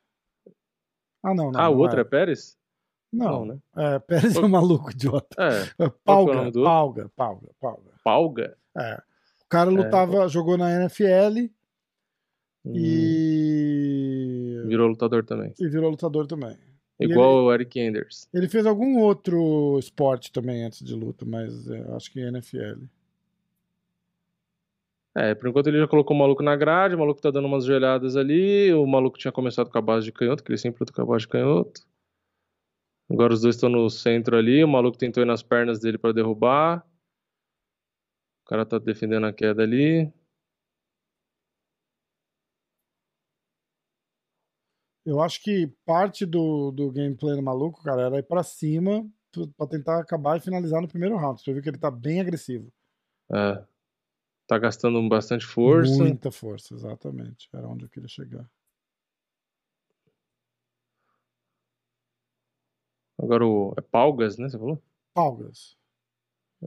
Ah, 1.22 1.34
não, 1.34 1.52
não. 1.52 1.60
ah, 1.60 1.68
o 1.68 1.74
não 1.74 1.80
outro 1.80 2.00
é, 2.00 2.04
Pérez? 2.04 2.56
Não, 3.12 3.44
né? 3.44 3.58
É, 3.76 3.98
Pérez 4.00 4.34
é 4.34 4.40
um 4.40 4.48
maluco 4.48 4.90
idiota. 4.90 5.36
É, 5.38 5.50
É, 5.78 5.86
o 5.86 5.90
Palga? 5.90 6.52
Palga, 6.52 7.08
Palga, 7.14 7.48
Palga. 7.60 7.90
Palga. 8.02 8.58
É. 8.76 9.02
O 9.52 9.58
cara 9.58 9.70
lutava, 9.70 10.26
jogou 10.28 10.56
na 10.56 10.70
NFL 10.70 11.50
Hum, 12.64 12.72
e... 12.76 14.62
Virou 14.66 14.88
lutador 14.88 15.24
também. 15.24 15.52
e 15.58 15.68
virou 15.68 15.90
lutador 15.90 16.26
também. 16.26 16.56
Igual 16.98 17.44
o 17.44 17.52
Eric 17.52 17.80
Anders. 17.80 18.28
Ele 18.32 18.48
fez 18.48 18.64
algum 18.64 18.98
outro 18.98 19.76
esporte 19.78 20.30
também 20.30 20.64
antes 20.64 20.82
de 20.84 20.94
luta, 20.94 21.26
mas 21.26 21.68
é, 21.68 21.80
acho 21.94 22.10
que 22.10 22.20
NFL. 22.20 22.84
É, 25.14 25.34
por 25.34 25.48
enquanto 25.48 25.66
ele 25.66 25.80
já 25.80 25.88
colocou 25.88 26.16
o 26.16 26.18
maluco 26.18 26.42
na 26.42 26.56
grade, 26.56 26.94
o 26.94 26.98
maluco 26.98 27.20
tá 27.20 27.30
dando 27.30 27.46
umas 27.46 27.64
joelhadas 27.64 28.16
ali, 28.16 28.72
o 28.72 28.86
maluco 28.86 29.18
tinha 29.18 29.32
começado 29.32 29.68
com 29.68 29.76
a 29.76 29.82
base 29.82 30.06
de 30.06 30.12
canhoto, 30.12 30.42
que 30.42 30.50
ele 30.50 30.56
sempre 30.58 30.80
luta 30.80 30.92
com 30.92 31.02
a 31.02 31.04
base 31.04 31.22
de 31.22 31.28
canhoto. 31.28 31.82
Agora 33.10 33.34
os 33.34 33.42
dois 33.42 33.56
estão 33.56 33.68
no 33.68 33.90
centro 33.90 34.36
ali, 34.36 34.64
o 34.64 34.68
maluco 34.68 34.96
tentou 34.96 35.22
ir 35.22 35.26
nas 35.26 35.42
pernas 35.42 35.80
dele 35.80 35.98
pra 35.98 36.12
derrubar. 36.12 36.86
O 38.52 38.54
cara 38.54 38.66
tá 38.66 38.78
defendendo 38.78 39.24
a 39.24 39.32
queda 39.32 39.62
ali. 39.62 40.12
Eu 45.06 45.22
acho 45.22 45.42
que 45.42 45.72
parte 45.86 46.26
do, 46.26 46.70
do 46.70 46.92
gameplay 46.92 47.34
do 47.34 47.42
maluco, 47.42 47.82
cara, 47.82 48.02
era 48.02 48.18
ir 48.18 48.22
pra 48.24 48.42
cima 48.42 49.10
pra 49.56 49.66
tentar 49.66 50.00
acabar 50.00 50.36
e 50.36 50.42
finalizar 50.42 50.82
no 50.82 50.86
primeiro 50.86 51.16
round. 51.16 51.40
Você 51.40 51.50
viu 51.50 51.62
que 51.62 51.70
ele 51.70 51.78
tá 51.78 51.90
bem 51.90 52.20
agressivo. 52.20 52.70
É, 53.32 53.64
tá 54.46 54.58
gastando 54.58 55.08
bastante 55.08 55.46
força. 55.46 55.90
Muita 55.90 56.30
força, 56.30 56.74
exatamente. 56.74 57.48
Era 57.54 57.66
onde 57.66 57.86
eu 57.86 57.88
queria 57.88 58.06
chegar. 58.06 58.46
Agora 63.18 63.46
o. 63.46 63.72
É 63.78 63.80
Palgas, 63.80 64.36
né? 64.36 64.50
Você 64.50 64.58
falou? 64.58 64.78
Palgas. 65.14 65.74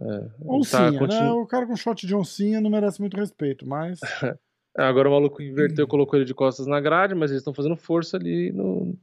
É, 0.01 0.29
Oncinha, 0.45 0.91
tá, 0.91 0.99
continu- 0.99 1.21
né? 1.23 1.31
O 1.31 1.45
cara 1.47 1.65
com 1.65 1.75
shot 1.75 2.05
de 2.05 2.13
oncinha 2.15 2.59
não 2.59 2.69
merece 2.69 2.99
muito 2.99 3.15
respeito, 3.17 3.67
mas. 3.67 3.99
É, 4.77 4.83
Agora 4.83 5.07
o 5.07 5.11
maluco 5.13 5.41
inverteu, 5.41 5.87
colocou 5.87 6.19
ele 6.19 6.25
de 6.25 6.33
costas 6.33 6.67
na 6.67 6.81
grade, 6.81 7.15
mas 7.15 7.31
eles 7.31 7.39
estão 7.39 7.53
fazendo 7.53 7.77
força 7.77 8.17
ali 8.17 8.51
no. 8.51 8.93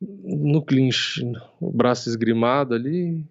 No 0.00 0.60
clinch. 0.64 1.22
O 1.60 1.70
braço 1.70 2.08
esgrimado 2.08 2.74
ali. 2.74 3.24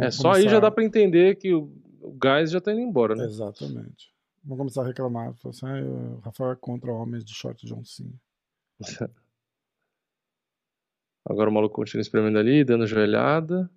É, 0.00 0.10
só 0.10 0.32
aí 0.32 0.48
já 0.48 0.58
dá 0.58 0.68
pra 0.68 0.82
entender 0.82 1.36
que 1.36 1.54
o, 1.54 1.70
o 2.00 2.10
gás 2.10 2.50
já 2.50 2.60
tá 2.60 2.72
indo 2.72 2.80
embora, 2.80 3.14
né? 3.14 3.24
Exatamente. 3.24 4.12
Vamos 4.42 4.58
começar 4.58 4.82
a 4.82 4.86
reclamar. 4.86 5.32
Assim, 5.44 5.64
"Ah, 5.66 5.80
o 5.80 6.18
Rafael 6.24 6.50
é 6.50 6.56
contra 6.56 6.92
homens 6.92 7.24
de 7.24 7.32
short 7.32 7.64
de 7.64 7.72
oncinha. 7.72 8.12
Agora 11.24 11.48
o 11.48 11.52
maluco 11.52 11.76
continua 11.76 12.02
espremendo 12.02 12.36
ali, 12.38 12.64
dando 12.64 12.84
joelhada. 12.84 13.70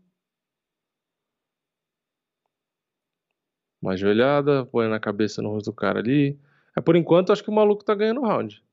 Mais 3.83 3.99
joelhada, 3.99 4.65
põe 4.65 4.87
na 4.87 4.97
cabeça 4.97 5.41
no 5.41 5.49
rosto 5.49 5.69
do 5.69 5.75
cara 5.75 5.99
ali. 5.99 6.39
É, 6.73 6.79
por 6.79 6.95
enquanto, 6.95 7.33
acho 7.33 7.43
que 7.43 7.49
o 7.49 7.53
maluco 7.53 7.83
tá 7.83 7.93
ganhando 7.93 8.21
o 8.21 8.25
round. 8.25 8.63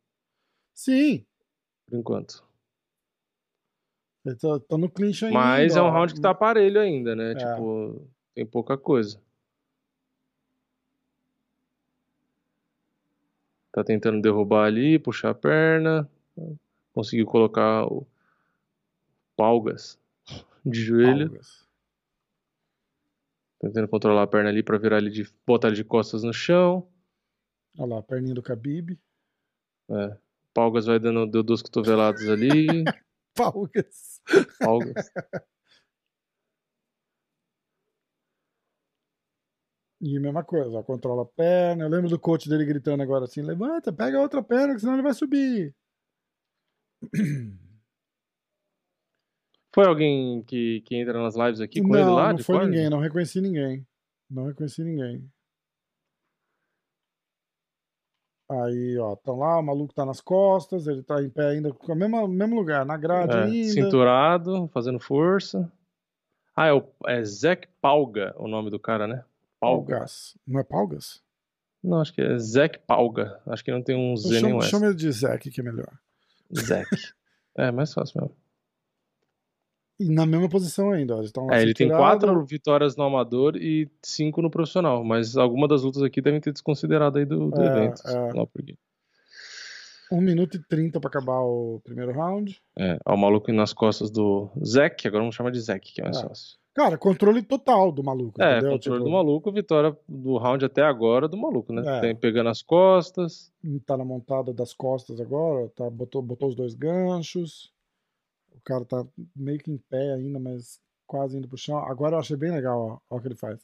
Sim, 0.72 1.26
Por 1.88 1.98
enquanto. 1.98 2.44
ele 4.24 4.36
tá, 4.36 4.60
tá 4.60 4.78
no 4.78 4.88
clinch 4.88 5.24
ainda. 5.24 5.36
Mas 5.36 5.74
é 5.74 5.82
um 5.82 5.90
round 5.90 6.14
que 6.14 6.20
tá 6.20 6.30
aparelho 6.30 6.80
ainda, 6.80 7.16
né? 7.16 7.32
É. 7.32 7.34
Tipo, 7.34 8.08
tem 8.36 8.46
pouca 8.46 8.78
coisa. 8.78 9.20
Tá 13.72 13.82
tentando 13.82 14.22
derrubar 14.22 14.66
ali, 14.66 14.96
puxar 14.96 15.30
a 15.30 15.34
perna. 15.34 16.08
Conseguiu 16.92 17.26
colocar 17.26 17.84
o 17.86 18.06
Palgas 19.36 19.98
de 20.64 20.80
joelho. 20.80 21.30
Palgas. 21.30 21.69
Tentando 23.60 23.88
controlar 23.88 24.22
a 24.22 24.26
perna 24.26 24.48
ali 24.48 24.62
pra 24.62 24.78
virar 24.78 24.98
ele 24.98 25.10
de. 25.10 25.30
botar 25.46 25.68
ele 25.68 25.76
de 25.76 25.84
costas 25.84 26.22
no 26.22 26.32
chão. 26.32 26.90
Olha 27.78 27.94
lá, 27.94 27.98
a 28.00 28.02
perninha 28.02 28.34
do 28.34 28.42
Khabib. 28.42 28.98
É. 29.90 30.16
Palgas 30.54 30.86
vai 30.86 30.98
dando 30.98 31.26
deu 31.26 31.42
duas 31.42 31.62
cotoveladas 31.62 32.26
ali. 32.28 32.66
Palgas. 33.36 34.20
Palgas. 34.58 35.10
E 40.00 40.18
mesma 40.18 40.42
coisa, 40.42 40.78
ó, 40.78 40.82
controla 40.82 41.22
a 41.22 41.26
perna. 41.26 41.84
Eu 41.84 41.90
lembro 41.90 42.08
do 42.08 42.18
coach 42.18 42.48
dele 42.48 42.64
gritando 42.64 43.02
agora 43.02 43.26
assim: 43.26 43.42
levanta, 43.42 43.92
pega 43.92 44.16
a 44.16 44.22
outra 44.22 44.42
perna, 44.42 44.74
que 44.74 44.80
senão 44.80 44.94
ele 44.94 45.02
vai 45.02 45.12
subir. 45.12 45.74
Foi 49.72 49.86
alguém 49.86 50.42
que, 50.42 50.80
que 50.82 50.96
entra 50.96 51.22
nas 51.22 51.36
lives 51.36 51.60
aqui 51.60 51.80
com 51.80 51.88
não, 51.88 51.98
ele 52.00 52.10
lá? 52.10 52.32
não 52.32 52.38
foi 52.40 52.64
ninguém, 52.66 52.90
não 52.90 52.98
reconheci 52.98 53.40
ninguém. 53.40 53.86
Não 54.28 54.46
reconheci 54.46 54.82
ninguém. 54.82 55.30
Aí, 58.50 58.98
ó, 58.98 59.12
estão 59.14 59.38
lá, 59.38 59.58
o 59.60 59.62
maluco 59.62 59.94
tá 59.94 60.04
nas 60.04 60.20
costas, 60.20 60.88
ele 60.88 61.04
tá 61.04 61.22
em 61.22 61.30
pé 61.30 61.50
ainda, 61.50 61.72
com 61.72 61.92
o 61.92 61.94
mesmo, 61.96 62.26
mesmo 62.26 62.56
lugar, 62.56 62.84
na 62.84 62.96
grade 62.96 63.32
É, 63.36 63.42
ainda. 63.44 63.68
cinturado, 63.72 64.68
fazendo 64.72 64.98
força. 64.98 65.70
Ah, 66.56 66.66
é, 66.66 66.72
o, 66.72 66.82
é 67.06 67.22
Zek 67.22 67.68
Palga 67.80 68.34
o 68.36 68.48
nome 68.48 68.68
do 68.68 68.78
cara, 68.80 69.06
né? 69.06 69.24
Palga. 69.60 69.94
Palgas. 69.98 70.36
Não 70.44 70.58
é 70.58 70.64
Palgas? 70.64 71.22
Não, 71.82 72.00
acho 72.00 72.12
que 72.12 72.20
é 72.20 72.36
Zek 72.38 72.80
Palga. 72.80 73.40
Acho 73.46 73.64
que 73.64 73.70
não 73.70 73.82
tem 73.82 73.94
um 73.96 74.16
Z 74.16 74.28
nem 74.40 74.46
um 74.46 74.48
Chama, 74.48 74.62
S. 74.64 74.70
chama 74.70 74.86
ele 74.86 74.94
de 74.96 75.12
Zeke, 75.12 75.50
que 75.50 75.60
é 75.60 75.64
melhor. 75.64 75.92
Zek. 76.54 76.88
É, 77.58 77.72
mais 77.72 77.92
fácil 77.92 78.20
mesmo. 78.20 78.36
Na 80.00 80.24
mesma 80.24 80.48
posição 80.48 80.92
ainda, 80.92 81.14
ó. 81.14 81.18
Eles 81.18 81.30
É, 81.50 81.60
ele 81.62 81.74
tem 81.74 81.88
quatro 81.88 82.42
vitórias 82.44 82.96
no 82.96 83.04
amador 83.04 83.54
e 83.56 83.86
cinco 84.02 84.40
no 84.40 84.50
profissional, 84.50 85.04
mas 85.04 85.36
alguma 85.36 85.68
das 85.68 85.82
lutas 85.82 86.02
aqui 86.02 86.22
devem 86.22 86.40
ter 86.40 86.52
desconsiderado 86.52 87.18
aí 87.18 87.26
do, 87.26 87.50
do 87.50 87.60
É, 87.62 87.66
evento. 87.66 88.00
é. 88.06 88.10
sei 88.10 88.32
lá 88.40 88.46
por 88.46 88.62
quê. 88.62 88.76
1 90.12 90.20
minuto 90.20 90.56
e 90.56 90.62
30 90.68 90.98
pra 90.98 91.08
acabar 91.08 91.38
o 91.40 91.80
primeiro 91.84 92.12
round. 92.12 92.60
É, 92.76 92.98
ó, 93.06 93.14
o 93.14 93.18
maluco 93.18 93.52
nas 93.52 93.72
costas 93.72 94.10
do 94.10 94.48
Zek, 94.64 95.06
agora 95.06 95.22
vamos 95.22 95.36
chamar 95.36 95.50
de 95.50 95.60
Zek, 95.60 95.92
que 95.92 96.00
é 96.00 96.04
mais 96.04 96.16
É. 96.18 96.22
fácil. 96.22 96.58
Cara, 96.74 96.96
controle 96.96 97.42
total 97.42 97.92
do 97.92 98.02
maluco, 98.02 98.40
É, 98.42 98.58
entendeu? 98.58 98.72
controle 98.72 98.98
Tipo, 98.98 99.04
do 99.04 99.10
maluco, 99.12 99.52
vitória 99.52 99.96
do 100.08 100.36
round 100.38 100.64
até 100.64 100.82
agora 100.82 101.28
do 101.28 101.36
maluco, 101.36 101.72
né? 101.72 101.82
É. 101.98 102.00
Tem, 102.00 102.16
pegando 102.16 102.48
as 102.48 102.62
costas. 102.62 103.52
Tá 103.86 103.96
na 103.96 104.04
montada 104.04 104.52
das 104.52 104.72
costas 104.72 105.20
agora, 105.20 105.68
tá, 105.76 105.88
botou, 105.90 106.22
botou 106.22 106.48
os 106.48 106.54
dois 106.54 106.74
ganchos. 106.74 107.70
O 108.54 108.60
cara 108.62 108.84
tá 108.84 109.06
meio 109.34 109.58
que 109.58 109.70
em 109.70 109.78
pé 109.78 110.12
ainda, 110.14 110.38
mas 110.38 110.80
quase 111.06 111.36
indo 111.36 111.48
pro 111.48 111.56
chão. 111.56 111.78
Agora 111.78 112.16
eu 112.16 112.20
achei 112.20 112.36
bem 112.36 112.50
legal, 112.52 112.78
ó, 112.80 112.98
ó 113.14 113.16
o 113.16 113.20
que 113.20 113.28
ele 113.28 113.34
faz. 113.34 113.60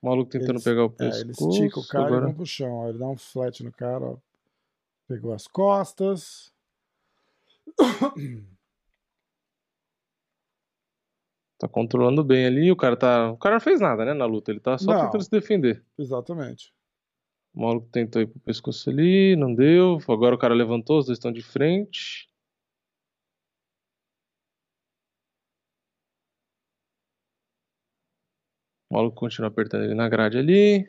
O 0.00 0.06
maluco 0.08 0.30
tentando 0.30 0.52
Eles- 0.52 0.64
pegar 0.64 0.82
o 0.84 0.86
É, 0.86 0.90
pescoço. 0.90 1.20
ele 1.22 1.32
estica 1.32 1.80
o 1.80 1.86
cara 1.86 2.04
e 2.04 2.06
agora... 2.08 2.26
vão 2.26 2.34
pro 2.34 2.46
chão. 2.46 2.72
Ó, 2.72 2.88
ele 2.88 2.98
dá 2.98 3.06
um 3.08 3.16
flat 3.16 3.62
no 3.64 3.72
cara, 3.72 4.04
ó. 4.04 4.16
Pegou 5.08 5.32
as 5.32 5.46
costas. 5.46 6.52
Tá 11.58 11.68
controlando 11.68 12.24
bem 12.24 12.44
ali. 12.46 12.72
O 12.72 12.76
cara 12.76 12.96
tá. 12.96 13.30
O 13.30 13.36
cara 13.36 13.54
não 13.54 13.60
fez 13.60 13.80
nada, 13.80 14.04
né, 14.04 14.12
na 14.12 14.24
luta. 14.26 14.50
Ele 14.50 14.58
tá 14.60 14.76
só 14.76 14.92
Não. 14.92 15.04
tentando 15.04 15.22
se 15.22 15.30
defender. 15.30 15.80
Exatamente. 15.96 16.74
O 17.54 17.60
maluco 17.62 17.88
tentou 17.92 18.20
ir 18.20 18.26
pro 18.26 18.40
pescoço 18.40 18.90
ali, 18.90 19.36
não 19.36 19.54
deu. 19.54 19.98
Agora 20.08 20.34
o 20.34 20.38
cara 20.38 20.54
levantou, 20.54 20.98
os 20.98 21.06
dois 21.06 21.18
estão 21.18 21.30
de 21.30 21.42
frente. 21.42 22.28
O 28.92 28.94
maluco 28.94 29.16
continua 29.16 29.48
apertando 29.48 29.84
ele 29.84 29.94
na 29.94 30.06
grade 30.06 30.36
ali. 30.36 30.86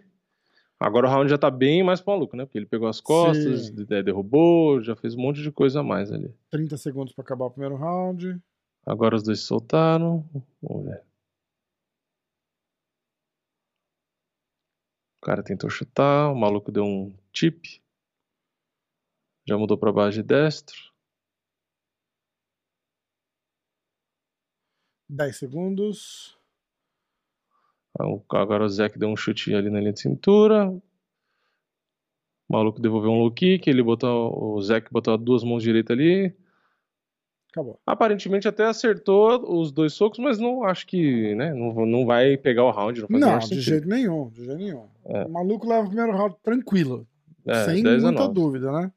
Agora 0.77 1.07
o 1.07 1.09
round 1.09 1.29
já 1.29 1.37
tá 1.37 1.49
bem 1.49 1.81
mais 1.81 2.03
maluco, 2.03 2.35
né? 2.35 2.43
Porque 2.43 2.57
ele 2.57 2.65
pegou 2.65 2.89
as 2.89 2.99
costas, 2.99 3.67
Sim. 3.67 3.75
de- 3.75 4.03
derrubou, 4.03 4.81
já 4.83 4.93
fez 4.93 5.15
um 5.15 5.21
monte 5.21 5.41
de 5.41 5.49
coisa 5.49 5.79
a 5.79 5.83
mais 5.83 6.11
ali. 6.11 6.35
30 6.49 6.75
segundos 6.75 7.13
pra 7.13 7.23
acabar 7.23 7.45
o 7.45 7.51
primeiro 7.51 7.77
round. 7.77 8.37
Agora 8.85 9.15
os 9.15 9.23
dois 9.23 9.39
se 9.39 9.45
soltaram. 9.45 10.29
Vamos 10.61 10.83
ver. 10.83 11.01
O 15.21 15.25
cara 15.25 15.41
tentou 15.41 15.69
chutar, 15.69 16.29
o 16.29 16.35
maluco 16.35 16.73
deu 16.73 16.83
um 16.83 17.15
chip. 17.31 17.81
Já 19.47 19.57
mudou 19.57 19.77
pra 19.77 19.93
base 19.93 20.17
de 20.17 20.23
destro. 20.23 20.75
10 25.07 25.37
segundos. 25.37 26.32
Ah, 27.99 28.05
Agora 28.39 28.63
o 28.63 28.69
Zeke 28.69 28.97
deu 28.97 29.09
um 29.09 29.15
chute 29.15 29.53
ali 29.53 29.69
na 29.69 29.79
linha 29.79 29.93
de 29.93 29.99
cintura. 30.01 30.69
O 30.69 30.81
maluco 32.49 32.81
devolveu 32.81 33.11
um 33.11 33.19
low 33.19 33.31
kick, 33.31 33.69
ele 33.69 33.83
botou. 33.83 34.55
O 34.55 34.61
Zeke 34.61 34.91
botou 34.91 35.17
duas 35.17 35.43
mãos 35.43 35.63
direitas 35.63 35.95
ali. 35.95 36.35
Acabou. 37.51 37.79
Aparentemente 37.85 38.47
até 38.47 38.65
acertou 38.65 39.59
os 39.59 39.71
dois 39.71 39.93
socos, 39.93 40.17
mas 40.17 40.39
não 40.39 40.63
acho 40.63 40.87
que, 40.87 41.35
né? 41.35 41.53
Não, 41.53 41.85
não 41.85 42.03
vai 42.03 42.35
pegar 42.35 42.63
o 42.63 42.71
round, 42.71 43.01
não 43.01 43.19
Não, 43.19 43.37
de 43.37 43.61
jeito 43.61 43.87
nenhum, 43.87 44.29
de 44.29 44.45
jeito 44.45 44.57
nenhum. 44.57 44.87
É. 45.05 45.25
O 45.25 45.29
maluco 45.29 45.69
leva 45.69 45.83
o 45.83 45.87
primeiro 45.87 46.17
round 46.17 46.35
tranquilo. 46.41 47.07
É, 47.45 47.65
sem 47.65 47.83
10 47.83 48.03
a 48.03 48.07
muita 48.07 48.23
9. 48.23 48.33
dúvida, 48.33 48.71
né? 48.71 48.91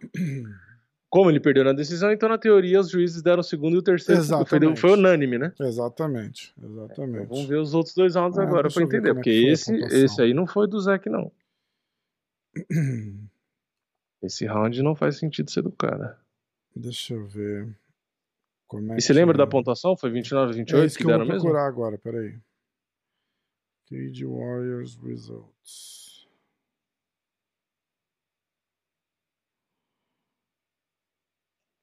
Como 1.10 1.30
ele 1.30 1.40
perdeu 1.40 1.64
na 1.64 1.72
decisão, 1.72 2.12
então 2.12 2.28
na 2.28 2.36
teoria 2.36 2.80
os 2.80 2.90
juízes 2.90 3.22
deram 3.22 3.40
o 3.40 3.44
segundo 3.44 3.74
e 3.76 3.78
o 3.78 3.82
terceiro. 3.82 4.22
Foi, 4.46 4.76
foi 4.76 4.90
unânime, 4.92 5.38
né? 5.38 5.52
Exatamente, 5.58 6.52
exatamente. 6.62 7.26
vamos 7.28 7.46
ver 7.46 7.56
os 7.56 7.72
outros 7.72 7.94
dois 7.94 8.14
rounds 8.14 8.38
Ah, 8.38 8.42
agora 8.42 8.66
eu 8.68 8.70
ver 8.70 8.82
entender, 8.84 9.10
é 9.10 9.14
porque 9.14 9.30
a 9.30 9.52
esse, 9.52 9.74
esse 9.74 10.20
aí 10.20 10.34
não 10.34 10.46
foi 10.46 10.66
do 10.68 10.78
Zeke, 10.80 11.08
não. 11.08 11.32
Esse 14.20 14.44
round 14.46 14.82
não 14.82 14.96
faz 14.96 15.16
sentido 15.16 15.48
ser 15.50 15.62
do 15.62 15.70
cara. 15.70 16.18
Deixa 16.74 17.14
eu 17.14 17.24
ver. 17.26 17.72
Como 18.66 18.92
é 18.92 18.96
E 18.96 19.00
você 19.00 19.08
que- 19.08 19.12
lembra 19.12 19.38
da 19.38 19.46
pontuação? 19.46 19.96
Foi 19.96 20.10
29, 20.10 20.50
É 20.52 20.56
28 20.56 20.86
isso 20.86 20.98
que, 20.98 21.04
que 21.04 21.06
eu 21.06 21.12
deram 21.12 21.24
vou 21.24 21.32
mesmo? 21.34 21.48
procurar 21.48 21.66
agora, 21.68 21.96
peraí. 21.98 22.36
Cage 23.88 24.24
Warriors 24.26 24.96
Results. 24.96 26.07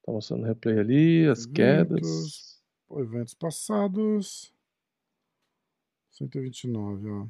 Tá 0.06 0.12
mostrando 0.12 0.46
replay 0.46 0.78
ali, 0.78 1.28
as 1.28 1.48
quedas. 1.48 2.62
Eventos. 2.92 3.34
Passados. 3.34 4.54
129, 6.12 7.10
ó. 7.10 7.28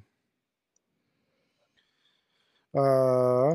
Ah, 2.77 3.53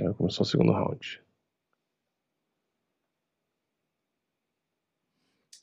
Aí 0.00 0.14
começou 0.14 0.44
o 0.44 0.48
segundo 0.48 0.72
round. 0.72 1.22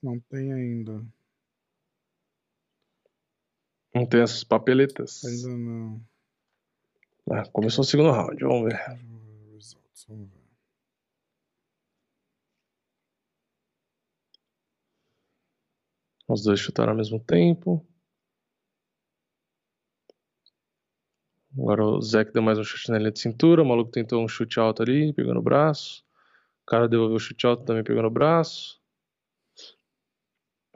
não 0.02 0.20
tem 0.20 0.54
ainda. 0.54 1.06
Não 3.94 4.06
tem 4.06 4.22
essas 4.22 4.44
papeletas. 4.44 5.24
Ainda 5.26 5.58
não. 5.58 6.15
Ah, 7.30 7.44
começou 7.52 7.82
o 7.82 7.86
segundo 7.86 8.12
round, 8.12 8.40
vamos 8.44 8.66
ver. 8.66 8.78
Cage 8.78 9.04
Warriors 9.04 9.54
Results, 9.56 10.06
vamos 10.08 10.30
ver. 10.30 10.46
Os 16.28 16.44
dois 16.44 16.60
chutaram 16.60 16.92
ao 16.92 16.98
mesmo 16.98 17.20
tempo. 17.20 17.86
Agora 21.58 21.84
o 21.84 22.02
Zeke 22.02 22.32
deu 22.32 22.44
mais 22.44 22.60
um 22.60 22.64
chute 22.64 22.92
na 22.92 22.98
linha 23.00 23.12
de 23.12 23.20
cintura. 23.20 23.64
O 23.64 23.66
maluco 23.66 23.90
tentou 23.90 24.24
um 24.24 24.28
chute 24.28 24.60
alto 24.60 24.84
ali, 24.84 25.14
pegou 25.14 25.34
no 25.34 25.42
braço. 25.42 26.04
O 26.64 26.66
cara 26.68 26.88
devolveu 26.88 27.16
o 27.16 27.20
chute 27.20 27.46
alto 27.48 27.64
também, 27.64 27.84
pegou 27.84 28.04
no 28.04 28.10
braço. 28.10 28.80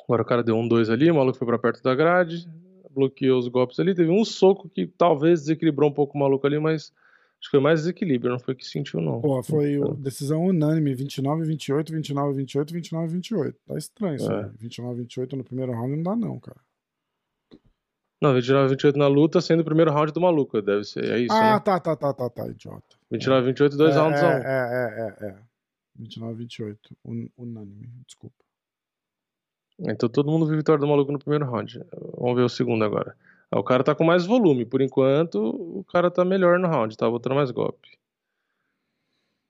Agora 0.04 0.24
o 0.24 0.26
cara 0.26 0.44
deu 0.44 0.56
um 0.56 0.68
dois 0.68 0.90
ali, 0.90 1.12
o 1.12 1.16
maluco 1.16 1.38
foi 1.38 1.46
pra 1.46 1.60
perto 1.60 1.84
da 1.84 1.94
grade, 1.94 2.48
bloqueou 2.94 3.40
os 3.40 3.48
golpes 3.48 3.80
ali. 3.80 3.96
Teve 3.96 4.10
um 4.10 4.26
soco 4.26 4.70
que 4.70 4.88
talvez 4.88 5.42
desequilibrou 5.42 5.90
um 5.90 5.94
pouco 5.94 6.18
o 6.18 6.20
maluco 6.20 6.46
ali, 6.46 6.60
mas 6.60 6.92
acho 7.40 7.48
que 7.48 7.52
foi 7.52 7.60
mais 7.60 7.82
desequilíbrio, 7.82 8.32
não 8.32 8.40
foi 8.40 8.56
que 8.56 8.66
sentiu, 8.66 9.00
não. 9.02 9.22
Pô, 9.22 9.42
foi 9.44 9.74
Então, 9.74 9.96
decisão 9.96 10.46
unânime, 10.46 10.94
29 10.94 11.44
28, 11.46 11.94
29 11.94 12.34
28, 12.34 12.74
29 12.74 13.14
28. 13.14 13.58
Tá 13.66 13.78
estranho 13.78 14.16
isso 14.16 14.32
É. 14.32 14.44
aí. 14.46 14.52
29 14.58 15.00
28 15.02 15.36
no 15.36 15.44
primeiro 15.44 15.72
round 15.72 15.96
não 15.96 16.04
dá 16.04 16.16
não, 16.16 16.40
cara. 16.40 16.60
Não, 18.22 18.34
29 18.34 18.70
28 18.70 19.00
na 19.00 19.08
luta, 19.08 19.40
sendo 19.40 19.62
o 19.62 19.66
primeiro 19.66 19.92
round 19.92 20.12
do 20.12 20.20
maluco, 20.20 20.62
deve 20.62 20.84
ser. 20.84 21.06
É 21.06 21.20
isso, 21.20 21.34
ah, 21.34 21.54
né? 21.54 21.60
tá, 21.62 21.80
tá, 21.80 21.96
tá, 21.96 22.14
tá, 22.14 22.30
tá, 22.30 22.48
idiota. 22.48 22.98
29 23.10 23.46
28, 23.48 23.78
dois 23.78 23.96
é, 23.96 24.00
rounds 24.00 24.22
é, 24.22 24.26
a 24.26 24.28
um. 24.28 24.32
É, 24.32 25.16
é, 25.22 25.28
é, 25.28 25.30
é. 25.30 25.36
29 25.96 26.34
28. 26.36 26.98
Un, 27.06 27.30
unânime, 27.38 27.90
desculpa. 28.06 28.36
Então 29.88 30.10
todo 30.10 30.30
mundo 30.32 30.46
viu 30.46 30.58
vitória 30.58 30.80
do 30.80 30.88
maluco 30.88 31.12
no 31.12 31.20
primeiro 31.20 31.46
round. 31.46 31.82
Vamos 32.18 32.36
ver 32.36 32.44
o 32.44 32.50
segundo 32.50 32.84
agora. 32.84 33.16
Ah, 33.52 33.60
O 33.60 33.64
cara 33.64 33.84
tá 33.84 33.96
com 33.96 34.04
mais 34.04 34.26
volume. 34.26 34.66
Por 34.66 34.82
enquanto, 34.82 35.40
o 35.40 35.84
cara 35.86 36.12
tá 36.12 36.26
melhor 36.26 36.60
no 36.60 36.68
round, 36.68 36.96
tá 36.98 37.10
botando 37.10 37.36
mais 37.36 37.52
golpe. 37.52 37.98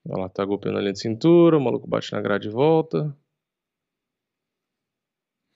Olha 0.08 0.24
lá, 0.24 0.30
tá 0.30 0.46
golpeando 0.46 0.78
a 0.78 0.82
linha 0.82 0.94
de 0.94 1.00
cintura, 1.00 1.58
o 1.58 1.62
maluco 1.62 1.88
bate 1.88 2.12
na 2.12 2.22
grade 2.22 2.48
e 2.48 2.52
volta. 2.52 3.16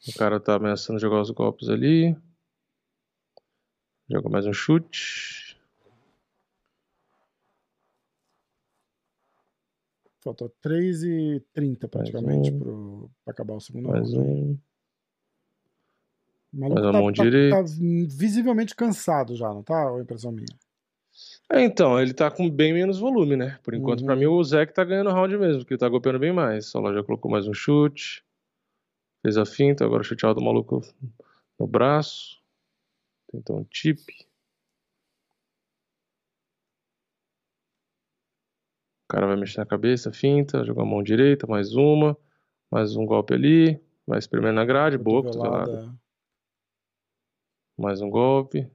O 0.08 0.18
cara 0.18 0.40
tá 0.40 0.56
ameaçando 0.56 1.00
jogar 1.00 1.22
os 1.22 1.30
golpes 1.30 1.70
ali. 1.70 2.16
Joga 4.10 4.30
mais 4.30 4.46
um 4.46 4.54
chute. 4.54 5.43
Faltou 10.24 10.50
3h30 10.64 11.88
praticamente 11.90 12.52
um. 12.52 12.60
pro, 12.60 13.12
pra 13.26 13.32
acabar 13.34 13.56
o 13.56 13.60
segundo 13.60 13.90
Mais 13.90 14.14
round. 14.14 14.30
um. 14.30 14.58
O 16.54 16.60
maluco 16.60 16.82
tá, 16.82 16.92
mão 16.94 17.12
tá- 17.14 17.24
direita. 17.24 17.56
tá 17.58 17.64
visivelmente 17.64 18.76
cansado 18.76 19.36
já, 19.36 19.50
não 19.50 19.64
tá? 19.64 19.92
Ou 19.92 20.00
impressão 20.02 20.32
minha? 20.32 20.46
É, 21.52 21.62
então, 21.64 22.00
ele 22.00 22.14
tá 22.14 22.32
com 22.32 22.50
bem 22.50 22.74
menos 22.74 23.00
volume, 23.00 23.36
né? 23.36 23.60
Por 23.64 23.74
enquanto, 23.74 24.00
Uhum. 24.02 24.06
pra 24.08 24.16
mim, 24.16 24.26
o 24.28 24.44
Zeke 24.44 24.74
tá 24.74 24.84
ganhando 24.84 25.10
round 25.12 25.38
mesmo, 25.38 25.60
porque 25.60 25.74
ele 25.74 25.80
tá 25.80 25.90
golpeando 25.90 26.20
bem 26.20 26.32
mais. 26.32 26.72
Lá, 26.74 26.94
já 26.94 27.04
colocou 27.04 27.30
mais 27.30 27.48
um 27.48 27.54
chute. 27.54 28.24
Fez 29.22 29.38
a 29.38 29.46
finta, 29.46 29.84
agora 29.86 30.02
o 30.02 30.04
chute 30.04 30.26
alto 30.26 30.40
do 30.40 30.46
maluco 30.46 30.82
no 31.60 31.68
braço. 31.68 32.40
Tentou 33.32 33.60
um 33.60 33.64
tip. 33.66 34.00
Cara 39.14 39.28
vai 39.28 39.36
mexer 39.36 39.60
na 39.60 39.66
cabeça, 39.66 40.12
finta, 40.12 40.66
jogar 40.66 40.82
a 40.82 40.86
mão 40.86 41.04
direita, 41.04 41.46
mais 41.46 41.76
uma. 41.76 42.18
Mais 42.72 42.96
um 42.96 43.06
golpe 43.06 43.36
ali. 43.36 43.80
Vai 44.08 44.18
espremendo 44.18 44.56
na 44.56 44.66
grade, 44.66 44.98
boa, 44.98 45.22
cotovelada. 45.22 45.96
Mais 47.78 48.02
um 48.02 48.10
golpe. 48.10 48.68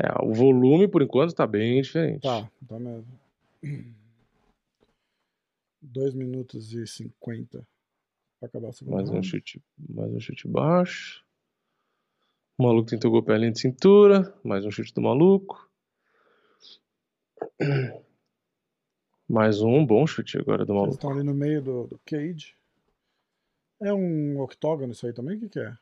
É, 0.00 0.06
o 0.22 0.32
volume, 0.32 0.86
por 0.86 1.02
enquanto, 1.02 1.34
tá 1.34 1.44
bem 1.48 1.82
diferente. 1.82 2.22
Tá, 2.22 2.48
tá 2.68 2.78
mesmo. 2.78 3.06
2 5.82 6.14
minutos 6.14 6.72
e 6.72 6.86
50 6.86 7.66
pra 8.38 8.48
acabar 8.48 8.68
o 8.68 8.72
segundo 8.72 8.94
Mais 8.94 9.08
um 9.08 9.14
round. 9.14 9.26
chute, 9.26 9.60
mais 9.76 10.12
um 10.12 10.20
chute 10.20 10.46
baixo. 10.46 11.24
O 12.56 12.62
maluco 12.62 12.88
tentou 12.88 13.10
golpear 13.10 13.36
a 13.36 13.40
linha 13.40 13.52
de 13.52 13.60
cintura. 13.60 14.32
Mais 14.44 14.64
um 14.64 14.70
chute 14.70 14.94
do 14.94 15.02
maluco. 15.02 15.68
Mais 19.28 19.60
um 19.60 19.84
bom 19.84 20.06
chute 20.06 20.38
agora 20.38 20.64
do 20.64 20.72
Eles 20.72 20.80
maluco. 20.80 20.94
estão 20.94 21.10
ali 21.10 21.22
no 21.22 21.34
meio 21.34 21.60
do, 21.62 21.86
do 21.88 22.00
cage. 22.04 22.54
É 23.80 23.92
um 23.92 24.40
octógono 24.40 24.92
isso 24.92 25.06
aí 25.06 25.12
também? 25.12 25.36
O 25.36 25.40
que, 25.40 25.48
que 25.48 25.60
é? 25.60 25.74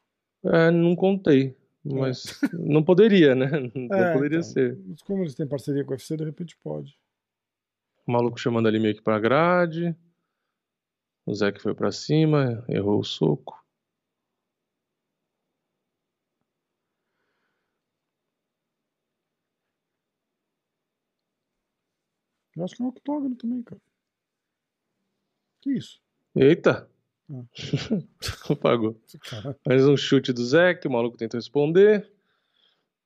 É, 0.45 0.70
não 0.70 0.97
contei. 0.97 1.57
Mas 1.84 2.40
não 2.53 2.82
poderia, 2.82 3.34
né? 3.34 3.47
Não 3.74 3.95
É, 3.95 4.12
poderia 4.14 4.38
então, 4.38 4.51
ser. 4.51 4.78
Mas 4.86 5.03
como 5.03 5.22
eles 5.22 5.34
têm 5.34 5.47
parceria 5.47 5.84
com 5.84 5.90
o 5.90 5.92
UFC, 5.92 6.16
de 6.16 6.24
repente 6.24 6.57
pode. 6.64 6.99
O 8.07 8.12
maluco 8.12 8.38
chamando 8.40 8.66
ali 8.66 8.80
meio 8.80 8.95
que 8.95 9.03
pra 9.03 9.20
grade. 9.20 9.95
O 11.26 11.34
Zeke 11.34 11.61
foi 11.61 11.74
pra 11.74 11.92
cima, 11.92 12.64
errou 12.68 13.01
o 13.01 13.05
soco. 13.05 13.62
Eu 22.57 22.64
acho 22.64 22.76
que 22.76 22.82
é 22.82 22.84
um 22.84 22.88
octógono 22.88 23.34
também, 23.34 23.62
cara. 23.62 23.80
Que 25.61 25.72
isso? 25.72 26.00
Eita! 26.36 26.88
Ah. 27.30 27.42
Apagou. 28.52 29.00
Mais 29.66 29.86
um 29.86 29.96
chute 29.96 30.32
do 30.32 30.44
Zeke, 30.44 30.86
o 30.86 30.90
maluco 30.90 31.16
tentou 31.16 31.38
responder. 31.38 32.11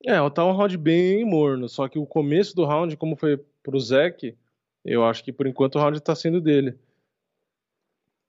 É, 0.05 0.17
tá 0.29 0.45
um 0.45 0.53
round 0.53 0.77
bem 0.77 1.25
morno, 1.25 1.67
só 1.67 1.87
que 1.87 1.99
o 1.99 2.05
começo 2.05 2.55
do 2.55 2.65
round, 2.65 2.95
como 2.95 3.15
foi 3.15 3.37
pro 3.63 3.79
Zeke, 3.79 4.37
eu 4.85 5.03
acho 5.03 5.23
que 5.23 5.31
por 5.33 5.45
enquanto 5.47 5.75
o 5.75 5.79
round 5.79 5.99
tá 6.01 6.15
sendo 6.15 6.39
dele. 6.39 6.77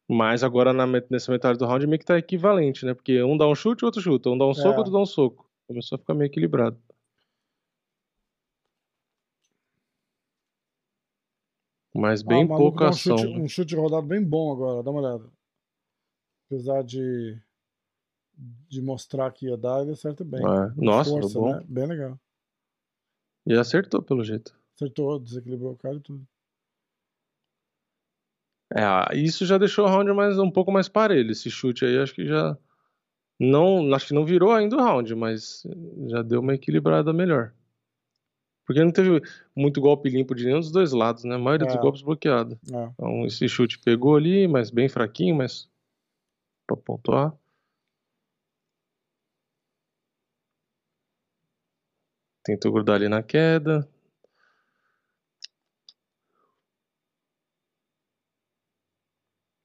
Mas 0.09 0.43
agora 0.43 0.73
na 0.73 0.85
nessa 1.09 1.31
metade 1.31 1.57
do 1.59 1.66
round 1.66 1.87
meio 1.87 1.99
que 1.99 2.05
tá 2.05 2.18
equivalente, 2.18 2.85
né? 2.85 2.95
Porque 2.95 3.23
um 3.23 3.37
dá 3.37 3.47
um 3.47 3.55
chute, 3.55 3.85
outro 3.85 4.01
chuta. 4.01 4.29
Um 4.29 4.37
dá 4.37 4.45
um 4.45 4.55
soco, 4.55 4.75
É. 4.75 4.79
outro 4.79 4.93
dá 4.93 4.99
um 4.99 5.07
soco. 5.07 5.49
Começou 5.68 5.95
a 5.95 5.99
ficar 6.01 6.14
meio 6.14 6.27
equilibrado. 6.27 6.77
Mas 12.01 12.23
bem 12.23 12.43
Ah, 12.43 12.47
o 12.47 12.49
maluco 12.49 12.71
pouca 12.71 12.85
um 12.87 12.89
ação. 12.89 13.19
chute, 13.19 13.39
um 13.39 13.49
chute 13.49 13.77
rodado 13.77 14.07
bem 14.07 14.25
bom 14.25 14.51
agora, 14.53 14.83
dá 14.83 14.91
uma 14.91 15.01
olhada. 15.01 15.31
Apesar 16.47 16.83
de, 16.83 17.39
de 18.69 18.81
mostrar 18.81 19.31
que 19.33 19.47
ia 19.47 19.57
dar, 19.57 19.83
ele 19.83 19.93
acerta 19.93 20.25
bem. 20.25 20.41
É, 20.41 20.73
Nossa, 20.77 21.11
Força, 21.11 21.39
bom. 21.39 21.53
né? 21.53 21.63
Bem 21.69 21.87
legal. 21.87 22.19
E 23.47 23.55
acertou 23.55 24.03
pelo 24.03 24.25
jeito. 24.25 24.59
Acertou, 24.75 25.19
desequilibrou 25.19 25.73
o 25.73 25.77
cara 25.77 25.97
e 25.97 26.01
tudo. 26.01 26.27
É, 28.73 28.83
ah, 28.83 29.09
isso 29.13 29.45
já 29.45 29.59
deixou 29.59 29.85
o 29.85 29.89
round 29.89 30.11
mais, 30.13 30.39
um 30.39 30.51
pouco 30.51 30.73
mais 30.73 30.89
parelho. 30.89 31.33
Esse 31.33 31.51
chute 31.51 31.85
aí, 31.85 31.99
acho 31.99 32.15
que 32.15 32.27
já. 32.27 32.57
Não, 33.39 33.93
acho 33.95 34.09
que 34.09 34.15
não 34.15 34.25
virou 34.25 34.53
ainda 34.53 34.77
o 34.77 34.81
round, 34.83 35.15
mas 35.15 35.67
já 36.09 36.23
deu 36.23 36.41
uma 36.41 36.55
equilibrada 36.55 37.13
melhor. 37.13 37.53
Porque 38.71 38.85
não 38.85 38.93
teve 38.93 39.21
muito 39.53 39.81
golpe 39.81 40.09
limpo 40.09 40.33
de 40.33 40.45
nenhum 40.45 40.61
dos 40.61 40.71
dois 40.71 40.93
lados, 40.93 41.25
né? 41.25 41.35
A 41.35 41.39
maioria 41.41 41.66
dos 41.66 41.75
É. 41.75 41.79
golpes 41.81 42.03
bloqueado. 42.03 42.57
É. 42.73 42.85
Então, 42.95 43.27
esse 43.27 43.49
chute 43.49 43.81
pegou 43.81 44.14
ali, 44.14 44.47
mas 44.47 44.71
bem 44.71 44.89
fraquinho, 44.89 45.35
mas. 45.35 45.68
Pra 46.68 46.77
pontuar. 46.77 47.37
Tentou 52.45 52.71
grudar 52.71 52.95
ali 52.95 53.09
na 53.09 53.25
queda. 53.25 53.89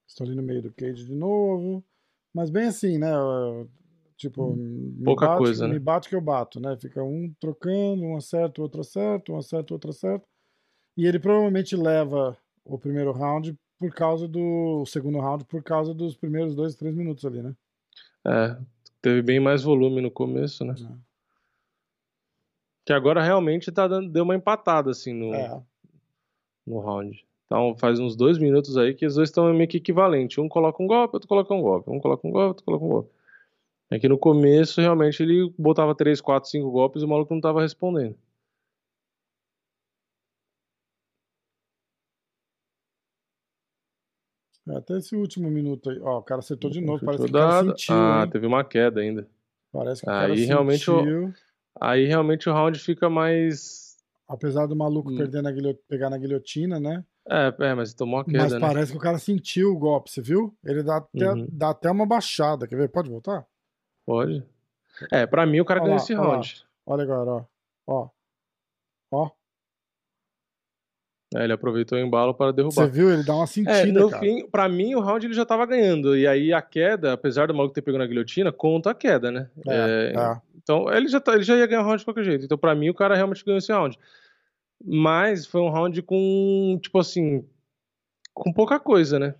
Estou 0.07 0.25
ali 0.25 0.35
no 0.35 0.41
meio 0.41 0.63
do 0.63 0.73
cage 0.73 1.05
de 1.05 1.13
novo. 1.13 1.85
Mas 2.33 2.49
bem 2.49 2.65
assim, 2.69 2.97
né? 2.97 3.11
Tipo, 4.17 4.55
me 4.55 5.03
Pouca 5.03 5.27
bate, 5.27 5.37
coisa, 5.37 5.67
né? 5.67 5.73
Me 5.73 5.79
bate 5.79 6.07
que 6.07 6.15
eu 6.15 6.21
bato, 6.21 6.59
né? 6.59 6.77
Fica 6.77 7.03
um 7.03 7.33
trocando, 7.39 8.03
um 8.03 8.15
acerta, 8.15 8.61
outro 8.61 8.81
acerta, 8.81 9.31
um 9.31 9.37
acerta, 9.37 9.73
outro 9.73 9.89
acerta. 9.89 10.25
E 10.95 11.05
ele 11.05 11.19
provavelmente 11.19 11.75
leva 11.75 12.37
o 12.63 12.79
primeiro 12.79 13.11
round 13.11 13.57
por 13.77 13.93
causa 13.93 14.27
do 14.27 14.81
o 14.81 14.85
segundo 14.85 15.19
round, 15.19 15.43
por 15.45 15.61
causa 15.61 15.93
dos 15.93 16.15
primeiros 16.15 16.55
dois, 16.55 16.75
três 16.75 16.95
minutos 16.95 17.25
ali, 17.25 17.41
né? 17.41 17.53
É, 18.25 18.57
teve 19.01 19.21
bem 19.21 19.39
mais 19.39 19.63
volume 19.63 20.01
no 20.01 20.09
começo, 20.09 20.63
né? 20.63 20.75
É. 20.79 20.95
Que 22.85 22.93
agora 22.93 23.21
realmente 23.21 23.71
tá 23.71 23.87
dando, 23.87 24.09
deu 24.09 24.23
uma 24.23 24.35
empatada, 24.35 24.91
assim, 24.91 25.13
no, 25.13 25.33
É, 25.33 25.61
no 26.65 26.79
round. 26.79 27.25
Então 27.45 27.75
faz 27.77 27.99
uns 27.99 28.15
dois 28.15 28.37
minutos 28.37 28.77
aí 28.77 28.93
que 28.93 29.05
os 29.05 29.15
dois 29.15 29.29
estão 29.29 29.53
meio 29.53 29.67
que 29.67 29.77
equivalentes. 29.77 30.37
Um 30.37 30.47
coloca 30.47 30.81
um 30.81 30.87
golpe, 30.87 31.15
outro 31.15 31.27
coloca 31.27 31.53
um 31.53 31.61
golpe. 31.61 31.89
Um 31.89 31.99
coloca 31.99 32.27
um 32.27 32.31
golpe, 32.31 32.47
outro 32.47 32.65
coloca 32.65 32.85
um 32.85 32.89
golpe. 32.89 33.09
É 33.89 33.99
que 33.99 34.09
no 34.09 34.17
começo, 34.17 34.81
realmente, 34.81 35.21
ele 35.21 35.53
botava 35.57 35.95
3, 35.95 36.19
4, 36.19 36.49
5 36.49 36.71
golpes 36.71 37.01
e 37.01 37.05
o 37.05 37.07
maluco 37.07 37.33
não 37.33 37.41
tava 37.41 37.61
respondendo. 37.61 38.17
É, 44.67 44.77
até 44.77 44.97
esse 44.97 45.15
último 45.15 45.49
minuto 45.49 45.89
aí. 45.91 45.99
Ó, 45.99 46.17
o 46.17 46.23
cara 46.23 46.39
acertou 46.39 46.69
de 46.71 46.81
novo. 46.81 46.97
Chute 46.99 47.05
Parece 47.05 47.23
que 47.25 47.29
o 47.29 47.33
cara 47.33 47.51
sentiu, 47.71 47.95
Ah, 47.95 48.23
hein? 48.23 48.29
teve 48.31 48.47
uma 48.47 48.63
queda 48.63 48.99
ainda. 49.01 49.27
Parece 49.71 50.01
que 50.01 50.07
o 50.09 50.11
cara 50.11 50.33
Aí 50.33 50.45
realmente 50.45 50.89
o- 50.89 50.99
sentiu. 50.99 51.33
Aí 51.79 52.05
realmente 52.05 52.49
o 52.49 52.53
round 52.53 52.79
fica 52.79 53.09
mais. 53.09 53.97
Apesar 54.27 54.65
do 54.65 54.75
maluco 54.75 55.11
Hum. 55.11 55.17
perder 55.17 55.43
na 55.43 55.51
pegar 55.87 56.09
na 56.09 56.17
guilhotina, 56.17 56.79
né? 56.79 57.05
É, 57.29 57.53
é 57.59 57.73
mas 57.75 57.93
tomou 57.93 58.17
uma 58.17 58.25
queda, 58.25 58.37
Mas 58.37 58.53
né? 58.53 58.59
parece 58.59 58.91
que 58.91 58.97
o 58.97 59.01
cara 59.01 59.19
sentiu 59.19 59.71
o 59.71 59.77
golpe, 59.77 60.09
você 60.09 60.21
viu? 60.21 60.55
Ele 60.63 60.81
dá 60.81 60.97
até, 60.97 61.31
Uhum. 61.31 61.47
dá 61.51 61.69
até 61.69 61.91
uma 61.91 62.05
baixada. 62.05 62.67
Quer 62.67 62.75
ver? 62.77 62.89
Pode 62.89 63.09
voltar? 63.09 63.45
Pode. 64.05 64.43
É, 65.11 65.25
pra 65.25 65.45
mim 65.45 65.59
o 65.59 65.65
cara 65.65 65.79
ganhou 65.81 65.97
esse 65.97 66.13
round. 66.13 66.63
Olha 66.85 67.03
agora, 67.03 67.31
ó. 67.31 67.43
Ó. 67.87 68.09
Ó. 69.11 69.31
É, 71.35 71.43
ele 71.43 71.53
aproveitou 71.53 71.97
o 71.97 72.01
embalo 72.01 72.33
para 72.33 72.53
derrubar. 72.53 72.85
Você 72.85 72.87
viu? 72.87 73.11
Ele 73.11 73.23
dá 73.23 73.33
uma 73.33 73.43
É, 73.43 73.47
sentida, 73.47 73.99
no 73.99 74.09
cara. 74.09 74.21
fim, 74.23 74.47
pra 74.47 74.69
mim, 74.69 74.95
o 74.95 75.01
round 75.01 75.25
ele 75.25 75.33
já 75.33 75.45
tava 75.45 75.65
ganhando. 75.65 76.15
E 76.15 76.25
aí 76.27 76.53
a 76.53 76.61
queda, 76.61 77.13
apesar 77.13 77.47
do 77.47 77.53
maluco 77.53 77.73
ter 77.73 77.81
pegado 77.81 78.03
na 78.03 78.07
guilhotina, 78.07 78.51
conta 78.51 78.91
a 78.91 78.95
queda, 78.95 79.31
né? 79.31 79.49
É, 79.67 80.13
É, 80.15 80.19
é. 80.19 80.41
Então, 80.55 80.89
ele 80.93 81.07
já, 81.07 81.19
tá- 81.19 81.33
ele 81.33 81.43
já 81.43 81.55
ia 81.57 81.67
ganhar 81.67 81.81
o 81.81 81.85
round 81.85 81.99
de 81.99 82.05
qualquer 82.05 82.23
jeito. 82.23 82.45
Então, 82.45 82.57
pra 82.57 82.73
mim, 82.73 82.89
o 82.89 82.93
cara 82.93 83.15
realmente 83.15 83.43
ganhou 83.43 83.57
esse 83.57 83.71
round. 83.71 83.99
Mas 84.83 85.45
foi 85.45 85.61
um 85.61 85.69
round 85.69 86.01
com, 86.03 86.79
tipo 86.81 86.99
assim, 86.99 87.45
com 88.33 88.53
pouca 88.53 88.79
coisa, 88.79 89.19
né? 89.19 89.35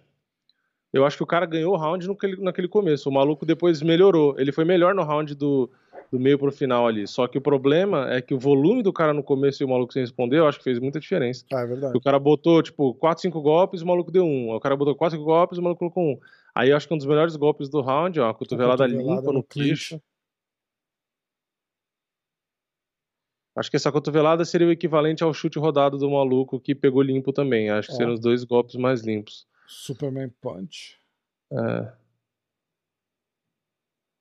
Eu 0.96 1.06
acho 1.06 1.18
que 1.18 1.24
o 1.24 1.28
cara 1.28 1.46
ganhou 1.46 1.74
o 1.74 1.78
round 1.78 2.08
naquele, 2.08 2.42
naquele 2.42 2.68
começo. 2.70 3.10
O 3.10 3.12
maluco 3.12 3.46
depois 3.46 3.82
melhorou. 3.82 4.34
Ele 4.40 4.54
foi 4.54 4.64
melhor 4.64 4.96
no 4.96 5.04
round 5.04 5.36
do, 5.36 5.70
do 6.10 6.18
meio 6.18 6.40
pro 6.40 6.54
final 6.54 6.88
ali. 6.88 7.06
Só 7.06 7.28
que 7.28 7.38
o 7.38 7.42
problema 7.42 8.10
é 8.14 8.22
que 8.22 8.34
o 8.34 8.40
volume 8.40 8.82
do 8.82 8.94
cara 8.94 9.14
no 9.14 9.22
começo 9.22 9.62
e 9.62 9.66
o 9.66 9.68
maluco 9.68 9.92
sem 9.92 10.02
responder, 10.02 10.38
eu 10.38 10.48
acho 10.48 10.58
que 10.58 10.64
fez 10.64 10.80
muita 10.80 10.98
diferença. 10.98 11.44
Ah, 11.52 11.64
é 11.64 11.66
verdade. 11.66 11.98
O 11.98 12.00
cara 12.00 12.18
botou, 12.18 12.64
tipo, 12.64 12.94
4, 12.94 13.24
5 13.24 13.42
golpes, 13.42 13.82
o 13.82 13.86
maluco 13.86 14.10
deu 14.10 14.24
um. 14.24 14.56
O 14.56 14.60
cara 14.62 14.74
botou 14.78 14.96
4, 14.96 15.18
5 15.18 15.26
golpes, 15.26 15.58
o 15.58 15.62
maluco 15.62 15.80
colocou 15.80 16.02
um. 16.02 16.18
Aí 16.56 16.70
eu 16.70 16.78
acho 16.78 16.88
que 16.88 16.94
um 16.94 16.98
dos 16.98 17.06
melhores 17.06 17.36
golpes 17.36 17.68
do 17.68 17.82
round, 17.82 18.18
ó, 18.22 18.30
a 18.30 18.34
cotovelada, 18.34 18.86
cotovelada 18.86 19.16
limpa 19.18 19.34
no 19.34 19.40
no 19.40 19.44
queixo. 19.44 20.00
Acho 23.54 23.70
que 23.70 23.76
essa 23.76 23.92
cotovelada 23.92 24.46
seria 24.46 24.68
o 24.68 24.72
equivalente 24.72 25.26
ao 25.26 25.34
chute 25.34 25.60
rodado 25.60 25.98
do 25.98 26.10
maluco 26.10 26.58
que 26.58 26.74
pegou 26.74 27.02
limpo 27.02 27.34
também. 27.34 27.70
Acho 27.70 27.90
que 27.90 27.96
Ó. 27.96 27.98
seriam 27.98 28.14
os 28.14 28.22
dois 28.22 28.46
golpes 28.46 28.76
mais 28.76 29.02
limpos. 29.02 29.46
Superman 29.68 30.30
Punch. 30.42 30.98
É. 31.52 31.94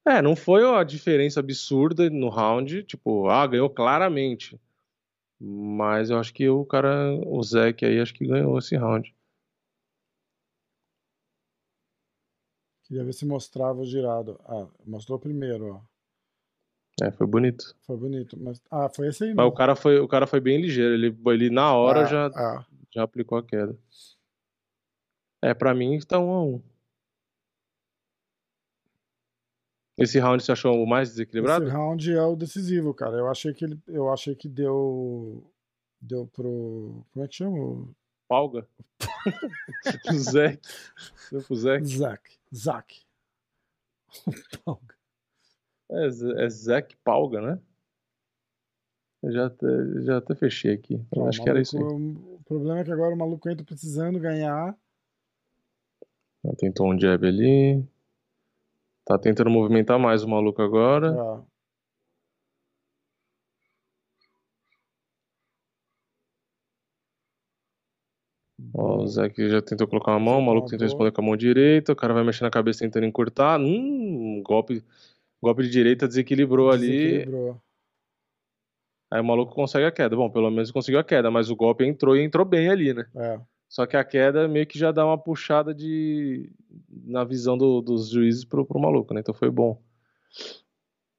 É, 0.07 0.21
não 0.23 0.37
foi 0.37 0.63
a 0.63 0.85
diferença 0.85 1.41
absurda 1.41 2.11
no 2.11 2.29
round, 2.29 2.83
tipo, 2.85 3.29
ah, 3.29 3.47
ganhou 3.47 3.71
claramente. 3.71 4.61
Mas 5.41 6.11
eu 6.11 6.19
acho 6.19 6.33
que 6.33 6.49
o 6.49 6.65
cara, 6.65 7.11
o 7.27 7.43
Zeke 7.43 7.85
aí, 7.85 8.01
acho 8.01 8.15
que 8.15 8.27
ganhou 8.27 8.59
esse 8.59 8.77
round. 8.77 9.15
Queria 12.85 13.05
ver 13.05 13.15
se 13.15 13.25
mostrava 13.27 13.81
o 13.81 13.85
girado. 13.85 14.39
Ah, 14.45 14.67
mostrou 14.87 15.19
primeiro, 15.19 15.75
ó. 15.75 15.81
É, 17.03 17.11
foi 17.11 17.27
bonito. 17.27 17.75
Foi 17.87 17.97
bonito. 17.97 18.39
Mas... 18.39 18.63
Ah, 18.71 18.89
foi 18.89 19.09
esse 19.09 19.25
aí 19.25 19.31
Mas 19.35 19.45
o 19.45 19.49
mesmo. 19.49 19.57
cara 19.57 19.75
foi, 19.75 19.99
o 19.99 20.07
cara 20.07 20.27
foi 20.27 20.39
bem 20.41 20.61
ligeiro, 20.61 20.95
ele, 20.95 21.17
ele 21.27 21.51
na 21.51 21.75
hora 21.75 22.03
Ah, 22.03 22.07
já, 22.07 22.27
ah. 22.27 22.67
já 22.95 23.03
aplicou 23.03 23.39
a 23.39 23.43
queda. 23.43 23.77
É, 25.45 25.53
pra 25.53 25.75
mim 25.75 25.99
tá 26.01 26.19
um 26.19 26.31
a 26.33 26.43
um. 26.45 26.63
Esse 29.99 30.19
round 30.19 30.43
você 30.43 30.53
achou 30.53 30.83
o 30.83 30.87
mais 30.87 31.11
desequilibrado? 31.11 31.67
Esse 31.67 31.73
round 31.73 32.13
é 32.13 32.23
o 32.23 32.35
decisivo, 32.35 32.93
cara. 32.95 33.17
Eu 33.17 33.29
achei 33.29 33.53
que 33.55 33.65
ele, 33.65 33.79
eu 33.87 34.11
achei 34.13 34.35
que 34.35 34.49
deu 34.49 35.49
deu 36.01 36.27
pro 36.27 37.05
como 37.13 37.25
é 37.25 37.29
que 37.29 37.37
chama? 37.37 37.89
Palga? 38.29 38.67
Zeke. 40.19 40.69
Deu 41.31 41.43
pro 41.43 41.55
Zeke. 41.57 41.87
Zack, 41.87 42.39
Zack. 42.55 43.05
É, 45.91 46.09
Z- 46.09 46.35
é 46.43 46.49
Zeke 46.49 46.97
Palga, 47.05 47.43
né? 47.43 47.61
Eu 49.23 49.33
já 49.33 49.47
até, 49.47 49.67
já 50.03 50.17
até 50.17 50.35
fechei 50.35 50.73
aqui. 50.73 50.95
Eu 51.15 51.23
Ó, 51.23 51.27
o 51.27 51.29
acho 51.29 51.43
que 51.43 51.49
era 51.49 51.61
isso 51.61 51.77
aí. 51.77 51.85
maluco- 51.85 52.35
O 52.37 52.43
problema 52.45 52.81
é 52.81 52.85
que 52.85 52.91
agora 52.91 53.15
o 53.15 53.19
maluco 53.19 53.49
entra 53.51 53.65
precisando 53.65 54.19
ganhar. 54.19 54.75
Tentou 56.53 56.93
um 56.93 56.99
jab 56.99 57.27
ali. 57.27 57.83
Tá 59.05 59.19
tentando 59.19 59.51
movimentar 59.51 59.99
mais 59.99 60.23
o 60.23 60.29
maluco 60.29 60.61
agora. 60.63 61.15
Ah, 61.19 61.43
Ó, 68.73 69.03
o 69.03 69.07
Zeke 69.07 69.49
já 69.49 69.61
tentou 69.61 69.87
colocar 69.87 70.13
uma 70.13 70.21
mão, 70.21 70.39
o 70.39 70.43
maluco 70.43 70.69
tentou 70.69 70.87
responder 70.87 71.13
com 71.13 71.21
a 71.21 71.25
mão 71.25 71.37
direita, 71.37 71.93
o 71.93 71.97
cara 71.97 72.15
vai 72.15 72.25
mexendo 72.25 72.45
na 72.45 72.51
cabeça 72.51 72.81
tentando 72.81 73.05
encurtar. 73.07 73.61
Hum, 73.61 74.43
golpe, 74.45 74.83
golpe 75.43 75.63
de 75.63 75.71
direita 75.71 76.07
desequilibrou 76.07 76.71
ali. 76.71 76.87
desequilibrou. 76.87 77.61
Aí 79.11 79.21
o 79.21 79.25
maluco 79.25 79.55
consegue 79.55 79.87
a 79.87 79.93
queda. 79.93 80.17
Bom, 80.17 80.31
pelo 80.31 80.51
menos 80.51 80.71
conseguiu 80.71 80.99
a 80.99 81.05
queda, 81.05 81.31
mas 81.31 81.51
o 81.51 81.57
golpe 81.57 81.85
entrou 81.85 82.17
e 82.17 82.23
entrou 82.25 82.45
bem 82.45 82.69
ali, 82.69 82.93
né? 82.93 83.07
É. 83.15 83.41
Só 83.75 83.87
que 83.87 83.97
a 83.97 84.05
queda 84.05 84.47
meio 84.47 84.69
que 84.69 84.79
já 84.79 84.93
dá 84.93 85.05
uma 85.05 85.19
puxada 85.19 85.75
de 85.75 86.49
na 86.89 87.25
visão 87.25 87.59
do- 87.59 87.81
dos 87.83 88.09
juízes 88.09 88.45
pro, 88.45 88.65
pro 88.65 88.79
maluco, 88.79 89.13
né? 89.13 89.19
Então 89.19 89.35
foi 89.35 89.51
bom. 89.51 89.83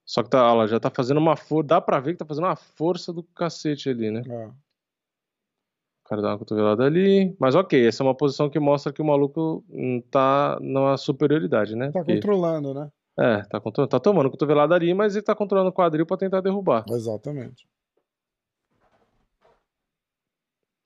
Só 0.06 0.23
que 0.23 0.30
tá, 0.30 0.38
ela 0.38 0.65
já 0.65 0.80
tá 0.80 0.90
fazendo 0.90 1.18
uma 1.18 1.36
força, 1.36 1.68
dá 1.68 1.82
pra 1.82 1.99
ver 1.99 2.14
que 2.14 2.19
tá 2.19 2.26
fazendo 2.26 2.45
uma 2.45 2.56
força 2.56 3.11
do 3.11 3.22
cacete 3.23 3.90
ali, 3.90 4.10
né? 4.10 4.22
é. 4.26 4.48
O 4.48 6.07
cara 6.07 6.22
dá 6.22 6.30
uma 6.30 6.38
cotovelada 6.40 6.86
ali. 6.86 7.36
Mas 7.38 7.56
ok, 7.56 7.86
essa 7.88 8.02
é 8.03 8.06
uma 8.06 8.15
posição 8.15 8.49
que 8.49 8.57
mostra 8.57 8.94
que 8.94 9.02
o 9.02 9.06
maluco 9.06 9.61
hum, 9.69 10.02
tá 10.10 10.57
numa 10.61 10.95
superioridade, 10.95 11.76
né? 11.76 11.88
Tá 11.88 11.99
Porque- 11.99 12.14
controlando, 12.14 12.73
né? 12.73 12.90
É, 13.19 13.41
tá, 13.44 13.60
controlando, 13.60 13.90
tá 13.91 13.99
tomando 13.99 14.32
cotovelada 14.32 14.73
ali, 14.76 14.94
mas 14.94 15.14
ele 15.14 15.26
tá 15.26 15.36
controlando 15.36 15.72
o 15.72 15.73
quadril 15.73 16.06
pra 16.06 16.15
tentar 16.15 16.40
derrubar. 16.40 16.86
Exatamente. 16.90 17.68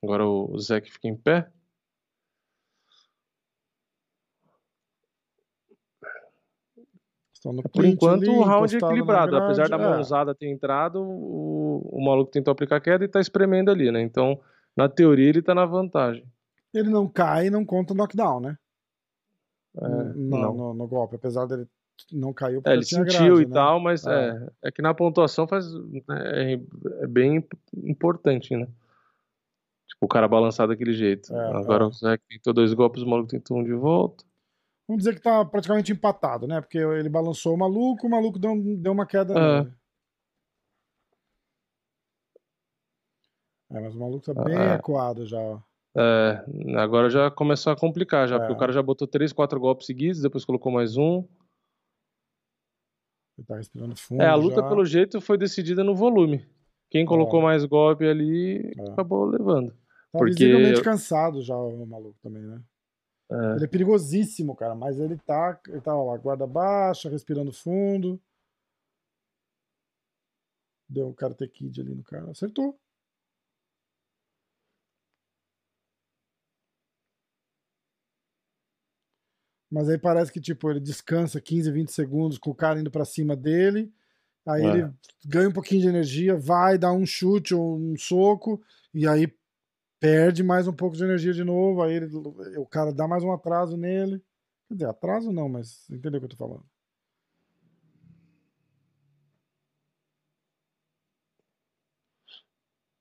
Agora 0.01 0.25
o 0.25 0.57
Zeke 0.57 0.89
fica 0.91 1.07
em 1.09 1.15
pé. 1.15 1.51
Estão 6.01 6.07
no 6.07 6.65
Por 7.71 7.85
enquanto, 7.85 8.23
ali, 8.23 8.29
o 8.29 8.43
round 8.43 8.75
é 8.75 8.77
equilibrado. 8.77 9.31
grade. 9.31 9.45
Apesar 9.45 9.69
da 9.69 9.77
É, 9.77 9.89
mãozada 9.89 10.35
ter 10.35 10.47
entrado, 10.49 11.01
o, 11.01 11.89
o 11.93 12.03
maluco 12.03 12.31
tentou 12.31 12.51
aplicar 12.51 12.81
queda 12.81 13.05
e 13.05 13.07
tá 13.07 13.21
espremendo 13.21 13.71
ali, 13.71 13.89
né? 13.91 14.01
Então, 14.01 14.39
na 14.75 14.89
teoria, 14.89 15.29
ele 15.29 15.41
tá 15.41 15.55
na 15.55 15.65
vantagem. 15.65 16.25
Ele 16.73 16.89
não 16.89 17.07
cai 17.07 17.47
e 17.47 17.49
não 17.49 17.63
conta 17.65 17.93
knockdown, 17.93 18.41
né? 18.41 18.57
É, 19.77 19.87
no, 19.87 20.13
não. 20.37 20.53
no, 20.53 20.73
no 20.73 20.87
golpe, 20.87 21.15
apesar 21.15 21.45
dele 21.45 21.65
não 22.11 22.33
caiu 22.33 22.61
porque 22.61 22.69
É, 22.69 22.73
ele 22.73 22.83
sentiu 22.83 23.35
grade, 23.35 23.41
e 23.43 23.45
né? 23.45 23.53
tal, 23.53 23.79
mas 23.79 24.05
É. 24.05 24.29
é. 24.63 24.67
é, 24.67 24.71
que 24.71 24.81
na 24.81 24.93
pontuação 24.93 25.47
faz, 25.47 25.65
é, 26.11 26.59
é 27.01 27.07
bem 27.07 27.45
importante, 27.83 28.55
né? 28.55 28.65
Tipo, 29.87 30.05
o 30.05 30.07
cara 30.07 30.27
balançar 30.27 30.67
daquele 30.67 30.93
jeito. 30.93 31.33
É, 31.33 31.51
Agora 31.55 31.85
é. 31.85 31.87
o 31.87 31.91
Zeke 31.91 32.23
tentou 32.29 32.53
dois 32.53 32.73
golpes, 32.73 33.01
o 33.01 33.07
maluco 33.07 33.29
tentou 33.29 33.57
um 33.57 33.63
de 33.63 33.73
volta. 33.73 34.23
Vamos 34.89 35.03
dizer 35.03 35.13
que 35.13 35.21
tá 35.21 35.45
praticamente 35.45 35.91
empatado, 35.91 36.47
né? 36.47 36.59
Porque 36.61 36.79
ele 36.79 37.09
balançou 37.09 37.53
o 37.53 37.57
maluco, 37.57 38.07
o 38.07 38.09
maluco 38.09 38.39
deu, 38.39 38.55
deu 38.75 38.91
uma 38.91 39.05
queda 39.05 39.33
É. 39.37 39.61
nele. 39.63 39.73
É, 43.71 43.79
mas 43.79 43.93
o 43.95 43.99
maluco 43.99 44.33
tá 44.33 44.43
bem 44.43 44.55
É. 44.57 44.73
acuado 44.73 45.27
já. 45.27 45.37
ó. 45.39 45.59
É, 45.95 46.43
agora 46.79 47.07
já 47.09 47.29
começou 47.29 47.71
a 47.71 47.75
complicar 47.77 48.27
já, 48.27 48.39
porque 48.39 48.51
É. 48.51 48.55
o 48.55 48.59
cara 48.59 48.71
já 48.71 48.81
botou 48.81 49.07
três, 49.07 49.31
quatro 49.31 49.59
golpes 49.59 49.85
seguidos, 49.85 50.21
depois 50.21 50.43
colocou 50.43 50.71
mais 50.71 50.97
um. 50.97 51.23
Ele 53.37 53.45
tá 53.47 53.57
respirando 53.57 53.95
fundo. 53.95 54.21
É, 54.23 54.25
a 54.27 54.33
luta, 54.35 54.61
já. 54.61 54.67
pelo 54.67 54.83
jeito, 54.85 55.21
foi 55.21 55.37
decidida 55.37 55.83
no 55.83 55.95
volume. 55.95 56.47
Quem 56.89 57.05
colocou 57.05 57.41
mais 57.43 57.63
golpe 57.65 58.07
ali 58.07 58.73
É. 58.75 58.91
acabou 58.91 59.25
levando. 59.25 59.71
Tá 59.71 60.17
porque- 60.17 60.33
visivelmente 60.45 60.81
cansado 60.81 61.41
já 61.43 61.55
o 61.55 61.85
maluco 61.85 62.17
também, 62.23 62.41
né? 62.41 62.59
É. 63.31 63.55
Ele 63.55 63.65
é 63.65 63.67
perigosíssimo, 63.67 64.55
cara, 64.55 64.73
mas 64.75 64.99
ele 64.99 65.17
tá, 65.17 65.59
ele 65.67 65.81
tá 65.81 65.95
ó, 65.95 66.11
lá, 66.11 66.17
guarda 66.17 66.47
baixa, 66.47 67.09
respirando 67.09 67.51
fundo. 67.53 68.19
Deu 70.89 71.07
o 71.09 71.13
Karate 71.13 71.47
Kid 71.47 71.79
ali 71.81 71.95
no 71.95 72.03
cara. 72.03 72.31
Acertou. 72.31 72.79
Mas 79.71 79.87
aí 79.87 79.97
parece 79.97 80.31
que, 80.31 80.41
tipo, 80.41 80.69
ele 80.69 80.79
descansa 80.79 81.39
15, 81.39 81.71
20 81.71 81.91
segundos 81.91 82.37
com 82.37 82.49
o 82.49 82.55
cara 82.55 82.79
indo 82.79 82.89
pra 82.89 83.05
cima 83.05 83.35
dele. 83.35 83.91
Aí 84.47 84.63
É. 84.63 84.67
ele 84.79 84.91
ganha 85.25 85.49
um 85.49 85.53
pouquinho 85.53 85.81
de 85.81 85.87
energia, 85.89 86.37
vai 86.37 86.77
dar 86.77 86.93
um 86.93 87.05
chute 87.05 87.55
ou 87.55 87.77
um 87.77 87.97
soco, 87.97 88.61
e 88.93 89.07
aí 89.07 89.27
perde 89.99 90.43
mais 90.43 90.67
um 90.67 90.73
pouco 90.73 90.95
de 90.95 91.03
energia 91.03 91.33
de 91.33 91.43
novo. 91.43 91.81
Aí 91.81 91.93
ele- 91.95 92.09
o 92.57 92.65
cara 92.65 92.93
dá 92.93 93.07
mais 93.07 93.23
um 93.23 93.31
atraso 93.31 93.75
nele. 93.77 94.23
Quer 94.67 94.73
dizer, 94.75 94.85
atraso 94.85 95.31
não, 95.31 95.49
mas 95.49 95.89
entendeu 95.89 96.17
o 96.17 96.21
que 96.21 96.25
eu 96.25 96.29
tô 96.29 96.37
falando. 96.37 96.63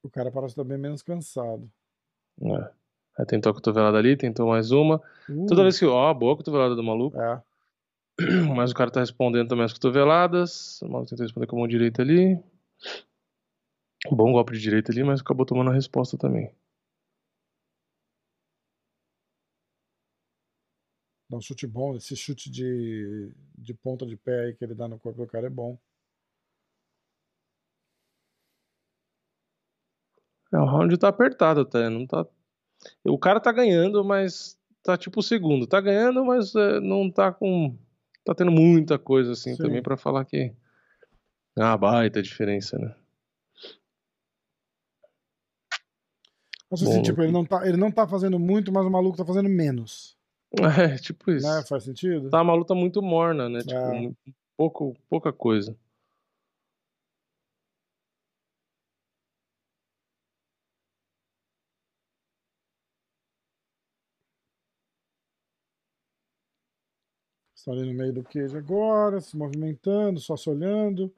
O 0.03 0.11
cara 0.11 0.31
parece 0.31 0.53
estar 0.53 0.65
bem 0.65 0.79
menos 0.79 1.03
cansado. 1.03 1.71
É. 2.41 2.71
Aí 3.19 3.27
tentou 3.27 3.51
a 3.51 3.55
cotovelada 3.55 3.99
ali, 3.99 4.17
tentou 4.17 4.49
mais 4.49 4.71
uma. 4.71 5.03
Uh, 5.29 5.47
Toda 5.47 5.63
vez 5.63 5.79
que. 5.79 5.85
Ó, 5.85 6.15
boa 6.15 6.37
cotovelada 6.37 6.75
do 6.75 6.83
maluco. 6.85 7.21
É, 7.21 7.43
Mas 8.57 8.71
o 8.71 8.75
cara 8.75 8.91
tá 8.91 9.01
respondendo 9.01 9.49
também 9.49 9.65
as 9.65 9.73
cotoveladas. 9.73 10.81
O 10.83 10.89
maluco 10.89 11.11
tentou 11.11 11.25
responder 11.25 11.47
com 11.47 11.57
a 11.57 11.59
mão 11.59 11.69
direita 11.69 12.03
ali. 12.03 12.41
Bom 14.11 14.33
golpe 14.33 14.53
de 14.53 14.61
direita 14.61 14.93
ali, 14.93 15.03
mas 15.03 15.21
acabou 15.21 15.45
tomando 15.45 15.71
a 15.71 15.75
resposta 15.75 16.17
também. 16.17 16.55
Dá 21.29 21.37
um 21.37 21.41
chute 21.41 21.67
bom. 21.67 21.97
Esse 21.97 22.17
chute 22.17 22.51
de, 22.51 23.31
de 23.57 23.75
ponta 23.75 24.07
de 24.07 24.17
pé 24.17 24.47
aí 24.47 24.55
que 24.55 24.65
ele 24.65 24.75
dá 24.75 24.89
no 24.89 24.99
corpo 24.99 25.25
do 25.25 25.31
cara 25.31 25.47
é 25.47 25.51
bom. 25.51 25.79
É, 30.53 30.59
o 30.59 30.65
round 30.65 30.97
tá 30.97 31.09
apertado 31.09 31.61
até, 31.61 31.89
não 31.91 32.07
tá. 32.07 32.27
O 33.05 33.19
cara 33.19 33.41
tá 33.41 33.53
ganhando, 33.53 34.03
mas 34.05 34.59
tá 34.83 34.97
tipo 34.97 35.21
o 35.21 35.23
segundo. 35.23 35.67
Tá 35.67 35.81
ganhando, 35.81 36.25
mas 36.25 36.55
é, 36.55 36.81
não 36.81 37.11
tá 37.11 37.33
com. 37.33 37.77
Tá 38.25 38.35
tendo 38.35 38.51
muita 38.51 38.99
coisa 38.99 39.33
assim 39.33 39.55
Sim. 39.55 39.63
também 39.63 39.83
pra 39.83 39.97
falar 39.97 40.25
que. 40.25 40.55
Uma 41.57 41.77
baita 41.77 42.23
diferença, 42.23 42.79
né? 42.79 42.95
Bom, 46.71 46.75
assim, 46.75 47.03
tipo, 47.03 47.23
ele 47.23 47.33
não, 47.33 47.45
tá, 47.45 47.67
ele 47.67 47.79
não 47.79 47.91
tá 47.91 48.07
fazendo 48.07 48.39
muito, 48.39 48.71
mas 48.71 48.85
o 48.85 48.91
maluco 48.91 49.17
tá 49.17 49.25
fazendo 49.25 49.49
menos. 49.49 50.18
É, 50.95 50.97
tipo 50.97 51.31
isso. 51.31 51.47
Né? 51.47 51.63
Faz 51.69 51.85
sentido? 51.85 52.31
Tá 52.31 52.41
uma 52.43 52.55
luta 52.55 52.75
muito 52.75 53.03
morna, 53.03 53.49
né? 53.49 53.61
Tipo, 53.61 53.75
É. 53.75 54.01
muito- 54.01 54.19
pouco, 54.57 54.95
pouca 55.09 55.33
coisa. 55.33 55.77
Está 67.55 67.73
ali 67.73 67.85
no 67.87 67.95
meio 67.95 68.13
do 68.13 68.23
queijo 68.23 68.57
agora, 68.57 69.21
se 69.21 69.37
movimentando, 69.37 70.21
só 70.21 70.37
se 70.37 70.49
olhando. 70.49 71.13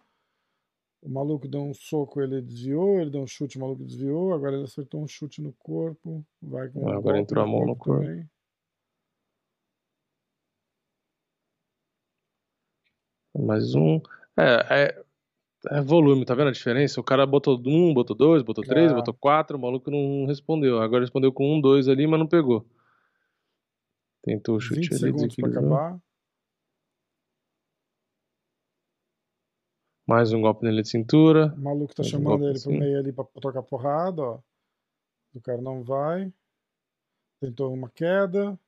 O 1.02 1.08
maluco 1.08 1.46
deu 1.48 1.62
um 1.62 1.72
soco, 1.72 2.20
ele 2.20 2.42
desviou, 2.42 3.00
ele 3.00 3.10
deu 3.10 3.22
um 3.22 3.26
chute, 3.26 3.56
o 3.56 3.60
maluco 3.60 3.84
desviou, 3.84 4.34
agora 4.34 4.54
ele 4.56 4.64
acertou 4.64 5.02
um 5.02 5.08
chute 5.08 5.40
no 5.40 5.52
corpo. 5.54 6.24
Vai 6.42 6.68
com 6.68 6.84
um 6.84 6.88
Agora 6.90 7.18
entrou 7.18 7.42
a 7.42 7.46
mão 7.46 7.64
no 7.66 7.76
corpo. 7.76 8.02
também. 8.04 8.28
Mais 13.40 13.74
um. 13.74 14.00
É, 14.38 14.84
é, 14.84 15.04
é 15.76 15.80
volume, 15.82 16.24
tá 16.24 16.34
vendo 16.34 16.48
a 16.48 16.52
diferença? 16.52 17.00
O 17.00 17.04
cara 17.04 17.26
botou 17.26 17.60
um, 17.66 17.92
botou 17.92 18.16
dois, 18.16 18.42
botou 18.42 18.64
três, 18.64 18.90
Ah. 18.92 18.94
botou 18.94 19.14
quatro, 19.14 19.56
o 19.56 19.60
maluco 19.60 19.90
não 19.90 20.26
respondeu. 20.26 20.80
Agora 20.80 21.02
respondeu 21.02 21.32
com 21.32 21.56
um, 21.56 21.60
dois 21.60 21.88
ali, 21.88 22.06
mas 22.06 22.18
não 22.18 22.26
pegou. 22.26 22.66
Tentou 24.22 24.56
o 24.56 24.60
chute 24.60 24.80
20 24.80 24.90
ali, 24.92 24.98
segundos 25.00 25.36
pra 25.36 25.48
acabar. 25.48 26.00
Mais 30.06 30.32
um 30.32 30.40
golpe 30.40 30.64
nele 30.64 30.82
de 30.82 30.88
cintura. 30.88 31.54
O 31.56 31.60
maluco 31.60 31.94
tá 31.94 32.02
Mais 32.02 32.08
um 32.08 32.10
chamando 32.18 32.28
golpe 32.40 32.44
ele 32.44 32.60
pro 32.60 32.70
assim. 32.70 32.78
meio 32.78 32.98
ali 32.98 33.12
pra 33.12 33.24
trocar 33.40 33.62
porrada, 33.62 34.22
ó. 34.22 34.40
O 35.34 35.40
cara 35.40 35.62
não 35.62 35.84
vai. 35.84 36.32
Tentou 37.40 37.72
uma 37.72 37.88
queda. 37.88 38.58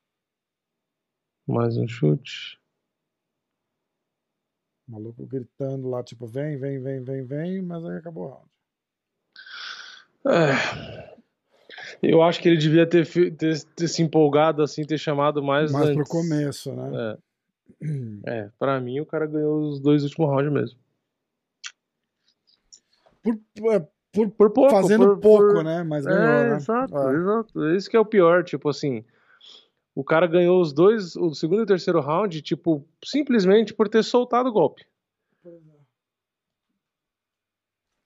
Mais 1.46 1.76
um 1.76 1.88
chute. 1.88 2.60
O 4.92 4.94
maluco 4.94 5.24
gritando 5.26 5.88
lá, 5.88 6.02
tipo, 6.02 6.26
vem, 6.26 6.58
vem, 6.58 6.78
vem, 6.78 7.02
vem, 7.02 7.24
vem, 7.24 7.62
mas 7.62 7.82
aí 7.82 7.96
acabou 7.96 8.24
o 8.24 8.28
round. 8.28 8.46
É. 10.28 11.12
Eu 12.02 12.22
acho 12.22 12.42
que 12.42 12.48
ele 12.48 12.58
devia 12.58 12.86
ter, 12.86 13.06
ter- 13.36 13.62
ter 13.74 13.88
se 13.88 14.02
empolgado 14.02 14.62
assim, 14.62 14.84
ter 14.84 14.98
chamado 14.98 15.42
mais 15.42 15.72
Mais 15.72 15.90
pro 15.90 16.00
antes. 16.00 16.10
começo, 16.12 16.72
né? 16.74 17.16
É. 18.26 18.42
É, 18.42 18.50
pra 18.58 18.78
mim 18.80 19.00
o 19.00 19.06
cara 19.06 19.26
ganhou 19.26 19.60
os 19.62 19.80
dois 19.80 20.02
últimos 20.04 20.28
rounds 20.28 20.52
mesmo. 20.52 20.78
Por, 23.22 23.38
é, 23.72 23.80
por 24.12 24.30
Por 24.30 24.50
pouco. 24.50 24.70
fazendo 24.70 25.06
por- 25.06 25.20
pouco, 25.20 25.54
por- 25.54 25.64
né? 25.64 25.82
Mas 25.82 26.04
ganhou, 26.04 26.20
É, 26.22 26.50
né? 26.50 26.56
exato, 26.56 26.98
É. 26.98 27.14
exato. 27.16 27.70
Isso 27.70 27.88
que 27.88 27.96
é 27.96 28.00
o 28.00 28.04
pior, 28.04 28.44
tipo 28.44 28.68
assim. 28.68 29.04
O 29.94 30.02
cara 30.02 30.26
ganhou 30.26 30.60
os 30.60 30.72
dois, 30.72 31.16
o 31.16 31.34
segundo 31.34 31.60
e 31.60 31.62
o 31.64 31.66
terceiro 31.66 32.00
round, 32.00 32.40
tipo, 32.40 32.84
simplesmente 33.04 33.74
por 33.74 33.88
ter 33.88 34.02
soltado 34.02 34.48
o 34.48 34.52
golpe. 34.52 34.86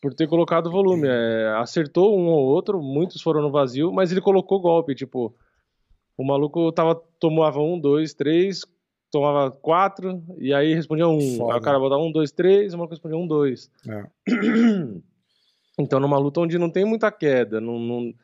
Por 0.02 0.12
ter 0.12 0.26
colocado 0.26 0.70
volume. 0.70 1.06
É, 1.06 1.54
acertou 1.58 2.18
um 2.18 2.26
ou 2.26 2.44
outro, 2.44 2.82
muitos 2.82 3.22
foram 3.22 3.40
no 3.40 3.50
vazio, 3.50 3.92
mas 3.92 4.10
ele 4.10 4.20
colocou 4.20 4.60
golpe, 4.60 4.94
tipo. 4.94 5.34
O 6.18 6.24
maluco 6.24 6.72
tava, 6.72 6.94
tomava 7.20 7.60
um, 7.60 7.78
dois, 7.78 8.14
três, 8.14 8.62
tomava 9.10 9.50
quatro, 9.50 10.24
e 10.38 10.52
aí 10.52 10.74
respondia 10.74 11.06
um. 11.06 11.36
Foda. 11.36 11.52
Aí 11.52 11.58
o 11.58 11.62
cara 11.62 11.78
botava 11.78 12.02
um, 12.02 12.10
dois, 12.10 12.32
três, 12.32 12.74
o 12.74 12.78
maluco 12.78 12.94
respondia 12.94 13.18
um, 13.18 13.26
dois. 13.26 13.70
É. 13.88 14.06
Então, 15.78 16.00
numa 16.00 16.18
luta 16.18 16.40
onde 16.40 16.58
não 16.58 16.70
tem 16.70 16.86
muita 16.86 17.12
queda, 17.12 17.60
não, 17.60 17.78
não, 17.78 18.14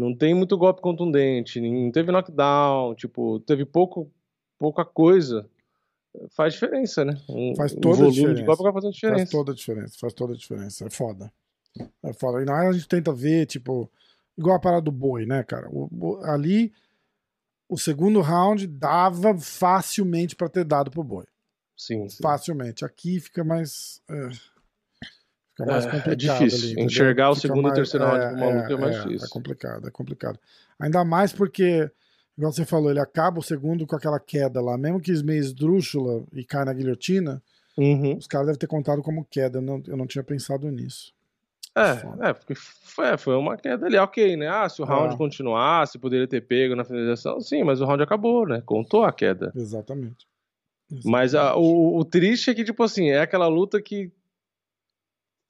não 0.00 0.14
tem 0.16 0.34
muito 0.34 0.56
golpe 0.58 0.80
contundente, 0.80 1.60
não 1.60 1.90
teve 1.92 2.10
knockdown, 2.10 2.94
tipo, 2.94 3.38
teve 3.40 3.64
pouco, 3.64 4.10
pouca 4.58 4.84
coisa, 4.84 5.48
faz 6.30 6.54
diferença, 6.54 7.04
né? 7.04 7.14
Um, 7.28 7.54
Faz 7.54 7.72
um 7.72 7.80
toda 7.80 7.94
a 7.94 7.98
volume 7.98 8.10
de 8.12 8.20
diferença. 8.20 8.46
golpe 8.46 8.62
vai 8.64 8.72
fazendo 8.72 8.92
diferença. 8.92 9.18
Faz 9.20 9.30
toda 9.30 9.52
a 9.52 9.54
diferença, 9.54 9.98
faz 10.00 10.12
toda 10.12 10.32
a 10.32 10.36
diferença. 10.36 10.86
É 10.86 10.90
foda. 10.90 11.32
É 12.02 12.12
foda. 12.12 12.42
E 12.42 12.44
na 12.44 12.54
hora 12.54 12.68
a 12.70 12.72
gente 12.72 12.88
tenta 12.88 13.12
ver, 13.12 13.46
tipo, 13.46 13.88
igual 14.36 14.56
a 14.56 14.60
parada 14.60 14.82
do 14.82 14.90
boi, 14.92 15.24
né, 15.26 15.42
cara? 15.44 15.68
O- 15.70 15.88
o- 15.92 16.20
ali, 16.24 16.72
o 17.68 17.78
segundo 17.78 18.20
round 18.20 18.66
dava 18.66 19.38
facilmente 19.38 20.34
pra 20.34 20.48
ter 20.48 20.64
dado 20.64 20.90
pro 20.90 21.04
boi. 21.04 21.24
Sim, 21.76 22.08
sim. 22.08 22.18
Facilmente. 22.22 22.84
Aqui 22.84 23.20
fica 23.20 23.44
mais. 23.44 24.02
é, 24.10 24.28
fica 25.60 25.72
mais 25.72 25.84
É, 25.84 25.88
é 25.88 25.90
complicado. 25.92 26.38
difícil. 26.38 26.70
ali? 26.72 26.82
Enxergar 26.84 27.30
o 27.30 27.34
Fica 27.34 27.48
segundo 27.48 27.60
e 27.60 27.62
mais- 27.64 27.74
terceiro 27.74 28.06
round 28.06 28.26
pro 28.26 28.38
maluco 28.38 28.72
é 28.72 28.76
mais 28.76 28.96
difícil. 28.96 29.26
É 29.26 29.30
complicado, 29.30 29.88
é 29.88 29.90
complicado. 29.90 30.38
Ainda 30.78 31.04
mais 31.04 31.32
porque, 31.32 31.90
igual 32.36 32.52
você 32.52 32.64
falou, 32.64 32.90
ele 32.90 33.00
acaba 33.00 33.38
o 33.38 33.42
segundo 33.42 33.86
com 33.86 33.96
aquela 33.96 34.18
queda 34.20 34.60
lá. 34.60 34.76
Mesmo 34.78 35.00
que 35.00 35.12
meio 35.22 35.40
esdrúxula 35.40 36.22
e 36.32 36.44
cai 36.44 36.64
na 36.64 36.72
guilhotina, 36.72 37.42
Uhum. 37.78 38.16
os 38.16 38.26
caras 38.26 38.46
devem 38.48 38.58
ter 38.58 38.66
contado 38.66 39.02
como 39.02 39.24
queda. 39.30 39.58
Eu 39.58 39.62
não, 39.62 39.82
eu 39.86 39.96
não 39.96 40.06
tinha 40.06 40.24
pensado 40.24 40.70
nisso. 40.70 41.12
É, 41.76 42.28
é, 42.30 42.32
porque 42.32 42.54
foi, 42.56 43.16
foi 43.16 43.36
uma 43.36 43.56
queda 43.56 43.86
ali, 43.86 43.96
ok, 43.96 44.36
né? 44.36 44.48
Ah, 44.48 44.68
se 44.68 44.82
o 44.82 44.84
round 44.84 45.14
É. 45.14 45.16
continuasse, 45.16 45.98
poderia 46.00 46.26
ter 46.26 46.40
pego 46.40 46.74
na 46.74 46.82
finalização, 46.84 47.40
sim, 47.40 47.62
mas 47.62 47.80
o 47.80 47.84
round 47.84 48.02
acabou, 48.02 48.44
né? 48.44 48.60
Contou 48.66 49.04
a 49.04 49.12
queda. 49.12 49.52
Exatamente. 49.54 50.26
Mas 51.04 51.32
a- 51.34 51.54
o, 51.54 51.96
o 51.98 52.04
triste 52.04 52.50
é 52.50 52.54
que, 52.54 52.64
tipo 52.64 52.82
assim, 52.82 53.10
é 53.10 53.20
aquela 53.20 53.46
luta 53.46 53.80
que, 53.80 54.10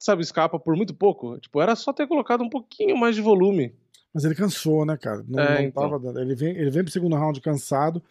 sabe, 0.01 0.23
escapa 0.23 0.59
por 0.59 0.75
muito 0.75 0.95
pouco. 0.95 1.39
Tipo, 1.39 1.61
era 1.61 1.77
só 1.77 1.93
ter 1.93 2.09
colocado 2.09 2.43
um 2.43 2.49
pouquinho 2.49 2.97
mais 2.97 3.15
de 3.15 3.21
volume. 3.21 3.73
Mas 4.13 4.25
ele 4.25 4.35
cansou, 4.35 4.85
né, 4.85 4.97
cara? 4.97 5.23
Não, 5.29 5.39
É, 5.41 5.55
não 5.57 5.63
então. 5.69 5.83
tava 5.85 5.99
dando. 6.01 6.19
Ele 6.19 6.35
vem, 6.35 6.57
ele 6.57 6.71
vem 6.71 6.83
pro 6.83 6.93
segundo 6.93 7.15
round 7.15 7.41
cansado. 7.41 8.03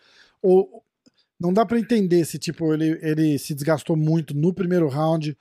Ou 0.41 0.81
não 1.39 1.51
dá 1.51 1.65
pra 1.65 1.79
entender 1.79 2.23
se, 2.25 2.37
tipo, 2.39 2.73
ele, 2.73 2.97
ele 3.01 3.37
se 3.39 3.53
desgastou 3.53 3.97
muito 3.97 4.33
no 4.33 4.53
primeiro 4.53 4.87
round. 4.87 5.37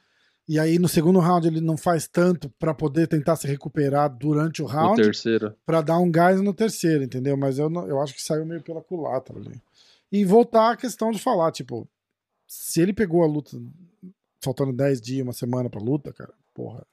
E 0.49 0.59
aí 0.59 0.79
no 0.79 0.89
segundo 0.89 1.19
round 1.21 1.47
ele 1.47 1.61
não 1.61 1.77
faz 1.77 2.09
tanto 2.09 2.49
pra 2.59 2.73
poder 2.73 3.07
tentar 3.07 3.37
se 3.37 3.47
recuperar 3.47 4.09
durante 4.09 4.63
o 4.63 4.65
No 4.65 4.71
round 4.71 5.03
terceiro. 5.03 5.55
pra 5.67 5.83
dar 5.83 5.99
um 5.99 6.11
gás 6.11 6.41
no 6.41 6.55
terceiro, 6.55 7.05
entendeu? 7.05 7.37
Mas 7.37 7.59
eu, 7.59 7.69
não- 7.69 7.87
eu 7.87 8.01
acho 8.01 8.15
que 8.15 8.23
saiu 8.23 8.47
meio 8.47 8.63
pela 8.63 8.81
culatra 8.83 9.39
ali. 9.39 9.61
E 10.11 10.25
voltar 10.25 10.71
à 10.73 10.77
questão 10.77 11.11
de 11.13 11.19
falar, 11.19 11.53
tipo, 11.53 11.87
se 12.47 12.81
ele 12.81 12.95
pegou 12.95 13.23
a 13.23 13.27
luta 13.27 13.61
faltando 14.41 14.73
10 14.73 15.01
dias, 15.01 15.23
uma 15.23 15.33
semana 15.33 15.69
pra 15.69 15.81
luta, 15.81 16.13
cara, 16.13 16.33
porra. 16.55 16.85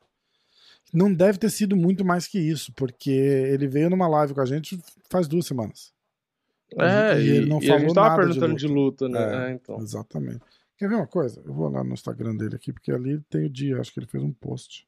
Não 0.93 1.13
deve 1.13 1.37
ter 1.37 1.49
sido 1.49 1.75
muito 1.75 2.05
mais 2.05 2.27
que 2.27 2.39
isso, 2.39 2.71
porque 2.73 3.11
ele 3.11 3.67
veio 3.67 3.89
numa 3.89 4.07
live 4.07 4.33
com 4.33 4.41
a 4.41 4.45
gente 4.45 4.79
faz 5.09 5.27
duas 5.27 5.45
semanas. 5.45 5.93
É, 6.77 7.19
E 7.19 7.29
ele 7.29 7.45
não 7.49 7.61
e 7.61 7.71
a 7.71 7.77
gente 7.77 7.93
falou 7.93 7.93
tava 7.93 8.09
nada 8.09 8.21
de 8.21 8.27
perguntando 8.39 8.55
de 8.55 8.67
luta, 8.67 9.09
né? 9.09 9.19
É, 9.19 9.49
É, 9.49 9.53
então. 9.53 9.77
Exatamente. 9.79 10.41
Quer 10.77 10.89
ver 10.89 10.95
uma 10.95 11.07
coisa? 11.07 11.41
Eu 11.45 11.53
vou 11.53 11.69
lá 11.69 11.83
no 11.83 11.93
Instagram 11.93 12.35
dele 12.35 12.55
aqui, 12.55 12.73
porque 12.73 12.91
ali 12.91 13.19
tem 13.29 13.45
o 13.45 13.49
dia, 13.49 13.79
acho 13.79 13.93
que 13.93 13.99
ele 13.99 14.07
fez 14.07 14.23
um 14.23 14.31
post. 14.31 14.85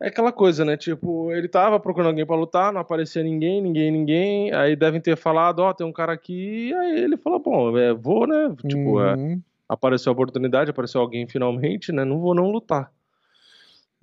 É 0.00 0.08
aquela 0.08 0.32
coisa, 0.32 0.64
né? 0.64 0.76
Tipo, 0.76 1.32
ele 1.32 1.48
tava 1.48 1.78
procurando 1.80 2.08
alguém 2.08 2.26
pra 2.26 2.36
lutar, 2.36 2.72
não 2.72 2.80
aparecia 2.80 3.22
ninguém, 3.22 3.62
ninguém, 3.62 3.90
ninguém. 3.90 4.52
Aí 4.52 4.76
devem 4.76 5.00
ter 5.00 5.16
falado, 5.16 5.60
ó, 5.60 5.72
tem 5.72 5.86
um 5.86 5.92
cara 5.92 6.12
aqui. 6.12 6.68
E 6.68 6.74
aí 6.74 6.98
ele 7.00 7.16
falou, 7.16 7.38
bom, 7.40 7.78
é, 7.78 7.94
vou, 7.94 8.26
né? 8.26 8.54
Tipo, 8.68 9.00
é, 9.00 9.14
Uhum, 9.14 9.42
apareceu 9.74 10.10
a 10.10 10.12
oportunidade, 10.14 10.70
apareceu 10.70 11.00
alguém 11.00 11.26
finalmente, 11.26 11.92
né? 11.92 12.04
Não 12.04 12.20
vou 12.20 12.34
não 12.34 12.50
lutar. 12.50 12.92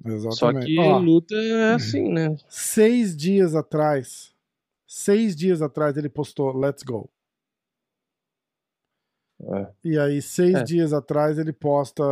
exatamente. 0.06 0.36
Só 0.38 0.54
que 0.54 0.80
Ó, 0.80 0.98
luta 0.98 1.36
é 1.36 1.74
assim, 1.74 2.10
né? 2.12 2.36
seis 2.50 3.16
dias 3.16 3.56
atrás, 3.56 4.34
seis 4.88 5.36
dias 5.36 5.62
atrás 5.62 5.96
ele 5.98 6.10
postou 6.10 6.56
Let's 6.58 6.84
Go. 6.84 7.10
É. 9.44 9.68
E 9.84 9.98
aí, 9.98 10.22
seis 10.22 10.56
É. 10.56 10.64
dias 10.64 10.94
atrás, 10.94 11.40
ele 11.40 11.52
posta 11.54 12.04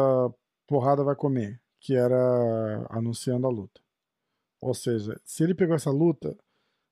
Porrada 0.68 1.04
Vai 1.04 1.16
Comer, 1.16 1.60
que 1.80 1.96
era 1.96 2.88
anunciando 2.90 3.46
a 3.46 3.50
luta. 3.50 3.80
Ou 4.62 4.74
seja, 4.74 5.20
se 5.24 5.44
ele 5.44 5.54
pegou 5.54 5.76
essa 5.76 5.92
luta, 5.92 6.36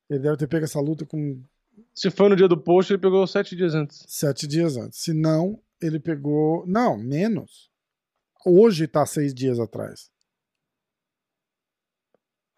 ele 0.10 0.19
deve 0.19 0.38
ter 0.38 0.48
pego 0.48 0.64
essa 0.65 0.80
luta 0.80 1.06
com 1.06 1.41
Se 1.94 2.10
foi 2.11 2.30
no 2.30 2.35
dia 2.35 2.48
do 2.48 2.57
post, 2.57 2.94
ele 2.94 3.02
pegou 3.02 3.26
sete 3.27 3.56
dias 3.56 3.73
antes. 3.76 4.03
sete 4.07 4.48
dias 4.48 4.77
antes. 4.77 4.99
Se 4.99 5.11
não, 5.14 5.60
ele 5.82 5.99
pegou. 5.99 6.66
Não, 6.68 6.98
menos. 6.98 7.70
Hoje 8.45 8.88
tá 8.88 9.06
seis 9.06 9.34
dias 9.34 9.60
atrás. 9.60 10.10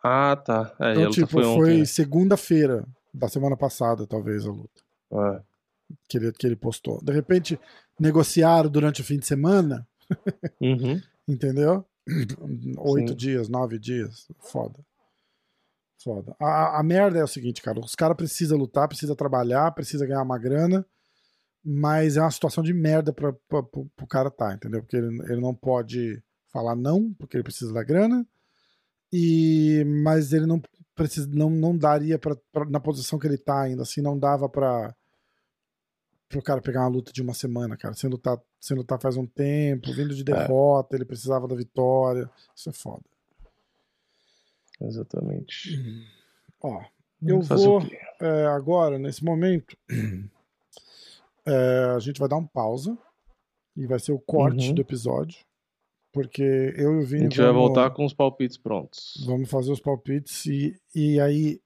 Ah, 0.03 0.35
tá. 0.35 0.75
É, 0.79 0.93
Então, 0.93 1.11
tipo, 1.11 1.27
foi 1.27 1.43
foi, 1.43 1.71
ontem. 1.73 1.85
segunda-feira 1.85 2.85
da 3.13 3.27
semana 3.27 3.57
passada, 3.57 4.07
talvez, 4.07 4.45
a 4.45 4.49
luta. 4.51 4.81
né? 5.11 5.43
Que 6.07 6.17
ele, 6.17 6.31
que 6.31 6.45
ele 6.45 6.55
postou. 6.55 7.01
De 7.03 7.11
repente, 7.11 7.59
negociaram 7.99 8.69
durante 8.69 9.01
o 9.01 9.03
fim 9.03 9.17
de 9.17 9.25
semana, 9.25 9.87
É. 10.11 10.65
Uhum. 10.65 11.01
entendeu? 11.27 11.85
Oito 12.79 13.09
Sim. 13.11 13.15
dias, 13.17 13.49
nove 13.49 13.77
dias. 13.79 14.27
Foda. 14.39 14.79
Foda. 16.01 16.35
A, 16.39 16.79
a- 16.79 16.83
merda 16.83 17.19
é 17.19 17.23
o 17.23 17.27
seguinte, 17.27 17.61
cara. 17.61 17.79
Os 17.79 17.93
caras 17.95 18.15
precisam 18.15 18.57
lutar, 18.57 18.87
precisam 18.87 19.15
trabalhar, 19.15 19.71
precisam 19.73 20.07
ganhar 20.07 20.21
uma 20.23 20.37
grana, 20.37 20.85
mas 21.63 22.17
é 22.17 22.21
uma 22.21 22.31
situação 22.31 22.63
de 22.63 22.73
merda 22.73 23.11
pro, 23.13 23.33
pro 23.47 24.07
cara 24.07 24.29
tá, 24.31 24.53
entendeu? 24.53 24.81
Porque 24.81 24.95
ele, 24.97 25.07
ele 25.31 25.41
não 25.41 25.53
pode 25.53 26.21
falar 26.51 26.75
não, 26.75 27.13
porque 27.13 27.35
ele 27.37 27.43
precisa 27.43 27.73
da 27.73 27.83
grana, 27.83 28.25
e 29.11 29.83
mas 30.03 30.33
ele 30.33 30.45
não 30.45 30.61
precisa, 30.95 31.27
não, 31.31 31.49
não 31.49 31.77
daria 31.77 32.17
pra, 32.19 32.35
pra- 32.51 32.65
na 32.65 32.79
posição 32.79 33.17
que 33.19 33.27
ele 33.27 33.37
tá 33.37 33.61
ainda, 33.61 33.83
assim, 33.83 34.01
não 34.01 34.17
dava 34.17 34.47
pra 34.49 34.93
pro 36.27 36.43
cara 36.43 36.61
pegar 36.61 36.81
uma 36.81 36.89
luta 36.89 37.11
de 37.11 37.23
uma 37.23 37.33
semana, 37.33 37.75
cara. 37.75 37.95
Sem 37.95 38.07
lutar, 38.07 38.39
sem 38.61 38.77
lutar 38.77 39.01
faz 39.01 39.17
um 39.17 39.25
tempo, 39.25 39.91
vindo 39.91 40.13
de 40.13 40.23
derrota, 40.23 40.95
ele 40.95 41.03
precisava 41.03 41.47
da 41.47 41.55
vitória. 41.55 42.29
Isso 42.55 42.69
é 42.69 42.73
foda. 42.73 43.01
Exatamente. 44.81 46.05
Ó, 46.61 46.83
eu 47.21 47.41
Fazer 47.41 47.67
o 47.67 47.79
vou 47.79 47.89
é, 48.21 48.45
agora, 48.47 48.99
nesse 48.99 49.23
momento, 49.23 49.75
é, 51.45 51.93
a 51.95 51.99
gente 51.99 52.19
vai 52.19 52.27
dar 52.29 52.37
um 52.37 52.45
pausa 52.47 52.97
e 53.75 53.85
vai 53.87 53.99
ser 53.99 54.11
o 54.11 54.19
corte 54.19 54.69
Uhum. 54.69 54.73
do 54.75 54.81
episódio, 54.81 55.39
porque 56.11 56.41
eu 56.75 56.95
e 56.95 56.97
o 56.97 57.01
A 57.01 57.05
Vini 57.05 57.23
gente 57.23 57.37
vai 57.37 57.47
vamos, 57.47 57.61
voltar 57.61 57.89
com 57.91 58.05
os 58.05 58.13
palpites 58.13 58.57
prontos. 58.57 59.23
vamos 59.25 59.49
fazer 59.49 59.71
os 59.71 59.79
palpites 59.79 60.45
e, 60.45 60.79
e 60.93 61.19
aí 61.19 61.61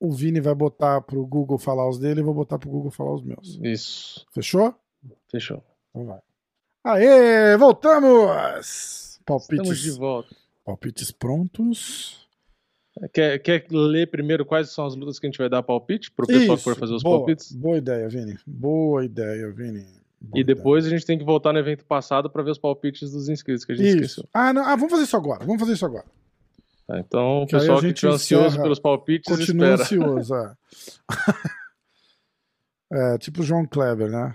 o 0.00 0.10
Vini 0.12 0.40
vai 0.40 0.54
botar 0.54 1.00
pro 1.02 1.24
Google 1.26 1.58
falar 1.58 1.88
os 1.88 1.98
dele 1.98 2.20
e 2.20 2.24
vou 2.24 2.34
botar 2.34 2.58
pro 2.58 2.68
Google 2.70 2.90
falar 2.90 3.14
os 3.14 3.22
meus. 3.22 3.58
Isso. 3.62 4.26
Fechou? 4.32 4.74
Fechou. 5.30 5.62
Então 5.90 6.06
vai. 6.06 6.20
Aê, 6.84 7.56
voltamos! 7.56 9.20
Palpites, 9.24 9.68
Estamos 9.70 9.78
de 9.82 9.90
volta. 9.92 10.36
palpites 10.64 11.12
prontos. 11.12 12.21
Quer, 13.12 13.38
quer 13.38 13.66
ler 13.70 14.10
primeiro 14.10 14.44
quais 14.44 14.70
são 14.70 14.84
as 14.84 14.94
lutas 14.94 15.18
que 15.18 15.26
a 15.26 15.28
gente 15.30 15.38
vai 15.38 15.48
dar 15.48 15.62
palpite 15.62 16.10
pro 16.10 16.26
pessoal 16.26 16.58
que 16.58 16.64
for 16.64 16.76
fazer 16.76 16.94
os 16.94 17.02
boa, 17.02 17.18
palpites? 17.18 17.50
Boa 17.52 17.78
ideia, 17.78 18.08
Vini. 18.08 18.36
Boa 18.46 19.04
ideia, 19.04 19.50
Vini. 19.50 19.86
Boa 20.20 20.40
E 20.40 20.44
depois 20.44 20.86
a 20.86 20.90
gente 20.90 21.04
tem 21.06 21.18
que 21.18 21.24
voltar 21.24 21.52
no 21.52 21.58
evento 21.58 21.84
passado 21.86 22.28
para 22.30 22.42
ver 22.42 22.50
os 22.50 22.58
palpites 22.58 23.10
dos 23.10 23.28
inscritos 23.28 23.64
que 23.64 23.72
a 23.72 23.74
gente 23.74 23.86
ideia. 23.88 24.04
Isso. 24.04 24.20
esqueceu. 24.20 24.28
Ah, 24.32 24.52
não, 24.52 24.62
ah, 24.62 24.76
vamos 24.76 24.90
fazer 24.90 25.04
isso 25.04 25.16
agora. 25.16 25.44
Vamos 25.44 25.58
fazer 25.60 25.72
isso 25.72 25.86
agora. 25.86 26.04
Tá, 26.86 26.98
então, 26.98 27.42
o 27.42 27.46
pessoal 27.46 27.80
que 27.80 27.86
estiver 27.86 28.12
ansioso 28.12 28.46
encerra- 28.48 28.62
pelos 28.62 28.78
palpites, 28.78 29.36
Continua 29.36 29.74
espera. 29.74 29.82
ansioso, 29.82 30.34
é. 30.36 30.54
é. 33.14 33.18
Tipo 33.18 33.40
o 33.40 33.44
João 33.44 33.66
Kleber, 33.66 34.10
né? 34.10 34.34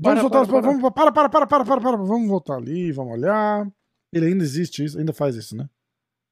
Para, 0.00 0.20
Vamos 0.20 0.22
voltar, 0.22 0.46
para, 0.46 0.52
para. 0.52 0.60
Vamos, 0.60 0.82
para, 0.82 1.12
para, 1.12 1.28
para, 1.28 1.46
para, 1.46 1.64
para, 1.64 1.80
para, 1.80 1.96
vamos 1.96 2.28
voltar 2.28 2.56
ali, 2.56 2.92
vamos 2.92 3.14
olhar. 3.14 3.66
Ele 4.12 4.26
ainda 4.26 4.44
existe 4.44 4.84
isso, 4.84 4.98
ainda 4.98 5.12
faz 5.12 5.36
isso, 5.36 5.56
né? 5.56 5.68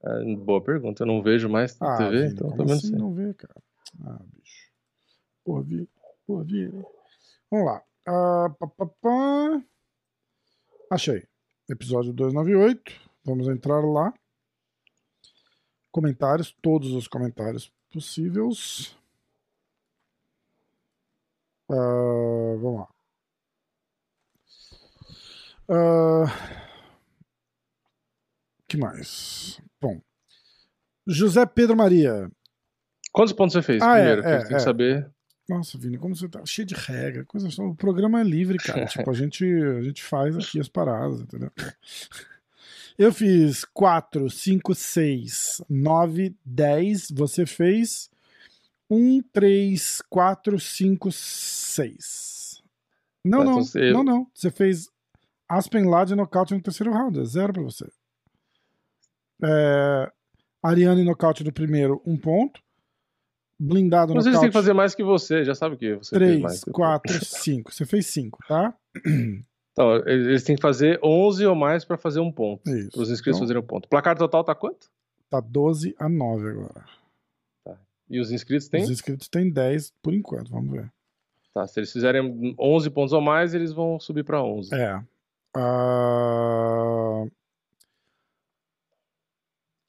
Ah, 0.03 0.19
boa 0.39 0.63
pergunta, 0.63 1.03
eu 1.03 1.07
não 1.07 1.23
vejo 1.23 1.49
mais 1.49 1.79
na 1.79 1.95
Ah, 1.95 1.99
TV, 1.99 2.11
Vini, 2.11 2.33
então 2.33 2.51
também 2.51 2.67
não 2.67 2.75
assim 2.75 2.93
não 2.93 3.15
vê, 3.15 3.35
cara? 3.35 3.63
Ah, 4.05 4.19
bicho. 4.35 4.71
Porra. 5.45 5.65
Porra, 6.27 6.45
Vini. 6.45 6.85
Vamos 7.51 7.67
lá. 7.67 7.83
Ah, 8.07 8.49
pá, 8.59 8.67
pá, 8.67 8.87
pá. 8.87 9.63
Achei. 10.91 11.27
Episódio 11.69 12.13
298. 12.13 12.93
Vamos 13.25 13.49
entrar 13.49 13.81
lá. 13.81 14.13
Comentários, 15.93 16.57
todos 16.63 16.93
os 16.93 17.07
comentários 17.07 17.73
possíveis. 17.93 18.97
Ah, 21.69 22.57
vamos 22.61 22.81
lá. 22.81 22.89
Ah, 25.69 26.70
que 28.71 28.77
mais? 28.77 29.61
Bom. 29.81 30.01
José 31.07 31.45
Pedro 31.45 31.77
Maria. 31.77 32.31
Quantos 33.13 33.33
pontos 33.33 33.53
você 33.53 33.63
fez 33.63 33.83
Ah, 33.83 33.99
é, 33.99 34.15
primeiro? 34.17 34.23
que 34.23 34.29
a 34.29 34.31
gente 34.33 34.43
é, 34.45 34.47
tem 34.47 34.55
é. 34.55 34.59
que 34.59 34.65
saber. 34.65 35.11
Nossa, 35.49 35.77
Vini, 35.77 35.99
como 35.99 36.15
você 36.15 36.29
tá 36.29 36.41
cheio 36.47 36.65
de 36.67 36.75
regra, 36.77 37.25
coisa 37.25 37.51
só. 37.51 37.65
O 37.65 37.75
programa 37.75 38.21
é 38.21 38.25
livre, 38.25 38.59
cara. 38.59 38.87
tipo, 38.87 39.11
a 39.11 39.13
gente, 39.15 39.45
a 39.45 39.83
gente 39.83 40.05
faz 40.05 40.37
aqui 40.37 40.61
as 40.61 40.69
paradas, 40.69 41.21
entendeu? 41.21 41.51
Eu 42.97 43.13
fiz 43.13 43.65
4, 43.65 44.31
5, 44.31 44.75
6, 44.75 45.63
9, 45.69 46.37
10. 46.45 47.11
Você 47.13 47.47
fez 47.47 48.09
1, 48.89 49.21
3, 49.33 50.03
4, 50.09 50.61
5, 50.61 51.11
6. 51.11 52.63
Não, 53.25 53.39
Tá, 53.39 53.45
não. 53.45 53.61
então 53.61 53.93
Não, 53.93 54.05
não. 54.05 54.27
Você 54.33 54.51
fez 54.51 54.89
Aspen 55.49 55.87
lá 55.89 56.05
de 56.05 56.15
nocaute 56.15 56.55
no 56.55 56.63
terceiro 56.63 56.93
round. 56.93 57.19
É 57.19 57.25
zero 57.25 57.53
pra 57.55 57.63
você. 57.63 57.91
É, 59.43 60.13
Ariane 60.63 61.05
nocaute 61.05 61.43
no 61.45 61.53
primeiro, 61.53 62.01
um 62.07 62.17
ponto. 62.17 62.61
Blindado 63.59 64.15
Mas 64.15 64.25
eles 64.25 64.39
têm 64.39 64.49
que 64.49 64.55
nocaute. 64.55 64.65
fazer 64.65 64.73
mais 64.73 64.95
que 64.95 65.05
você, 65.05 65.45
já 65.45 65.55
sabe 65.55 65.75
o 65.75 65.79
que 65.79 65.95
você 65.97 66.19
fez 66.19 66.41
mais. 66.41 66.61
3, 66.61 66.65
que 66.65 66.71
eu. 66.71 66.75
4, 66.75 67.25
5. 67.25 67.73
Você 67.73 67.85
fez 67.85 68.07
5, 68.07 68.39
tá? 68.49 68.75
Então, 69.73 69.97
eles 70.07 70.43
têm 70.45 70.57
que 70.57 70.63
fazer 70.63 70.99
11 71.03 71.47
ou 71.47 71.55
mais 71.55 71.85
para 71.85 71.97
fazer 71.99 72.21
um 72.21 72.33
ponto. 72.33 72.69
Isso. 72.69 73.01
Os 73.01 73.11
inscritos 73.11 73.37
Então, 73.39 73.41
fazerem 73.47 73.63
um 73.63 73.67
ponto. 73.67 73.85
O 73.87 73.89
placar 73.89 74.17
total 74.17 74.43
tá 74.45 74.55
quanto? 74.55 74.89
tá 75.29 75.39
12 75.41 75.95
a 75.99 76.09
9 76.09 76.49
agora. 76.51 76.85
E 78.09 78.19
os 78.19 78.33
inscritos 78.33 78.67
têm? 78.69 78.83
Os 78.83 78.91
inscritos 78.91 79.29
têm 79.29 79.49
10 79.49 79.93
por 80.03 80.13
enquanto, 80.13 80.51
vamos 80.51 80.73
ver. 80.73 80.91
Tá, 81.55 81.65
se 81.69 81.79
eles 81.79 81.93
fizerem 81.93 82.55
11 82.59 82.91
pontos 82.91 83.13
ou 83.13 83.21
mais, 83.21 83.55
eles 83.55 83.73
vão 83.73 84.01
subir 84.01 84.25
para 84.25 84.43
11. 84.43 84.75
É. 84.75 85.01
Ah, 85.57 87.25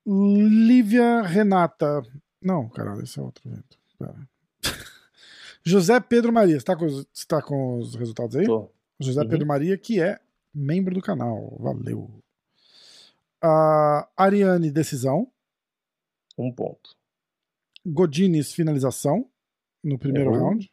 Lívia 0.06 1.22
Renata. 1.22 2.02
Não, 2.42 2.68
caralho, 2.70 3.04
esse 3.04 3.20
é 3.20 3.22
outro 3.22 3.48
evento. 3.48 3.78
Pera. 4.00 4.30
José 5.64 6.00
Pedro 6.00 6.34
Maria. 6.34 6.60
Você 6.60 6.66
tá 6.66 6.76
com 6.76 6.86
os, 6.86 7.06
tá 7.28 7.42
com 7.42 7.78
os 7.80 7.96
resultados 7.96 8.36
aí? 8.36 8.46
Tô. 8.46 8.70
José 9.00 9.22
Uhum. 9.22 9.30
Pedro 9.30 9.48
Maria, 9.48 9.78
que 9.78 10.02
é 10.02 10.20
membro 10.54 10.94
do 10.94 11.02
canal. 11.02 11.58
Valeu. 11.60 12.10
Ah, 13.42 14.08
Ariane, 14.16 14.72
decisão. 14.72 15.32
Um 16.38 16.52
ponto. 16.52 16.96
Godines, 17.86 18.54
finalização. 18.54 19.28
No 19.84 19.98
primeiro 19.98 20.32
round. 20.32 20.72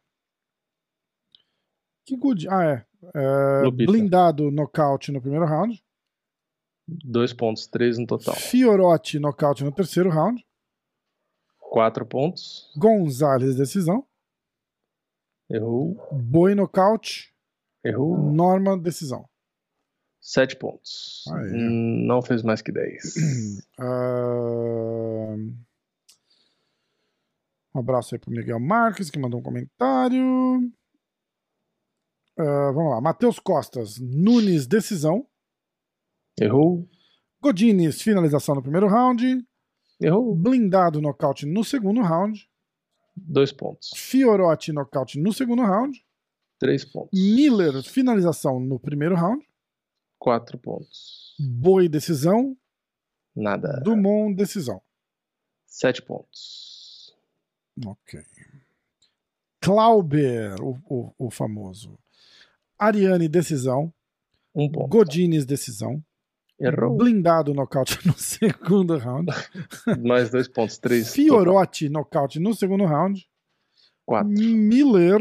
Que 2.05 2.17
Godines? 2.17 2.53
Ah, 2.53 2.65
é. 2.65 2.87
É, 3.15 3.71
blindado, 3.71 4.51
nocaute 4.51 5.13
no 5.13 5.21
primeiro 5.21 5.47
round. 5.47 5.83
Dois 6.89 7.35
pontos, 7.35 7.67
três 7.67 7.99
no 7.99 8.07
total. 8.07 8.35
Fiorotti, 8.35 9.19
nocaute 9.19 9.63
no 9.63 9.71
terceiro 9.71 10.09
round. 10.09 10.43
Quatro 11.59 12.07
pontos. 12.07 12.73
Gonzalez, 12.79 13.57
decisão. 13.57 14.07
Errou. 15.51 15.97
Boi, 16.13 16.55
nocaute. 16.55 17.35
Errou. 17.85 18.17
Norma, 18.17 18.77
decisão. 18.79 19.29
Sete 20.19 20.57
pontos. 20.57 21.25
Hum, 21.53 22.07
Não 22.07 22.23
fez 22.23 22.43
mais 22.43 22.63
que 22.63 22.73
dez. 22.73 23.15
Ah, 23.79 25.35
Um 27.75 27.79
abraço 27.81 28.15
aí 28.15 28.19
pro 28.19 28.31
Miguel 28.31 28.59
Marques, 28.59 29.11
que 29.11 29.19
mandou 29.19 29.39
um 29.41 29.43
comentário. 29.43 30.73
Ah, 32.39 32.73
vamos 32.73 32.91
lá. 32.93 33.01
Matheus 33.01 33.39
Costas, 33.39 33.99
Nunes, 34.01 34.67
decisão. 34.67 35.28
Errou. 36.41 36.89
Godines, 37.41 38.03
finalização 38.03 38.55
no 38.55 38.63
primeiro 38.63 38.89
round. 38.89 39.45
Errou. 40.01 40.35
Blindado, 40.35 41.01
nocaute 41.01 41.47
no 41.47 41.65
segundo 41.65 42.01
round. 42.01 42.49
Dois 43.17 43.53
pontos. 43.53 43.91
Fiorotti, 43.97 44.73
nocaute 44.73 45.19
no 45.19 45.33
segundo 45.33 45.63
round. 45.63 46.05
Três 46.59 46.85
pontos. 46.85 47.11
Miller, 47.13 47.83
finalização 47.83 48.61
no 48.61 48.79
primeiro 48.79 49.15
round. 49.15 49.47
Quatro 50.19 50.59
pontos. 50.59 51.35
Boi, 51.39 51.89
decisão. 51.89 52.57
Nada. 53.35 53.81
Dumont, 53.85 54.35
decisão. 54.35 54.83
Sete 55.67 56.03
pontos. 56.03 57.15
Ok. 57.87 58.21
Clauber, 59.61 60.57
o, 60.61 60.79
o, 60.89 61.15
o 61.27 61.31
famoso. 61.31 61.99
Ariane, 62.79 63.29
decisão. 63.29 63.93
Um 64.55 64.71
ponto. 64.71 64.89
Godines, 64.89 65.47
decisão. 65.47 66.03
Errou. 66.61 66.97
Blindado, 66.97 67.55
nocaute 67.55 67.99
no 68.07 68.15
segundo 68.19 68.97
round. 68.97 69.33
Mais 70.05 70.31
dois 70.31 70.49
pontos. 70.49 70.79
Três. 70.79 71.13
Fiorotti, 71.13 71.89
nocaute 71.89 72.41
no 72.41 72.55
segundo 72.55 72.85
round. 72.85 73.29
Quatro. 74.05 74.33
Miller, 74.33 75.21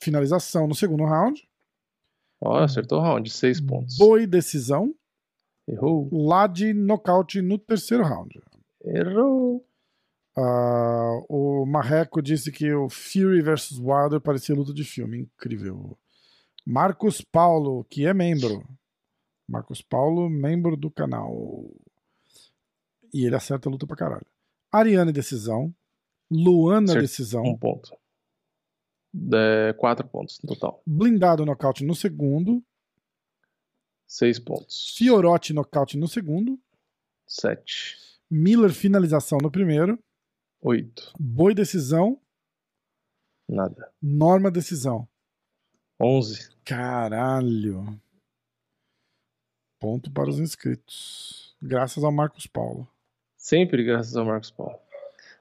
finalização 0.00 0.66
no 0.66 0.74
segundo 0.74 1.04
round. 1.04 1.46
Ó, 2.40 2.58
acertou 2.58 2.98
o 2.98 3.02
round. 3.02 3.28
Seis 3.30 3.60
pontos. 3.60 3.96
Boi, 3.98 4.26
decisão. 4.26 4.94
Errou. 5.68 6.08
Lade, 6.10 6.72
nocaute 6.72 7.40
no 7.42 7.58
terceiro 7.58 8.04
round. 8.04 8.40
Errou. 8.84 9.64
Ah, 10.36 11.20
o 11.28 11.66
Marreco 11.66 12.22
disse 12.22 12.50
que 12.50 12.72
o 12.72 12.88
Fury 12.88 13.42
vs 13.42 13.78
Wilder 13.78 14.20
parecia 14.20 14.54
luta 14.54 14.72
de 14.72 14.82
filme. 14.84 15.18
Incrível. 15.20 15.96
Marcos 16.64 17.20
Paulo, 17.20 17.84
que 17.90 18.06
é 18.06 18.14
membro. 18.14 18.64
Marcos 19.48 19.82
Paulo, 19.82 20.28
membro 20.28 20.76
do 20.76 20.90
canal. 20.90 21.70
E 23.12 23.26
ele 23.26 23.36
acerta 23.36 23.68
a 23.68 23.72
luta 23.72 23.86
pra 23.86 23.96
caralho. 23.96 24.26
Ariane, 24.70 25.12
decisão. 25.12 25.74
Luana, 26.30 26.94
decisão. 26.94 27.42
Um 27.42 27.56
ponto. 27.56 27.94
É, 29.34 29.74
quatro 29.74 30.08
pontos 30.08 30.40
no 30.42 30.54
total. 30.54 30.82
Blindado, 30.86 31.44
nocaute 31.44 31.84
no 31.84 31.94
segundo. 31.94 32.64
Seis 34.06 34.38
pontos. 34.38 34.94
Fiorotti, 34.96 35.52
nocaute 35.52 35.98
no 35.98 36.08
segundo. 36.08 36.58
Sete. 37.26 37.98
Miller, 38.30 38.72
finalização 38.72 39.38
no 39.42 39.50
primeiro. 39.50 39.98
Oito. 40.62 41.12
Boi, 41.18 41.54
decisão. 41.54 42.18
Nada. 43.48 43.92
Norma, 44.00 44.50
decisão. 44.50 45.06
Onze. 46.00 46.50
Caralho. 46.64 48.00
Ponto 49.82 50.12
para 50.12 50.30
os 50.30 50.38
inscritos. 50.38 51.56
Graças 51.60 52.04
ao 52.04 52.12
Marcos 52.12 52.46
Paulo. 52.46 52.86
Sempre 53.36 53.82
graças 53.82 54.16
ao 54.16 54.24
Marcos 54.24 54.52
Paulo. 54.52 54.76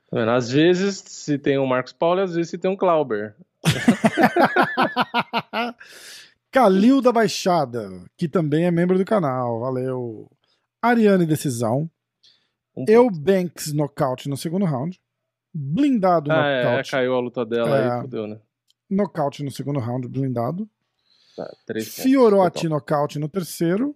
Tá 0.10 0.18
vendo? 0.18 0.32
Às 0.32 0.50
vezes 0.50 0.98
se 1.06 1.38
tem 1.38 1.60
um 1.60 1.68
Marcos 1.68 1.94
Paulo 1.94 2.20
e 2.20 2.24
às 2.24 2.34
vezes 2.34 2.50
se 2.50 2.58
tem 2.58 2.72
um 2.72 2.76
Clauber. 2.76 3.36
Calil 6.52 7.02
da 7.02 7.12
Baixada, 7.12 7.90
que 8.18 8.28
também 8.28 8.66
é 8.66 8.72
membro 8.72 8.98
do 8.98 9.06
canal. 9.06 9.60
Valeu. 9.60 10.30
Ariane 10.82 11.26
Decisão. 11.26 11.90
Um 12.76 12.86
Eu 12.88 13.10
Banks 13.10 13.72
nocaute 13.74 14.28
no 14.28 14.36
segundo 14.36 14.66
round. 14.66 15.00
Blindado 15.54 16.32
Ah, 16.32 16.48
é, 16.48 16.64
nocaute. 16.64 16.92
caiu 16.92 17.14
a 17.14 17.20
luta 17.20 17.46
dela 17.46 17.78
É. 17.78 17.92
aí, 17.96 18.02
fodeu, 18.02 18.28
né? 18.28 18.40
Nocaute 18.90 19.44
no 19.44 19.52
segundo 19.52 19.80
round, 19.80 20.08
blindado. 20.08 20.68
Tá, 21.36 21.50
Fiorotti 21.86 22.68
nocaute 22.68 23.20
no 23.20 23.30
terceiro. 23.30 23.96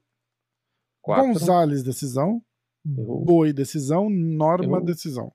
Quatro, 1.05 1.27
Gonzalez 1.33 1.83
decisão. 1.83 2.41
Errou. 2.85 3.23
Boi 3.23 3.53
decisão. 3.53 4.09
Norma 4.09 4.65
Errou. 4.77 4.83
decisão. 4.83 5.31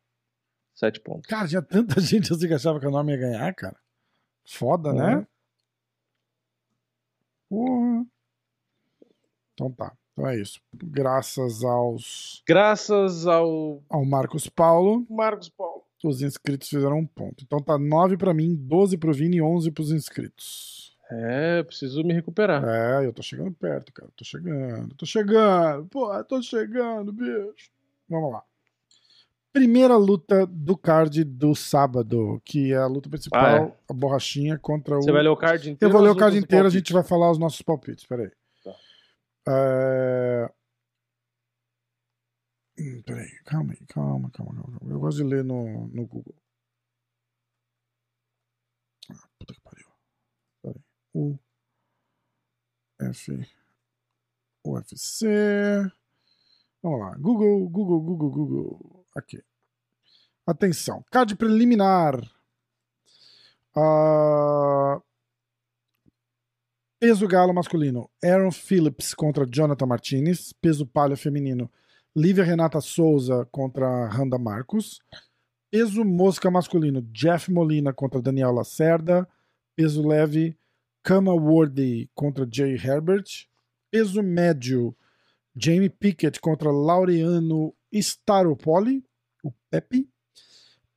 sete 0.75 1.01
pontos. 1.01 1.27
Cara, 1.29 1.47
tinha 1.49 1.63
tanta 1.63 1.99
gente 2.01 2.33
assim 2.33 2.47
que 2.49 2.55
achava 2.55 2.79
que 2.81 2.87
a 2.87 2.91
Norma 2.91 3.11
ia 3.13 3.17
ganhar, 3.19 3.55
cara. 3.55 3.77
Foda, 4.47 4.91
Uhum. 4.91 4.97
né? 4.97 5.27
Porra. 7.49 8.07
Então 9.55 9.71
tá. 9.73 9.93
Então 10.13 10.27
é 10.29 10.41
isso. 10.41 10.61
Graças 10.75 11.63
aos 11.65 12.43
Graças 12.47 13.27
ao 13.27 13.83
ao 13.89 14.05
Marcos 14.05 14.49
Paulo, 14.49 15.07
Marcos 15.09 15.49
Paulo. 15.49 15.85
os 16.05 16.23
inscritos 16.23 16.69
fizeram 16.69 16.99
um 16.99 17.07
ponto. 17.07 17.45
Então 17.45 17.61
tá 17.63 17.79
9 17.79 18.17
pra 18.17 18.35
mim, 18.35 18.55
12 18.57 18.97
pro 18.99 19.13
Vini 19.13 19.37
e 19.37 19.43
11 19.43 19.71
pros 19.71 19.93
inscritos. 19.93 20.90
É, 21.13 21.63
preciso 21.65 22.05
me 22.05 22.13
recuperar. 22.15 22.63
É, 22.65 23.05
eu 23.05 23.13
tô 23.13 23.21
chegando 23.23 23.53
perto, 23.53 23.93
cara. 23.93 24.11
Tô 24.17 24.25
chegando, 24.25 24.95
tô 24.95 25.05
chegando. 25.05 25.87
Pô, 25.89 26.25
tô 26.25 26.41
chegando, 26.41 27.13
bicho. 27.13 27.71
Vamos 28.09 28.33
lá. 28.33 28.45
Primeira 29.53 29.97
luta 29.97 30.47
do 30.47 30.77
card 30.77 31.25
do 31.25 31.57
sábado, 31.57 32.41
que 32.45 32.73
é 32.73 32.77
a 32.77 32.87
luta 32.87 33.09
principal, 33.11 33.45
Ah, 33.45 33.57
é? 33.67 33.77
a 33.89 33.93
borrachinha 33.93 34.57
contra 34.57 34.97
o. 34.97 35.03
Você 35.03 35.11
vai 35.11 35.23
ler 35.25 35.31
o 35.31 35.37
card 35.37 35.69
inteiro? 35.71 35.91
Eu 35.91 35.93
vou 35.93 36.01
ou 36.01 36.07
ler 36.07 36.13
o 36.13 36.17
card 36.17 36.39
inteiro, 36.39 36.67
a 36.69 36.71
gente 36.71 36.93
vai 36.93 37.03
falar 37.03 37.33
os 37.33 37.39
nossos 37.39 37.61
palpites. 37.61 38.07
Peraí. 38.07 38.31
Tá. 38.63 38.77
É... 39.49 40.53
Hum, 42.79 43.03
Peraí, 43.05 43.31
calma 43.45 43.73
aí, 43.73 43.87
calma, 43.89 44.31
calma, 44.31 44.55
calma. 44.55 44.79
calma. 44.79 44.95
Eu 44.95 45.01
gosto 45.01 45.17
de 45.17 45.25
ler 45.25 45.43
no, 45.43 45.89
no 45.89 46.07
Google. 46.07 46.35
Ah, 49.11 49.29
puta 49.37 49.53
que 49.53 49.61
pariu. 49.61 49.91
U 51.15 51.39
F 53.01 53.47
UFC. 54.65 55.27
Vamos 56.83 57.01
lá. 57.01 57.17
Google, 57.19 57.69
Google, 57.69 58.01
Google, 58.01 58.31
Google. 58.31 59.07
Aqui. 59.17 59.43
Atenção. 60.47 61.05
Card 61.11 61.37
preliminar. 61.37 62.21
Ah, 63.75 65.01
Peso 66.99 67.27
galo 67.27 67.55
masculino, 67.55 68.11
Aaron 68.23 68.51
Phillips 68.51 69.15
contra 69.15 69.47
Jonathan 69.47 69.87
Martinez. 69.87 70.53
Peso 70.53 70.85
palha 70.87 71.17
feminino, 71.17 71.71
Lívia 72.15 72.45
Renata 72.45 72.79
Souza 72.81 73.47
contra 73.51 74.07
Randa 74.09 74.39
Marcos. 74.39 75.01
Peso 75.71 76.05
mosca 76.05 76.51
masculino, 76.51 77.01
Jeff 77.11 77.49
Molina 77.49 77.93
contra 77.93 78.21
Daniel 78.21 78.53
Lacerda. 78.53 79.27
Peso 79.75 80.07
leve, 80.07 80.59
Kama 81.03 81.35
Worthy 81.35 82.09
contra 82.15 82.47
Jay 82.47 82.77
Herbert. 82.77 83.49
Peso 83.91 84.23
médio, 84.23 84.97
Jamie 85.57 85.89
Pickett 85.89 86.41
contra 86.41 86.71
Laureano 86.71 87.75
Staropoli, 87.93 89.05
o 89.45 89.53
Pepe. 89.71 90.09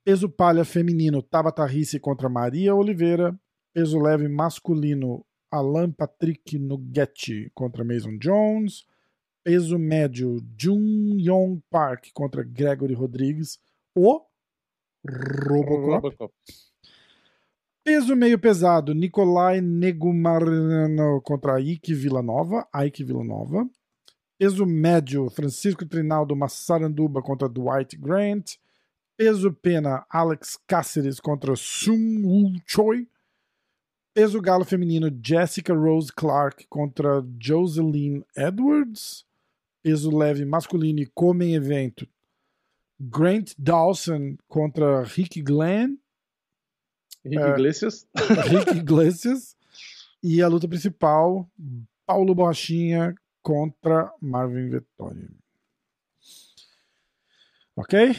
Peso 0.06 0.30
palha 0.30 0.64
feminino, 0.64 1.22
Tabata 1.22 1.66
Risse 1.66 2.00
contra 2.00 2.30
Maria 2.30 2.76
Oliveira. 2.76 3.38
Peso 3.74 4.00
leve 4.00 4.28
masculino, 4.28 5.26
Alan 5.52 5.92
Patrick 5.92 6.58
Nugget 6.60 7.52
contra 7.56 7.84
Mason 7.84 8.18
Jones. 8.20 8.86
Peso 9.44 9.78
médio, 9.80 10.40
Jun 10.56 11.20
Yong 11.20 11.62
Park 11.70 12.12
contra 12.14 12.44
Gregory 12.44 12.94
Rodrigues. 12.94 13.60
O 13.96 14.26
Robocop. 15.06 16.04
Robocop. 16.04 16.34
Peso 17.84 18.16
meio 18.16 18.40
pesado, 18.40 18.94
Nicolai 18.94 19.60
Negumarano 19.60 21.22
contra 21.22 21.60
Ike 21.60 21.94
Villanova. 21.94 22.66
Ike 22.74 23.04
Villanova. 23.04 23.70
Peso 24.40 24.66
médio, 24.66 25.30
Francisco 25.30 25.86
Trinaldo 25.86 26.34
Massaranduba 26.34 27.22
contra 27.22 27.50
Dwight 27.50 27.98
Grant. 27.98 28.58
Peso 29.18 29.52
pena, 29.52 30.06
Alex 30.10 30.58
Cáceres 30.66 31.20
contra 31.20 31.58
Sung 31.58 32.24
Woo 32.24 32.54
Choi. 32.66 33.06
Peso 34.14 34.40
galo 34.40 34.64
feminino, 34.64 35.12
Jessica 35.12 35.74
Rose 35.74 36.10
Clark 36.10 36.66
contra 36.70 37.22
Jocelyn 37.38 38.24
Edwards. 38.34 39.26
Peso 39.84 40.10
leve 40.10 40.46
masculino 40.46 41.02
e 41.02 41.06
como 41.14 41.44
em 41.44 41.56
evento, 41.56 42.08
Grant 42.98 43.54
Dawson 43.58 44.38
contra 44.48 45.04
Rick 45.04 45.42
Glenn. 45.42 45.98
Henrique 47.26 47.44
É. 47.44 47.50
Iglesias. 47.52 48.08
Rick 48.50 48.78
Iglesias. 48.78 49.56
E 50.22 50.42
a 50.42 50.48
luta 50.48 50.68
principal, 50.68 51.50
Paulo 52.06 52.34
Borrachinha 52.34 53.14
contra 53.42 54.12
Marvin 54.22 54.70
Vettori. 54.70 55.30
Ok? 57.76 58.16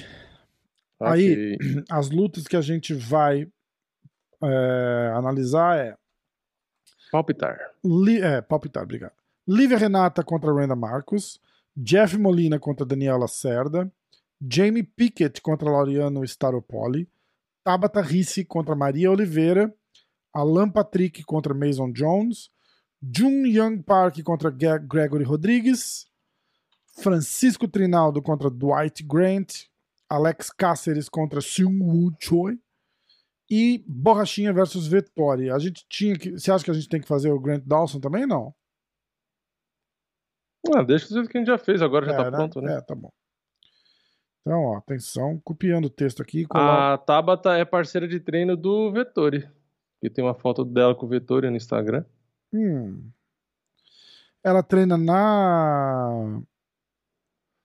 Aí-. 1.00 1.56
As 1.90 2.10
lutas 2.10 2.46
que 2.46 2.56
a 2.56 2.60
gente 2.60 2.92
vai 2.92 3.50
é, 4.42 5.12
analisar 5.14 5.78
é, 5.78 5.96
Palpitar. 7.14 7.56
Li, 7.84 8.20
é 8.20 8.40
palpitar, 8.40 8.82
obrigado. 8.82 9.12
Lívia 9.46 9.78
Renata 9.78 10.24
contra 10.24 10.52
Randa 10.52 10.74
Marcos, 10.74 11.40
Jeff 11.76 12.18
Molina 12.18 12.58
contra 12.58 12.84
Daniela 12.84 13.18
Lacerda, 13.18 13.88
Jamie 14.40 14.82
Pickett 14.82 15.40
contra 15.40 15.70
Laureano 15.70 16.24
Staropoli, 16.26 17.08
Tabata 17.64 18.02
Risse 18.02 18.44
contra 18.44 18.76
Maria 18.76 19.10
Oliveira, 19.10 19.74
Alan 20.34 20.68
Patrick 20.68 21.24
contra 21.24 21.54
Mason 21.54 21.90
Jones, 21.90 22.50
Jun 23.02 23.46
Young 23.46 23.82
Park 23.82 24.22
contra 24.22 24.50
Gregory 24.50 25.24
Rodrigues, 25.24 26.06
Francisco 27.00 27.66
Trinaldo 27.66 28.20
contra 28.22 28.50
Dwight 28.50 29.02
Grant, 29.02 29.64
Alex 30.08 30.50
Cáceres 30.50 31.08
contra 31.08 31.40
Seung 31.40 31.82
Woo 31.82 32.12
Choi 32.20 32.58
e 33.50 33.82
Borrachinha 33.86 34.52
versus 34.52 34.86
Vettori. 34.86 35.50
A 35.50 35.58
gente 35.58 35.86
tinha 35.88 36.18
que. 36.18 36.32
Você 36.32 36.52
acha 36.52 36.64
que 36.64 36.70
a 36.70 36.74
gente 36.74 36.88
tem 36.88 37.00
que 37.00 37.08
fazer 37.08 37.30
o 37.30 37.40
Grant 37.40 37.64
Dawson 37.64 37.98
também? 37.98 38.26
Não. 38.26 38.54
Ah, 40.74 40.82
deixa 40.82 41.08
que 41.08 41.18
a 41.36 41.40
gente 41.40 41.46
já 41.46 41.58
fez, 41.58 41.82
agora 41.82 42.06
já 42.06 42.12
é, 42.12 42.16
tá 42.16 42.30
pronto, 42.30 42.60
né? 42.60 42.76
É, 42.76 42.80
tá 42.80 42.94
bom. 42.94 43.10
Então, 44.46 44.62
ó, 44.62 44.76
atenção, 44.76 45.40
copiando 45.42 45.86
o 45.86 45.90
texto 45.90 46.20
aqui. 46.20 46.46
A 46.50 46.98
Tabata 46.98 47.54
é 47.54 47.64
parceira 47.64 48.06
de 48.06 48.20
treino 48.20 48.54
do 48.54 48.92
Vettori. 48.92 49.48
E 50.02 50.10
tem 50.10 50.22
uma 50.22 50.34
foto 50.34 50.66
dela 50.66 50.94
com 50.94 51.06
o 51.06 51.08
Vettori 51.08 51.48
no 51.48 51.56
Instagram. 51.56 52.04
Hum. 52.52 53.08
Ela 54.42 54.62
treina 54.62 54.98
na. 54.98 56.42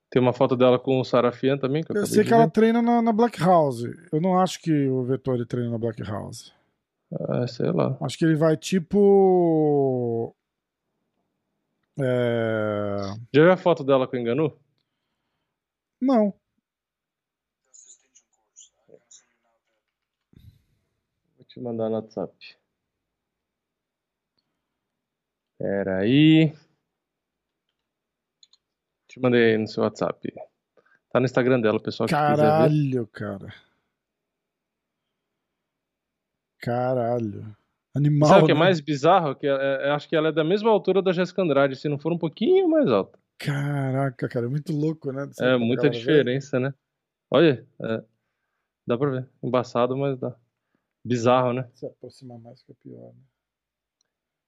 Tem 0.09 0.21
uma 0.21 0.31
foto 0.31 0.55
dela 0.55 0.79
com 0.79 1.01
o 1.01 1.03
Sarafian 1.03 1.57
também, 1.57 1.83
que 1.83 1.91
eu, 1.91 1.97
Eu 1.97 2.07
sei 2.07 2.23
que 2.23 2.33
ela 2.33 2.49
treina 2.49 2.81
na, 2.81 3.01
na 3.01 3.11
Black 3.11 3.37
House. 3.41 3.83
Eu 4.09 4.21
não 4.21 4.39
acho 4.39 4.61
que 4.61 4.87
o 4.87 5.03
Vettori 5.03 5.45
treina 5.45 5.69
na 5.71 5.77
Black 5.77 6.01
House. 6.01 6.53
Ah, 7.11 7.45
sei 7.45 7.71
lá. 7.73 7.97
Acho 7.99 8.17
que 8.17 8.23
ele 8.23 8.35
vai 8.35 8.55
tipo. 8.55 10.33
É... 11.99 12.95
Já 13.33 13.43
viu 13.43 13.51
a 13.51 13.57
foto 13.57 13.83
dela 13.83 14.07
com 14.07 14.15
o 14.15 14.19
Enganu? 14.19 14.57
Não. 16.01 16.33
Te 21.49 21.59
mandar 21.59 21.89
no 21.89 21.95
WhatsApp. 21.95 22.33
Pera 25.57 25.97
aí. 25.97 26.53
Te 29.07 29.19
mandei 29.19 29.57
no 29.57 29.67
seu 29.67 29.83
WhatsApp. 29.83 30.31
Tá 31.11 31.19
no 31.19 31.25
Instagram 31.25 31.59
dela, 31.59 31.81
pessoal. 31.81 32.07
Caralho, 32.07 33.07
cara. 33.07 33.53
Caralho. 36.59 37.55
Animal. 37.95 38.29
Sabe 38.29 38.43
o 38.43 38.45
que 38.45 38.51
é 38.51 38.53
né? 38.53 38.59
mais 38.59 38.79
bizarro? 38.79 39.35
Que 39.35 39.47
é- 39.47 39.87
é- 39.87 39.91
acho 39.91 40.07
que 40.07 40.15
ela 40.15 40.29
é 40.29 40.31
da 40.31 40.43
mesma 40.43 40.69
altura 40.69 41.01
da 41.01 41.11
Jéssica 41.11 41.41
Andrade, 41.41 41.75
se 41.75 41.89
não 41.89 41.97
for 41.97 42.13
um 42.13 42.17
pouquinho 42.17 42.69
mais 42.69 42.87
alta. 42.87 43.17
Caraca, 43.39 44.29
cara, 44.29 44.45
é 44.45 44.49
muito 44.49 44.71
louco, 44.71 45.11
né? 45.11 45.27
É 45.39 45.57
muita 45.57 45.83
galera 45.83 45.91
ver. 45.91 45.99
diferença, 45.99 46.59
né? 46.59 46.73
Olha, 47.31 47.65
é, 47.81 48.03
dá 48.85 48.97
pra 48.97 49.09
ver. 49.09 49.29
Embaçado, 49.41 49.97
mas 49.97 50.19
dá. 50.19 50.35
Bizarro, 51.09 51.53
né? 51.53 51.67
Se 51.73 51.87
aproximar 51.87 52.37
mais 52.37 52.61
que 52.61 52.71
é 52.71 52.75
pior. 52.83 53.07
Né? 53.07 53.21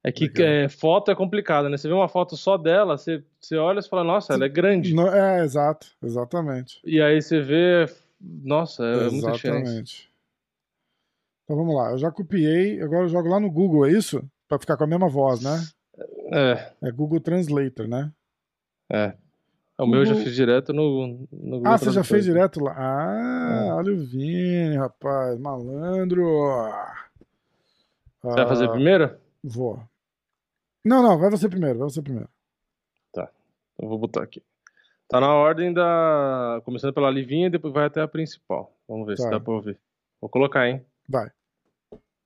É 0.03 0.11
que 0.11 0.31
é, 0.41 0.69
foto 0.69 1.11
é 1.11 1.15
complicado, 1.15 1.69
né? 1.69 1.77
Você 1.77 1.87
vê 1.87 1.93
uma 1.93 2.07
foto 2.07 2.37
só 2.37 2.57
dela, 2.57 2.97
você, 2.97 3.23
você 3.39 3.55
olha 3.57 3.79
e 3.79 3.87
fala, 3.87 4.03
nossa, 4.03 4.33
ela 4.33 4.45
é 4.45 4.49
grande. 4.49 4.95
É, 4.99 5.43
exato, 5.43 5.87
exatamente. 6.03 6.79
E 6.83 7.01
aí 7.01 7.21
você 7.21 7.39
vê, 7.39 7.85
nossa, 8.19 8.83
é, 8.83 9.09
muita 9.09 9.31
diferença. 9.31 9.61
exatamente. 9.63 10.11
Então 11.43 11.57
vamos 11.57 11.75
lá, 11.75 11.91
eu 11.91 11.97
já 11.97 12.11
copiei, 12.11 12.81
agora 12.81 13.05
eu 13.05 13.09
jogo 13.09 13.27
lá 13.27 13.39
no 13.39 13.51
Google, 13.51 13.85
é 13.85 13.91
isso? 13.91 14.23
Pra 14.47 14.59
ficar 14.59 14.77
com 14.77 14.83
a 14.83 14.87
mesma 14.87 15.09
voz, 15.09 15.41
né? 15.41 15.57
É, 16.31 16.87
É 16.87 16.91
Google 16.91 17.19
Translator, 17.19 17.87
né? 17.87 18.11
é. 18.91 19.15
O 19.83 19.87
meu 19.87 20.01
eu 20.01 20.05
já 20.05 20.11
Google- 20.11 20.25
fiz 20.25 20.35
direto 20.35 20.73
no, 20.73 21.27
no 21.31 21.61
Ah, 21.67 21.77
você 21.77 21.91
já 21.91 22.03
fez 22.03 22.23
direto 22.25 22.63
lá? 22.63 22.73
Ah, 22.77 23.65
É. 23.67 23.73
olha 23.73 23.93
o 23.93 23.97
Vini, 23.97 24.77
rapaz, 24.77 25.39
malandro. 25.39 26.23
Você 28.21 28.35
vai 28.35 28.47
fazer 28.47 28.65
Ah, 28.65 28.71
primeiro? 28.71 29.17
Vou. 29.43 29.81
Não, 30.85 31.01
não, 31.01 31.17
vai 31.17 31.29
você 31.31 31.49
primeiro, 31.49 31.79
vai 31.79 31.89
você 31.89 32.01
primeiro. 32.01 32.29
Eu 33.79 33.87
vou 33.89 33.97
botar 33.97 34.21
aqui. 34.21 34.43
Tá 35.09 35.19
na 35.19 35.33
ordem 35.33 35.73
da. 35.73 36.61
Começando 36.63 36.93
pela 36.93 37.09
Livinha 37.09 37.47
e 37.47 37.49
depois 37.49 37.73
vai 37.73 37.85
até 37.85 37.99
a 37.99 38.07
principal. 38.07 38.71
Vamos 38.87 39.07
ver 39.07 39.17
se 39.17 39.23
Tá. 39.23 39.31
dá 39.31 39.39
pra 39.39 39.53
ouvir. 39.53 39.75
Vou 40.21 40.29
colocar, 40.29 40.67
hein? 40.69 40.85
Vai. 41.09 41.31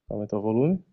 Aumentar 0.09 0.37
o 0.37 0.41
volume. 0.41 0.83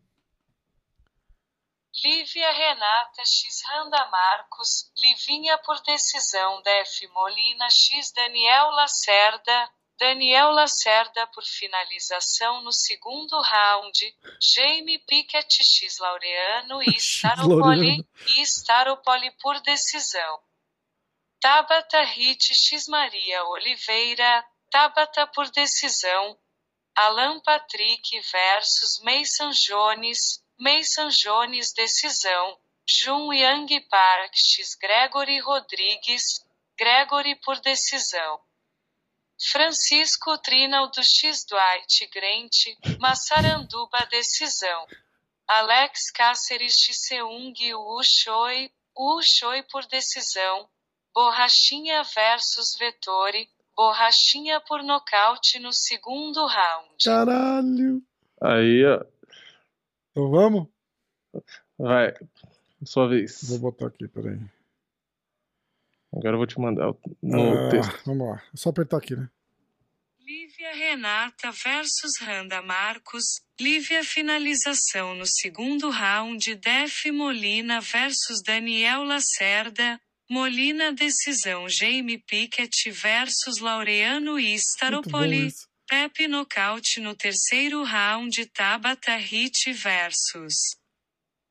Lívia 1.95 2.51
Renata 2.53 3.23
X. 3.25 3.63
Randa 3.67 4.07
Marcos, 4.07 4.91
Livinha 4.97 5.59
por 5.59 5.79
decisão 5.83 6.63
Def 6.63 7.03
Molina 7.09 7.69
X. 7.71 8.13
Daniel 8.13 8.71
Lacerda, 8.71 9.71
Daniel 9.99 10.51
Lacerda 10.53 11.27
por 11.27 11.45
finalização 11.45 12.63
no 12.63 12.73
segundo 12.73 13.39
round, 13.41 14.17
Jamie 14.41 14.99
Pickett 15.01 15.63
X. 15.63 15.99
Laureano 15.99 16.83
e 16.83 16.97
Staropoli, 16.99 18.05
e 18.39 18.43
Staropoli 18.43 19.31
por 19.33 19.61
decisão. 19.61 20.41
Tabata 21.41 22.03
Hit 22.05 22.55
X. 22.55 22.89
Maria 22.89 23.45
Oliveira, 23.45 24.47
Tabata 24.71 25.27
por 25.27 25.51
decisão, 25.51 26.39
Alan 26.95 27.41
Patrick 27.41 28.19
versus 28.33 28.99
Mason 29.03 29.51
Jones, 29.51 30.42
Mason 30.63 31.09
Jones 31.09 31.73
decisão, 31.73 32.57
Jun 32.87 33.33
Yang 33.33 33.81
Park 33.91 34.33
X 34.33 34.77
Gregory 34.81 35.41
Rodrigues, 35.41 36.47
Gregory 36.79 37.35
por 37.45 37.59
decisão. 37.59 38.39
Francisco 39.51 40.39
Trinaldo 40.39 41.03
X 41.03 41.45
Dwight 41.47 42.09
Grant, 42.15 42.99
Massaranduba 43.01 44.07
decisão. 44.09 44.87
Alex 45.49 46.13
Cáceres 46.13 46.75
X 46.79 47.09
Seung 47.09 47.55
Wu 47.75 48.01
Choi, 48.05 48.71
Wu 48.97 49.21
Choi 49.21 49.65
por 49.65 49.85
decisão. 49.87 50.69
Borrachinha 51.13 52.05
versus 52.05 52.77
Vettori, 52.79 53.51
Borrachinha 53.77 54.61
por 54.61 54.81
nocaute 54.85 55.59
no 55.59 55.73
segundo 55.73 56.47
round. 56.47 57.05
Caralho. 57.05 58.01
Aí, 58.41 58.85
ó. 58.87 59.12
Então 60.13 60.31
vamos? 60.31 60.69
Vai. 61.79 62.13
Sua 62.85 63.09
vez. 63.09 63.49
Vou 63.49 63.59
botar 63.59 63.87
aqui, 63.87 64.07
peraí. 64.09 64.39
Agora 66.13 66.35
eu 66.35 66.39
vou 66.39 66.47
te 66.47 66.59
mandar 66.61 66.91
o- 66.91 67.01
no 67.23 67.53
Ah, 67.67 67.69
texto. 67.71 68.03
vamos 68.05 68.29
lá. 68.29 68.43
É 68.53 68.57
só 68.57 68.69
apertar 68.71 68.99
aqui, 68.99 69.17
né? 69.17 69.29
Lívia 70.21 70.75
Renata 70.75 71.51
versus 71.53 72.19
Randa 72.21 72.61
Marcos. 72.63 73.25
Lívia 73.61 74.05
finalização 74.05 75.15
no 75.15 75.27
segundo 75.27 75.91
round. 75.91 76.55
Def 76.57 77.07
Molina 77.11 77.81
versus 77.81 78.43
Daniel 78.45 79.05
Lacerda. 79.05 80.01
Molina 80.31 80.93
decisão 80.93 81.69
Jamie 81.69 82.19
Pickett 82.19 82.91
versus 82.91 83.59
Laureano 83.61 84.39
e 84.39 84.43
Muito 84.45 84.51
bom 84.51 84.59
Staropoli. 84.59 85.49
Pepe 85.93 86.27
nocaute 86.27 87.01
no 87.01 87.15
terceiro 87.15 87.85
round. 87.85 88.47
Tabata 88.47 89.15
Hit 89.15 89.75
versus 89.75 90.55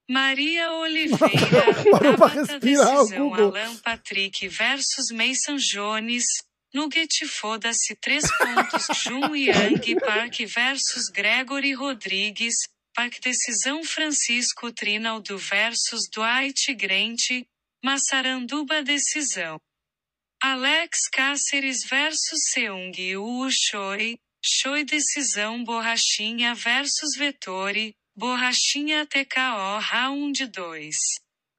Maria 0.09 0.71
Oliveira. 0.71 1.75
Parou 1.91 2.17
pra 2.17 2.27
Tabata 2.27 2.53
respirar, 2.53 3.03
decisão. 3.03 3.33
Alan 3.35 3.77
Patrick 3.77 4.47
versus 4.47 5.11
Mason 5.11 5.57
Jones. 5.57 6.25
Nugget 6.73 7.23
foda-se 7.27 7.95
3 7.95 8.23
pontos 8.39 8.87
Jun 9.03 9.35
Yang 9.35 9.99
Park 9.99 10.43
versus 10.47 11.11
Gregory 11.11 11.75
Rodrigues. 11.75 12.55
Park 12.95 13.19
decisão 13.19 13.83
Francisco 13.83 14.71
Trinaldo 14.71 15.37
versus 15.37 16.09
Dwight 16.11 16.73
Grant. 16.73 17.45
Massaranduba 17.85 18.81
decisão. 18.81 19.61
Alex 20.41 21.07
Cáceres 21.13 21.83
versus 21.87 22.49
Seung 22.51 22.91
Wu 23.15 23.47
Choi. 23.51 24.17
Choi 24.43 24.83
decisão 24.83 25.63
Borrachinha 25.63 26.53
versus 26.55 27.11
Vettori. 27.17 27.93
Borrachinha 28.15 29.05
TKO 29.05 29.79
round 29.79 30.45
2. 30.47 30.95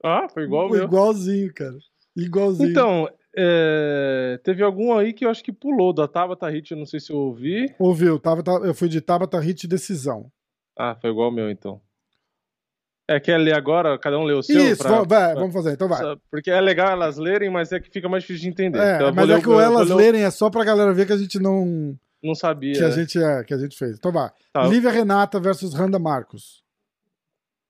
Ah, 0.05 0.27
foi 0.33 0.45
igual 0.45 0.67
o 0.67 0.71
meu. 0.71 0.85
Igualzinho, 0.85 1.53
cara. 1.55 1.77
Igualzinho. 2.17 2.71
Então, 2.71 3.09
é, 3.37 4.39
teve 4.45 4.63
algum 4.63 4.97
aí 4.97 5.13
que 5.13 5.25
eu 5.25 5.31
acho 5.31 5.43
que 5.43 5.53
pulou 5.53 5.93
da 5.95 6.07
Tabata 6.07 6.49
Hit, 6.51 6.73
eu 6.73 6.77
não 6.79 6.85
sei 6.85 7.01
se 7.01 7.13
eu 7.13 7.17
ouvi. 7.17 7.75
Ouviu? 7.79 8.19
Tava- 8.19 8.43
eu 8.67 8.75
fui 8.75 8.89
de 8.89 9.01
Tabata 9.01 9.39
Hit 9.41 9.67
decisão. 9.67 10.31
Ah, 10.79 10.97
foi 11.01 11.11
igual 11.11 11.31
o 11.31 11.33
meu 11.33 11.49
então. 11.51 11.81
É, 13.09 13.19
quer 13.19 13.39
ler 13.39 13.55
agora? 13.55 13.99
Cada 13.99 14.19
um 14.19 14.25
lê 14.25 14.33
o 14.35 14.43
seu? 14.43 14.61
Isso, 14.73 14.83
pra- 14.83 14.91
vamos, 14.91 15.09
vai, 15.09 15.33
pra- 15.33 15.41
vamos 15.41 15.55
fazer, 15.55 15.73
então 15.73 15.89
vai. 15.89 16.17
Porque 16.31 16.51
é 16.51 16.61
legal 16.61 16.91
elas 16.91 17.17
lerem, 17.17 17.51
mas 17.51 17.73
é 17.73 17.81
que 17.81 17.91
fica 17.91 18.09
mais 18.09 18.23
difícil 18.25 18.43
de 18.43 18.49
entender. 18.51 18.79
É, 18.79 18.97
Então 18.97 19.13
mas 19.15 19.29
é 19.31 19.41
que 19.41 19.49
o 19.49 19.61
elas 19.61 19.89
lerem 19.89 20.23
é 20.25 20.31
só 20.31 20.51
pra 20.51 20.65
galera 20.65 20.93
ver 20.93 21.07
que 21.07 21.13
a 21.13 21.17
gente 21.17 21.39
não. 21.39 21.97
Não 22.23 22.35
sabia. 22.35 22.73
Que 22.73 22.85
a 22.85 22.89
né? 22.89 22.95
gente, 22.95 23.19
é, 23.19 23.45
que 23.45 23.53
a 23.53 23.59
gente 23.59 23.77
fez. 23.77 23.97
Então 23.97 24.13
vai. 24.13 24.31
Tá, 24.53 24.67
Lívia 24.67 24.91
Renata 24.91 25.41
versus 25.41 25.75
Randa 25.75 25.99
Marcos. 25.99 26.63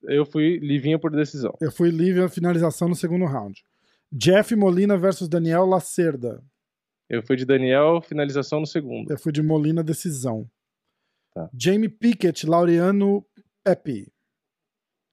Eu 0.02 0.26
fui 0.26 0.58
Livinha 0.58 0.98
por 0.98 1.10
decisão. 1.10 1.56
Eu 1.60 1.70
fui 1.70 1.90
Lívia 1.90 2.28
finalização 2.28 2.88
no 2.88 2.94
segundo 2.94 3.24
round. 3.24 3.64
Jeff 4.12 4.54
Molina 4.54 4.98
versus 4.98 5.28
Daniel 5.28 5.64
Lacerda. 5.64 6.42
Eu 7.08 7.22
fui 7.22 7.36
de 7.36 7.44
Daniel, 7.44 8.00
finalização 8.02 8.60
no 8.60 8.66
segundo. 8.66 9.10
Eu 9.10 9.18
fui 9.18 9.32
de 9.32 9.42
Molina 9.42 9.82
decisão. 9.82 10.48
Tá. 11.34 11.48
Jamie 11.54 11.88
Pickett, 11.88 12.46
Laureano 12.46 13.24
Pepe. 13.64 14.12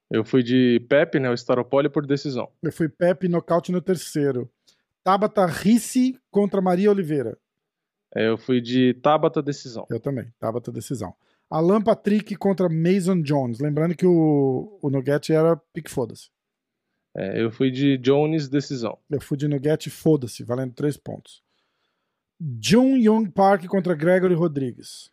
Eu 0.10 0.26
fui 0.26 0.42
de 0.42 0.80
Pepe, 0.90 1.20
né? 1.20 1.30
O 1.30 1.34
Staropoli 1.34 1.88
por 1.88 2.06
decisão. 2.06 2.52
Eu 2.64 2.72
fui 2.72 2.90
Pepe 2.90 3.28
nocaute 3.28 3.72
no 3.72 3.82
terceiro. 3.82 4.52
Tabata 5.04 5.46
Ricci 5.46 6.20
contra 6.32 6.62
Maria 6.62 6.90
Oliveira. 6.90 7.38
É, 8.16 8.28
Eu 8.28 8.38
fui 8.38 8.62
de 8.62 8.94
Tabata 8.96 9.42
decisão. 9.42 9.86
Eu 9.90 10.00
também. 10.00 10.32
Tabata 10.40 10.72
decisão. 10.72 11.14
Alan 11.50 11.82
Patrick 11.82 12.36
contra 12.36 12.70
Mason 12.70 13.22
Jones. 13.22 13.60
Lembrando 13.60 13.96
que 13.96 14.06
o, 14.06 14.78
o 14.82 14.90
Nugget 14.90 15.34
era 15.34 15.56
pique 15.74 15.90
foda-se. 15.90 16.30
É, 17.16 17.42
eu 17.42 17.52
fui 17.52 17.72
de 17.72 17.98
Jones 17.98 18.48
decisão. 18.48 18.98
Eu 19.10 19.20
fui 19.20 19.36
de 19.36 19.48
Nugget 19.48 19.90
foda-se, 19.90 20.44
valendo 20.44 20.74
três 20.74 20.96
pontos. 20.96 21.42
Jun 22.62 22.96
Young 22.98 23.30
Park 23.32 23.66
contra 23.66 23.96
Gregory 23.96 24.36
Rodrigues. 24.36 25.12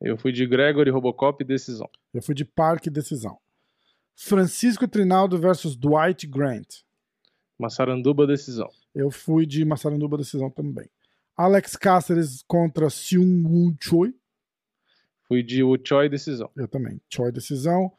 Eu 0.00 0.16
fui 0.16 0.32
de 0.32 0.46
Gregory 0.46 0.90
Robocop 0.90 1.44
decisão. 1.44 1.88
Eu 2.12 2.22
fui 2.22 2.34
de 2.34 2.44
Park 2.44 2.86
decisão. 2.86 3.38
Francisco 4.16 4.88
Trinaldo 4.88 5.38
versus 5.38 5.76
Dwight 5.76 6.26
Grant. 6.26 6.82
Massaranduba 7.58 8.26
decisão. 8.26 8.70
Eu 8.94 9.10
fui 9.10 9.46
de 9.46 9.64
Massaranduba 9.64 10.16
decisão 10.16 10.50
também. 10.50 10.88
Alex 11.36 11.76
Cáceres 11.76 12.42
contra 12.46 12.88
Seung 12.90 13.44
Woo 13.46 13.74
Choi. 13.80 14.14
Fui 15.26 15.42
de 15.42 15.62
Uchoi 15.62 16.08
decisão. 16.08 16.50
Eu 16.56 16.68
também. 16.68 17.00
Choi 17.12 17.32
decisão. 17.32 17.90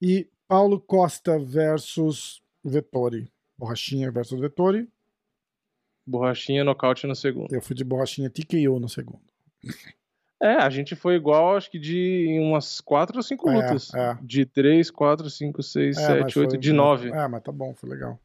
E 0.00 0.28
Paulo 0.46 0.78
Costa 0.80 1.38
versus 1.38 2.42
Vettori. 2.62 3.32
Borrachinha 3.58 4.10
versus 4.10 4.38
Vettori. 4.38 4.88
Borrachinha 6.06 6.62
nocaute 6.62 7.06
no 7.06 7.16
segundo. 7.16 7.52
Eu 7.52 7.60
fui 7.62 7.74
de 7.74 7.82
Borrachinha 7.82 8.30
TKO 8.30 8.78
no 8.78 8.88
segundo. 8.88 9.22
É, 10.40 10.52
a 10.52 10.68
gente 10.68 10.94
foi 10.94 11.14
igual, 11.16 11.56
acho 11.56 11.70
que 11.70 11.78
de 11.78 12.36
umas 12.38 12.80
4 12.82 13.16
ou 13.16 13.22
5 13.22 13.48
É, 13.48 13.54
lutas. 13.54 13.92
é. 13.94 14.18
De 14.22 14.44
3, 14.44 14.90
4, 14.90 15.30
5, 15.30 15.62
6, 15.62 15.96
É, 15.96 16.00
mas 16.20 16.32
7, 16.34 16.38
8, 16.40 16.50
foi- 16.50 16.58
de 16.58 16.72
9. 16.74 17.08
É, 17.10 17.26
mas 17.26 17.42
tá 17.42 17.50
bom, 17.50 17.74
foi 17.74 17.88
legal. 17.90 18.20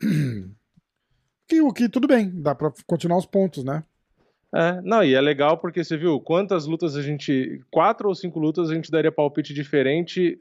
Que, 1.48 1.60
o 1.62 1.72
que 1.72 1.88
tudo 1.88 2.06
bem, 2.06 2.30
dá 2.42 2.54
pra 2.54 2.70
continuar 2.86 3.16
os 3.18 3.26
pontos, 3.26 3.64
né? 3.64 3.82
É, 4.54 4.80
não, 4.82 5.02
e 5.04 5.14
é 5.14 5.20
legal 5.20 5.58
porque 5.58 5.82
você 5.82 5.96
viu 5.96 6.20
quantas 6.20 6.66
lutas 6.66 6.94
a 6.96 7.02
gente. 7.02 7.62
Quatro 7.70 8.08
ou 8.08 8.14
cinco 8.14 8.38
lutas 8.38 8.70
a 8.70 8.74
gente 8.74 8.90
daria 8.90 9.12
palpite 9.12 9.52
diferente, 9.52 10.38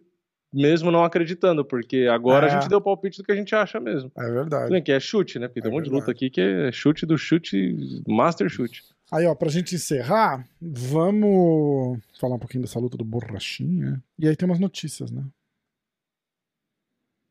mesmo 0.54 0.92
não 0.92 1.04
acreditando, 1.04 1.64
porque 1.66 2.08
agora 2.10 2.48
É. 2.48 2.50
a 2.52 2.54
gente 2.60 2.70
deu 2.70 2.80
palpite 2.82 3.18
do 3.18 3.24
que 3.24 3.32
a 3.32 3.36
gente 3.36 3.54
acha 3.56 3.80
mesmo. 3.80 4.12
É 4.18 4.30
verdade. 4.32 4.82
que 4.82 4.92
é 4.92 5.00
chute, 5.00 5.40
né? 5.40 5.48
Porque 5.48 5.62
tem 5.62 5.70
É 5.70 5.74
um 5.74 5.78
monte 5.78 5.86
de 5.86 5.92
luta 5.92 6.12
aqui 6.12 6.30
que 6.30 6.40
é 6.42 6.72
chute 6.72 7.06
do 7.06 7.18
chute, 7.18 8.02
master 8.08 8.50
chute. 8.50 8.84
Aí, 9.12 9.26
ó, 9.26 9.34
pra 9.36 9.50
gente 9.50 9.76
encerrar, 9.76 10.46
vamos 10.62 12.00
falar 12.20 12.36
um 12.36 12.40
pouquinho 12.40 12.64
dessa 12.64 12.80
luta 12.80 12.98
do 12.98 13.06
Borrachinha. 13.06 14.02
E 14.20 14.28
aí 14.28 14.36
tem 14.36 14.46
umas 14.48 14.60
notícias, 14.60 15.12
né? 15.12 15.24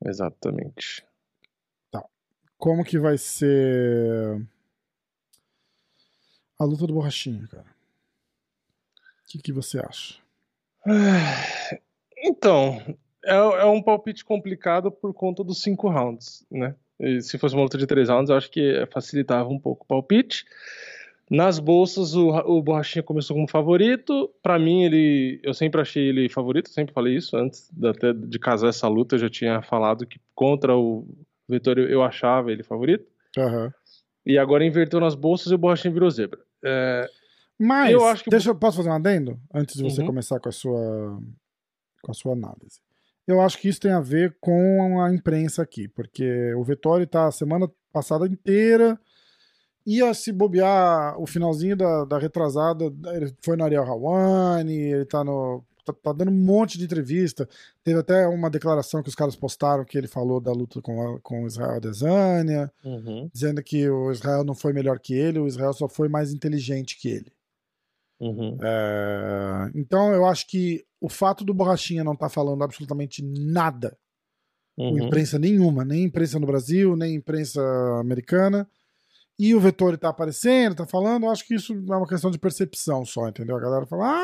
Exatamente. 0.05 1.03
Como 2.57 2.83
que 2.83 2.97
vai 2.97 3.17
ser 3.17 4.41
a 6.59 6.63
luta 6.63 6.87
do 6.87 6.93
Borrachinha, 6.93 7.47
cara? 7.47 7.65
O 9.23 9.29
que, 9.29 9.39
que 9.39 9.51
você 9.51 9.79
acha? 9.79 10.15
Então, 12.17 12.81
É, 13.25 13.35
é 13.35 13.65
um 13.65 13.81
palpite 13.81 14.23
complicado 14.23 14.89
por 14.89 15.13
conta 15.13 15.43
dos 15.43 15.61
cinco 15.61 15.89
rounds, 15.89 16.45
né? 16.49 16.73
E 16.97 17.21
se 17.21 17.37
fosse 17.37 17.53
uma 17.53 17.63
luta 17.63 17.77
de 17.77 17.85
três 17.85 18.07
rounds, 18.09 18.29
eu 18.29 18.37
acho 18.37 18.49
que 18.49 18.87
facilitava 18.91 19.49
um 19.49 19.59
pouco 19.59 19.83
o 19.83 19.87
palpite. 19.87 20.45
Nas 21.29 21.59
bolsas, 21.59 22.15
o, 22.15 22.29
o 22.29 22.63
Borrachinha 22.63 23.03
começou 23.03 23.35
como 23.35 23.49
favorito. 23.49 24.31
Para 24.41 24.57
mim, 24.57 24.83
ele, 24.85 25.41
eu 25.43 25.53
sempre 25.53 25.81
achei 25.81 26.07
ele 26.07 26.29
favorito, 26.29 26.69
sempre 26.69 26.93
falei 26.93 27.17
isso 27.17 27.35
antes 27.35 27.69
de, 27.69 27.89
até 27.89 28.13
de 28.13 28.39
casar 28.39 28.69
essa 28.69 28.87
luta. 28.87 29.15
Eu 29.15 29.19
já 29.19 29.29
tinha 29.29 29.61
falado 29.61 30.07
que 30.07 30.21
contra 30.33 30.75
o 30.75 31.05
Vitória 31.47 31.81
eu 31.83 32.03
achava 32.03 32.51
ele 32.51 32.63
favorito. 32.63 33.05
Uhum. 33.37 33.71
E 34.25 34.37
agora 34.37 34.65
inverteu 34.65 34.99
nas 34.99 35.15
bolsas 35.15 35.51
e 35.51 35.55
o 35.55 35.57
Borrachinha 35.57 35.93
virou 35.93 36.09
zebra. 36.09 36.39
É, 36.63 37.07
Mas, 37.59 37.91
Eu 37.91 38.05
acho 38.05 38.23
que- 38.23 38.29
deixa 38.29 38.53
posso 38.53 38.77
fazer 38.77 38.89
um 38.89 38.93
adendo 38.93 39.39
antes 39.53 39.75
de 39.75 39.83
você 39.83 40.01
Uhum. 40.01 40.07
começar 40.07 40.39
com 40.39 40.49
a 40.49 40.51
sua 40.51 41.19
com 42.03 42.11
a 42.11 42.13
sua 42.13 42.33
análise. 42.33 42.79
Eu 43.27 43.41
acho 43.41 43.57
que 43.59 43.67
isso 43.67 43.79
tem 43.81 43.91
a 43.91 43.99
ver 43.99 44.37
com 44.39 45.01
a 45.01 45.11
imprensa 45.13 45.61
aqui, 45.63 45.87
porque 45.87 46.53
o 46.53 46.63
Vettori 46.63 47.05
tá 47.07 47.27
a 47.27 47.31
semana 47.31 47.69
passada 47.91 48.25
inteira 48.27 48.97
ia 49.85 50.13
se 50.13 50.31
bobear 50.31 51.19
o 51.19 51.25
finalzinho 51.25 51.75
da, 51.75 52.05
da 52.05 52.17
retrasada, 52.19 52.85
ele 53.15 53.33
foi 53.41 53.57
no 53.57 53.63
Ariel 53.63 53.83
Hawani, 53.83 54.73
ele 54.77 55.05
tá 55.05 55.23
no 55.23 55.63
tá, 55.93 55.93
tá 55.93 56.13
dando 56.13 56.31
um 56.31 56.33
monte 56.33 56.77
de 56.77 56.85
entrevista. 56.85 57.47
Teve 57.83 57.99
até 57.99 58.27
uma 58.27 58.49
declaração 58.49 59.01
que 59.01 59.09
os 59.09 59.15
caras 59.15 59.35
postaram 59.35 59.85
que 59.85 59.97
ele 59.97 60.07
falou 60.07 60.39
da 60.39 60.51
luta 60.51 60.81
com, 60.81 61.01
a- 61.15 61.19
com 61.21 61.43
o 61.43 61.47
Israel 61.47 61.77
Adesanya 61.77 62.71
uhum, 62.83 63.29
dizendo 63.33 63.63
que 63.63 63.89
o 63.89 64.11
Israel 64.11 64.43
não 64.43 64.55
foi 64.55 64.73
melhor 64.73 64.99
que 64.99 65.13
ele, 65.13 65.39
o 65.39 65.47
Israel 65.47 65.73
só 65.73 65.87
foi 65.87 66.07
mais 66.09 66.33
inteligente 66.33 66.97
que 66.99 67.09
ele. 67.09 67.31
uhum. 68.19 68.57
É, 68.61 69.71
então 69.75 70.11
eu 70.13 70.25
acho 70.25 70.47
que 70.47 70.85
o 70.99 71.09
fato 71.09 71.43
do 71.43 71.53
Borrachinha 71.53 72.03
não 72.03 72.13
estar 72.13 72.29
falando 72.29 72.63
absolutamente 72.63 73.23
nada 73.23 73.97
com 74.75 74.91
uhum. 74.91 75.07
imprensa 75.07 75.39
nenhuma, 75.39 75.83
nem 75.83 76.03
imprensa 76.03 76.39
no 76.39 76.45
Brasil, 76.45 76.95
nem 76.95 77.15
imprensa 77.15 77.61
americana, 77.99 78.67
e 79.39 79.53
o 79.53 79.59
Vettori 79.59 79.97
tá 79.97 80.09
aparecendo, 80.09 80.75
tá 80.75 80.85
falando, 80.87 81.25
eu 81.25 81.29
acho 81.31 81.45
que 81.45 81.53
isso 81.55 81.73
é 81.73 81.95
uma 81.95 82.07
questão 82.07 82.31
de 82.31 82.39
percepção 82.39 83.05
só, 83.05 83.27
entendeu? 83.27 83.55
A 83.55 83.59
galera 83.59 83.85
fala, 83.85 84.23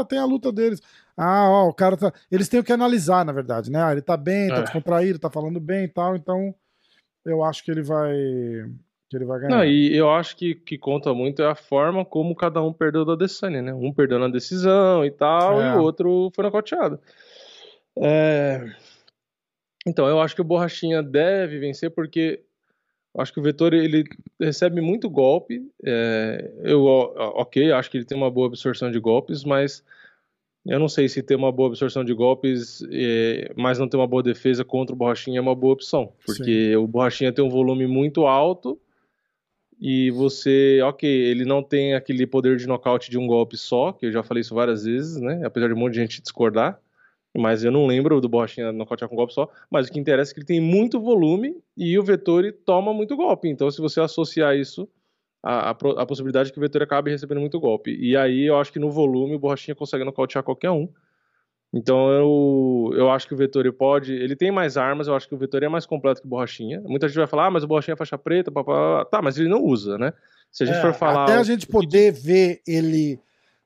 ah, 0.00 0.04
tem 0.08 0.18
a 0.18 0.24
luta 0.24 0.52
deles. 0.52 0.80
Ah, 1.16 1.48
ó, 1.50 1.68
o 1.68 1.74
cara 1.74 1.96
tá. 1.96 2.12
Eles 2.30 2.48
têm 2.48 2.60
o 2.60 2.64
que 2.64 2.72
analisar, 2.72 3.24
na 3.24 3.32
verdade, 3.32 3.70
né? 3.70 3.82
Ah, 3.82 3.92
ele 3.92 4.02
tá 4.02 4.16
bem, 4.16 4.48
tá 4.48 4.56
É. 4.58 4.62
descontraído, 4.62 5.18
tá 5.18 5.30
falando 5.30 5.58
bem 5.58 5.84
e 5.84 5.88
tal, 5.88 6.14
então 6.14 6.54
eu 7.24 7.42
acho 7.42 7.64
que 7.64 7.70
ele 7.70 7.82
vai. 7.82 8.12
que 9.08 9.16
ele 9.16 9.24
vai 9.24 9.38
ganhar. 9.40 9.56
Não, 9.56 9.64
e 9.64 9.96
eu 9.96 10.10
acho 10.10 10.36
que 10.36 10.54
que 10.54 10.76
conta 10.78 11.12
muito 11.14 11.40
é 11.42 11.46
a 11.50 11.54
forma 11.54 12.04
como 12.04 12.34
cada 12.36 12.60
um 12.62 12.72
perdeu 12.72 13.04
da 13.04 13.14
Adesanya, 13.14 13.62
né? 13.62 13.72
Um 13.74 13.92
perdeu 13.92 14.18
na 14.18 14.28
decisão 14.28 15.04
e 15.04 15.10
tal, 15.10 15.60
É. 15.62 15.74
e 15.74 15.76
o 15.76 15.82
outro 15.82 16.30
foi 16.34 16.44
nocauteado. 16.44 17.00
É... 17.98 18.64
Então, 19.86 20.08
eu 20.08 20.20
acho 20.20 20.34
que 20.34 20.40
o 20.40 20.44
Borrachinha 20.44 21.02
deve 21.02 21.58
vencer 21.60 21.90
porque 21.90 22.42
acho 23.18 23.32
que 23.32 23.40
o 23.40 23.42
Vettori 23.42 23.78
ele 23.78 24.04
recebe 24.40 24.80
muito 24.80 25.08
golpe. 25.10 25.66
é, 25.84 26.50
Eu, 26.62 26.84
ok, 26.84 27.72
acho 27.72 27.90
que 27.90 27.96
ele 27.98 28.04
tem 28.04 28.16
uma 28.16 28.30
boa 28.30 28.46
absorção 28.46 28.90
de 28.90 28.98
golpes, 28.98 29.44
mas 29.44 29.82
eu 30.66 30.78
não 30.80 30.88
sei 30.88 31.08
se 31.08 31.22
ter 31.22 31.36
uma 31.36 31.52
boa 31.52 31.68
absorção 31.68 32.04
de 32.04 32.12
golpes, 32.12 32.82
é, 32.90 33.52
mas 33.56 33.78
não 33.78 33.88
ter 33.88 33.96
uma 33.96 34.06
boa 34.06 34.22
defesa 34.22 34.64
contra 34.64 34.94
o 34.94 34.98
Borrachinha 34.98 35.38
é 35.38 35.40
uma 35.40 35.54
boa 35.54 35.72
opção, 35.74 36.12
porque 36.24 36.76
o 36.76 36.86
Borrachinha 36.86 37.32
tem 37.32 37.44
um 37.44 37.48
volume 37.50 37.86
muito 37.86 38.26
alto 38.26 38.78
e 39.80 40.10
você, 40.10 40.80
ok, 40.82 41.08
ele 41.08 41.44
não 41.44 41.62
tem 41.62 41.94
aquele 41.94 42.26
poder 42.26 42.56
de 42.56 42.66
nocaute 42.66 43.10
de 43.10 43.18
um 43.18 43.26
golpe 43.26 43.56
só, 43.56 43.92
que 43.92 44.06
eu 44.06 44.12
já 44.12 44.22
falei 44.22 44.40
isso 44.40 44.54
várias 44.54 44.84
vezes, 44.84 45.20
né? 45.20 45.42
Apesar 45.44 45.68
de 45.68 45.74
um 45.74 45.76
monte 45.76 45.92
de 45.92 46.00
gente 46.00 46.22
discordar, 46.22 46.80
mas 47.36 47.64
eu 47.64 47.70
não 47.70 47.86
lembro 47.86 48.20
do 48.20 48.28
Borrachinha 48.28 48.72
nocautear 48.72 49.08
com 49.08 49.16
golpe 49.16 49.32
só. 49.34 49.48
Mas 49.70 49.88
o 49.88 49.92
que 49.92 49.98
interessa 49.98 50.32
é 50.32 50.34
que 50.34 50.40
ele 50.40 50.46
tem 50.46 50.60
muito 50.60 51.00
volume 51.00 51.56
e 51.76 51.98
o 51.98 52.02
Vettori 52.02 52.52
toma 52.52 52.92
muito 52.94 53.16
golpe. 53.16 53.48
Então, 53.48 53.70
se 53.70 53.80
você 53.80 54.00
associar 54.00 54.56
isso 54.56 54.88
pro- 55.78 55.98
à 55.98 56.04
possibilidade 56.04 56.52
que 56.52 56.58
o 56.58 56.60
Vettori 56.60 56.84
acabe 56.84 57.10
recebendo 57.10 57.40
muito 57.40 57.60
golpe. 57.60 57.96
E 58.00 58.16
aí 58.16 58.46
eu 58.46 58.58
acho 58.58 58.72
que 58.72 58.78
no 58.78 58.90
volume 58.90 59.34
o 59.36 59.38
Borrachinha 59.38 59.74
consegue 59.74 60.04
nocautear 60.04 60.42
qualquer 60.42 60.70
um. 60.70 60.88
Então 61.74 62.10
eu, 62.10 62.90
eu 62.96 63.10
acho 63.10 63.26
que 63.28 63.34
o 63.34 63.36
Vettori 63.36 63.70
pode. 63.70 64.12
Ele 64.12 64.34
tem 64.34 64.50
mais 64.50 64.76
armas, 64.76 65.08
eu 65.08 65.14
acho 65.14 65.28
que 65.28 65.34
o 65.34 65.38
Vettori 65.38 65.66
é 65.66 65.68
mais 65.68 65.84
completo 65.84 66.20
que 66.20 66.26
o 66.26 66.30
Borrachinha. 66.30 66.80
Muita 66.86 67.06
gente 67.06 67.18
vai 67.18 67.26
falar, 67.26 67.46
ah, 67.46 67.50
mas 67.50 67.64
o 67.64 67.66
Borrachinha 67.66 67.92
é 67.94 67.96
faixa 67.96 68.16
preta, 68.16 68.50
papá. 68.50 69.04
Tá, 69.04 69.20
mas 69.20 69.36
ele 69.38 69.48
não 69.48 69.62
usa, 69.62 69.98
né? 69.98 70.12
Se 70.50 70.62
a 70.62 70.66
gente 70.66 70.78
É, 70.78 70.80
for 70.80 70.94
falar. 70.94 71.24
Até 71.24 71.34
a 71.34 71.42
gente 71.42 71.66
poder 71.66 72.12
ver 72.12 72.60
ele 72.66 73.18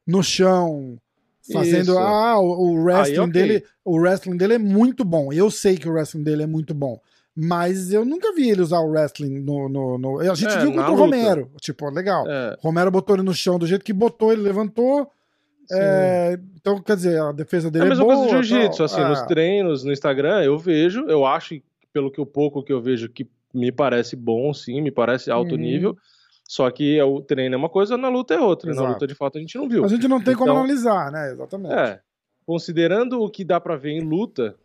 no 0.06 0.22
chão 0.22 0.98
fazendo 1.52 1.92
Isso. 1.92 1.98
ah 1.98 2.38
o, 2.40 2.44
o 2.70 2.82
wrestling 2.82 3.14
Aí, 3.14 3.18
ok. 3.20 3.32
dele 3.32 3.64
o 3.84 3.96
wrestling 3.98 4.36
dele 4.36 4.54
é 4.54 4.58
muito 4.58 5.04
bom 5.04 5.32
eu 5.32 5.50
sei 5.50 5.76
que 5.76 5.88
o 5.88 5.92
wrestling 5.92 6.22
dele 6.22 6.42
é 6.42 6.46
muito 6.46 6.72
bom 6.74 7.00
mas 7.34 7.92
eu 7.92 8.04
nunca 8.04 8.32
vi 8.34 8.50
ele 8.50 8.60
usar 8.62 8.80
o 8.80 8.90
wrestling 8.90 9.40
no, 9.40 9.68
no, 9.68 9.96
no- 9.98 10.18
a 10.20 10.34
gente 10.34 10.54
É, 10.54 10.58
viu 10.60 10.72
contra 10.72 10.90
o 10.90 10.94
luta. 10.94 11.04
Romero 11.04 11.50
tipo 11.60 11.88
legal 11.90 12.26
É, 12.28 12.56
Romero 12.60 12.90
botou 12.90 13.14
ele 13.16 13.22
no 13.22 13.32
chão 13.34 13.58
do 13.58 13.66
jeito 13.66 13.84
que 13.84 13.92
botou 13.92 14.32
ele 14.32 14.42
levantou 14.42 15.08
é, 15.72 16.38
então 16.56 16.82
quer 16.82 16.96
dizer 16.96 17.20
a 17.20 17.30
defesa 17.32 17.68
É 17.68 17.70
dele 17.70 17.84
a 17.92 17.92
é, 17.92 17.94
boa 17.96 18.16
coisa 18.16 18.22
do 18.24 18.42
jiu-jitsu, 18.42 18.82
assim, 18.82 19.00
É, 19.00 19.08
nos 19.08 19.22
treinos, 19.22 19.84
no 19.84 19.92
Instagram, 19.92 20.42
eu 20.42 20.58
vejo, 20.58 21.04
eu 21.08 21.24
acho, 21.24 21.54
pelo 21.92 22.10
que 22.10 22.20
o 22.20 22.26
pouco 22.26 22.62
que 22.62 22.72
eu 22.72 22.80
vejo, 22.80 23.08
que 23.08 23.28
me 23.54 23.70
parece 23.70 24.16
bom, 24.16 24.52
sim, 24.52 24.80
me 24.80 24.90
parece 24.90 25.30
alto 25.30 25.54
Uhum. 25.54 25.60
nível, 25.60 25.96
só 26.52 26.68
que 26.68 27.00
o 27.00 27.20
treino 27.22 27.54
é 27.54 27.58
uma 27.58 27.68
coisa, 27.68 27.96
na 27.96 28.08
luta 28.08 28.34
é 28.34 28.40
outra, 28.40 28.70
Exato. 28.72 28.84
na 28.84 28.92
luta 28.94 29.06
de 29.06 29.14
fato 29.14 29.38
a 29.38 29.40
gente 29.40 29.56
não 29.56 29.68
viu. 29.68 29.84
a 29.84 29.88
gente 29.88 30.08
não 30.08 30.20
tem 30.20 30.34
como 30.34 30.50
Então- 30.50 30.58
analisar 30.64 31.12
né 31.12 31.30
exatamente 31.30 31.72
É, 31.72 32.00
considerando 32.44 33.20
o 33.22 33.30
que 33.30 33.44
dá 33.44 33.60
pra 33.60 33.76
ver 33.76 33.90
em 33.92 34.00
luta, 34.00 34.56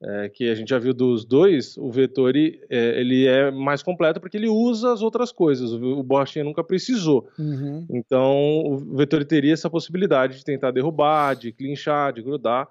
é, 0.00 0.28
que 0.28 0.48
a 0.48 0.54
gente 0.54 0.68
já 0.68 0.78
viu 0.78 0.94
dos 0.94 1.24
dois, 1.24 1.76
o 1.76 1.90
Vettori, 1.90 2.60
é, 2.70 3.00
ele 3.00 3.26
é 3.26 3.50
mais 3.50 3.82
completo 3.82 4.20
porque 4.20 4.36
ele 4.36 4.48
usa 4.48 4.92
as 4.92 5.02
outras 5.02 5.32
coisas, 5.32 5.72
o, 5.72 5.98
o 5.98 6.02
Borrachinha 6.04 6.44
nunca 6.44 6.62
precisou. 6.62 7.28
Uhum. 7.36 7.84
Então, 7.90 8.36
o 8.64 8.76
Vettori 8.96 9.24
teria 9.24 9.52
essa 9.54 9.68
possibilidade 9.68 10.38
de 10.38 10.44
tentar 10.44 10.70
derrubar, 10.70 11.34
de 11.34 11.50
clinchar, 11.50 12.12
de 12.12 12.22
grudar. 12.22 12.68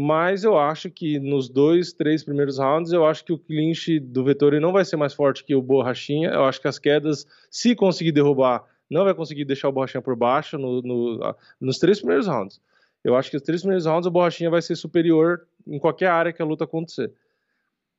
Mas 0.00 0.44
eu 0.44 0.56
acho 0.56 0.88
que 0.90 1.18
nos 1.18 1.48
dois, 1.48 1.92
três 1.92 2.22
primeiros 2.22 2.56
rounds, 2.58 2.92
eu 2.92 3.04
acho 3.04 3.24
que 3.24 3.32
o 3.32 3.38
clinch 3.38 3.98
do 3.98 4.22
Vettori 4.22 4.60
não 4.60 4.70
vai 4.70 4.84
ser 4.84 4.96
mais 4.96 5.12
forte 5.12 5.42
que 5.42 5.56
o 5.56 5.60
Borrachinha. 5.60 6.28
Eu 6.30 6.44
acho 6.44 6.60
que 6.60 6.68
as 6.68 6.78
quedas, 6.78 7.26
se 7.50 7.74
conseguir 7.74 8.12
derrubar, 8.12 8.64
não 8.88 9.02
vai 9.02 9.12
conseguir 9.12 9.44
deixar 9.44 9.68
o 9.68 9.72
Borrachinha 9.72 10.00
por 10.00 10.14
baixo 10.14 10.56
no- 10.56 10.80
no- 10.82 11.24
a- 11.24 11.34
nos 11.60 11.78
três 11.80 11.98
primeiros 11.98 12.28
rounds. 12.28 12.60
Eu 13.02 13.16
acho 13.16 13.28
que 13.28 13.36
os 13.36 13.42
três 13.42 13.60
primeiros 13.62 13.86
rounds 13.86 14.06
o 14.06 14.10
Borrachinha 14.12 14.48
vai 14.50 14.62
ser 14.62 14.76
superior 14.76 15.40
em 15.66 15.80
qualquer 15.80 16.10
área 16.10 16.32
que 16.32 16.40
a 16.40 16.44
luta 16.44 16.62
acontecer. 16.62 17.10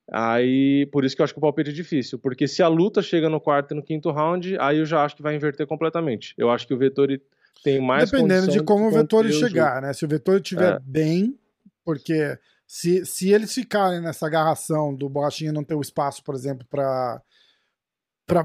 Aí, 0.09 0.85
por 0.93 1.03
isso 1.03 1.15
que 1.17 1.21
eu 1.21 1.25
acho 1.25 1.33
que 1.33 1.37
o 1.39 1.41
palpite 1.41 1.69
é 1.69 1.73
difícil, 1.73 2.17
porque 2.17 2.47
se 2.47 2.63
a 2.63 2.67
luta 2.69 3.01
chega 3.01 3.27
no 3.29 3.41
quarto 3.41 3.73
e 3.73 3.75
no 3.75 3.83
quinto 3.83 4.09
round, 4.09 4.57
aí 4.59 4.77
eu 4.79 4.85
já 4.85 5.03
acho 5.03 5.17
que 5.17 5.21
vai 5.21 5.35
inverter 5.35 5.67
completamente. 5.67 6.33
Eu 6.37 6.49
acho 6.49 6.65
que 6.65 6.73
o 6.73 6.77
Vettori 6.77 7.21
tem 7.61 7.79
mais 7.79 8.09
Dependendo 8.09 8.47
de 8.51 8.63
como 8.63 8.87
o 8.87 8.89
Vettori 8.89 9.27
o 9.29 9.33
chegar, 9.33 9.81
né? 9.81 9.91
Se 9.91 10.05
o 10.05 10.07
Vettori 10.07 10.37
estiver 10.37 10.75
É. 10.75 10.79
bem, 10.81 11.37
porque 11.83 12.37
se, 12.67 13.05
se 13.05 13.31
eles 13.31 13.53
ficarem 13.53 14.01
nessa 14.01 14.27
agarração 14.27 14.93
do 14.93 15.09
Borrachinha 15.09 15.51
não 15.51 15.63
ter 15.63 15.75
o 15.75 15.81
espaço, 15.81 16.23
por 16.23 16.35
exemplo, 16.35 16.65
para 16.69 17.21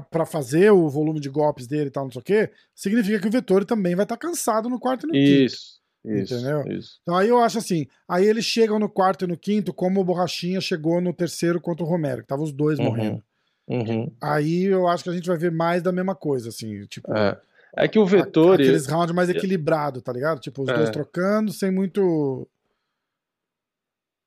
para 0.09 0.25
fazer 0.25 0.71
o 0.71 0.89
volume 0.89 1.19
de 1.19 1.29
golpes 1.29 1.67
dele 1.67 1.89
e 1.89 1.91
tal, 1.91 2.05
não 2.05 2.11
sei 2.11 2.19
o 2.19 2.23
quê, 2.23 2.51
significa 2.73 3.19
que 3.19 3.27
o 3.27 3.31
Vettori 3.31 3.65
também 3.65 3.93
vai 3.95 4.03
estar 4.03 4.17
cansado 4.17 4.67
no 4.67 4.79
quarto 4.79 5.03
e 5.03 5.07
no 5.07 5.13
quinto. 5.13 5.43
Isso, 5.43 5.79
isso, 6.03 6.33
Entendeu? 6.33 6.67
isso. 6.71 6.99
Então 7.03 7.15
aí 7.15 7.29
eu 7.29 7.37
acho 7.39 7.59
assim, 7.59 7.85
aí 8.07 8.25
eles 8.25 8.45
chegam 8.45 8.79
no 8.79 8.89
quarto 8.89 9.25
e 9.25 9.27
no 9.27 9.37
quinto, 9.37 9.71
como 9.71 10.01
o 10.01 10.03
Borrachinha 10.03 10.59
chegou 10.59 10.99
no 10.99 11.13
terceiro 11.13 11.61
contra 11.61 11.85
o 11.85 11.87
Romero, 11.87 12.23
que 12.23 12.27
tava 12.27 12.41
os 12.41 12.51
dois 12.51 12.79
Uhum. 12.79 12.85
morrendo. 12.85 13.23
Uhum, 13.67 14.11
Aí 14.21 14.63
eu 14.63 14.87
acho 14.87 15.03
que 15.03 15.09
a 15.09 15.13
gente 15.13 15.27
vai 15.27 15.37
ver 15.37 15.51
mais 15.51 15.83
da 15.83 15.91
mesma 15.91 16.15
coisa, 16.15 16.49
assim, 16.49 16.81
tipo, 16.87 17.13
é. 17.15 17.39
É 17.77 17.87
que 17.87 17.99
o 17.99 18.05
Vettori, 18.05 18.63
aqueles 18.63 18.87
rounds 18.87 19.13
mais 19.13 19.29
equilibrado, 19.29 20.01
tá 20.01 20.11
ligado? 20.13 20.39
Tipo, 20.39 20.63
os 20.63 20.69
É. 20.69 20.73
dois 20.73 20.89
trocando, 20.89 21.51
sem 21.51 21.69
muito 21.69 22.47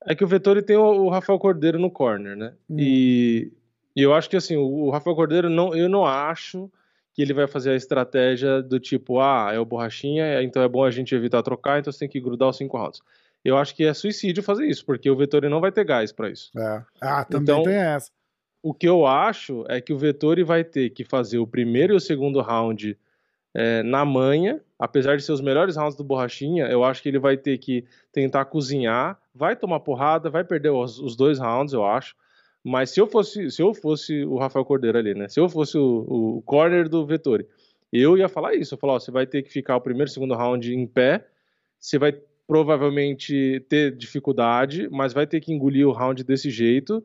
é 0.09 0.15
que 0.15 0.25
o 0.25 0.27
Vettori 0.29 0.63
tem 0.63 0.77
o, 0.77 0.83
o 1.05 1.09
Rafael 1.09 1.39
Cordeiro 1.39 1.79
no 1.79 1.91
corner, 1.91 2.37
né? 2.37 2.55
Hum. 2.69 2.77
E, 2.79 3.53
e 3.95 4.03
eu 4.03 4.15
acho 4.15 4.29
que 4.29 4.37
assim, 4.37 4.57
o, 4.57 4.65
o 4.67 4.91
Rafael 4.91 5.15
Cordeiro 5.15 5.49
não, 5.51 5.75
eu 5.75 5.89
não 5.89 6.05
acho 6.05 6.71
que 7.15 7.23
ele 7.23 7.35
vai 7.35 7.47
fazer 7.47 7.71
a 7.71 7.77
estratégia 7.77 8.63
do 8.63 8.79
tipo, 8.79 9.21
ah, 9.21 9.51
é 9.53 9.59
o 9.59 9.65
borrachinha, 9.65 10.43
então 10.43 10.63
é 10.63 10.69
bom 10.69 10.85
a 10.85 10.91
gente 10.91 11.15
evitar 11.15 11.43
trocar, 11.43 11.79
então 11.81 11.93
você 11.93 11.99
tem 12.01 12.09
que 12.09 12.21
grudar 12.21 12.49
os 12.49 12.57
cinco 12.57 12.77
rounds. 12.79 13.01
Eu 13.45 13.57
acho 13.57 13.75
que 13.75 13.85
é 13.85 13.93
suicídio 13.95 14.43
fazer 14.43 14.67
isso, 14.67 14.85
porque 14.85 15.11
o 15.11 15.17
Vettori 15.17 15.49
não 15.49 15.61
vai 15.61 15.73
ter 15.73 15.85
gás 15.85 16.13
pra 16.13 16.31
isso. 16.31 16.51
É. 16.57 16.83
Ah, 17.01 17.25
também 17.25 17.43
Então- 17.43 17.63
tem 17.65 17.75
essa. 17.75 18.11
O 18.61 18.75
que 18.75 18.89
eu 18.89 19.07
acho 19.07 19.65
é 19.69 19.81
que 19.81 19.93
o 19.93 19.99
Vettori 19.99 20.43
vai 20.43 20.65
ter 20.65 20.91
que 20.91 21.05
fazer 21.05 21.39
o 21.39 21.47
primeiro 21.47 21.93
e 21.93 21.97
o 21.97 22.01
segundo 22.01 22.41
round 22.41 22.99
é, 23.59 23.83
na 23.83 24.05
manha, 24.05 24.61
apesar 24.79 25.17
de 25.17 25.25
ser 25.25 25.33
os 25.33 25.41
melhores 25.41 25.75
rounds 25.75 25.97
do 25.97 26.05
Borrachinha, 26.05 26.67
eu 26.67 26.85
acho 26.85 27.03
que 27.03 27.09
ele 27.09 27.19
vai 27.19 27.37
ter 27.37 27.59
que 27.59 27.85
tentar 28.13 28.45
cozinhar, 28.45 29.19
vai 29.35 29.57
tomar 29.57 29.81
porrada, 29.81 30.31
vai 30.31 30.45
perder 30.45 30.71
os, 30.71 31.01
os 31.01 31.17
dois 31.17 31.41
rounds, 31.41 31.75
eu 31.75 31.85
acho. 31.85 32.15
Mas 32.63 32.91
se 32.91 33.01
eu 33.01 33.09
fosse, 33.09 33.51
se 33.51 33.61
eu 33.61 33.75
fosse 33.75 34.25
o 34.25 34.39
Rafael 34.39 34.65
Cordeiro 34.65 34.97
ali, 34.97 35.13
né? 35.13 35.27
Se 35.27 35.41
eu 35.41 35.49
fosse 35.49 35.77
o, 35.77 36.37
o 36.39 36.43
corner 36.43 36.89
do 36.89 37.05
Vettori, 37.05 37.49
eu 37.93 38.17
ia 38.17 38.29
falar 38.29 38.55
isso. 38.55 38.75
Eu 38.75 38.79
falar, 38.79 38.93
ó, 38.93 39.01
você 39.01 39.11
vai 39.11 39.27
ter 39.27 39.43
que 39.43 39.51
ficar 39.51 39.75
o 39.75 39.81
primeiro 39.81 40.09
e 40.09 40.13
segundo 40.13 40.37
round 40.37 40.73
em 40.73 40.87
pé, 40.87 41.27
você 41.81 41.99
vai 41.99 42.13
provavelmente 42.47 43.65
ter 43.69 43.91
dificuldade, 43.97 44.89
mas 44.89 45.13
vai 45.13 45.27
ter 45.27 45.41
que 45.41 45.53
engolir 45.53 45.89
o 45.89 45.93
round 45.93 46.23
desse 46.23 46.49
jeito. 46.49 47.05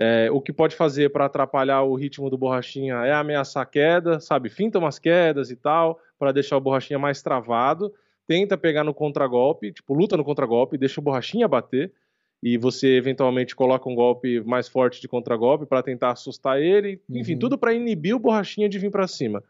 É, 0.00 0.30
o 0.30 0.40
que 0.40 0.52
pode 0.52 0.76
fazer 0.76 1.10
para 1.10 1.24
atrapalhar 1.24 1.82
o 1.82 1.94
ritmo 1.96 2.30
do 2.30 2.38
Borrachinha 2.38 2.94
é 3.04 3.12
ameaçar 3.12 3.64
a 3.64 3.66
queda, 3.66 4.20
sabe? 4.20 4.48
Finta 4.48 4.78
umas 4.78 4.98
quedas 4.98 5.50
e 5.50 5.56
tal, 5.56 5.98
para 6.18 6.30
deixar 6.30 6.56
o 6.56 6.60
Borrachinha 6.60 6.98
mais 6.98 7.20
travado. 7.20 7.92
Tenta 8.26 8.56
pegar 8.56 8.84
no 8.84 8.94
contragolpe, 8.94 9.72
tipo, 9.72 9.94
luta 9.94 10.16
no 10.16 10.24
contragolpe, 10.24 10.78
deixa 10.78 11.00
o 11.00 11.02
Borrachinha 11.02 11.48
bater. 11.48 11.92
E 12.40 12.56
você 12.56 12.96
eventualmente 12.96 13.56
coloca 13.56 13.88
um 13.88 13.94
golpe 13.96 14.40
mais 14.42 14.68
forte 14.68 15.00
de 15.00 15.08
contragolpe 15.08 15.66
para 15.66 15.82
tentar 15.82 16.12
assustar 16.12 16.60
ele. 16.62 17.00
Enfim, 17.10 17.32
Uhum. 17.32 17.38
tudo 17.40 17.58
para 17.58 17.74
inibir 17.74 18.14
o 18.14 18.20
Borrachinha 18.20 18.68
de 18.68 18.78
vir 18.78 18.92
para 18.92 19.08
cima. 19.08 19.42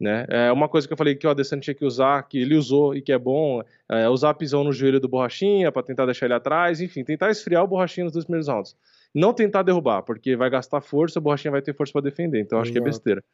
Né? 0.00 0.24
É 0.30 0.50
uma 0.50 0.68
coisa 0.68 0.86
que 0.86 0.92
eu 0.92 0.96
falei 0.96 1.14
que 1.14 1.26
o 1.26 1.30
Adesanya 1.30 1.60
tinha 1.60 1.74
que 1.74 1.84
usar, 1.84 2.22
que 2.22 2.38
ele 2.38 2.56
usou 2.56 2.96
e 2.96 3.02
que 3.02 3.12
é 3.12 3.18
bom, 3.18 3.62
é 3.88 4.08
usar 4.08 4.32
pisão 4.34 4.64
no 4.64 4.72
joelho 4.72 4.98
do 4.98 5.08
Borrachinha 5.08 5.70
para 5.70 5.82
tentar 5.82 6.06
deixar 6.06 6.24
ele 6.26 6.34
atrás, 6.34 6.80
enfim, 6.80 7.04
tentar 7.04 7.30
esfriar 7.30 7.62
o 7.62 7.66
Borrachinha 7.66 8.04
nos 8.04 8.12
dois 8.14 8.24
primeiros 8.24 8.48
rounds. 8.48 8.74
Não 9.14 9.32
tentar 9.32 9.62
derrubar, 9.62 10.02
porque 10.02 10.34
vai 10.34 10.50
gastar 10.50 10.80
força, 10.80 11.18
o 11.18 11.22
Borrachinha 11.22 11.52
vai 11.52 11.62
ter 11.62 11.74
força 11.74 11.92
para 11.92 12.02
defender, 12.02 12.40
então 12.40 12.58
eu 12.58 12.62
acho 12.62 12.72
que 12.72 12.78
é 12.78 12.80
Exato. 12.80 12.90
besteira. 12.90 13.24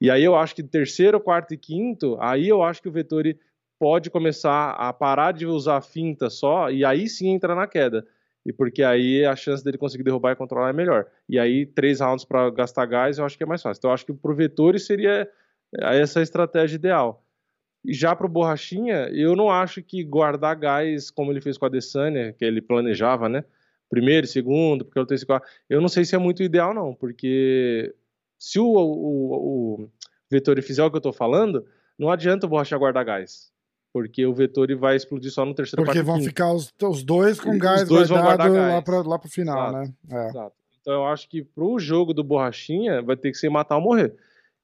E 0.00 0.10
aí 0.10 0.22
eu 0.22 0.36
acho 0.36 0.54
que 0.54 0.62
terceiro, 0.62 1.18
quarto 1.18 1.54
e 1.54 1.56
quinto, 1.56 2.16
aí 2.20 2.48
eu 2.48 2.62
acho 2.62 2.82
que 2.82 2.88
o 2.88 2.92
Vettori 2.92 3.38
pode 3.78 4.10
começar 4.10 4.70
a 4.70 4.92
parar 4.92 5.32
de 5.32 5.46
usar 5.46 5.78
a 5.78 5.80
finta 5.80 6.30
só 6.30 6.70
e 6.70 6.84
aí 6.84 7.08
sim 7.08 7.28
entrar 7.28 7.54
na 7.54 7.66
queda. 7.66 8.06
E 8.44 8.52
porque 8.52 8.82
aí 8.82 9.24
a 9.24 9.34
chance 9.34 9.64
dele 9.64 9.76
conseguir 9.78 10.04
derrubar 10.04 10.32
e 10.32 10.36
controlar 10.36 10.70
é 10.70 10.72
melhor. 10.72 11.06
E 11.28 11.38
aí 11.38 11.66
três 11.66 12.00
rounds 12.00 12.24
para 12.24 12.48
gastar 12.50 12.86
gás 12.86 13.18
eu 13.18 13.24
acho 13.24 13.36
que 13.36 13.42
é 13.42 13.46
mais 13.46 13.62
fácil. 13.62 13.80
Então 13.80 13.90
eu 13.90 13.94
acho 13.94 14.06
que 14.06 14.12
pro 14.12 14.34
Vettori 14.34 14.78
seria 14.78 15.28
essa 15.80 16.20
a 16.20 16.22
estratégia 16.22 16.76
ideal. 16.76 17.24
E 17.84 17.92
já 17.92 18.14
pro 18.14 18.28
Borrachinha, 18.28 19.08
eu 19.12 19.34
não 19.34 19.50
acho 19.50 19.82
que 19.82 20.04
guardar 20.04 20.56
gás 20.56 21.10
como 21.10 21.32
ele 21.32 21.40
fez 21.40 21.58
com 21.58 21.64
a 21.64 21.68
Adesanya, 21.68 22.32
que 22.32 22.44
ele 22.44 22.60
planejava, 22.60 23.28
né? 23.28 23.44
Primeiro, 23.88 24.26
segundo, 24.26 24.84
porque 24.84 24.98
eu 24.98 25.06
tenho 25.06 25.16
esse. 25.16 25.26
Eu 25.70 25.80
não 25.80 25.88
sei 25.88 26.04
se 26.04 26.14
é 26.14 26.18
muito 26.18 26.42
ideal, 26.42 26.74
não, 26.74 26.92
porque 26.94 27.94
se 28.38 28.58
o, 28.58 28.64
o, 28.66 29.82
o 29.84 29.88
Vettori 30.30 30.60
fizer 30.62 30.82
o 30.84 30.90
que 30.90 30.96
eu 30.96 31.00
tô 31.00 31.12
falando, 31.12 31.64
não 31.98 32.10
adianta 32.10 32.46
o 32.46 32.48
Borrachinha 32.48 32.78
guardar 32.78 33.04
gás. 33.04 33.50
Porque 33.92 34.26
o 34.26 34.34
Vettori 34.34 34.74
vai 34.74 34.94
explodir 34.96 35.30
só 35.30 35.44
no 35.46 35.54
terceiro 35.54 35.82
Porque 35.84 36.02
vão 36.02 36.16
quinto. 36.16 36.26
ficar 36.28 36.52
os, 36.52 36.70
os 36.82 37.02
dois 37.02 37.40
com 37.40 37.52
Os 37.52 37.58
gás 37.58 37.88
dois 37.88 38.08
vão 38.10 38.20
guardado 38.20 38.48
guardar 38.50 38.68
lá, 38.68 38.74
gás. 38.74 38.84
pra, 38.84 39.00
lá 39.02 39.18
pro 39.18 39.30
final, 39.30 39.68
Exato. 39.70 39.76
né? 39.78 39.94
É. 40.10 40.28
Exato. 40.28 40.52
Então 40.80 40.92
eu 40.94 41.06
acho 41.06 41.28
que 41.28 41.42
pro 41.42 41.78
jogo 41.78 42.12
do 42.12 42.22
Borrachinha 42.22 43.00
vai 43.00 43.16
ter 43.16 43.30
que 43.30 43.38
ser 43.38 43.48
matar 43.48 43.76
ou 43.76 43.82
morrer. 43.82 44.14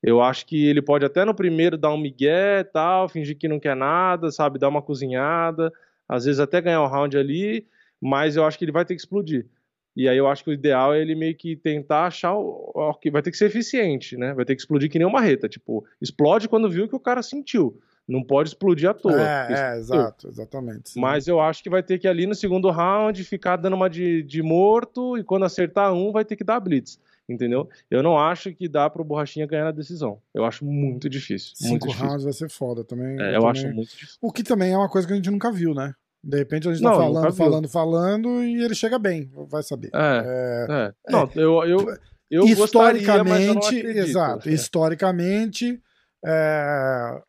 Eu 0.03 0.21
acho 0.21 0.45
que 0.47 0.67
ele 0.67 0.83
pode 0.83 1.05
até 1.07 1.25
no 1.25 1.35
primeiro 1.35 1.79
dar 1.79 1.91
um 1.95 1.97
migué 1.97 2.61
e 2.61 2.65
tal, 2.65 3.09
fingir 3.09 3.39
que 3.39 3.49
não 3.49 3.59
quer 3.59 3.75
nada, 3.77 4.31
sabe, 4.31 4.59
dar 4.59 4.69
uma 4.69 4.83
cozinhada, 4.83 5.73
às 6.09 6.25
vezes 6.27 6.39
até 6.41 6.61
ganhar 6.61 6.83
um 6.83 6.89
round 6.89 7.17
ali, 7.17 7.67
mas 8.03 8.35
eu 8.37 8.45
acho 8.45 8.59
que 8.59 8.65
ele 8.65 8.73
vai 8.73 8.85
ter 8.85 8.95
que 8.95 9.01
explodir. 9.01 9.47
E 9.95 10.09
aí 10.09 10.17
eu 10.17 10.27
acho 10.27 10.43
que 10.43 10.51
o 10.51 10.53
ideal 10.55 10.95
é 10.95 11.01
ele 11.01 11.15
meio 11.15 11.37
que 11.37 11.55
tentar 11.55 12.07
achar 12.07 12.35
o, 12.35 12.95
que 13.01 13.11
vai 13.11 13.21
ter 13.23 13.31
que 13.31 13.37
ser 13.37 13.45
eficiente, 13.47 14.17
né? 14.17 14.33
Vai 14.35 14.45
ter 14.45 14.55
que 14.57 14.63
explodir 14.63 14.91
que 14.91 14.99
nem 14.99 15.07
uma 15.07 15.21
reta, 15.21 15.49
tipo, 15.49 15.85
explode 16.01 16.49
quando 16.49 16.69
viu 16.69 16.89
que 16.89 16.97
o 16.97 17.01
cara 17.01 17.23
sentiu. 17.23 17.79
Não 18.09 18.25
pode 18.25 18.49
explodir 18.49 18.89
à 18.91 18.95
toa. 18.95 19.21
É, 19.21 19.47
é, 19.53 19.79
exato, 19.79 20.29
exatamente. 20.29 20.91
sim. 20.91 21.01
Mas 21.01 21.29
eu 21.29 21.39
acho 21.41 21.63
que 21.63 21.71
vai 21.71 21.83
ter 21.83 21.99
que 21.99 22.09
ali 22.09 22.27
no 22.27 22.35
segundo 22.35 22.69
round 22.71 23.23
ficar 23.23 23.57
dando 23.57 23.75
uma 23.77 23.89
de, 23.89 24.23
de 24.25 24.43
morto 24.43 25.17
e 25.17 25.23
quando 25.23 25.45
acertar 25.45 25.93
um 25.93 26.11
vai 26.11 26.25
ter 26.25 26.35
que 26.37 26.43
dar 26.43 26.59
blitz, 26.59 26.99
entendeu? 27.29 27.69
Eu 27.91 28.03
não 28.03 28.19
acho 28.19 28.53
que 28.55 28.67
dá 28.69 28.89
pro 28.91 29.05
Borrachinha 29.05 29.47
ganhar 29.47 29.65
na 29.65 29.71
decisão. 29.71 30.19
Eu 30.35 30.45
acho 30.45 30.65
muito 30.65 31.09
difícil. 31.09 31.53
muito 31.61 31.75
Cinco 31.75 31.87
difícil. 31.89 32.07
rounds 32.09 32.25
vai 32.25 32.33
ser 32.33 32.49
foda 32.51 32.83
também. 32.83 33.21
É, 33.21 33.37
eu 33.37 33.41
também- 33.43 33.51
acho 33.51 33.69
muito 33.69 33.91
difícil. 33.91 34.17
O 34.23 34.33
que 34.33 34.43
também 34.43 34.73
é 34.73 34.77
uma 34.77 34.89
coisa 34.89 35.07
que 35.07 35.13
a 35.13 35.17
gente 35.17 35.31
nunca 35.31 35.53
viu, 35.53 35.73
né? 35.75 35.95
De 36.25 36.39
repente 36.39 36.69
a 36.69 36.73
gente 36.73 36.83
Não, 36.85 36.93
tá 36.93 36.97
falando, 36.99 37.33
falando, 37.35 37.69
falando 37.69 38.45
e 38.45 38.63
ele 38.63 38.75
chega 38.75 38.99
bem, 38.99 39.29
vai 39.49 39.63
saber. 39.63 39.91
É, 39.93 40.67
é. 40.71 41.11
Não, 41.11 41.29
eu, 41.35 41.65
eu, 41.65 41.97
eu 42.31 42.47
gostaria, 42.47 42.53
eu 42.53 42.65
historicamente, 42.65 43.67
acredito. 43.79 43.99
exato, 44.09 44.49
É. 44.49 44.53
historicamente, 44.53 45.83
é, 46.25 47.23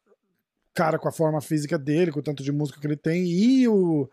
cara 0.75 0.99
com 0.99 1.07
a 1.07 1.11
forma 1.11 1.41
física 1.41 1.77
dele, 1.77 2.11
com 2.11 2.19
o 2.19 2.23
tanto 2.23 2.43
de 2.43 2.51
música 2.51 2.79
que 2.79 2.85
ele 2.85 2.95
tem 2.95 3.25
e 3.25 3.67
o, 3.67 4.07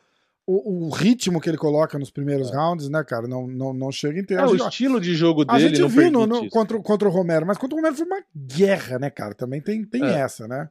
o, 0.47 0.87
o 0.87 0.91
ritmo 0.91 1.41
que 1.41 1.51
ele 1.51 1.59
coloca 1.59 1.99
nos 1.99 2.11
primeiros 2.11 2.51
rounds, 2.51 2.89
né, 2.89 3.05
cara, 3.05 3.29
não, 3.29 3.47
não, 3.47 3.73
não 3.75 3.93
chega 3.93 4.19
inteiro. 4.19 4.43
É, 4.43 4.47
a 4.47 4.49
o 4.49 4.57
gente, 4.57 4.69
estilo 4.69 4.99
de 5.01 5.15
jogo 5.15 5.45
a 5.47 5.57
dele 5.59 5.69
gente 5.69 5.81
não 5.83 5.89
viu 5.91 6.11
no, 6.11 6.27
no- 6.27 6.49
contra, 6.49 6.77
o- 6.79 6.83
contra 6.83 7.07
o 7.07 7.13
Romero, 7.13 7.47
mas 7.47 7.59
contra 7.59 7.75
o 7.75 7.79
Romero 7.79 7.95
foi 7.97 8.07
uma 8.07 8.23
guerra, 8.35 8.99
né, 8.99 9.11
cara? 9.11 9.35
Também 9.35 9.61
tem, 9.61 9.85
tem 9.85 10.03
É. 10.05 10.21
essa, 10.21 10.49
né? 10.49 10.69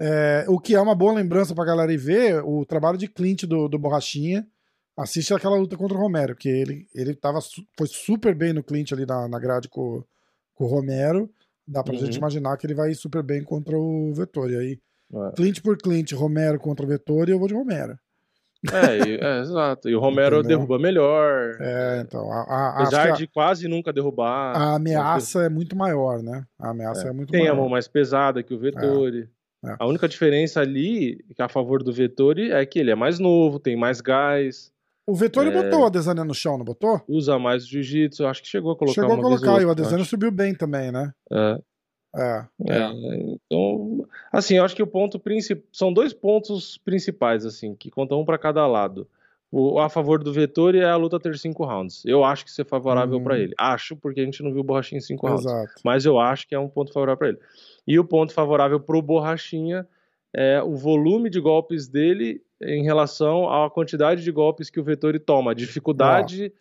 É, 0.00 0.44
o 0.48 0.58
que 0.58 0.74
é 0.74 0.80
uma 0.80 0.94
boa 0.94 1.12
lembrança 1.12 1.54
pra 1.54 1.64
galera 1.64 1.92
ir 1.92 1.98
ver 1.98 2.42
o 2.44 2.64
trabalho 2.64 2.96
de 2.96 3.06
Clint 3.06 3.44
do, 3.44 3.68
do 3.68 3.78
Borrachinha. 3.78 4.46
Assiste 4.96 5.32
aquela 5.34 5.56
luta 5.56 5.76
contra 5.76 5.96
o 5.96 6.00
Romero, 6.00 6.34
que 6.34 6.48
ele, 6.48 6.86
ele 6.94 7.14
tava, 7.14 7.38
foi 7.76 7.86
super 7.86 8.34
bem 8.34 8.52
no 8.52 8.62
Clint 8.62 8.92
ali 8.92 9.06
na, 9.06 9.28
na 9.28 9.38
grade 9.38 9.68
com, 9.68 10.02
com 10.54 10.64
o 10.64 10.66
Romero. 10.66 11.30
Dá 11.66 11.82
pra 11.84 11.94
Uhum. 11.94 12.00
gente 12.00 12.16
imaginar 12.16 12.56
que 12.56 12.66
ele 12.66 12.74
vai 12.74 12.90
ir 12.90 12.94
super 12.94 13.22
bem 13.22 13.42
contra 13.44 13.78
o 13.78 14.12
Vettori. 14.14 14.56
Aí, 14.56 14.78
É. 15.14 15.32
Clint 15.36 15.60
por 15.62 15.76
Clint, 15.78 16.12
Romero 16.12 16.58
contra 16.58 16.84
o 16.84 16.88
Vettori, 16.88 17.30
eu 17.32 17.38
vou 17.38 17.46
de 17.48 17.54
Romero. 17.54 17.96
É, 18.72 19.08
e- 19.08 19.16
é, 19.20 19.40
exato. 19.40 19.88
E 19.88 19.94
o 19.94 20.00
Romero 20.00 20.38
Entendeu? 20.38 20.58
derruba 20.58 20.78
melhor. 20.78 21.56
É, 21.60 22.02
então, 22.06 22.30
a, 22.32 22.40
a, 22.42 22.82
Apesar 22.82 23.08
a- 23.08 23.12
de 23.12 23.26
quase 23.26 23.68
nunca 23.68 23.92
derrubar. 23.92 24.54
a 24.56 24.74
ameaça 24.74 25.42
é 25.44 25.48
muito 25.48 25.74
maior, 25.76 26.22
né? 26.22 26.44
A 26.58 26.70
ameaça 26.70 27.08
é, 27.08 27.12
muito 27.12 27.30
Tem 27.30 27.42
a 27.42 27.44
maior. 27.52 27.56
mão 27.56 27.68
mais 27.68 27.86
pesada 27.88 28.42
que 28.42 28.52
o 28.52 28.58
Vettori. 28.58 29.28
É. 29.64 29.76
A 29.78 29.86
única 29.86 30.08
diferença 30.08 30.60
ali, 30.60 31.22
é 31.38 31.42
a 31.42 31.48
favor 31.48 31.82
do 31.82 31.92
Vettori, 31.92 32.50
é 32.50 32.64
que 32.64 32.78
ele 32.78 32.90
é 32.90 32.94
mais 32.94 33.18
novo, 33.18 33.58
tem 33.58 33.76
mais 33.76 34.00
gás, 34.00 34.72
O 35.06 35.14
Vettori 35.14 35.48
É. 35.48 35.52
botou 35.52 35.80
o 35.82 35.86
Adesanya 35.86 36.24
no 36.24 36.34
chão, 36.34 36.56
não 36.56 36.64
botou? 36.64 37.00
usa 37.08 37.36
mais 37.38 37.66
jiu-jitsu. 37.66 38.24
Acho 38.26 38.42
que 38.42 38.48
chegou 38.48 38.70
a 38.72 38.76
colocar 38.76 38.94
Chegou 39.00 39.12
a 39.16 39.20
colocar, 39.20 39.60
e 39.60 39.64
o 39.64 39.70
Adesanya 39.70 40.02
acho. 40.02 40.10
subiu 40.10 40.30
bem 40.30 40.54
também, 40.54 40.92
né? 40.92 41.12
É, 41.32 41.58
É. 42.16 42.46
é, 42.68 42.90
então, 43.50 44.06
assim, 44.32 44.54
eu 44.56 44.64
acho 44.64 44.74
que 44.76 44.82
o 44.82 44.86
ponto 44.86 45.18
principal 45.18 45.64
são 45.72 45.92
dois 45.92 46.12
pontos 46.12 46.78
principais, 46.78 47.44
assim, 47.44 47.74
que 47.74 47.90
contam 47.90 48.20
um 48.20 48.24
para 48.24 48.38
cada 48.38 48.66
lado. 48.66 49.06
O 49.52 49.80
a 49.80 49.88
favor 49.88 50.22
do 50.22 50.32
Vettori 50.32 50.78
é 50.78 50.84
a 50.84 50.94
luta 50.96 51.18
ter 51.18 51.36
cinco 51.36 51.64
rounds. 51.64 52.04
Eu 52.04 52.22
acho 52.22 52.44
que 52.44 52.50
isso 52.50 52.60
é 52.62 52.64
favorável 52.64 53.18
Hum. 53.18 53.24
para 53.24 53.38
ele. 53.38 53.52
Acho, 53.58 53.96
porque 53.96 54.20
a 54.20 54.24
gente 54.24 54.42
não 54.44 54.52
viu 54.52 54.60
o 54.60 54.64
Borrachinha 54.64 54.98
em 54.98 55.02
cinco 55.02 55.26
rounds. 55.26 55.44
Exato. 55.44 55.72
mas 55.84 56.04
eu 56.04 56.18
acho 56.20 56.46
que 56.46 56.54
é 56.54 56.58
um 56.58 56.68
ponto 56.68 56.92
favorável 56.92 57.18
para 57.18 57.28
ele. 57.30 57.38
E 57.86 57.98
o 57.98 58.04
ponto 58.04 58.32
favorável 58.32 58.78
para 58.78 58.96
o 58.96 59.02
Borrachinha 59.02 59.86
é 60.32 60.62
o 60.62 60.76
volume 60.76 61.28
de 61.28 61.40
golpes 61.40 61.88
dele 61.88 62.40
em 62.62 62.84
relação 62.84 63.48
à 63.50 63.68
quantidade 63.68 64.22
de 64.22 64.30
golpes 64.30 64.70
que 64.70 64.78
o 64.78 64.84
Vettori 64.84 65.18
toma, 65.18 65.50
a 65.50 65.54
dificuldade 65.54 66.52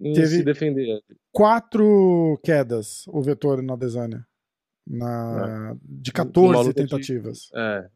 em 0.00 0.12
teve- 0.12 0.26
se 0.38 0.42
defender. 0.42 1.00
Quatro 1.30 2.40
quedas 2.42 3.04
o 3.08 3.20
Vettori 3.22 3.62
no 3.62 3.74
Adesanya. 3.74 4.26
Na... 4.86 5.74
De 5.82 6.10
Numa 6.16 6.24
14 6.26 6.68
luta 6.68 6.82
de- 6.82 6.88
tentativas. 6.88 7.50
É, 7.54 7.88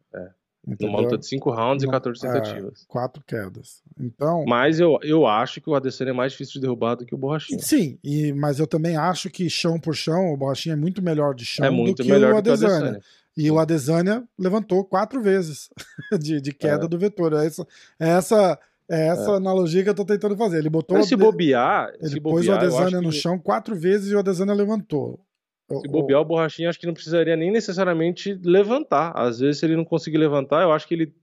entendeu? 0.73 0.93
numa 0.93 1.01
luta 1.03 1.19
de 1.19 1.27
5 1.27 1.51
rounds 1.51 1.82
Não- 1.85 1.90
e 1.90 1.93
14 1.93 2.27
é. 2.27 2.32
tentativas. 2.32 2.85
Quatro 2.89 3.23
quedas. 3.27 3.82
Então. 4.01 4.45
Mas 4.47 4.78
eu, 4.81 4.99
eu 5.03 5.27
acho 5.27 5.61
que 5.61 5.69
o 5.70 5.74
Adesanya 5.74 6.11
é 6.11 6.15
mais 6.15 6.32
difícil 6.32 6.55
de 6.55 6.61
derrubar 6.61 6.95
do 6.97 7.05
que 7.07 7.15
o 7.15 7.19
Borrachinha. 7.19 7.61
Sim, 7.61 7.99
e, 8.03 8.32
mas 8.32 8.59
eu 8.59 8.66
também 8.66 8.97
acho 8.97 9.28
que 9.31 9.49
chão 9.51 9.78
por 9.81 9.95
chão, 9.95 10.32
o 10.32 10.36
Borrachinha 10.36 10.74
é 10.74 10.77
muito 10.77 11.03
melhor 11.03 11.35
de 11.35 11.45
chão 11.45 11.65
É 11.66 11.70
muito 11.70 11.99
do 11.99 12.03
que 12.05 12.11
melhor 12.11 12.35
o 12.35 12.36
do 12.36 12.43
que 12.43 12.49
o 12.49 12.53
Adesanya. 12.53 12.74
Adesanya. 12.77 13.01
E 13.36 13.51
o 13.51 13.59
Adesanya 13.59 14.24
levantou 14.39 14.85
quatro 14.85 15.20
vezes 15.23 15.70
de, 16.20 16.40
de 16.40 16.53
queda 16.53 16.86
É. 16.86 16.89
do 16.89 16.99
Vettori. 16.99 17.36
É 17.36 17.47
essa, 17.47 17.66
é 18.01 18.09
essa, 18.09 18.59
é 18.90 19.07
essa 19.09 19.31
analogia 19.32 19.85
que 19.85 19.89
eu 19.90 19.95
tô 19.95 20.05
tentando 20.05 20.36
fazer. 20.36 20.59
Ele 20.59 20.69
botou. 20.69 20.97
Mas 20.97 21.07
se 21.07 21.15
bobear, 21.15 21.93
ele 22.01 22.09
se 22.11 22.20
pôs 22.20 22.47
bobear, 22.47 22.62
o 22.65 22.66
Adesanya 22.77 23.01
no 23.01 23.11
que- 23.11 23.16
chão 23.16 23.39
quatro 23.39 23.77
vezes 23.77 24.11
e 24.11 24.15
o 24.15 24.19
Adesanya 24.19 24.53
levantou. 24.55 25.20
Se 25.69 25.89
bobear 25.89 26.20
o 26.20 26.24
Borrachinha, 26.24 26.70
acho 26.70 26.81
que 26.81 26.86
não 26.86 26.95
precisaria 26.95 27.36
nem 27.36 27.51
necessariamente 27.51 28.39
levantar. 28.43 29.12
Às 29.15 29.39
vezes, 29.39 29.61
se 29.61 29.66
ele 29.66 29.77
não 29.77 29.85
conseguir 29.85 30.16
levantar, 30.16 30.62
eu 30.62 30.73
acho 30.73 30.89
que 30.89 30.95
ele, 30.95 31.15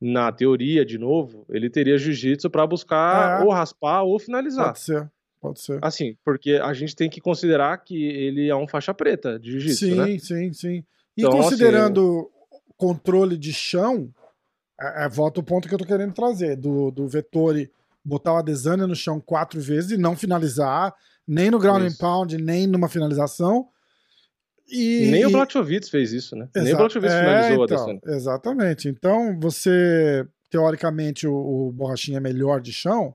na 0.00 0.32
teoria, 0.32 0.84
de 0.84 0.98
novo, 0.98 1.46
ele 1.48 1.70
teria 1.70 1.96
jiu-jitsu 1.96 2.50
para 2.50 2.66
buscar 2.66 3.40
É. 3.40 3.44
ou 3.44 3.50
raspar 3.52 4.02
ou 4.02 4.18
finalizar. 4.18 4.66
Pode 4.66 4.80
ser, 4.80 5.10
pode 5.40 5.60
ser. 5.60 5.78
Assim, 5.82 6.16
porque 6.24 6.54
a 6.54 6.72
gente 6.72 6.96
tem 6.96 7.08
que 7.08 7.20
considerar 7.20 7.78
que 7.78 8.04
ele 8.04 8.48
é 8.48 8.56
um 8.56 8.66
faixa 8.66 8.92
preta 8.92 9.38
de 9.38 9.52
jiu-jitsu, 9.52 9.86
sim, 9.86 9.94
né? 9.94 10.18
sim, 10.18 10.52
sim. 10.52 10.84
E 11.16 11.22
Então, 11.22 11.30
considerando 11.30 12.28
controle 12.76 13.38
de 13.38 13.52
chão, 13.52 14.12
é, 14.80 15.04
é, 15.04 15.08
volta 15.08 15.38
o 15.40 15.44
ponto 15.44 15.68
que 15.68 15.74
eu 15.74 15.78
tô 15.78 15.86
querendo 15.86 16.12
trazer, 16.12 16.56
do, 16.56 16.90
do 16.90 17.06
Vettori 17.06 17.70
botar 18.04 18.34
o 18.34 18.36
Adesanya 18.36 18.86
no 18.86 18.94
chão 18.94 19.20
quatro 19.20 19.60
vezes 19.60 19.92
e 19.92 19.96
não 19.96 20.16
finalizar, 20.16 20.94
nem 21.26 21.50
no 21.50 21.58
ground 21.58 21.82
and 21.82 21.96
pound, 21.98 22.36
nem 22.36 22.66
numa 22.66 22.88
finalização. 22.88 23.68
E, 24.68 25.08
Nem 25.10 25.24
o 25.26 25.30
Blachowicz 25.30 25.88
fez 25.88 26.12
isso, 26.12 26.34
né? 26.36 26.48
Nem 26.54 26.64
o 26.64 26.68
Exato. 26.68 26.82
Blachowicz 26.82 27.12
É, 27.14 27.18
finalizou 27.20 27.64
então, 27.64 27.76
Adesanya. 27.76 28.00
Exatamente. 28.06 28.88
Então, 28.88 29.38
você, 29.38 30.26
teoricamente, 30.50 31.26
o, 31.26 31.34
o 31.68 31.72
Borrachinha 31.72 32.18
é 32.18 32.20
melhor 32.20 32.60
de 32.60 32.72
chão, 32.72 33.14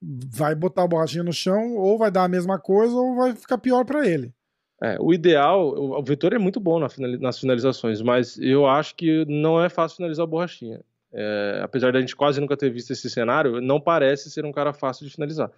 vai 0.00 0.54
botar 0.54 0.84
o 0.84 0.88
Borrachinha 0.88 1.24
no 1.24 1.32
chão, 1.32 1.76
ou 1.76 1.98
vai 1.98 2.10
dar 2.10 2.24
a 2.24 2.28
mesma 2.28 2.58
coisa, 2.58 2.94
ou 2.94 3.16
vai 3.16 3.34
ficar 3.34 3.58
pior 3.58 3.84
pra 3.84 4.06
ele. 4.06 4.32
É, 4.80 4.96
o 5.00 5.12
ideal, 5.12 5.68
o 5.76 5.98
o 5.98 6.02
Vettori 6.04 6.36
é 6.36 6.38
muito 6.38 6.60
bom 6.60 6.78
na 6.78 6.88
finali- 6.88 7.18
nas 7.18 7.38
finalizações, 7.38 8.00
mas 8.00 8.38
eu 8.38 8.64
acho 8.64 8.94
que 8.94 9.24
não 9.26 9.62
é 9.62 9.68
fácil 9.68 9.96
finalizar 9.96 10.24
o 10.24 10.28
Borrachinha. 10.28 10.80
é, 11.10 11.60
apesar 11.64 11.90
da 11.90 12.00
gente 12.00 12.14
quase 12.14 12.38
nunca 12.38 12.54
ter 12.54 12.70
visto 12.70 12.92
esse 12.92 13.08
cenário, 13.08 13.62
não 13.62 13.80
parece 13.80 14.30
ser 14.30 14.44
um 14.44 14.52
cara 14.52 14.74
fácil 14.74 15.06
de 15.06 15.12
finalizar. 15.12 15.50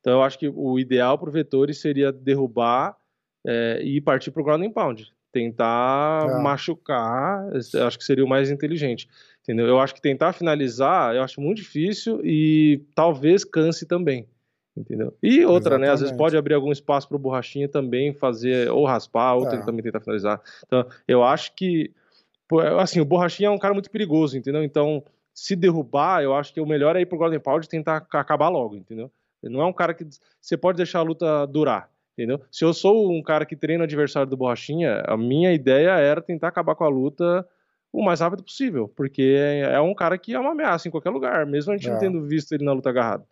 Então 0.00 0.14
eu 0.14 0.22
acho 0.22 0.36
que 0.36 0.48
o 0.48 0.78
ideal 0.80 1.16
para 1.16 1.28
o 1.28 1.32
Vettori 1.32 1.72
seria 1.72 2.10
derrubar 2.12 2.96
é, 3.46 3.80
e 3.82 4.00
partir 4.00 4.30
para 4.30 4.42
o 4.42 4.44
ground 4.44 4.62
and 4.64 4.72
pound. 4.72 5.12
Tentar 5.32 6.28
Tá. 6.28 6.38
machucar, 6.38 7.46
acho 7.54 7.98
que 7.98 8.04
seria 8.04 8.24
o 8.24 8.28
mais 8.28 8.50
inteligente. 8.50 9.08
Entendeu? 9.42 9.66
Eu 9.66 9.78
acho 9.78 9.94
que 9.94 10.00
tentar 10.00 10.32
finalizar, 10.32 11.14
eu 11.14 11.22
acho 11.22 11.40
muito 11.40 11.58
difícil 11.58 12.20
e 12.24 12.82
talvez 12.94 13.44
canse 13.44 13.86
também. 13.86 14.26
Entendeu? 14.76 15.16
E 15.22 15.44
outra, 15.44 15.78
né? 15.78 15.86
Às 15.86 16.00
vezes 16.00 16.10
Exatamente. 16.12 16.18
pode 16.18 16.36
abrir 16.36 16.54
algum 16.54 16.70
espaço 16.72 17.08
para 17.08 17.16
o 17.16 17.20
Borrachinha 17.20 17.68
também 17.68 18.12
fazer, 18.12 18.70
ou 18.70 18.84
raspar, 18.84 19.34
ou 19.34 19.46
ten- 19.46 19.62
também 19.62 19.82
tentar 19.82 20.00
finalizar. 20.00 20.40
Então, 20.66 20.86
eu 21.08 21.22
acho 21.22 21.54
que, 21.54 21.92
assim, 22.78 23.00
o 23.00 23.04
Borrachinha 23.04 23.48
é 23.48 23.50
um 23.50 23.58
cara 23.58 23.72
muito 23.72 23.90
perigoso, 23.90 24.36
entendeu? 24.36 24.62
Então, 24.62 25.02
se 25.32 25.56
derrubar, 25.56 26.22
eu 26.22 26.34
acho 26.34 26.52
que 26.52 26.60
o 26.60 26.66
melhor 26.66 26.94
é 26.96 27.00
ir 27.00 27.06
pro 27.06 27.16
Golden 27.18 27.40
Pound 27.40 27.64
e 27.64 27.68
tentar 27.68 27.96
ac- 27.98 28.16
acabar 28.16 28.48
logo, 28.48 28.76
entendeu? 28.76 29.10
Ele 29.42 29.52
não 29.54 29.62
é 29.62 29.66
um 29.66 29.72
cara 29.72 29.94
que 29.94 30.04
você 30.40 30.56
pode 30.56 30.76
deixar 30.76 30.98
a 30.98 31.02
luta 31.02 31.46
durar, 31.46 31.88
entendeu? 32.16 32.40
Se 32.50 32.64
eu 32.64 32.72
sou 32.72 33.12
um 33.12 33.22
cara 33.22 33.44
que 33.44 33.54
treina 33.54 33.82
o 33.82 33.84
adversário 33.84 34.28
do 34.28 34.36
Borrachinha, 34.36 35.02
a 35.06 35.16
minha 35.16 35.52
ideia 35.52 35.90
era 35.90 36.20
tentar 36.22 36.48
acabar 36.48 36.74
com 36.74 36.84
a 36.84 36.88
luta 36.88 37.46
o 37.92 38.02
mais 38.04 38.20
rápido 38.20 38.42
possível, 38.42 38.88
porque 38.94 39.36
é 39.70 39.80
um 39.80 39.94
cara 39.94 40.18
que 40.18 40.34
é 40.34 40.38
uma 40.38 40.52
ameaça 40.52 40.88
em 40.88 40.90
qualquer 40.90 41.10
lugar, 41.10 41.46
mesmo 41.46 41.72
a 41.72 41.76
gente 41.76 41.88
não 41.88 41.96
É. 41.96 42.00
tendo 42.00 42.22
visto 42.22 42.52
ele 42.52 42.64
na 42.64 42.72
luta 42.72 42.90
agarrada. 42.90 43.24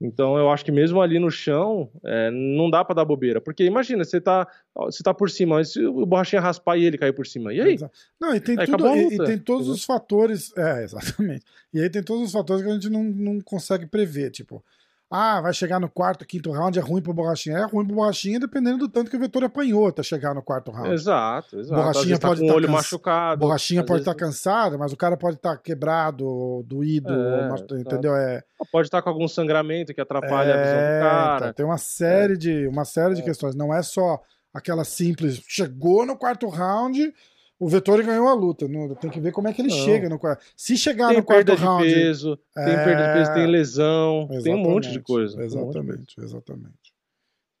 Então 0.00 0.36
eu 0.36 0.50
acho 0.50 0.64
que 0.64 0.72
mesmo 0.72 1.00
ali 1.00 1.18
no 1.18 1.30
chão, 1.30 1.88
é, 2.04 2.30
não 2.30 2.68
dá 2.68 2.84
pra 2.84 2.94
dar 2.94 3.04
bobeira. 3.04 3.40
Porque 3.40 3.64
imagina, 3.64 4.04
você 4.04 4.20
tá, 4.20 4.46
você 4.74 5.02
tá 5.02 5.14
por 5.14 5.30
cima, 5.30 5.56
mas 5.56 5.72
se 5.72 5.84
o 5.86 6.04
borrachinha 6.04 6.42
raspar 6.42 6.76
e 6.76 6.84
ele 6.84 6.98
cair 6.98 7.12
por 7.12 7.26
cima. 7.26 7.54
E 7.54 7.60
aí? 7.60 7.78
Não, 8.20 8.34
e 8.34 8.40
tem, 8.40 8.58
Aí 8.58 8.66
tudo, 8.66 8.86
e, 8.88 9.14
e 9.14 9.24
tem 9.24 9.38
todos 9.38 9.68
os 9.68 9.84
fatores. 9.84 10.52
É, 10.56 10.82
exatamente. 10.84 11.44
E 11.72 11.80
aí 11.80 11.88
tem 11.88 12.02
todos 12.02 12.24
os 12.24 12.32
fatores 12.32 12.62
que 12.64 12.68
a 12.70 12.74
gente 12.74 12.90
não, 12.90 13.04
não 13.04 13.40
consegue 13.40 13.86
prever. 13.86 14.30
Tipo, 14.30 14.62
ah, 15.10 15.40
vai 15.40 15.52
chegar 15.52 15.78
no 15.78 15.88
quarto, 15.88 16.24
quinto 16.26 16.50
round, 16.50 16.76
é 16.78 16.82
ruim 16.82 17.00
pro 17.00 17.12
Borrachinha. 17.14 17.58
É 17.58 17.64
ruim 17.64 17.86
pro 17.86 17.94
Borrachinha 17.94 18.40
dependendo 18.40 18.78
do 18.78 18.88
tanto 18.88 19.10
que 19.10 19.16
o 19.16 19.20
Vettori 19.20 19.44
apanhou 19.44 19.86
até 19.86 20.02
chegar 20.02 20.34
no 20.34 20.42
quarto 20.42 20.70
round. 20.72 20.92
Exato, 20.92 21.58
exato. 21.58 21.80
Borrachinha 21.80 22.18
tá 22.18 22.28
pode 22.28 22.46
tá 22.46 22.52
olho 22.52 22.66
cansa- 22.66 22.72
machucado. 22.78 23.40
Borrachinha 23.40 23.82
pode 23.82 24.00
vezes 24.00 24.08
estar 24.08 24.14
cansado, 24.26 24.78
mas 24.78 24.92
o 24.92 24.96
cara 24.96 25.16
pode 25.16 25.36
estar 25.36 25.56
quebrado, 25.58 26.64
doído, 26.66 27.12
É, 27.12 27.48
mas- 27.48 27.60
entendeu? 27.80 28.16
É, 28.16 28.42
Pode 28.72 28.86
estar 28.88 29.02
com 29.02 29.10
algum 29.10 29.28
sangramento 29.28 29.92
que 29.94 30.00
atrapalha 30.00 30.54
a 30.54 30.56
visão 30.56 30.78
É, 30.78 30.98
do 30.98 31.02
cara. 31.04 31.36
então, 31.44 31.52
tem 31.52 31.66
uma 31.66 31.78
série 31.78 32.36
de 32.36 32.66
uma 32.66 32.84
série 32.84 33.14
de 33.14 33.22
questões. 33.22 33.54
Não 33.54 33.72
é 33.74 33.82
só 33.82 34.20
aquela 34.54 34.84
simples. 34.84 35.40
Chegou 35.46 36.06
no 36.06 36.16
quarto 36.16 36.48
round, 36.48 37.12
o 37.58 37.68
Vettori 37.68 38.02
ganhou 38.02 38.28
a 38.28 38.34
luta. 38.34 38.66
Não, 38.68 38.94
tem 38.94 39.10
que 39.10 39.20
ver 39.20 39.32
como 39.32 39.48
é 39.48 39.52
que 39.52 39.62
ele 39.62 39.68
Não. 39.68 39.76
chega 39.84 40.08
no 40.08 40.18
quarto. 40.18 40.44
Se 40.56 40.76
chegar 40.76 41.08
Tem 41.08 41.18
no 41.18 41.24
quarto 41.24 41.46
perda 41.46 41.56
de 41.56 41.62
round. 41.62 41.84
peso, 41.84 42.36
tem 42.54 42.64
É, 42.64 42.84
perda 42.84 43.06
de 43.06 43.12
peso, 43.18 43.34
tem 43.34 43.46
lesão, 43.46 44.28
tem 44.42 44.54
um 44.54 44.58
monte 44.58 44.84
de 44.90 44.98
Exatamente, 44.98 45.02
coisa. 45.02 45.36
tem 45.36 45.46
um 45.46 45.48
monte 45.48 45.66
de 45.66 45.72
coisa. 45.72 45.80
Exatamente, 45.80 46.20
exatamente. 46.20 46.94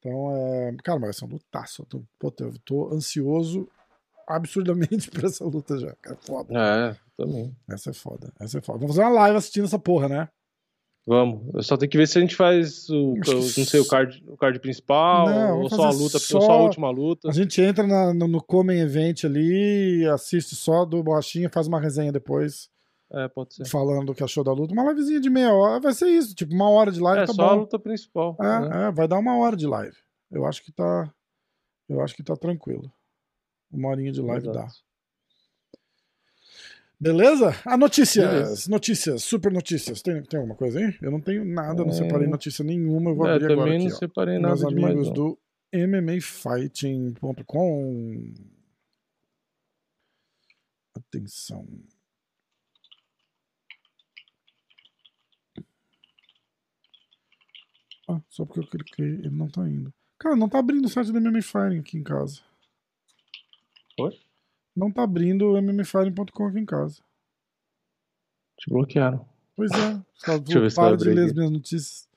Então, 0.00 0.36
é... 0.36 0.76
cara, 0.84 0.98
mas 0.98 1.06
vai 1.08 1.12
ser 1.14 1.24
um 1.24 1.28
lutaço. 1.28 1.82
Eu 1.82 1.86
tô, 1.86 2.02
puta, 2.18 2.44
eu 2.44 2.52
tô 2.64 2.92
ansioso 2.92 3.68
absurdamente 4.26 5.10
pra 5.12 5.26
essa 5.28 5.44
luta 5.44 5.78
já. 5.78 5.94
Cara, 6.02 6.18
foda. 6.20 6.52
É, 6.58 6.96
também. 7.16 7.54
Essa 7.68 7.90
é 7.90 7.92
foda. 7.92 8.32
Essa 8.40 8.58
é 8.58 8.60
foda. 8.60 8.78
Vamos 8.80 8.96
fazer 8.96 9.06
uma 9.08 9.14
live 9.20 9.36
assistindo 9.38 9.64
essa 9.64 9.78
porra, 9.78 10.08
né? 10.08 10.28
Vamos. 11.06 11.54
Eu 11.54 11.62
só 11.62 11.76
tenho 11.76 11.90
que 11.90 11.98
ver 11.98 12.08
se 12.08 12.16
a 12.16 12.20
gente 12.22 12.34
faz 12.34 12.88
o, 12.88 13.12
o- 13.12 13.16
não 13.26 13.42
sei, 13.66 13.78
o 13.80 13.86
card, 13.86 14.24
o 14.26 14.36
card 14.38 14.58
principal, 14.58 15.26
Não, 15.28 15.60
ou 15.60 15.68
só 15.68 15.84
a 15.84 15.90
luta, 15.90 16.18
só- 16.18 16.36
ou 16.38 16.42
só 16.42 16.52
a 16.52 16.62
última 16.62 16.90
luta. 16.90 17.28
A 17.28 17.32
gente 17.32 17.60
entra 17.60 17.86
na- 17.86 18.14
no, 18.14 18.26
no 18.26 18.42
Comen 18.42 18.80
Event 18.80 19.24
ali, 19.24 20.06
assiste 20.06 20.56
só 20.56 20.84
do 20.86 21.02
Borrachinha, 21.02 21.50
faz 21.50 21.66
uma 21.66 21.78
resenha 21.78 22.10
depois, 22.10 22.70
É, 23.12 23.28
pode 23.28 23.54
ser. 23.54 23.66
falando 23.66 24.06
do 24.06 24.14
que 24.14 24.24
achou 24.24 24.42
da 24.42 24.52
luta. 24.52 24.72
Uma 24.72 24.88
livezinha 24.90 25.20
de 25.20 25.28
meia 25.28 25.52
hora, 25.52 25.78
vai 25.78 25.92
ser 25.92 26.08
isso, 26.08 26.34
tipo, 26.34 26.54
uma 26.54 26.70
hora 26.70 26.90
de 26.90 27.00
live 27.00 27.22
É 27.22 27.26
tá 27.26 27.34
só 27.34 27.42
a 27.50 27.54
bom. 27.54 27.60
luta 27.60 27.78
principal. 27.78 28.34
né? 28.40 28.70
É, 28.72 28.88
é, 28.88 28.90
vai 28.90 29.06
dar 29.06 29.18
uma 29.18 29.36
hora 29.36 29.56
de 29.56 29.66
live. 29.66 29.96
Eu 30.30 30.46
acho 30.46 30.64
que 30.64 30.72
tá. 30.72 31.12
Eu 31.86 32.00
acho 32.00 32.14
que 32.16 32.22
tá 32.22 32.34
tranquilo. 32.34 32.90
Uma 33.70 33.90
horinha 33.90 34.10
de 34.10 34.22
live 34.22 34.48
Exato. 34.48 34.58
dá. 34.58 34.72
Beleza? 36.98 37.54
A 37.66 37.76
notícias, 37.76 38.26
Beleza. 38.30 38.70
notícias, 38.70 39.22
super 39.22 39.52
notícias. 39.52 40.00
Tem, 40.00 40.22
tem 40.22 40.38
alguma 40.38 40.56
coisa 40.56 40.78
aí? 40.78 40.96
Eu 41.02 41.10
não 41.10 41.20
tenho 41.20 41.44
nada, 41.44 41.84
não 41.84 41.92
separei 41.92 42.26
É. 42.26 42.30
notícia 42.30 42.64
nenhuma. 42.64 43.10
Eu 43.10 43.16
vou 43.16 43.26
É, 43.26 43.34
abrir 43.34 43.52
agora 43.52 43.70
também 43.72 43.86
não 43.88 43.94
ó. 43.94 43.98
separei 43.98 44.38
nada 44.38 44.54
Meus 44.54 44.64
amigos 44.64 45.08
não. 45.08 45.14
do 45.14 45.38
MMAfighting.com. 45.72 48.32
Atenção. 50.96 51.66
Ah, 58.08 58.20
só 58.28 58.44
porque 58.44 58.60
eu 58.60 58.66
cliquei, 58.68 59.06
ele 59.06 59.30
não 59.30 59.48
tá 59.48 59.66
indo. 59.68 59.92
Cara, 60.18 60.36
não 60.36 60.48
tá 60.48 60.58
abrindo 60.58 60.84
o 60.84 60.88
site 60.88 61.10
do 61.10 61.20
MMA 61.20 61.42
Fighting 61.42 61.78
aqui 61.80 61.96
em 61.98 62.02
casa. 62.02 62.40
Oi? 63.98 64.18
Não 64.76 64.90
tá 64.90 65.02
abrindo 65.04 65.52
o 65.52 65.56
MMAfighting.com 65.60 66.46
aqui 66.46 66.58
em 66.58 66.64
casa. 66.66 67.00
Te 68.58 68.70
bloquearam. 68.70 69.24
Pois 69.56 69.70
é. 69.72 70.00
Só 70.14 70.38
Deixa 70.38 70.58
eu 70.58 70.62
ver 70.62 70.70
se 70.70 70.76
para 70.76 70.96
de 70.96 71.04
ler 71.04 71.12
aqui. 71.12 71.20
as 71.26 71.32
minhas 71.32 71.50
notícias. 71.50 72.08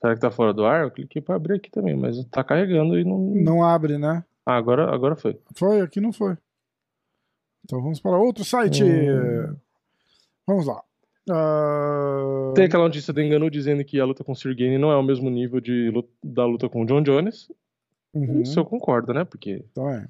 Será 0.00 0.14
que 0.14 0.20
tá 0.20 0.30
fora 0.32 0.52
do 0.52 0.64
ar? 0.64 0.82
Eu 0.82 0.90
cliquei 0.90 1.22
pra 1.22 1.36
abrir 1.36 1.54
aqui 1.54 1.70
também, 1.70 1.96
mas 1.96 2.24
tá 2.26 2.42
carregando 2.42 2.98
e 2.98 3.04
não. 3.04 3.18
Não 3.18 3.64
abre, 3.64 3.98
né? 3.98 4.24
Ah, 4.44 4.56
agora, 4.56 4.92
agora 4.92 5.14
foi. 5.14 5.38
Foi? 5.54 5.80
Aqui 5.80 6.00
não 6.00 6.12
foi. 6.12 6.36
Então 7.64 7.80
vamos 7.80 8.00
para 8.00 8.18
outro 8.18 8.44
site. 8.44 8.82
Hum. 8.82 9.56
Vamos 10.44 10.66
lá. 10.66 10.82
Ah, 11.30 12.52
Tem 12.56 12.64
aquela 12.64 12.82
notícia 12.84 13.12
do 13.12 13.20
Enganu 13.22 13.48
dizendo 13.48 13.84
que 13.84 14.00
a 14.00 14.04
luta 14.04 14.24
com 14.24 14.32
o 14.32 14.36
Sirgane 14.36 14.76
não 14.76 14.90
é 14.90 14.96
o 14.96 15.02
mesmo 15.04 15.30
nível 15.30 15.60
de 15.60 15.88
luta- 15.90 16.08
da 16.20 16.44
luta 16.44 16.68
com 16.68 16.82
o 16.82 16.86
John 16.86 17.00
Jones. 17.02 17.48
uhum, 18.12 18.42
Isso 18.42 18.58
eu 18.58 18.64
concordo, 18.64 19.14
né? 19.14 19.24
Porque 19.24 19.64
então 19.70 19.88
é. 19.88 20.04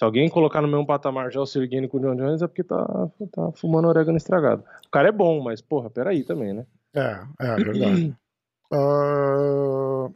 Se 0.00 0.04
alguém 0.04 0.30
colocar 0.30 0.62
no 0.62 0.66
mesmo 0.66 0.86
patamar 0.86 1.30
já 1.30 1.42
o 1.42 1.44
com 1.44 1.98
o 1.98 2.00
John 2.00 2.16
Jones 2.16 2.40
é 2.40 2.48
porque 2.48 2.64
tá, 2.64 3.10
tá 3.32 3.52
fumando 3.52 3.86
orégano 3.86 4.16
estragado. 4.16 4.64
O 4.86 4.90
cara 4.90 5.10
é 5.10 5.12
bom, 5.12 5.42
mas 5.42 5.60
porra, 5.60 5.90
peraí 5.90 6.24
também, 6.24 6.54
né? 6.54 6.64
É, 6.94 7.22
é 7.38 7.56
verdade. 7.56 8.16
Ah, 8.72 10.08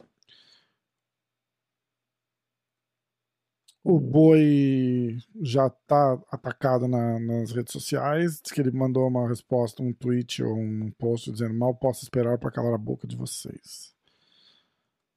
o 3.83 3.99
boi 3.99 5.17
já 5.41 5.69
tá 5.69 6.17
atacado 6.31 6.87
na- 6.87 7.19
nas 7.19 7.51
redes 7.51 7.73
sociais. 7.73 8.39
Diz 8.41 8.53
que 8.53 8.61
ele 8.61 8.71
mandou 8.71 9.05
uma 9.05 9.27
resposta, 9.27 9.83
um 9.83 9.91
tweet 9.91 10.41
ou 10.41 10.55
um 10.55 10.89
post 10.97 11.29
dizendo: 11.29 11.53
Mal 11.53 11.75
posso 11.75 12.03
esperar 12.03 12.37
para 12.37 12.49
calar 12.49 12.73
a 12.73 12.77
boca 12.77 13.05
de 13.05 13.17
vocês. 13.17 13.93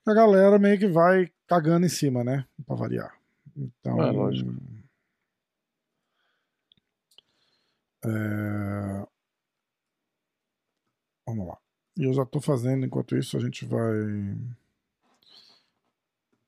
A 0.04 0.12
galera 0.12 0.58
meio 0.58 0.76
que 0.80 0.88
vai 0.88 1.30
cagando 1.46 1.86
em 1.86 1.88
cima, 1.88 2.24
né? 2.24 2.44
Pra 2.66 2.74
variar. 2.74 3.17
Então. 3.58 4.00
É, 4.02 4.10
lógico. 4.10 4.50
é, 8.04 9.06
Vamos 11.26 11.46
lá. 11.46 11.58
E 11.98 12.04
eu 12.04 12.12
já 12.14 12.24
tô 12.24 12.40
fazendo, 12.40 12.86
enquanto 12.86 13.14
isso 13.14 13.36
a 13.36 13.40
gente 13.40 13.66
vai. 13.66 13.92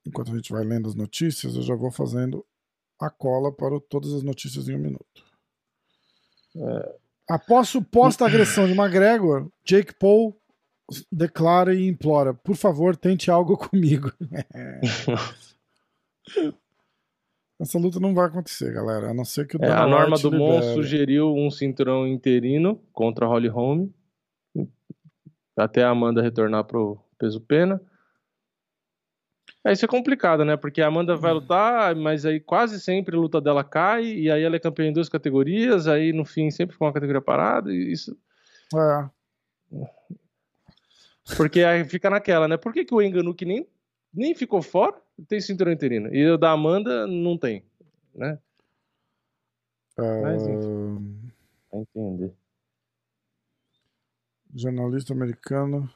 Enquanto 0.07 0.33
a 0.33 0.37
gente 0.37 0.51
vai 0.51 0.65
lendo 0.65 0.89
as 0.89 0.95
notícias, 0.95 1.55
eu 1.55 1.63
já 1.63 1.75
vou 1.75 1.91
fazendo 1.91 2.47
a 2.99 3.11
cola 3.11 3.53
para 3.53 3.75
o 3.75 3.81
todas 3.81 4.15
as 4.15 4.23
notícias 4.23 4.69
em 4.69 4.77
um 4.77 4.79
minuto. 4.79 5.25
Após 7.29 7.69
suposta 7.69 8.25
agressão 8.25 8.67
de 8.67 8.73
McGregor, 8.73 9.51
Jake 9.65 9.95
Paul 9.95 10.35
declara 11.13 11.75
e 11.75 11.87
implora: 11.87 12.33
por 12.33 12.57
favor, 12.57 12.97
tente 12.97 13.31
algo 13.31 13.59
comigo. 13.69 14.11
Essa 17.61 17.79
luta 17.79 18.01
não 18.01 18.15
vai 18.15 18.27
acontecer, 18.27 18.73
galera. 18.73 19.11
A 19.11 19.15
não 19.15 19.25
ser 19.25 19.47
que 19.47 19.57
o 19.57 19.63
É, 19.63 19.71
a 19.71 19.87
norma 19.87 20.17
do 20.19 20.33
Mon 20.33 20.63
sugeriu 20.75 21.35
um 21.35 21.51
cinturão 21.51 22.07
interino 22.07 22.81
contra 22.91 23.27
a 23.27 23.29
Holly 23.29 23.49
Holm. 23.49 23.91
Até 25.55 25.83
a 25.83 25.91
Amanda 25.91 26.23
retornar 26.23 26.65
pro 26.65 26.99
peso 27.19 27.39
pena. 27.39 27.79
É, 29.63 29.73
isso 29.73 29.85
é 29.85 29.89
complicado, 29.89 30.43
né? 30.43 30.57
Porque 30.57 30.81
a 30.81 30.87
Amanda 30.87 31.15
vai 31.17 31.35
lutar, 31.35 31.95
mas 31.95 32.25
aí 32.25 32.41
quase 32.41 32.81
sempre 32.81 33.15
a 33.15 33.19
luta 33.19 33.43
dela 33.43 33.63
cai, 33.63 34.05
e 34.07 34.31
aí 34.31 34.43
ela 34.43 34.57
é 34.57 34.59
campeã 34.59 34.87
em 34.87 34.93
duas 34.93 35.11
categorias, 35.11 35.87
aí 35.87 36.15
no 36.15 36.25
fim 36.25 36.51
sempre 36.51 36.73
fica 36.73 36.87
uma 36.87 36.95
categoria 36.95 37.21
parada, 37.21 37.71
e 37.71 37.93
isso. 37.93 38.17
É. 38.75 39.11
Porque 41.37 41.63
aí 41.63 41.85
fica 41.85 42.09
naquela, 42.09 42.49
né? 42.49 42.57
Por 42.57 42.73
que, 42.73 42.87
que 42.87 42.95
o 42.95 43.03
Enganu 43.03 43.35
que 43.35 43.45
nem, 43.45 43.69
nem 44.15 44.35
ficou 44.35 44.63
fora 44.63 44.97
tem 45.29 45.41
cinturão 45.41 45.73
interino? 45.73 46.15
E 46.15 46.29
o 46.31 46.37
da 46.39 46.53
Amanda 46.53 47.07
não 47.07 47.37
tem, 47.39 47.65
né? 48.15 48.39
Mas, 49.97 50.43
Ah, 50.47 51.01
Pra 51.71 51.79
entender. 51.81 52.33
jornalista 54.55 55.13
americano 55.13 55.89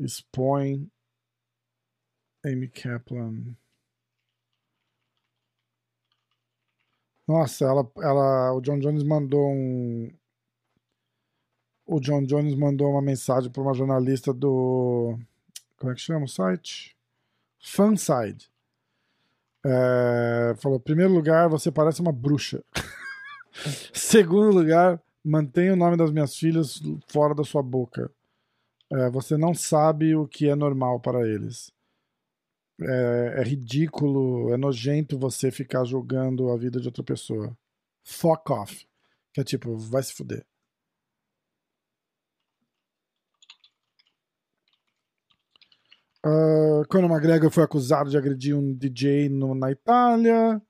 expõe 0.00 0.90
Amy 2.44 2.68
Kaplan. 2.68 3.56
Nossa, 7.26 7.64
ela, 7.64 7.90
ela, 7.98 8.52
o 8.54 8.60
John 8.60 8.78
Jones 8.78 9.02
mandou 9.02 9.50
um. 9.52 10.10
O 11.84 12.00
John 12.00 12.24
Jones 12.24 12.54
mandou 12.54 12.90
uma 12.90 13.02
mensagem 13.02 13.50
para 13.50 13.62
uma 13.62 13.74
jornalista 13.74 14.32
do. 14.32 15.18
Como 15.76 15.92
é 15.92 15.94
que 15.94 16.00
chama 16.00 16.24
o 16.24 16.28
site? 16.28 16.95
Fanside. 17.60 18.50
É, 19.64 20.54
falou: 20.58 20.78
primeiro 20.78 21.12
lugar, 21.12 21.48
você 21.48 21.70
parece 21.70 22.00
uma 22.00 22.12
bruxa. 22.12 22.62
Segundo 23.92 24.54
lugar, 24.54 25.02
mantenha 25.24 25.72
o 25.72 25.76
nome 25.76 25.96
das 25.96 26.12
minhas 26.12 26.36
filhas 26.36 26.80
fora 27.08 27.34
da 27.34 27.42
sua 27.42 27.62
boca. 27.62 28.10
É, 28.92 29.10
você 29.10 29.36
não 29.36 29.52
sabe 29.54 30.14
o 30.14 30.28
que 30.28 30.48
é 30.48 30.54
normal 30.54 31.00
para 31.00 31.26
eles. 31.26 31.72
É, 32.80 33.36
é, 33.38 33.42
ridículo, 33.42 34.52
é 34.52 34.56
nojento 34.56 35.18
você 35.18 35.50
ficar 35.50 35.84
julgando 35.84 36.50
a 36.50 36.56
vida 36.56 36.78
de 36.78 36.86
outra 36.86 37.02
pessoa. 37.02 37.56
Fuck 38.04 38.52
off. 38.52 38.86
Que 39.32 39.40
é 39.40 39.44
tipo, 39.44 39.76
vai 39.76 40.02
se 40.02 40.12
fuder. 40.12 40.44
Uh, 46.26 46.84
Conor 46.88 47.08
McGregor 47.08 47.50
foi 47.50 47.62
acusado 47.62 48.10
de 48.10 48.18
agredir 48.18 48.56
um 48.56 48.74
DJ 48.74 49.28
no, 49.28 49.54
na 49.54 49.70
Itália. 49.70 50.60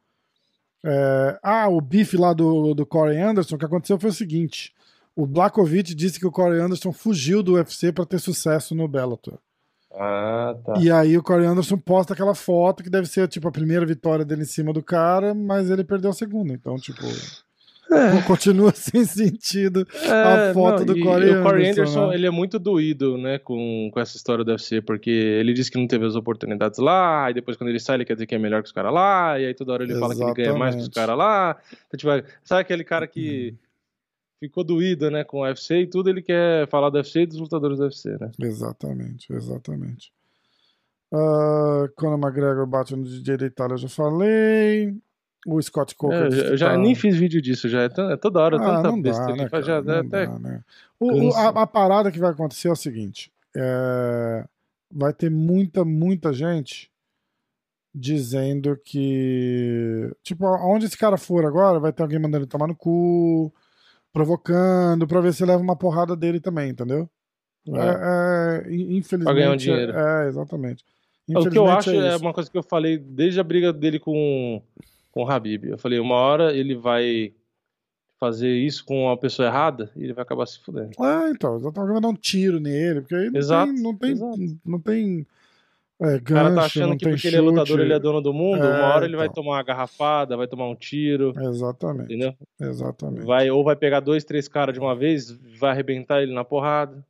É, 0.85 1.39
ah, 1.43 1.69
o 1.69 1.81
bife 1.81 2.17
lá 2.17 2.35
do, 2.35 2.75
do 2.75 2.85
Corey 2.85 3.19
Anderson, 3.19 3.57
o 3.57 3.59
que 3.59 3.65
aconteceu 3.65 3.99
foi 3.99 4.11
o 4.11 4.13
seguinte: 4.13 4.75
o 5.15 5.27
Blakovic 5.27 5.95
disse 5.95 6.21
que 6.21 6.27
o 6.27 6.31
Corey 6.31 6.61
Anderson 6.61 6.93
fugiu 6.93 7.43
do 7.43 7.55
UFC 7.55 7.91
para 7.91 8.05
ter 8.05 8.21
sucesso 8.21 8.75
no 8.75 8.87
Bellator. 8.87 9.39
Ah, 9.93 10.55
tá. 10.63 10.75
E 10.79 10.91
aí 10.91 11.17
o 11.17 11.23
Corey 11.23 11.47
Anderson 11.47 11.79
posta 11.79 12.13
aquela 12.13 12.35
foto 12.35 12.83
que 12.85 12.91
deve 12.91 13.09
ser 13.09 13.27
tipo 13.27 13.49
a 13.49 13.53
primeira 13.53 13.87
vitória 13.87 14.27
dele 14.27 14.43
em 14.43 14.47
cima 14.47 14.75
do 14.75 14.83
cara, 14.83 15.35
mas 15.35 15.71
ele 15.71 15.83
perdeu 15.83 16.11
a 16.11 16.15
segunda. 16.15 16.53
Então, 16.53 16.77
tipo, 16.77 17.01
é. 17.91 18.23
continua 18.23 18.73
sem 18.75 19.05
sentido 19.05 19.87
é, 20.03 20.51
a 20.51 20.55
foto 20.55 20.85
não, 20.85 20.95
do 20.95 21.01
Corey 21.01 21.31
Anderson. 21.31 21.41
O 21.41 21.43
Corey 21.43 21.71
Anderson, 21.71 22.09
né? 22.09 22.15
ele 22.15 22.27
é 22.27 22.31
muito 22.31 22.59
doído, 22.59 23.17
né, 23.17 23.39
com, 23.39 23.91
com 23.93 24.01
essa 24.01 24.17
história 24.17 24.45
do 24.45 24.51
UFC, 24.51 24.81
porque 24.81 25.11
ele 25.11 25.53
disse 25.53 25.71
que 25.71 25.79
não 25.79 25.87
teve 25.87 26.07
as 26.07 26.15
oportunidades 26.15 26.79
lá, 26.79 27.31
e 27.31 27.35
depois 27.35 27.57
quando 27.57 27.71
ele 27.71 27.81
sai, 27.81 27.97
ele 27.97 28.05
quer 28.05 28.15
dizer 28.15 28.27
que 28.27 28.35
é 28.35 28.39
melhor 28.39 28.63
que 28.63 28.69
os 28.69 28.73
caras 28.73 28.93
lá, 28.93 29.39
e 29.39 29.47
aí 29.47 29.55
toda 29.55 29.73
hora 29.73 29.85
ele 29.85 29.93
Exatamente. 29.93 30.19
fala 30.19 30.35
que 30.35 30.41
ele 30.41 30.49
ganha 30.49 30.59
mais 30.59 30.75
que 30.75 30.83
os 30.83 30.89
caras 30.89 31.17
lá. 31.17 31.57
Então, 31.87 31.99
tipo, 31.99 32.29
sabe 32.45 32.61
aquele 32.61 32.85
cara 32.85 33.07
que 33.07 33.51
uhum 33.51 33.67
ficou 34.39 34.65
doído, 34.65 35.11
né, 35.11 35.25
com 35.25 35.39
o 35.39 35.43
UFC 35.43 35.81
e 35.81 35.87
tudo, 35.87 36.11
ele 36.11 36.23
quer 36.23 36.69
falar 36.69 36.91
do 36.91 36.97
UFC 36.97 37.21
e 37.21 37.27
dos 37.27 37.39
lutadores 37.39 37.79
do 37.79 37.85
UFC, 37.85 38.17
né? 38.19 38.31
Exatamente, 38.41 39.33
exatamente. 39.33 40.13
Uh, 41.13 41.89
Conor 41.97 42.19
McGregor 42.19 42.67
bate 42.67 42.95
no 42.95 43.05
DJ 43.05 43.37
da 43.37 43.47
Itália, 43.47 43.75
eu 43.75 43.79
já 43.79 43.89
falei. 43.89 44.95
O 45.47 45.63
Scott 45.63 45.95
Coker. 45.95 46.33
É, 46.33 46.51
eu 46.51 46.57
já 46.57 46.71
tá... 46.71 46.77
nem 46.77 46.95
fiz 46.95 47.17
vídeo 47.17 47.41
disso, 47.41 47.69
já 47.69 47.83
é, 47.83 47.87
é 47.87 48.17
toda 48.17 48.41
hora, 48.41 48.57
ah, 48.57 48.83
tanta 48.83 49.01
besta. 49.01 49.27
Dá, 49.27 49.37
né, 49.37 49.49
cara, 49.49 49.63
já, 49.63 49.81
não 49.81 49.99
até... 50.01 50.27
dá, 50.27 50.39
né? 50.39 50.61
o, 50.99 51.29
o, 51.29 51.35
a, 51.35 51.49
a, 51.49 51.67
parada 51.67 52.11
que 52.11 52.19
vai 52.19 52.31
acontecer 52.31 52.69
é 52.69 52.73
o 52.73 52.77
seguinte: 52.77 53.31
é... 53.57 54.45
vai 54.91 55.13
ter 55.13 55.31
muita, 55.31 55.85
muita 55.85 56.33
gente 56.33 56.91
dizendo 57.95 58.77
que. 58.85 60.11
Tipo, 60.23 60.47
aonde 60.47 60.87
esse 60.87 60.99
cara 60.99 61.17
for 61.17 61.47
agora, 61.47 61.79
vai 61.79 61.93
ter 61.93 62.03
alguém 62.03 62.19
mandando 62.19 62.45
ele 62.45 62.51
tomar 62.51 62.67
no 62.67 62.75
cu 62.75 63.53
provocando 64.17 65.07
para 65.07 65.21
ver 65.21 65.35
se 65.35 65.45
leva 65.45 65.63
uma 65.63 65.77
porrada 65.77 66.17
dele 66.17 66.41
também, 66.41 66.71
entendeu? 66.71 67.07
É, 67.69 67.79
é, 67.79 68.73
é 68.73 68.75
infelizmente. 68.75 69.25
Pra 69.25 69.35
ganhar 69.35 69.53
um 69.53 69.57
dinheiro. 69.57 69.93
É, 69.93 70.27
exatamente. 70.27 70.83
O 71.29 71.51
que 71.51 71.59
eu 71.59 71.67
acho 71.67 71.91
é, 71.91 72.17
uma 72.17 72.33
coisa 72.33 72.51
que 72.51 72.57
eu 72.57 72.63
falei 72.63 72.97
desde 72.97 73.41
a 73.41 73.45
briga 73.45 73.75
dele 73.75 73.99
com, 73.99 74.63
com 75.17 75.25
o 75.25 75.31
Habib. 75.31 75.65
Eu 75.65 75.79
falei, 75.79 75.99
uma 75.99 76.15
hora 76.15 76.55
ele 76.55 76.75
vai 76.75 77.33
fazer 78.21 78.51
isso 78.51 78.85
com 78.85 79.07
uma 79.07 79.17
pessoa 79.17 79.49
errada 79.49 79.91
e 79.97 80.05
ele 80.05 80.13
vai 80.13 80.23
acabar 80.23 80.45
se 80.45 80.59
fudendo. 80.59 80.91
É, 81.03 81.31
então, 81.31 81.57
exatamente, 81.57 81.93
vai 81.93 82.03
dar 82.03 82.09
um 82.09 82.15
tiro 82.15 82.61
nele, 82.61 83.01
porque 83.01 83.15
aí 83.15 83.31
não 83.31 83.39
exato, 83.39 83.73
tem, 83.73 83.83
não 83.83 83.97
tem, 83.97 84.11
exato. 84.11 84.39
não 84.63 84.79
tem 84.79 85.27
é, 85.99 86.19
gancho, 86.19 86.21
o 86.21 86.35
cara 86.35 86.55
tá 86.55 86.65
achando 86.67 86.99
que 86.99 87.07
porque 87.07 87.17
chute. 87.17 87.29
ele 87.29 87.37
é 87.37 87.41
lutador, 87.41 87.81
ele 87.81 87.95
é 87.95 87.99
dono 87.99 88.21
do 88.21 88.35
mundo. 88.35 88.63
É, 88.63 88.79
uma 88.79 88.95
hora 88.95 89.07
ele 89.07 89.15
então. 89.15 89.27
vai 89.27 89.29
tomar 89.31 89.53
uma 89.53 89.63
garrafada, 89.63 90.37
vai 90.37 90.47
tomar 90.47 90.69
um 90.69 90.75
tiro. 90.75 91.33
Exatamente. 91.35 92.13
Entendeu? 92.13 92.35
Exatamente. 92.61 93.25
Vai, 93.25 93.51
ou 93.51 93.65
vai 93.65 93.75
pegar 93.75 94.01
dois, 94.01 94.23
três 94.23 94.47
caras 94.49 94.75
de 94.75 94.81
uma 94.81 94.95
vez, 94.95 95.31
vai 95.59 95.71
arrebentar 95.71 96.23
ele 96.23 96.35
na 96.35 96.45
porrada. 96.45 97.03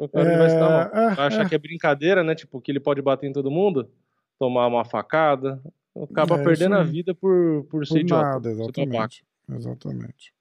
O 0.00 0.08
cara 0.08 0.32
é, 0.32 0.36
vai, 0.36 0.50
se 0.50 0.58
dar 0.58 0.90
é, 0.92 1.14
vai 1.14 1.26
achar 1.28 1.46
é. 1.46 1.48
que 1.48 1.54
é 1.54 1.58
brincadeira, 1.58 2.24
né? 2.24 2.34
Tipo, 2.34 2.60
que 2.60 2.72
ele 2.72 2.80
pode 2.80 3.00
bater 3.00 3.28
em 3.28 3.32
todo 3.32 3.52
mundo, 3.52 3.88
tomar 4.36 4.66
uma 4.66 4.84
facada. 4.84 5.62
Acaba 6.04 6.40
é, 6.40 6.44
perdendo 6.44 6.74
a 6.74 6.84
vida 6.84 7.14
por, 7.14 7.64
por, 7.64 7.80
por 7.80 7.86
ser 7.86 8.04
nada, 8.04 8.50
idiota. 8.50 8.80
Exatamente. 8.80 9.26
Exatamente. 9.48 10.34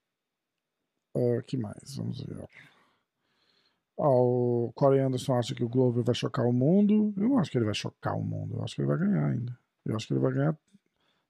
O 1.13 1.37
uh, 1.37 1.43
que 1.43 1.57
mais? 1.57 1.95
Vamos 1.95 2.21
ver. 2.21 2.47
Ah, 3.97 4.09
o 4.09 4.71
Corey 4.75 4.99
Anderson 4.99 5.35
acha 5.35 5.55
que 5.55 5.63
o 5.63 5.69
Glover 5.69 6.03
vai 6.03 6.13
chocar 6.13 6.45
o 6.45 6.51
mundo. 6.51 7.13
Eu 7.15 7.29
não 7.29 7.39
acho 7.39 7.49
que 7.49 7.57
ele 7.57 7.65
vai 7.65 7.73
chocar 7.73 8.17
o 8.17 8.23
mundo. 8.23 8.55
Eu 8.55 8.63
acho 8.63 8.75
que 8.75 8.81
ele 8.81 8.87
vai 8.87 8.97
ganhar 8.97 9.25
ainda. 9.27 9.57
Eu 9.85 9.95
acho 9.95 10.07
que 10.07 10.13
ele 10.13 10.19
vai 10.19 10.33
ganhar. 10.33 10.57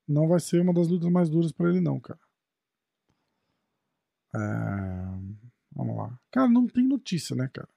Não 0.08 0.28
vai 0.28 0.40
ser 0.40 0.62
uma 0.62 0.74
das 0.74 0.88
lutas 0.88 1.12
mais 1.12 1.30
duras 1.30 1.52
para 1.52 1.70
ele, 1.70 1.80
não, 1.80 2.00
cara. 2.00 2.20
É... 4.36 4.40
Vamos 5.76 5.98
lá. 5.98 6.20
Cara, 6.32 6.50
não 6.50 6.68
tem 6.68 6.88
notícia, 6.88 7.36
né, 7.36 7.50
cara? 7.54 7.70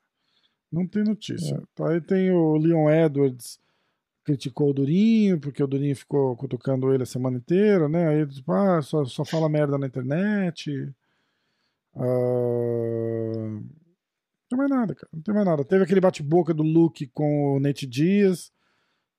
Não 0.71 0.87
tem 0.87 1.03
notícia. 1.03 1.63
É. 1.79 1.83
Aí 1.85 2.01
tem 2.01 2.31
o 2.31 2.57
Leon 2.57 2.89
Edwards 2.91 3.61
criticou 4.29 4.69
o 4.69 4.75
Durinho, 4.75 5.41
porque 5.41 5.63
o 5.63 5.67
Durinho 5.67 5.97
ficou 5.97 6.37
cutucando 6.37 6.93
ele 6.93 7.03
a 7.03 7.07
semana 7.07 7.39
inteira, 7.39 7.89
né? 7.89 8.09
Aí 8.09 8.27
tipo, 8.27 8.53
ah, 8.53 8.83
só, 8.83 9.03
só 9.07 9.25
fala 9.25 9.49
merda 9.49 9.79
na 9.79 9.87
internet. 9.87 10.93
Uh... 11.95 13.63
Não 13.63 14.49
tem 14.51 14.59
mais 14.59 14.71
nada, 14.71 14.95
cara. 14.95 15.09
Não 15.15 15.23
tem 15.23 15.35
mais 15.35 15.47
nada. 15.47 15.65
Teve 15.65 15.85
aquele 15.85 16.01
bate-boca 16.01 16.53
do 16.53 16.63
Luke 16.63 17.07
com 17.15 17.57
o 17.57 17.61
Nate 17.61 17.87
Dias, 17.87 18.53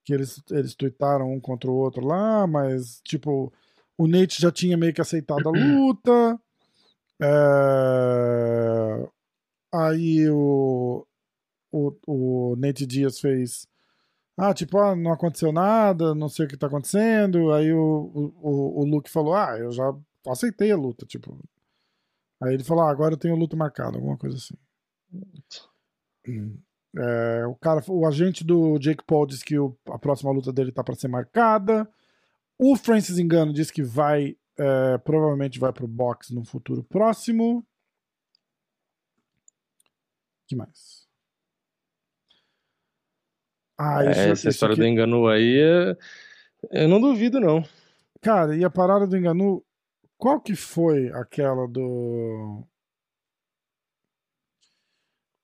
que 0.06 0.14
eles, 0.14 0.44
eles 0.52 0.76
tweetaram 0.76 1.34
um 1.34 1.40
contra 1.40 1.72
o 1.72 1.76
outro 1.76 2.06
lá, 2.06 2.46
mas, 2.46 3.02
tipo, 3.04 3.52
o 3.98 4.06
Nate 4.08 4.40
já 4.40 4.52
tinha 4.52 4.78
meio 4.78 4.94
que 4.94 5.02
aceitado 5.02 5.50
a 5.50 5.52
luta. 5.52 6.40
É... 7.20 9.10
Aí 9.74 10.30
o, 10.30 11.04
o, 11.72 11.96
o 12.06 12.56
Nate 12.58 12.86
Dias 12.86 13.20
fez. 13.20 13.68
Ah, 14.40 14.54
tipo, 14.54 14.78
ah, 14.78 14.96
não 14.96 15.12
aconteceu 15.12 15.52
nada, 15.52 16.16
não 16.16 16.30
sei 16.30 16.46
o 16.46 16.50
que 16.50 16.58
tá 16.58 16.68
acontecendo. 16.68 17.52
Aí 17.54 17.74
o, 17.74 18.12
o, 18.42 18.82
o 18.82 18.86
Luke 18.86 19.10
falou: 19.10 19.36
Ah, 19.36 19.58
eu 19.58 19.72
já 19.72 19.94
aceitei 20.28 20.72
a 20.72 20.78
luta, 20.78 21.06
tipo. 21.06 21.38
Aí 22.42 22.54
ele 22.54 22.64
falou: 22.64 22.84
ah, 22.84 22.92
agora 22.92 23.14
eu 23.14 23.18
tenho 23.18 23.36
luta 23.36 23.56
marcada, 23.58 23.98
alguma 23.98 24.18
coisa 24.18 24.38
assim. 24.38 24.56
É, 26.98 27.46
o 27.46 27.56
cara, 27.56 27.84
o 27.88 28.08
agente 28.08 28.44
do 28.44 28.80
Jake 28.80 29.04
Paul 29.06 29.28
disse 29.28 29.44
que 29.44 29.60
o, 29.60 29.78
a 29.90 30.00
próxima 30.00 30.32
luta 30.32 30.52
dele 30.52 30.72
tá 30.72 30.84
para 30.84 30.96
ser 30.96 31.08
marcada. 31.08 31.90
O 32.58 32.76
Francis 32.76 33.18
Engano 33.20 33.54
disse 33.54 33.74
que 33.74 33.84
vai, 33.84 34.38
é, 34.58 34.98
provavelmente 35.00 35.60
vai 35.60 35.74
pro 35.74 35.88
box 35.88 36.34
no 36.34 36.46
futuro 36.46 36.84
próximo. 36.84 37.66
que 40.48 40.56
mais? 40.56 41.09
Ah, 43.82 44.04
é, 44.04 44.12
isso, 44.12 44.20
essa 44.20 44.34
isso 44.34 44.50
história 44.50 44.74
aqui... 44.74 44.82
do 44.82 44.88
Engano 44.88 45.28
aí, 45.28 45.58
é... 45.58 46.84
eu 46.84 46.90
não 46.90 47.00
duvido 47.00 47.40
não. 47.40 47.64
Cara, 48.22 48.56
e 48.56 48.66
a 48.66 48.70
parada 48.70 49.08
do 49.08 49.16
Engano, 49.16 49.64
qual 50.18 50.42
que 50.42 50.54
foi 50.54 51.10
aquela 51.14 51.66
do 51.66 52.62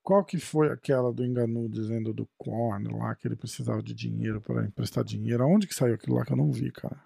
qual 0.06 0.24
que 0.24 0.38
foi 0.38 0.70
aquela 0.70 1.12
do 1.12 1.24
Enganu 1.24 1.68
dizendo 1.68 2.12
do 2.12 2.28
Korn 2.38 2.96
lá 2.96 3.12
que 3.16 3.26
ele 3.26 3.34
precisava 3.34 3.82
de 3.82 3.92
dinheiro 3.92 4.40
para 4.40 4.64
emprestar 4.64 5.02
dinheiro? 5.02 5.42
Aonde 5.42 5.66
que 5.66 5.74
saiu 5.74 5.94
aquilo 5.94 6.14
lá 6.14 6.24
que 6.24 6.32
eu 6.32 6.36
não 6.36 6.52
vi, 6.52 6.70
cara? 6.70 6.96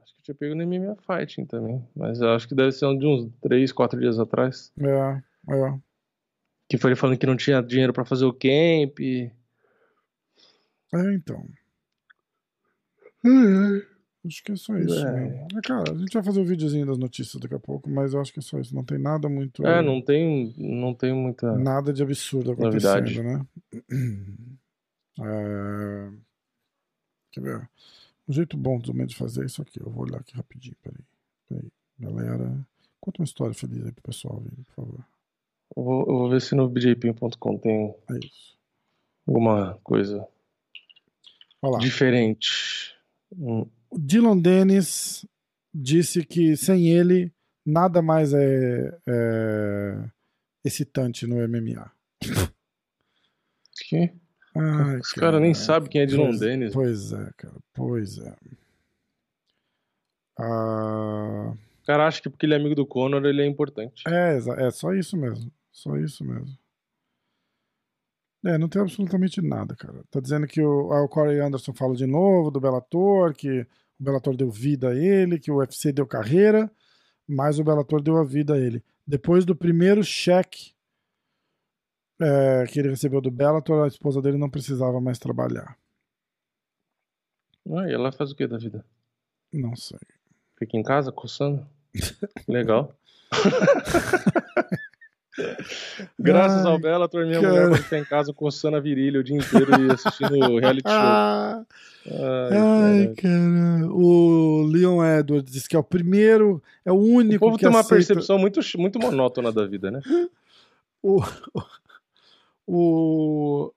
Acho 0.00 0.14
que 0.14 0.22
tinha 0.22 0.34
pego 0.34 0.54
no 0.54 0.64
MMA 0.64 0.94
Fighting 0.94 1.46
também. 1.46 1.84
Mas 1.96 2.20
eu 2.20 2.30
acho 2.30 2.46
que 2.46 2.54
deve 2.54 2.70
ser 2.70 2.86
um 2.86 2.96
de 2.96 3.04
uns 3.04 3.32
3, 3.40 3.72
4 3.72 3.98
dias 3.98 4.20
atrás. 4.20 4.72
É, 4.78 5.22
é. 5.52 5.78
Que 6.68 6.78
foi 6.78 6.90
ele 6.90 7.00
falando 7.00 7.18
que 7.18 7.26
não 7.26 7.36
tinha 7.36 7.60
dinheiro 7.60 7.92
para 7.92 8.04
fazer 8.04 8.26
o 8.26 8.32
camp. 8.32 9.00
É, 10.92 11.14
então. 11.14 11.46
É, 13.24 13.86
Acho 14.26 14.44
que 14.44 14.52
é 14.52 14.56
só 14.56 14.76
isso. 14.76 15.06
É. 15.06 15.28
Né? 15.28 15.46
Cara, 15.64 15.92
a 15.92 15.96
gente 15.96 16.12
vai 16.12 16.22
fazer 16.22 16.40
o 16.40 16.42
um 16.42 16.46
videozinho 16.46 16.86
das 16.86 16.98
notícias 16.98 17.40
daqui 17.40 17.54
a 17.54 17.58
pouco, 17.58 17.88
mas 17.88 18.12
eu 18.12 18.20
acho 18.20 18.32
que 18.32 18.38
é 18.38 18.42
só 18.42 18.58
isso. 18.58 18.74
Não 18.74 18.84
tem 18.84 18.98
nada 18.98 19.28
muito. 19.28 19.66
É, 19.66 19.80
não 19.80 20.02
tem, 20.02 20.54
não 20.58 20.94
tem 20.94 21.14
muita. 21.14 21.56
Nada 21.56 21.92
de 21.92 22.02
absurdo 22.02 22.52
acontecendo, 22.52 23.00
novidade. 23.00 23.22
né? 23.22 23.46
É... 25.22 26.10
Quer 27.30 27.40
ver? 27.42 27.70
Um 28.26 28.32
jeito 28.32 28.56
bom 28.56 28.80
também 28.80 29.06
de 29.06 29.14
fazer 29.14 29.44
isso 29.44 29.60
aqui. 29.60 29.78
Eu 29.78 29.90
vou 29.90 30.04
olhar 30.04 30.18
aqui 30.18 30.34
rapidinho. 30.34 30.76
Peraí. 30.82 31.04
Peraí. 31.46 31.70
Galera, 31.98 32.66
conta 32.98 33.20
uma 33.20 33.26
história 33.26 33.52
feliz 33.52 33.84
aí 33.84 33.92
pro 33.92 34.02
pessoal, 34.02 34.40
por 34.40 34.74
favor. 34.74 35.04
Eu 35.76 35.82
vou, 35.82 36.00
eu 36.00 36.18
vou 36.18 36.30
ver 36.30 36.40
se 36.40 36.54
no 36.54 36.70
bjpin.com 36.70 37.58
tem 37.58 37.94
é 38.08 38.18
alguma 39.26 39.78
coisa 39.84 40.26
diferente. 41.78 42.94
Hum. 43.36 43.66
O 43.90 43.98
Dylan 43.98 44.38
Dennis 44.38 45.26
disse 45.74 46.24
que 46.24 46.56
sem 46.56 46.88
ele 46.88 47.32
nada 47.66 48.00
mais 48.00 48.32
é, 48.32 48.98
é 49.06 50.04
excitante 50.64 51.26
no 51.26 51.36
MMA. 51.48 51.90
Que? 53.88 54.12
Ai, 54.56 54.98
Os 54.98 55.12
caras 55.12 55.40
nem 55.40 55.52
cara. 55.52 55.64
sabem 55.64 55.90
quem 55.90 56.00
é 56.02 56.06
Dylan 56.06 56.26
Pois- 56.28 56.40
Dennis. 56.40 56.72
Pois 56.72 57.12
é, 57.12 57.30
cara. 57.36 57.54
Pois 57.74 58.18
é. 58.18 58.34
Ah, 60.38 61.52
O 61.82 61.86
cara 61.86 62.06
acha 62.06 62.20
que 62.22 62.30
porque 62.30 62.46
ele 62.46 62.54
é 62.54 62.56
amigo 62.56 62.74
do 62.74 62.86
Conor, 62.86 63.24
ele 63.26 63.42
é 63.42 63.46
importante. 63.46 64.02
é, 64.08 64.38
é 64.66 64.70
só 64.70 64.94
isso 64.94 65.16
mesmo. 65.16 65.50
Só 65.72 65.96
isso 65.96 66.24
mesmo. 66.24 66.56
É, 68.44 68.56
não 68.56 68.68
tem 68.68 68.80
absolutamente 68.80 69.42
nada, 69.42 69.76
cara. 69.76 70.02
Tá 70.10 70.18
dizendo 70.18 70.46
que 70.46 70.62
o, 70.62 70.92
ah, 70.92 71.02
o 71.02 71.08
Corey 71.08 71.40
Anderson 71.40 71.74
fala 71.74 71.94
de 71.94 72.06
novo 72.06 72.50
do 72.50 72.60
Bellator, 72.60 73.34
que 73.34 73.60
o 73.60 73.66
Bellator 74.02 74.34
deu 74.34 74.50
vida 74.50 74.90
a 74.90 74.94
ele, 74.94 75.38
que 75.38 75.50
o 75.50 75.56
UFC 75.56 75.92
deu 75.92 76.06
carreira, 76.06 76.70
mas 77.28 77.58
o 77.58 77.64
Bellator 77.64 78.00
deu 78.00 78.16
a 78.16 78.24
vida 78.24 78.54
a 78.54 78.58
ele. 78.58 78.82
Depois 79.06 79.44
do 79.44 79.54
primeiro 79.54 80.02
cheque 80.02 80.72
é, 82.18 82.64
que 82.66 82.78
ele 82.78 82.90
recebeu 82.90 83.20
do 83.20 83.30
Bellator, 83.30 83.84
a 83.84 83.88
esposa 83.88 84.22
dele 84.22 84.38
não 84.38 84.50
precisava 84.50 85.00
mais 85.00 85.18
trabalhar. 85.18 85.76
Ah, 87.66 87.88
e 87.88 87.92
ela 87.92 88.10
faz 88.10 88.30
o 88.30 88.34
que 88.34 88.46
da 88.46 88.56
vida? 88.56 88.84
Não 89.52 89.76
sei. 89.76 89.98
Fica 90.58 90.76
em 90.76 90.82
casa 90.82 91.12
coçando? 91.12 91.66
Legal. 92.48 92.94
Graças 96.18 96.66
Ai, 96.66 96.72
ao 96.72 96.78
Bellator, 96.78 97.24
minha 97.26 97.40
cara. 97.40 97.52
mulher 97.52 97.68
pode 97.70 97.82
ficar 97.82 97.98
em 97.98 98.04
casa 98.04 98.32
coçando 98.32 98.76
a 98.76 98.80
virilha 98.80 99.20
o 99.20 99.24
dia 99.24 99.36
inteiro 99.36 99.70
e 99.80 99.92
assistindo 99.92 100.34
o 100.38 100.58
reality 100.58 100.82
show. 100.88 100.96
Ah, 100.98 101.64
Ai, 102.06 102.56
ai, 102.56 103.14
caralho. 103.14 103.16
cara. 103.16 103.92
O 103.92 104.62
Leon 104.70 105.04
Edwards 105.04 105.50
diz 105.52 105.66
que 105.68 105.76
é 105.76 105.78
o 105.78 105.84
primeiro, 105.84 106.62
é 106.84 106.90
o 106.92 106.96
O 106.96 107.02
único 107.14 107.38
povo 107.44 107.56
que 107.56 107.60
tem 107.62 107.70
uma 107.70 107.80
aceita... 107.80 107.94
percepção 108.06 108.38
muito, 108.38 108.60
muito 108.76 108.98
monótona 108.98 109.52
da 109.52 109.66
vida, 109.66 109.90
né? 109.90 110.00
O, 111.02 111.22
o, 112.66 113.72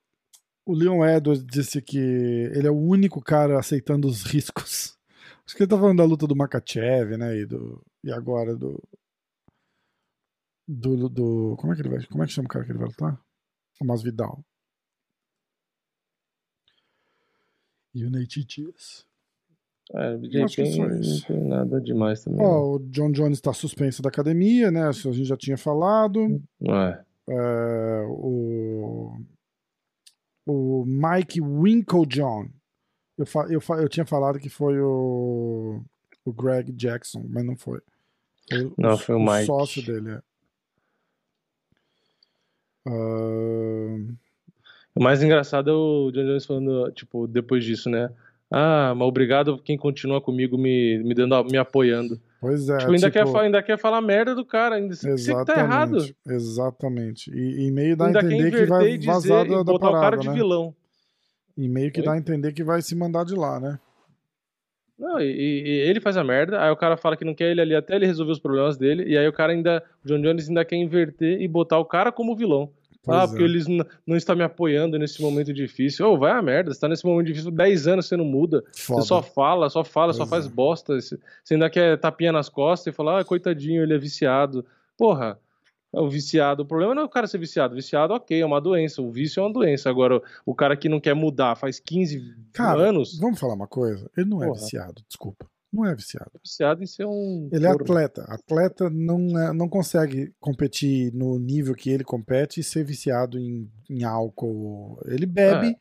o 0.65 0.73
Leon 0.73 1.05
Edwards 1.05 1.45
disse 1.45 1.81
que 1.81 1.97
ele 1.97 2.67
é 2.67 2.71
o 2.71 2.77
único 2.77 3.21
cara 3.21 3.57
aceitando 3.57 4.07
os 4.07 4.23
riscos. 4.23 4.97
Acho 5.45 5.55
que 5.55 5.63
ele 5.63 5.69
tá 5.69 5.77
falando 5.77 5.97
da 5.99 6.05
luta 6.05 6.27
do 6.27 6.35
Makachev, 6.35 7.17
né? 7.17 7.37
E, 7.37 7.45
do, 7.45 7.81
e 8.03 8.11
agora 8.11 8.55
do, 8.55 8.81
do. 10.73 11.09
do. 11.09 11.55
Como 11.57 11.71
é 11.71 11.75
que 11.75 11.81
ele 11.81 11.89
vai. 11.89 12.05
Como 12.07 12.23
é 12.23 12.25
que 12.27 12.33
chama 12.33 12.45
o 12.47 12.49
cara 12.49 12.65
que 12.65 12.71
ele 12.71 12.79
vai 12.79 12.87
lutar? 12.87 13.19
O 13.81 13.85
Masvidal. 13.85 14.43
E 17.93 18.05
o 18.05 18.09
Nate 18.09 18.43
Diaz. 18.43 19.05
É, 19.93 20.17
BJ 20.17 20.47
só 20.47 20.55
Penn 20.63 20.89
não 20.99 21.21
tem 21.27 21.47
nada 21.47 21.81
demais 21.81 22.23
também. 22.23 22.43
Ó, 22.43 22.75
o 22.75 22.79
John 22.89 23.11
Jones 23.11 23.37
está 23.37 23.53
suspenso 23.53 24.01
da 24.01 24.09
academia, 24.09 24.71
né? 24.71 24.89
Isso 24.89 25.09
a 25.09 25.11
gente 25.13 25.27
já 25.27 25.37
tinha 25.37 25.57
falado. 25.57 26.41
É. 26.61 27.03
É, 27.29 28.05
o, 28.07 29.15
o 30.45 30.85
Mike 30.85 31.41
Winklejohn. 31.41 32.49
Eu, 33.17 33.25
eu, 33.49 33.61
eu 33.81 33.89
tinha 33.89 34.05
falado 34.05 34.39
que 34.39 34.49
foi 34.49 34.79
o, 34.81 35.83
o 36.25 36.33
Greg 36.33 36.71
Jackson, 36.71 37.23
mas 37.29 37.45
não 37.45 37.55
foi. 37.55 37.79
Foi 38.49 38.65
o- 38.65 38.73
Não, 38.77 38.97
foi 38.97 39.15
o 39.15 39.19
Mike. 39.23 39.45
sócio 39.45 39.85
dele. 39.85 40.11
É. 40.13 40.21
Ah, 42.85 43.97
O 44.95 45.01
mais 45.01 45.23
engraçado 45.23 45.69
é 45.69 45.73
o 45.73 46.11
John 46.11 46.25
Jones 46.25 46.45
falando, 46.45 46.91
tipo, 46.91 47.27
depois 47.27 47.63
disso, 47.63 47.89
né? 47.89 48.09
Ah, 48.51 48.93
mas 48.95 49.07
obrigado 49.07 49.57
quem 49.57 49.75
continua 49.75 50.21
comigo 50.21 50.57
me, 50.57 50.99
me 50.99 51.15
dando, 51.15 51.43
me 51.45 51.57
apoiando. 51.57 52.19
pois 52.39 52.69
é. 52.69 52.77
tipo, 52.77 52.91
ainda, 52.91 53.09
tipo, 53.09 53.31
quer, 53.31 53.39
ainda 53.39 53.63
quer 53.63 53.79
falar 53.79 53.99
merda 54.01 54.35
do 54.35 54.45
cara, 54.45 54.75
ainda 54.75 54.95
você 54.95 55.15
que 55.15 55.45
tá 55.45 55.59
errado. 55.59 55.97
Exatamente. 55.97 56.15
Exatamente. 56.27 57.31
E, 57.31 57.65
e 57.67 57.71
meio 57.71 57.97
dá 57.97 58.05
a 58.05 58.07
Ainda 58.09 58.19
quer 58.19 58.31
entender 58.31 58.51
que 58.51 58.65
vai 58.67 58.97
dizer 58.97 59.11
vazar 59.11 59.45
e 59.47 59.49
da, 59.49 59.57
da 59.57 59.63
botar 59.63 59.89
o 59.89 59.93
cara 59.93 60.17
de 60.17 60.27
né? 60.27 60.33
vilão. 60.35 60.75
E 61.57 61.67
meio 61.67 61.91
que 61.91 61.99
Oi? 62.01 62.05
dá 62.05 62.13
a 62.13 62.17
entender 62.17 62.53
que 62.53 62.63
vai 62.63 62.81
se 62.81 62.95
mandar 62.95 63.25
de 63.25 63.33
lá, 63.33 63.59
né? 63.59 63.79
Não, 65.03 65.19
e, 65.19 65.25
e- 65.25 65.79
ele 65.89 65.99
faz 65.99 66.15
a 66.15 66.23
merda, 66.23 66.63
aí 66.63 66.71
o 66.71 66.77
cara 66.77 66.95
fala 66.95 67.17
que 67.17 67.25
não 67.25 67.35
quer 67.35 67.51
ele 67.51 67.59
ali 67.59 67.75
até 67.75 67.95
ele 67.95 68.05
resolver 68.05 68.31
os 68.31 68.39
problemas 68.39 68.77
dele, 68.77 69.03
e 69.05 69.17
aí 69.17 69.27
o 69.27 69.33
cara 69.33 69.51
ainda, 69.51 69.83
o 70.03 70.07
John 70.07 70.21
Jones 70.21 70.47
ainda 70.47 70.63
quer 70.63 70.77
inverter 70.77 71.41
e 71.41 71.47
botar 71.47 71.77
o 71.77 71.83
cara 71.83 72.09
como 72.09 72.35
vilão. 72.35 72.71
Pois 73.05 73.17
ah, 73.17 73.23
é. 73.23 73.27
porque 73.27 73.43
eles 73.43 73.65
não 74.07 74.15
estão 74.15 74.33
me 74.33 74.43
apoiando 74.43 74.97
nesse 74.97 75.21
momento 75.21 75.51
difícil. 75.53 76.07
Ô, 76.09 76.17
vai 76.17 76.31
a 76.31 76.41
merda, 76.41 76.73
você 76.73 76.79
tá 76.79 76.87
nesse 76.87 77.05
momento 77.05 77.27
difícil 77.27 77.51
10 77.51 77.85
anos, 77.85 78.05
você 78.07 78.15
não 78.15 78.23
muda. 78.23 78.63
Foda. 78.73 79.01
Você 79.01 79.07
só 79.09 79.21
fala, 79.21 79.69
só 79.69 79.83
fala, 79.83 80.13
só 80.13 80.19
Pois 80.19 80.29
faz 80.29 80.45
é. 80.45 80.49
bosta. 80.49 81.01
Você 81.01 81.19
ainda 81.51 81.69
quer 81.69 81.97
tapinha 81.97 82.31
nas 82.31 82.47
costas 82.47 82.93
e 82.93 82.95
falar, 82.95 83.19
ah, 83.19 83.25
coitadinho, 83.25 83.83
ele 83.83 83.93
é 83.93 83.97
viciado. 83.97 84.65
Porra, 84.97 85.37
o 85.93 86.09
viciado. 86.09 86.63
O 86.63 86.65
problema 86.65 86.95
não 86.95 87.03
é 87.03 87.05
o 87.05 87.09
cara 87.09 87.27
ser 87.27 87.37
viciado. 87.37 87.75
Viciado, 87.75 88.13
ok, 88.13 88.41
é 88.41 88.45
uma 88.45 88.59
doença. 88.59 89.01
O 89.01 89.11
vício 89.11 89.39
é 89.39 89.43
uma 89.43 89.53
doença. 89.53 89.89
Agora, 89.89 90.21
o 90.45 90.55
cara 90.55 90.75
que 90.75 90.89
não 90.89 90.99
quer 90.99 91.13
mudar 91.13 91.55
faz 91.55 91.79
15 91.79 92.21
Cara, 92.51 92.79
anos, 92.89 93.17
Vamos 93.19 93.39
falar 93.39 93.53
uma 93.53 93.67
coisa? 93.67 94.09
Ele 94.17 94.29
não 94.29 94.43
é 94.43 94.47
Porra. 94.47 94.59
viciado, 94.59 95.03
desculpa. 95.07 95.45
Não 95.71 95.85
é 95.85 95.95
viciado. 95.95 96.29
viciado 96.43 96.83
em 96.83 96.85
ser 96.85 97.05
um. 97.05 97.49
Ele 97.51 97.65
é 97.65 97.69
atleta. 97.69 98.23
Atleta 98.27 98.91
não, 98.91 99.39
é- 99.39 99.51
não 99.53 99.67
consegue 99.67 100.31
competir 100.39 101.11
no 101.13 101.39
nível 101.39 101.73
que 101.73 101.89
ele 101.89 102.03
compete 102.03 102.59
e 102.59 102.63
ser 102.63 102.83
viciado 102.83 103.39
em, 103.39 103.67
em 103.89 104.03
álcool. 104.03 104.99
Ele 105.05 105.25
bebe 105.25 105.75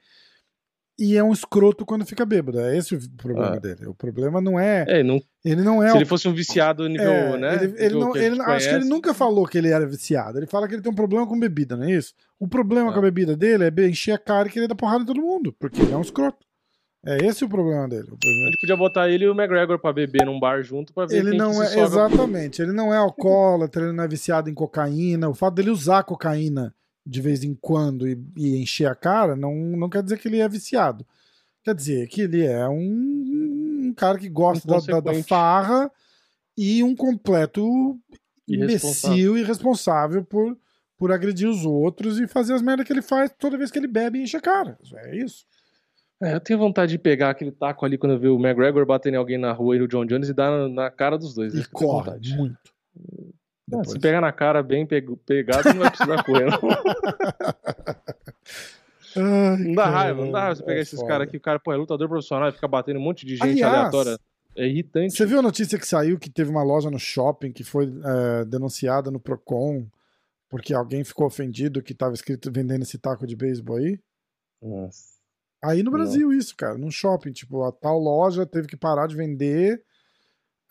e 0.99 1.17
é 1.17 1.23
um 1.25 1.33
escroto 1.33 1.85
quando 1.87 2.05
fica 2.07 2.25
bêbado. 2.25 2.61
É 2.61 2.77
esse 2.77 2.95
o 2.95 3.01
problema 3.17 3.57
É. 3.57 3.61
dele. 3.61 3.87
O 3.87 3.95
problema 3.95 4.41
não 4.41 4.59
é. 4.59 4.85
É, 4.87 5.03
não, 5.03 5.21
Ele 5.45 5.63
não 5.63 5.83
é. 5.83 5.89
se 5.89 5.95
o- 5.95 5.99
ele 5.99 6.05
fosse 6.05 6.29
um 6.29 6.35
viciado 6.35 6.87
nível, 6.89 7.11
é, 7.11 7.39
né? 7.39 7.55
ele, 7.65 7.75
ele 7.79 7.95
não, 7.99 8.13
que 8.13 8.19
a 8.19 8.23
ele- 8.23 8.41
acho 8.43 8.69
que 8.69 8.75
ele 8.75 8.85
nunca 8.85 9.13
falou 9.15 9.47
que 9.47 9.59
ele 9.59 9.69
era 9.69 9.87
viciado. 9.87 10.39
Ele 10.39 10.47
fala 10.47 10.69
que 10.69 10.75
ele 10.75 10.83
tem 10.83 10.93
um 10.93 10.95
problema 10.95 11.27
com 11.27 11.39
bebida, 11.39 11.77
não 11.77 11.85
é 11.85 11.93
isso? 11.93 12.15
O 12.39 12.47
problema 12.47 12.91
É. 12.91 12.93
com 12.93 12.99
a 12.99 13.03
bebida 13.03 13.37
dele 13.37 13.65
é 13.65 13.89
encher 13.89 14.13
a 14.13 14.19
cara 14.19 14.49
e 14.49 14.51
querer 14.51 14.69
dar 14.69 14.75
porrada 14.75 15.03
em 15.03 15.07
todo 15.07 15.21
mundo. 15.21 15.53
Porque 15.59 15.81
ele 15.81 15.93
é 15.93 15.97
um 15.97 16.03
escroto. 16.03 16.39
É 17.05 17.17
esse 17.27 17.45
o 17.45 17.49
problema 17.49 17.89
dele. 17.89 18.03
O 18.11 18.15
A 18.15 18.17
problema- 18.19 18.45
gente 18.47 18.61
podia 18.61 18.77
botar 18.77 19.09
ele 19.11 19.25
e 19.25 19.29
o 19.29 19.33
McGregor 19.33 19.77
pra 19.81 19.93
beber 19.93 20.25
num 20.25 20.39
bar 20.39 20.63
junto 20.63 20.93
pra 20.95 21.05
ver 21.05 21.17
Ele 21.17 21.31
quem 21.31 21.39
não 21.39 21.51
que 21.51 21.63
é, 21.63 21.81
exatamente, 21.81 22.63
ele 22.63 22.71
não 22.71 22.95
é 22.95 22.97
alcoólatra, 22.97 23.83
ele 23.87 23.93
não 23.93 24.05
é 24.05 24.09
viciado 24.09 24.49
em 24.49 24.55
cocaína. 24.55 25.29
O 25.29 25.35
fato 25.35 25.55
dele 25.55 25.71
usar 25.71 26.05
cocaína 26.05 26.73
de 27.05 27.21
vez 27.21 27.43
em 27.43 27.55
quando 27.55 28.09
e, 28.09 28.19
e 28.37 28.57
encher 28.63 28.87
a 28.87 28.95
cara 28.95 29.35
não, 29.35 29.55
não 29.55 29.89
quer 29.89 30.03
dizer 30.03 30.19
que 30.19 30.29
ele 30.29 30.41
é 30.41 30.49
viciado. 30.49 31.07
Quer 31.65 31.75
dizer 31.75 32.09
que 32.09 32.23
ele 32.23 32.45
é 32.45 32.69
um, 32.69 33.89
um 33.89 33.95
cara 33.95 34.19
que 34.19 34.29
gosta 34.29 34.67
da, 34.67 35.01
da, 35.01 35.23
farra 35.23 35.91
e 36.57 36.83
um 36.83 36.95
completo 36.95 37.99
imbecil 38.49 39.37
e 39.37 39.41
irresponsável 39.41 40.25
por, 40.25 40.57
por 40.97 41.13
agredir 41.13 41.49
os 41.49 41.65
outros 41.65 42.19
e 42.19 42.27
fazer 42.27 42.55
as 42.55 42.63
merdas 42.63 42.87
que 42.87 42.93
ele 42.93 43.03
faz 43.03 43.33
toda 43.39 43.59
vez 43.59 43.71
que 43.71 43.79
ele 43.79 43.87
bebe 43.87 44.19
e 44.19 44.23
enche 44.23 44.37
a 44.37 44.41
cara. 44.41 44.79
É 44.95 45.17
isso. 45.17 45.47
É, 46.21 46.35
eu 46.35 46.41
tenho 46.41 46.59
vontade 46.59 46.93
de 46.93 46.99
pegar 46.99 47.31
aquele 47.31 47.51
taco 47.51 47.85
ali 47.85 47.99
quando 47.99 48.13
eu 48.13 48.19
ver 48.19 48.29
o 48.29 48.39
McGregor 48.39 48.87
batendo 48.87 49.15
em 49.15 49.19
alguém 49.19 49.39
na 49.39 49.53
rua 49.53 49.77
e 49.77 49.83
o 49.83 49.89
John 49.89 50.07
Jones 50.07 50.29
e 50.29 50.35
dar 50.35 50.51
na, 50.51 50.69
na 50.69 50.91
cara 50.91 51.19
dos 51.19 51.35
dois. 51.35 51.53
E 51.53 51.57
tenho 51.57 51.71
corre 51.71 52.13
muito. 52.37 52.73
Depois. 53.79 53.91
se 53.93 53.99
pegar 53.99 54.21
na 54.21 54.33
cara 54.33 54.63
bem 54.63 54.87
pegado, 54.87 55.69
não 55.71 55.81
vai 55.81 55.91
precisar 55.91 56.23
correr. 56.25 56.47
Não, 56.47 56.59
Ai, 59.17 59.57
Não 59.59 59.75
dá 59.75 59.87
raiva, 59.87 60.25
não 60.25 60.33
dá 60.33 60.41
raiva 60.41 60.57
você 60.57 60.63
pegar 60.63 60.79
é 60.79 60.83
esses 60.83 61.03
caras 61.03 61.29
aqui, 61.29 61.37
o 61.37 61.41
cara, 61.41 61.59
pô, 61.59 61.73
é 61.73 61.77
lutador 61.77 62.09
profissional 62.09 62.49
e 62.49 62.53
fica 62.53 62.69
batendo 62.69 62.99
um 62.99 63.03
monte 63.03 63.27
de 63.27 63.37
gente 63.37 63.63
Aliás, 63.63 63.75
aleatória. 63.75 64.19
É 64.57 64.67
irritante. 64.67 65.15
Você 65.15 65.27
viu 65.27 65.39
a 65.39 65.43
notícia 65.43 65.79
que 65.79 65.87
saiu 65.87 66.19
que 66.19 66.31
teve 66.31 66.51
uma 66.51 66.63
loja 66.63 66.91
no 66.91 66.99
shopping 66.99 67.53
que 67.53 67.65
foi 67.65 67.87
é, 67.87 68.45
denunciada 68.45 69.11
no 69.11 69.19
Procon 69.21 69.87
porque 70.49 70.75
alguém 70.75 71.03
ficou 71.03 71.27
ofendido 71.27 71.83
que 71.83 71.93
estava 71.93 72.13
escrito 72.13 72.53
vendendo 72.53 72.83
esse 72.83 72.99
taco 72.99 73.27
de 73.27 73.35
beisebol 73.35 73.77
aí? 73.77 73.99
Nossa. 74.61 75.13
Aí 75.65 75.83
no 75.83 75.91
Não. 75.91 75.99
Brasil 75.99 76.31
isso, 76.33 76.55
cara, 76.55 76.77
num 76.77 76.91
shopping, 76.91 77.33
tipo, 77.33 77.63
a 77.65 77.73
tal 77.73 77.99
loja 77.99 78.45
teve 78.45 78.69
que 78.69 78.77
parar 78.77 79.07
de 79.07 79.17
vender 79.17 79.83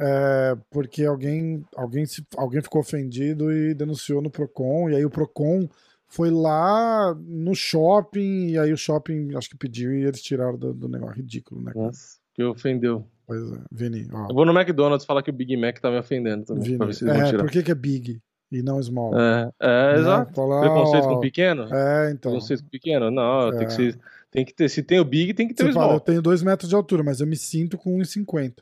é, 0.02 0.57
porque 0.72 1.06
alguém, 1.06 1.64
alguém, 1.76 2.06
se, 2.06 2.26
alguém 2.36 2.61
ficou 2.61 2.82
ofendido 2.82 3.52
e 3.53 3.73
denunciou 3.76 4.22
no 4.22 4.32
Procon, 4.32 4.90
e 4.90 4.95
aí 4.95 5.06
o 5.06 5.10
Procon 5.10 5.69
foi 6.07 6.30
lá 6.30 7.15
no 7.15 7.53
shopping, 7.56 8.48
e 8.49 8.57
aí 8.57 8.73
o 8.73 8.78
shopping 8.78 9.36
acho 9.36 9.49
que 9.49 9.57
pediu 9.57 9.94
e 9.94 10.03
eles 10.03 10.22
tiraram 10.22 10.57
do, 10.57 10.73
do 10.73 10.90
negócio 10.90 11.15
ridículo, 11.15 11.61
né? 11.61 11.72
Nossa, 11.76 12.18
que 12.34 12.44
ofendeu. 12.44 13.06
Pois 13.28 13.41
é, 13.52 13.57
Vini, 13.72 14.07
ó. 14.11 14.28
Eu 14.30 14.36
vou 14.36 14.45
no 14.45 14.52
McDonald's 14.60 15.06
falar 15.06 15.22
que 15.23 15.30
o 15.30 15.34
Big 15.34 15.56
Mac 15.56 15.80
tá 15.80 15.90
me 15.91 15.99
ofendendo 15.99 16.45
também, 16.45 16.64
Vini, 16.64 16.78
é, 17.10 17.38
por 17.38 17.49
que, 17.49 17.64
que 17.64 17.72
é 17.72 17.76
big 17.76 18.19
e 18.52 18.61
não 18.61 18.82
small? 18.84 19.18
É, 19.18 19.49
é, 19.61 19.94
Né? 19.94 19.99
exato. 19.99 20.34
Falar, 20.34 20.61
Preconceito 20.61 21.06
ó, 21.06 21.14
com 21.15 21.19
pequeno? 21.22 21.73
É, 21.73 22.11
então. 22.11 22.32
Preconceito 22.32 22.64
com 22.64 22.69
pequeno? 22.69 23.10
Não, 23.11 23.52
tem 23.52 23.61
É. 23.61 23.65
que 23.65 23.73
ser. 23.73 23.99
Tem 24.30 24.45
que 24.45 24.53
ter, 24.53 24.69
se 24.69 24.82
tem 24.82 24.99
o 24.99 25.06
Big, 25.06 25.34
tem 25.34 25.48
que 25.48 25.53
ter 25.53 25.64
Você 25.64 25.69
o 25.69 25.73
fala, 25.73 25.86
eu 25.86 25.90
Small. 25.91 25.99
tenho 26.02 26.22
dois 26.22 26.41
metros 26.41 26.69
de 26.69 26.76
altura, 26.76 27.03
mas 27.03 27.19
eu 27.22 27.28
me 27.28 27.36
sinto 27.38 27.78
com 27.78 27.98
1,50. 27.98 28.56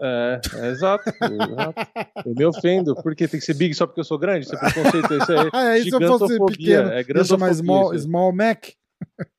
É, 0.00 0.40
é 0.54 0.66
exato, 0.68 1.08
exato. 1.10 1.80
Eu 2.24 2.34
me 2.34 2.44
ofendo, 2.44 2.94
porque 3.02 3.26
tem 3.26 3.40
que 3.40 3.44
ser 3.46 3.54
big 3.54 3.74
só 3.74 3.86
porque 3.86 4.00
eu 4.00 4.04
sou 4.04 4.18
grande? 4.18 4.46
Isso 4.46 4.54
é 4.54 4.58
preconceito, 4.58 5.14
isso 5.14 5.32
é 5.32 5.36
Ah, 5.52 5.76
é, 5.78 5.82
gigantofobia, 5.82 6.46
pequeno, 6.56 6.92
é 6.92 7.02
grandofobia 7.02 7.54
small, 7.54 7.94
isso 7.94 8.04
small 8.04 8.32
Mac? 8.32 8.66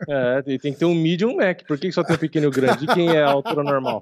É, 0.08 0.42
tem 0.42 0.74
que 0.74 0.80
ter 0.80 0.86
um 0.86 0.96
medium 0.96 1.36
Mac. 1.38 1.64
Por 1.68 1.78
que 1.78 1.92
só 1.92 2.04
tem 2.04 2.16
o 2.16 2.20
pequeno 2.20 2.48
e 2.48 2.52
grande? 2.52 2.86
E 2.86 2.88
quem 2.88 3.10
é 3.10 3.22
a 3.24 3.30
altura 3.30 3.64
normal? 3.64 4.02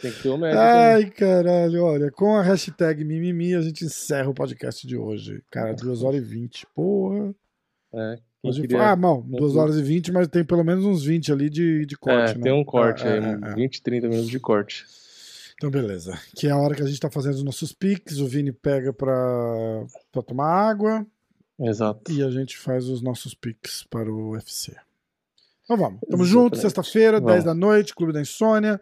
Tem 0.00 0.10
que 0.12 0.22
ter 0.22 0.28
o 0.28 0.36
Mac. 0.38 0.52
também. 0.52 0.66
Ai, 0.68 1.04
caralho, 1.10 1.84
olha, 1.84 2.10
com 2.10 2.36
a 2.36 2.42
hashtag 2.42 3.04
mimimi 3.04 3.54
a 3.54 3.60
gente 3.60 3.84
encerra 3.84 4.28
o 4.30 4.34
podcast 4.34 4.86
de 4.86 4.96
hoje. 4.96 5.42
Cara, 5.50 5.72
2 5.74 6.02
horas 6.02 6.20
e 6.20 6.24
20. 6.24 6.66
Porra. 6.74 7.34
É, 7.94 8.18
Hoje, 8.44 8.60
queria- 8.62 8.90
Ah, 8.90 8.96
não, 8.96 9.20
2 9.20 9.54
horas 9.54 9.76
e 9.76 9.82
20, 9.82 10.10
mas 10.10 10.26
tem 10.26 10.44
pelo 10.44 10.64
menos 10.64 10.84
uns 10.84 11.04
20 11.04 11.30
ali 11.32 11.48
de, 11.48 11.86
de 11.86 11.96
corte, 11.96 12.32
é, 12.32 12.34
né? 12.38 12.42
tem 12.42 12.52
um 12.52 12.64
corte 12.64 13.06
É, 13.06 13.12
aí, 13.12 13.24
é, 13.24 13.50
é. 13.50 13.54
20, 13.54 13.82
30 13.82 14.08
minutos 14.08 14.30
de 14.30 14.40
corte. 14.40 14.84
Então, 15.62 15.70
beleza. 15.70 16.18
Que 16.34 16.48
é 16.48 16.50
a 16.50 16.56
hora 16.56 16.74
que 16.74 16.82
a 16.82 16.86
gente 16.86 16.98
tá 16.98 17.08
fazendo 17.08 17.34
os 17.34 17.44
nossos 17.44 17.72
piques, 17.72 18.18
o 18.18 18.26
Vini 18.26 18.50
pega 18.50 18.92
pra, 18.92 19.14
pra 20.10 20.20
tomar 20.20 20.48
água 20.50 21.06
Exato. 21.60 22.10
e 22.10 22.20
a 22.20 22.28
gente 22.30 22.58
faz 22.58 22.88
os 22.88 23.00
nossos 23.00 23.32
piques 23.32 23.84
para 23.88 24.10
o 24.10 24.30
UFC. 24.30 24.74
Então 25.62 25.76
vamos. 25.76 26.00
Tamo 26.00 26.24
Exatamente. 26.24 26.28
junto, 26.32 26.56
sexta-feira, 26.58 27.18
Vamos. 27.20 27.32
10 27.34 27.44
da 27.44 27.54
noite, 27.54 27.94
Clube 27.94 28.12
da 28.12 28.20
Insônia. 28.20 28.80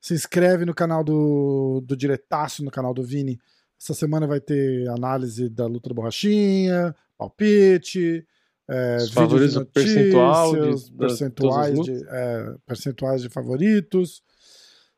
Se 0.00 0.14
inscreve 0.14 0.64
no 0.64 0.74
canal 0.74 1.04
do, 1.04 1.80
do 1.86 1.96
Diretaço, 1.96 2.64
no 2.64 2.72
canal 2.72 2.92
do 2.92 3.04
Vini. 3.04 3.38
Essa 3.80 3.94
semana 3.94 4.26
vai 4.26 4.40
ter 4.40 4.88
análise 4.88 5.48
da 5.48 5.66
luta 5.66 5.88
do 5.88 5.94
Borrachinha, 5.94 6.92
palpite, 7.16 8.26
é, 8.68 8.96
Os 8.96 9.10
vídeos 9.10 9.52
de 9.52 9.64
percentual 9.66 10.52
de- 10.56 10.90
percentuais, 10.92 11.80
de, 11.82 12.04
é, 12.08 12.54
percentuais 12.66 13.22
de 13.22 13.28
favoritos. 13.28 14.24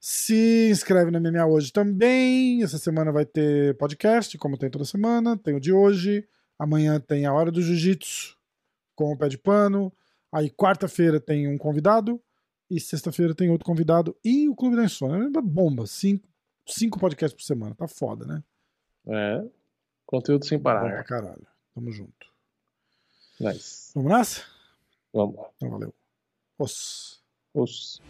Se 0.00 0.68
inscreve 0.70 1.10
no 1.10 1.20
MMA 1.20 1.44
hoje 1.46 1.72
também. 1.72 2.62
Essa 2.62 2.78
semana 2.78 3.10
vai 3.10 3.24
ter 3.26 3.76
podcast, 3.76 4.36
como 4.38 4.56
tem 4.56 4.70
toda 4.70 4.84
semana. 4.84 5.36
Tem 5.36 5.54
o 5.54 5.60
de 5.60 5.72
hoje. 5.72 6.26
Amanhã 6.58 7.00
tem 7.00 7.26
a 7.26 7.32
Hora 7.32 7.50
do 7.50 7.60
Jiu-Jitsu 7.60 8.36
com 8.94 9.12
o 9.12 9.16
pé 9.16 9.28
de 9.28 9.38
pano. 9.38 9.92
Aí 10.32 10.50
quarta-feira 10.50 11.20
tem 11.20 11.48
um 11.48 11.58
convidado. 11.58 12.20
E 12.70 12.78
sexta-feira 12.78 13.34
tem 13.34 13.50
outro 13.50 13.66
convidado. 13.66 14.16
E 14.24 14.48
o 14.48 14.54
Clube 14.54 14.76
da 14.76 14.84
Insônia. 14.84 15.30
É 15.36 15.40
bomba. 15.42 15.86
Cinco, 15.86 16.28
cinco 16.66 16.98
podcasts 16.98 17.34
por 17.36 17.44
semana. 17.44 17.74
Tá 17.74 17.88
foda, 17.88 18.26
né? 18.26 18.42
É. 19.06 19.44
Conteúdo 20.06 20.44
sem 20.44 20.58
Bom 20.58 20.64
pra 20.64 20.80
parar. 20.80 21.04
caralho. 21.04 21.46
Tamo 21.74 21.90
junto. 21.90 22.26
Nice. 23.40 23.90
Vamos 23.94 24.12
nessa? 24.12 24.42
Vamos. 25.12 25.46
Então 25.56 25.70
valeu. 25.70 25.94
Os. 26.58 27.22
Os. 27.54 28.00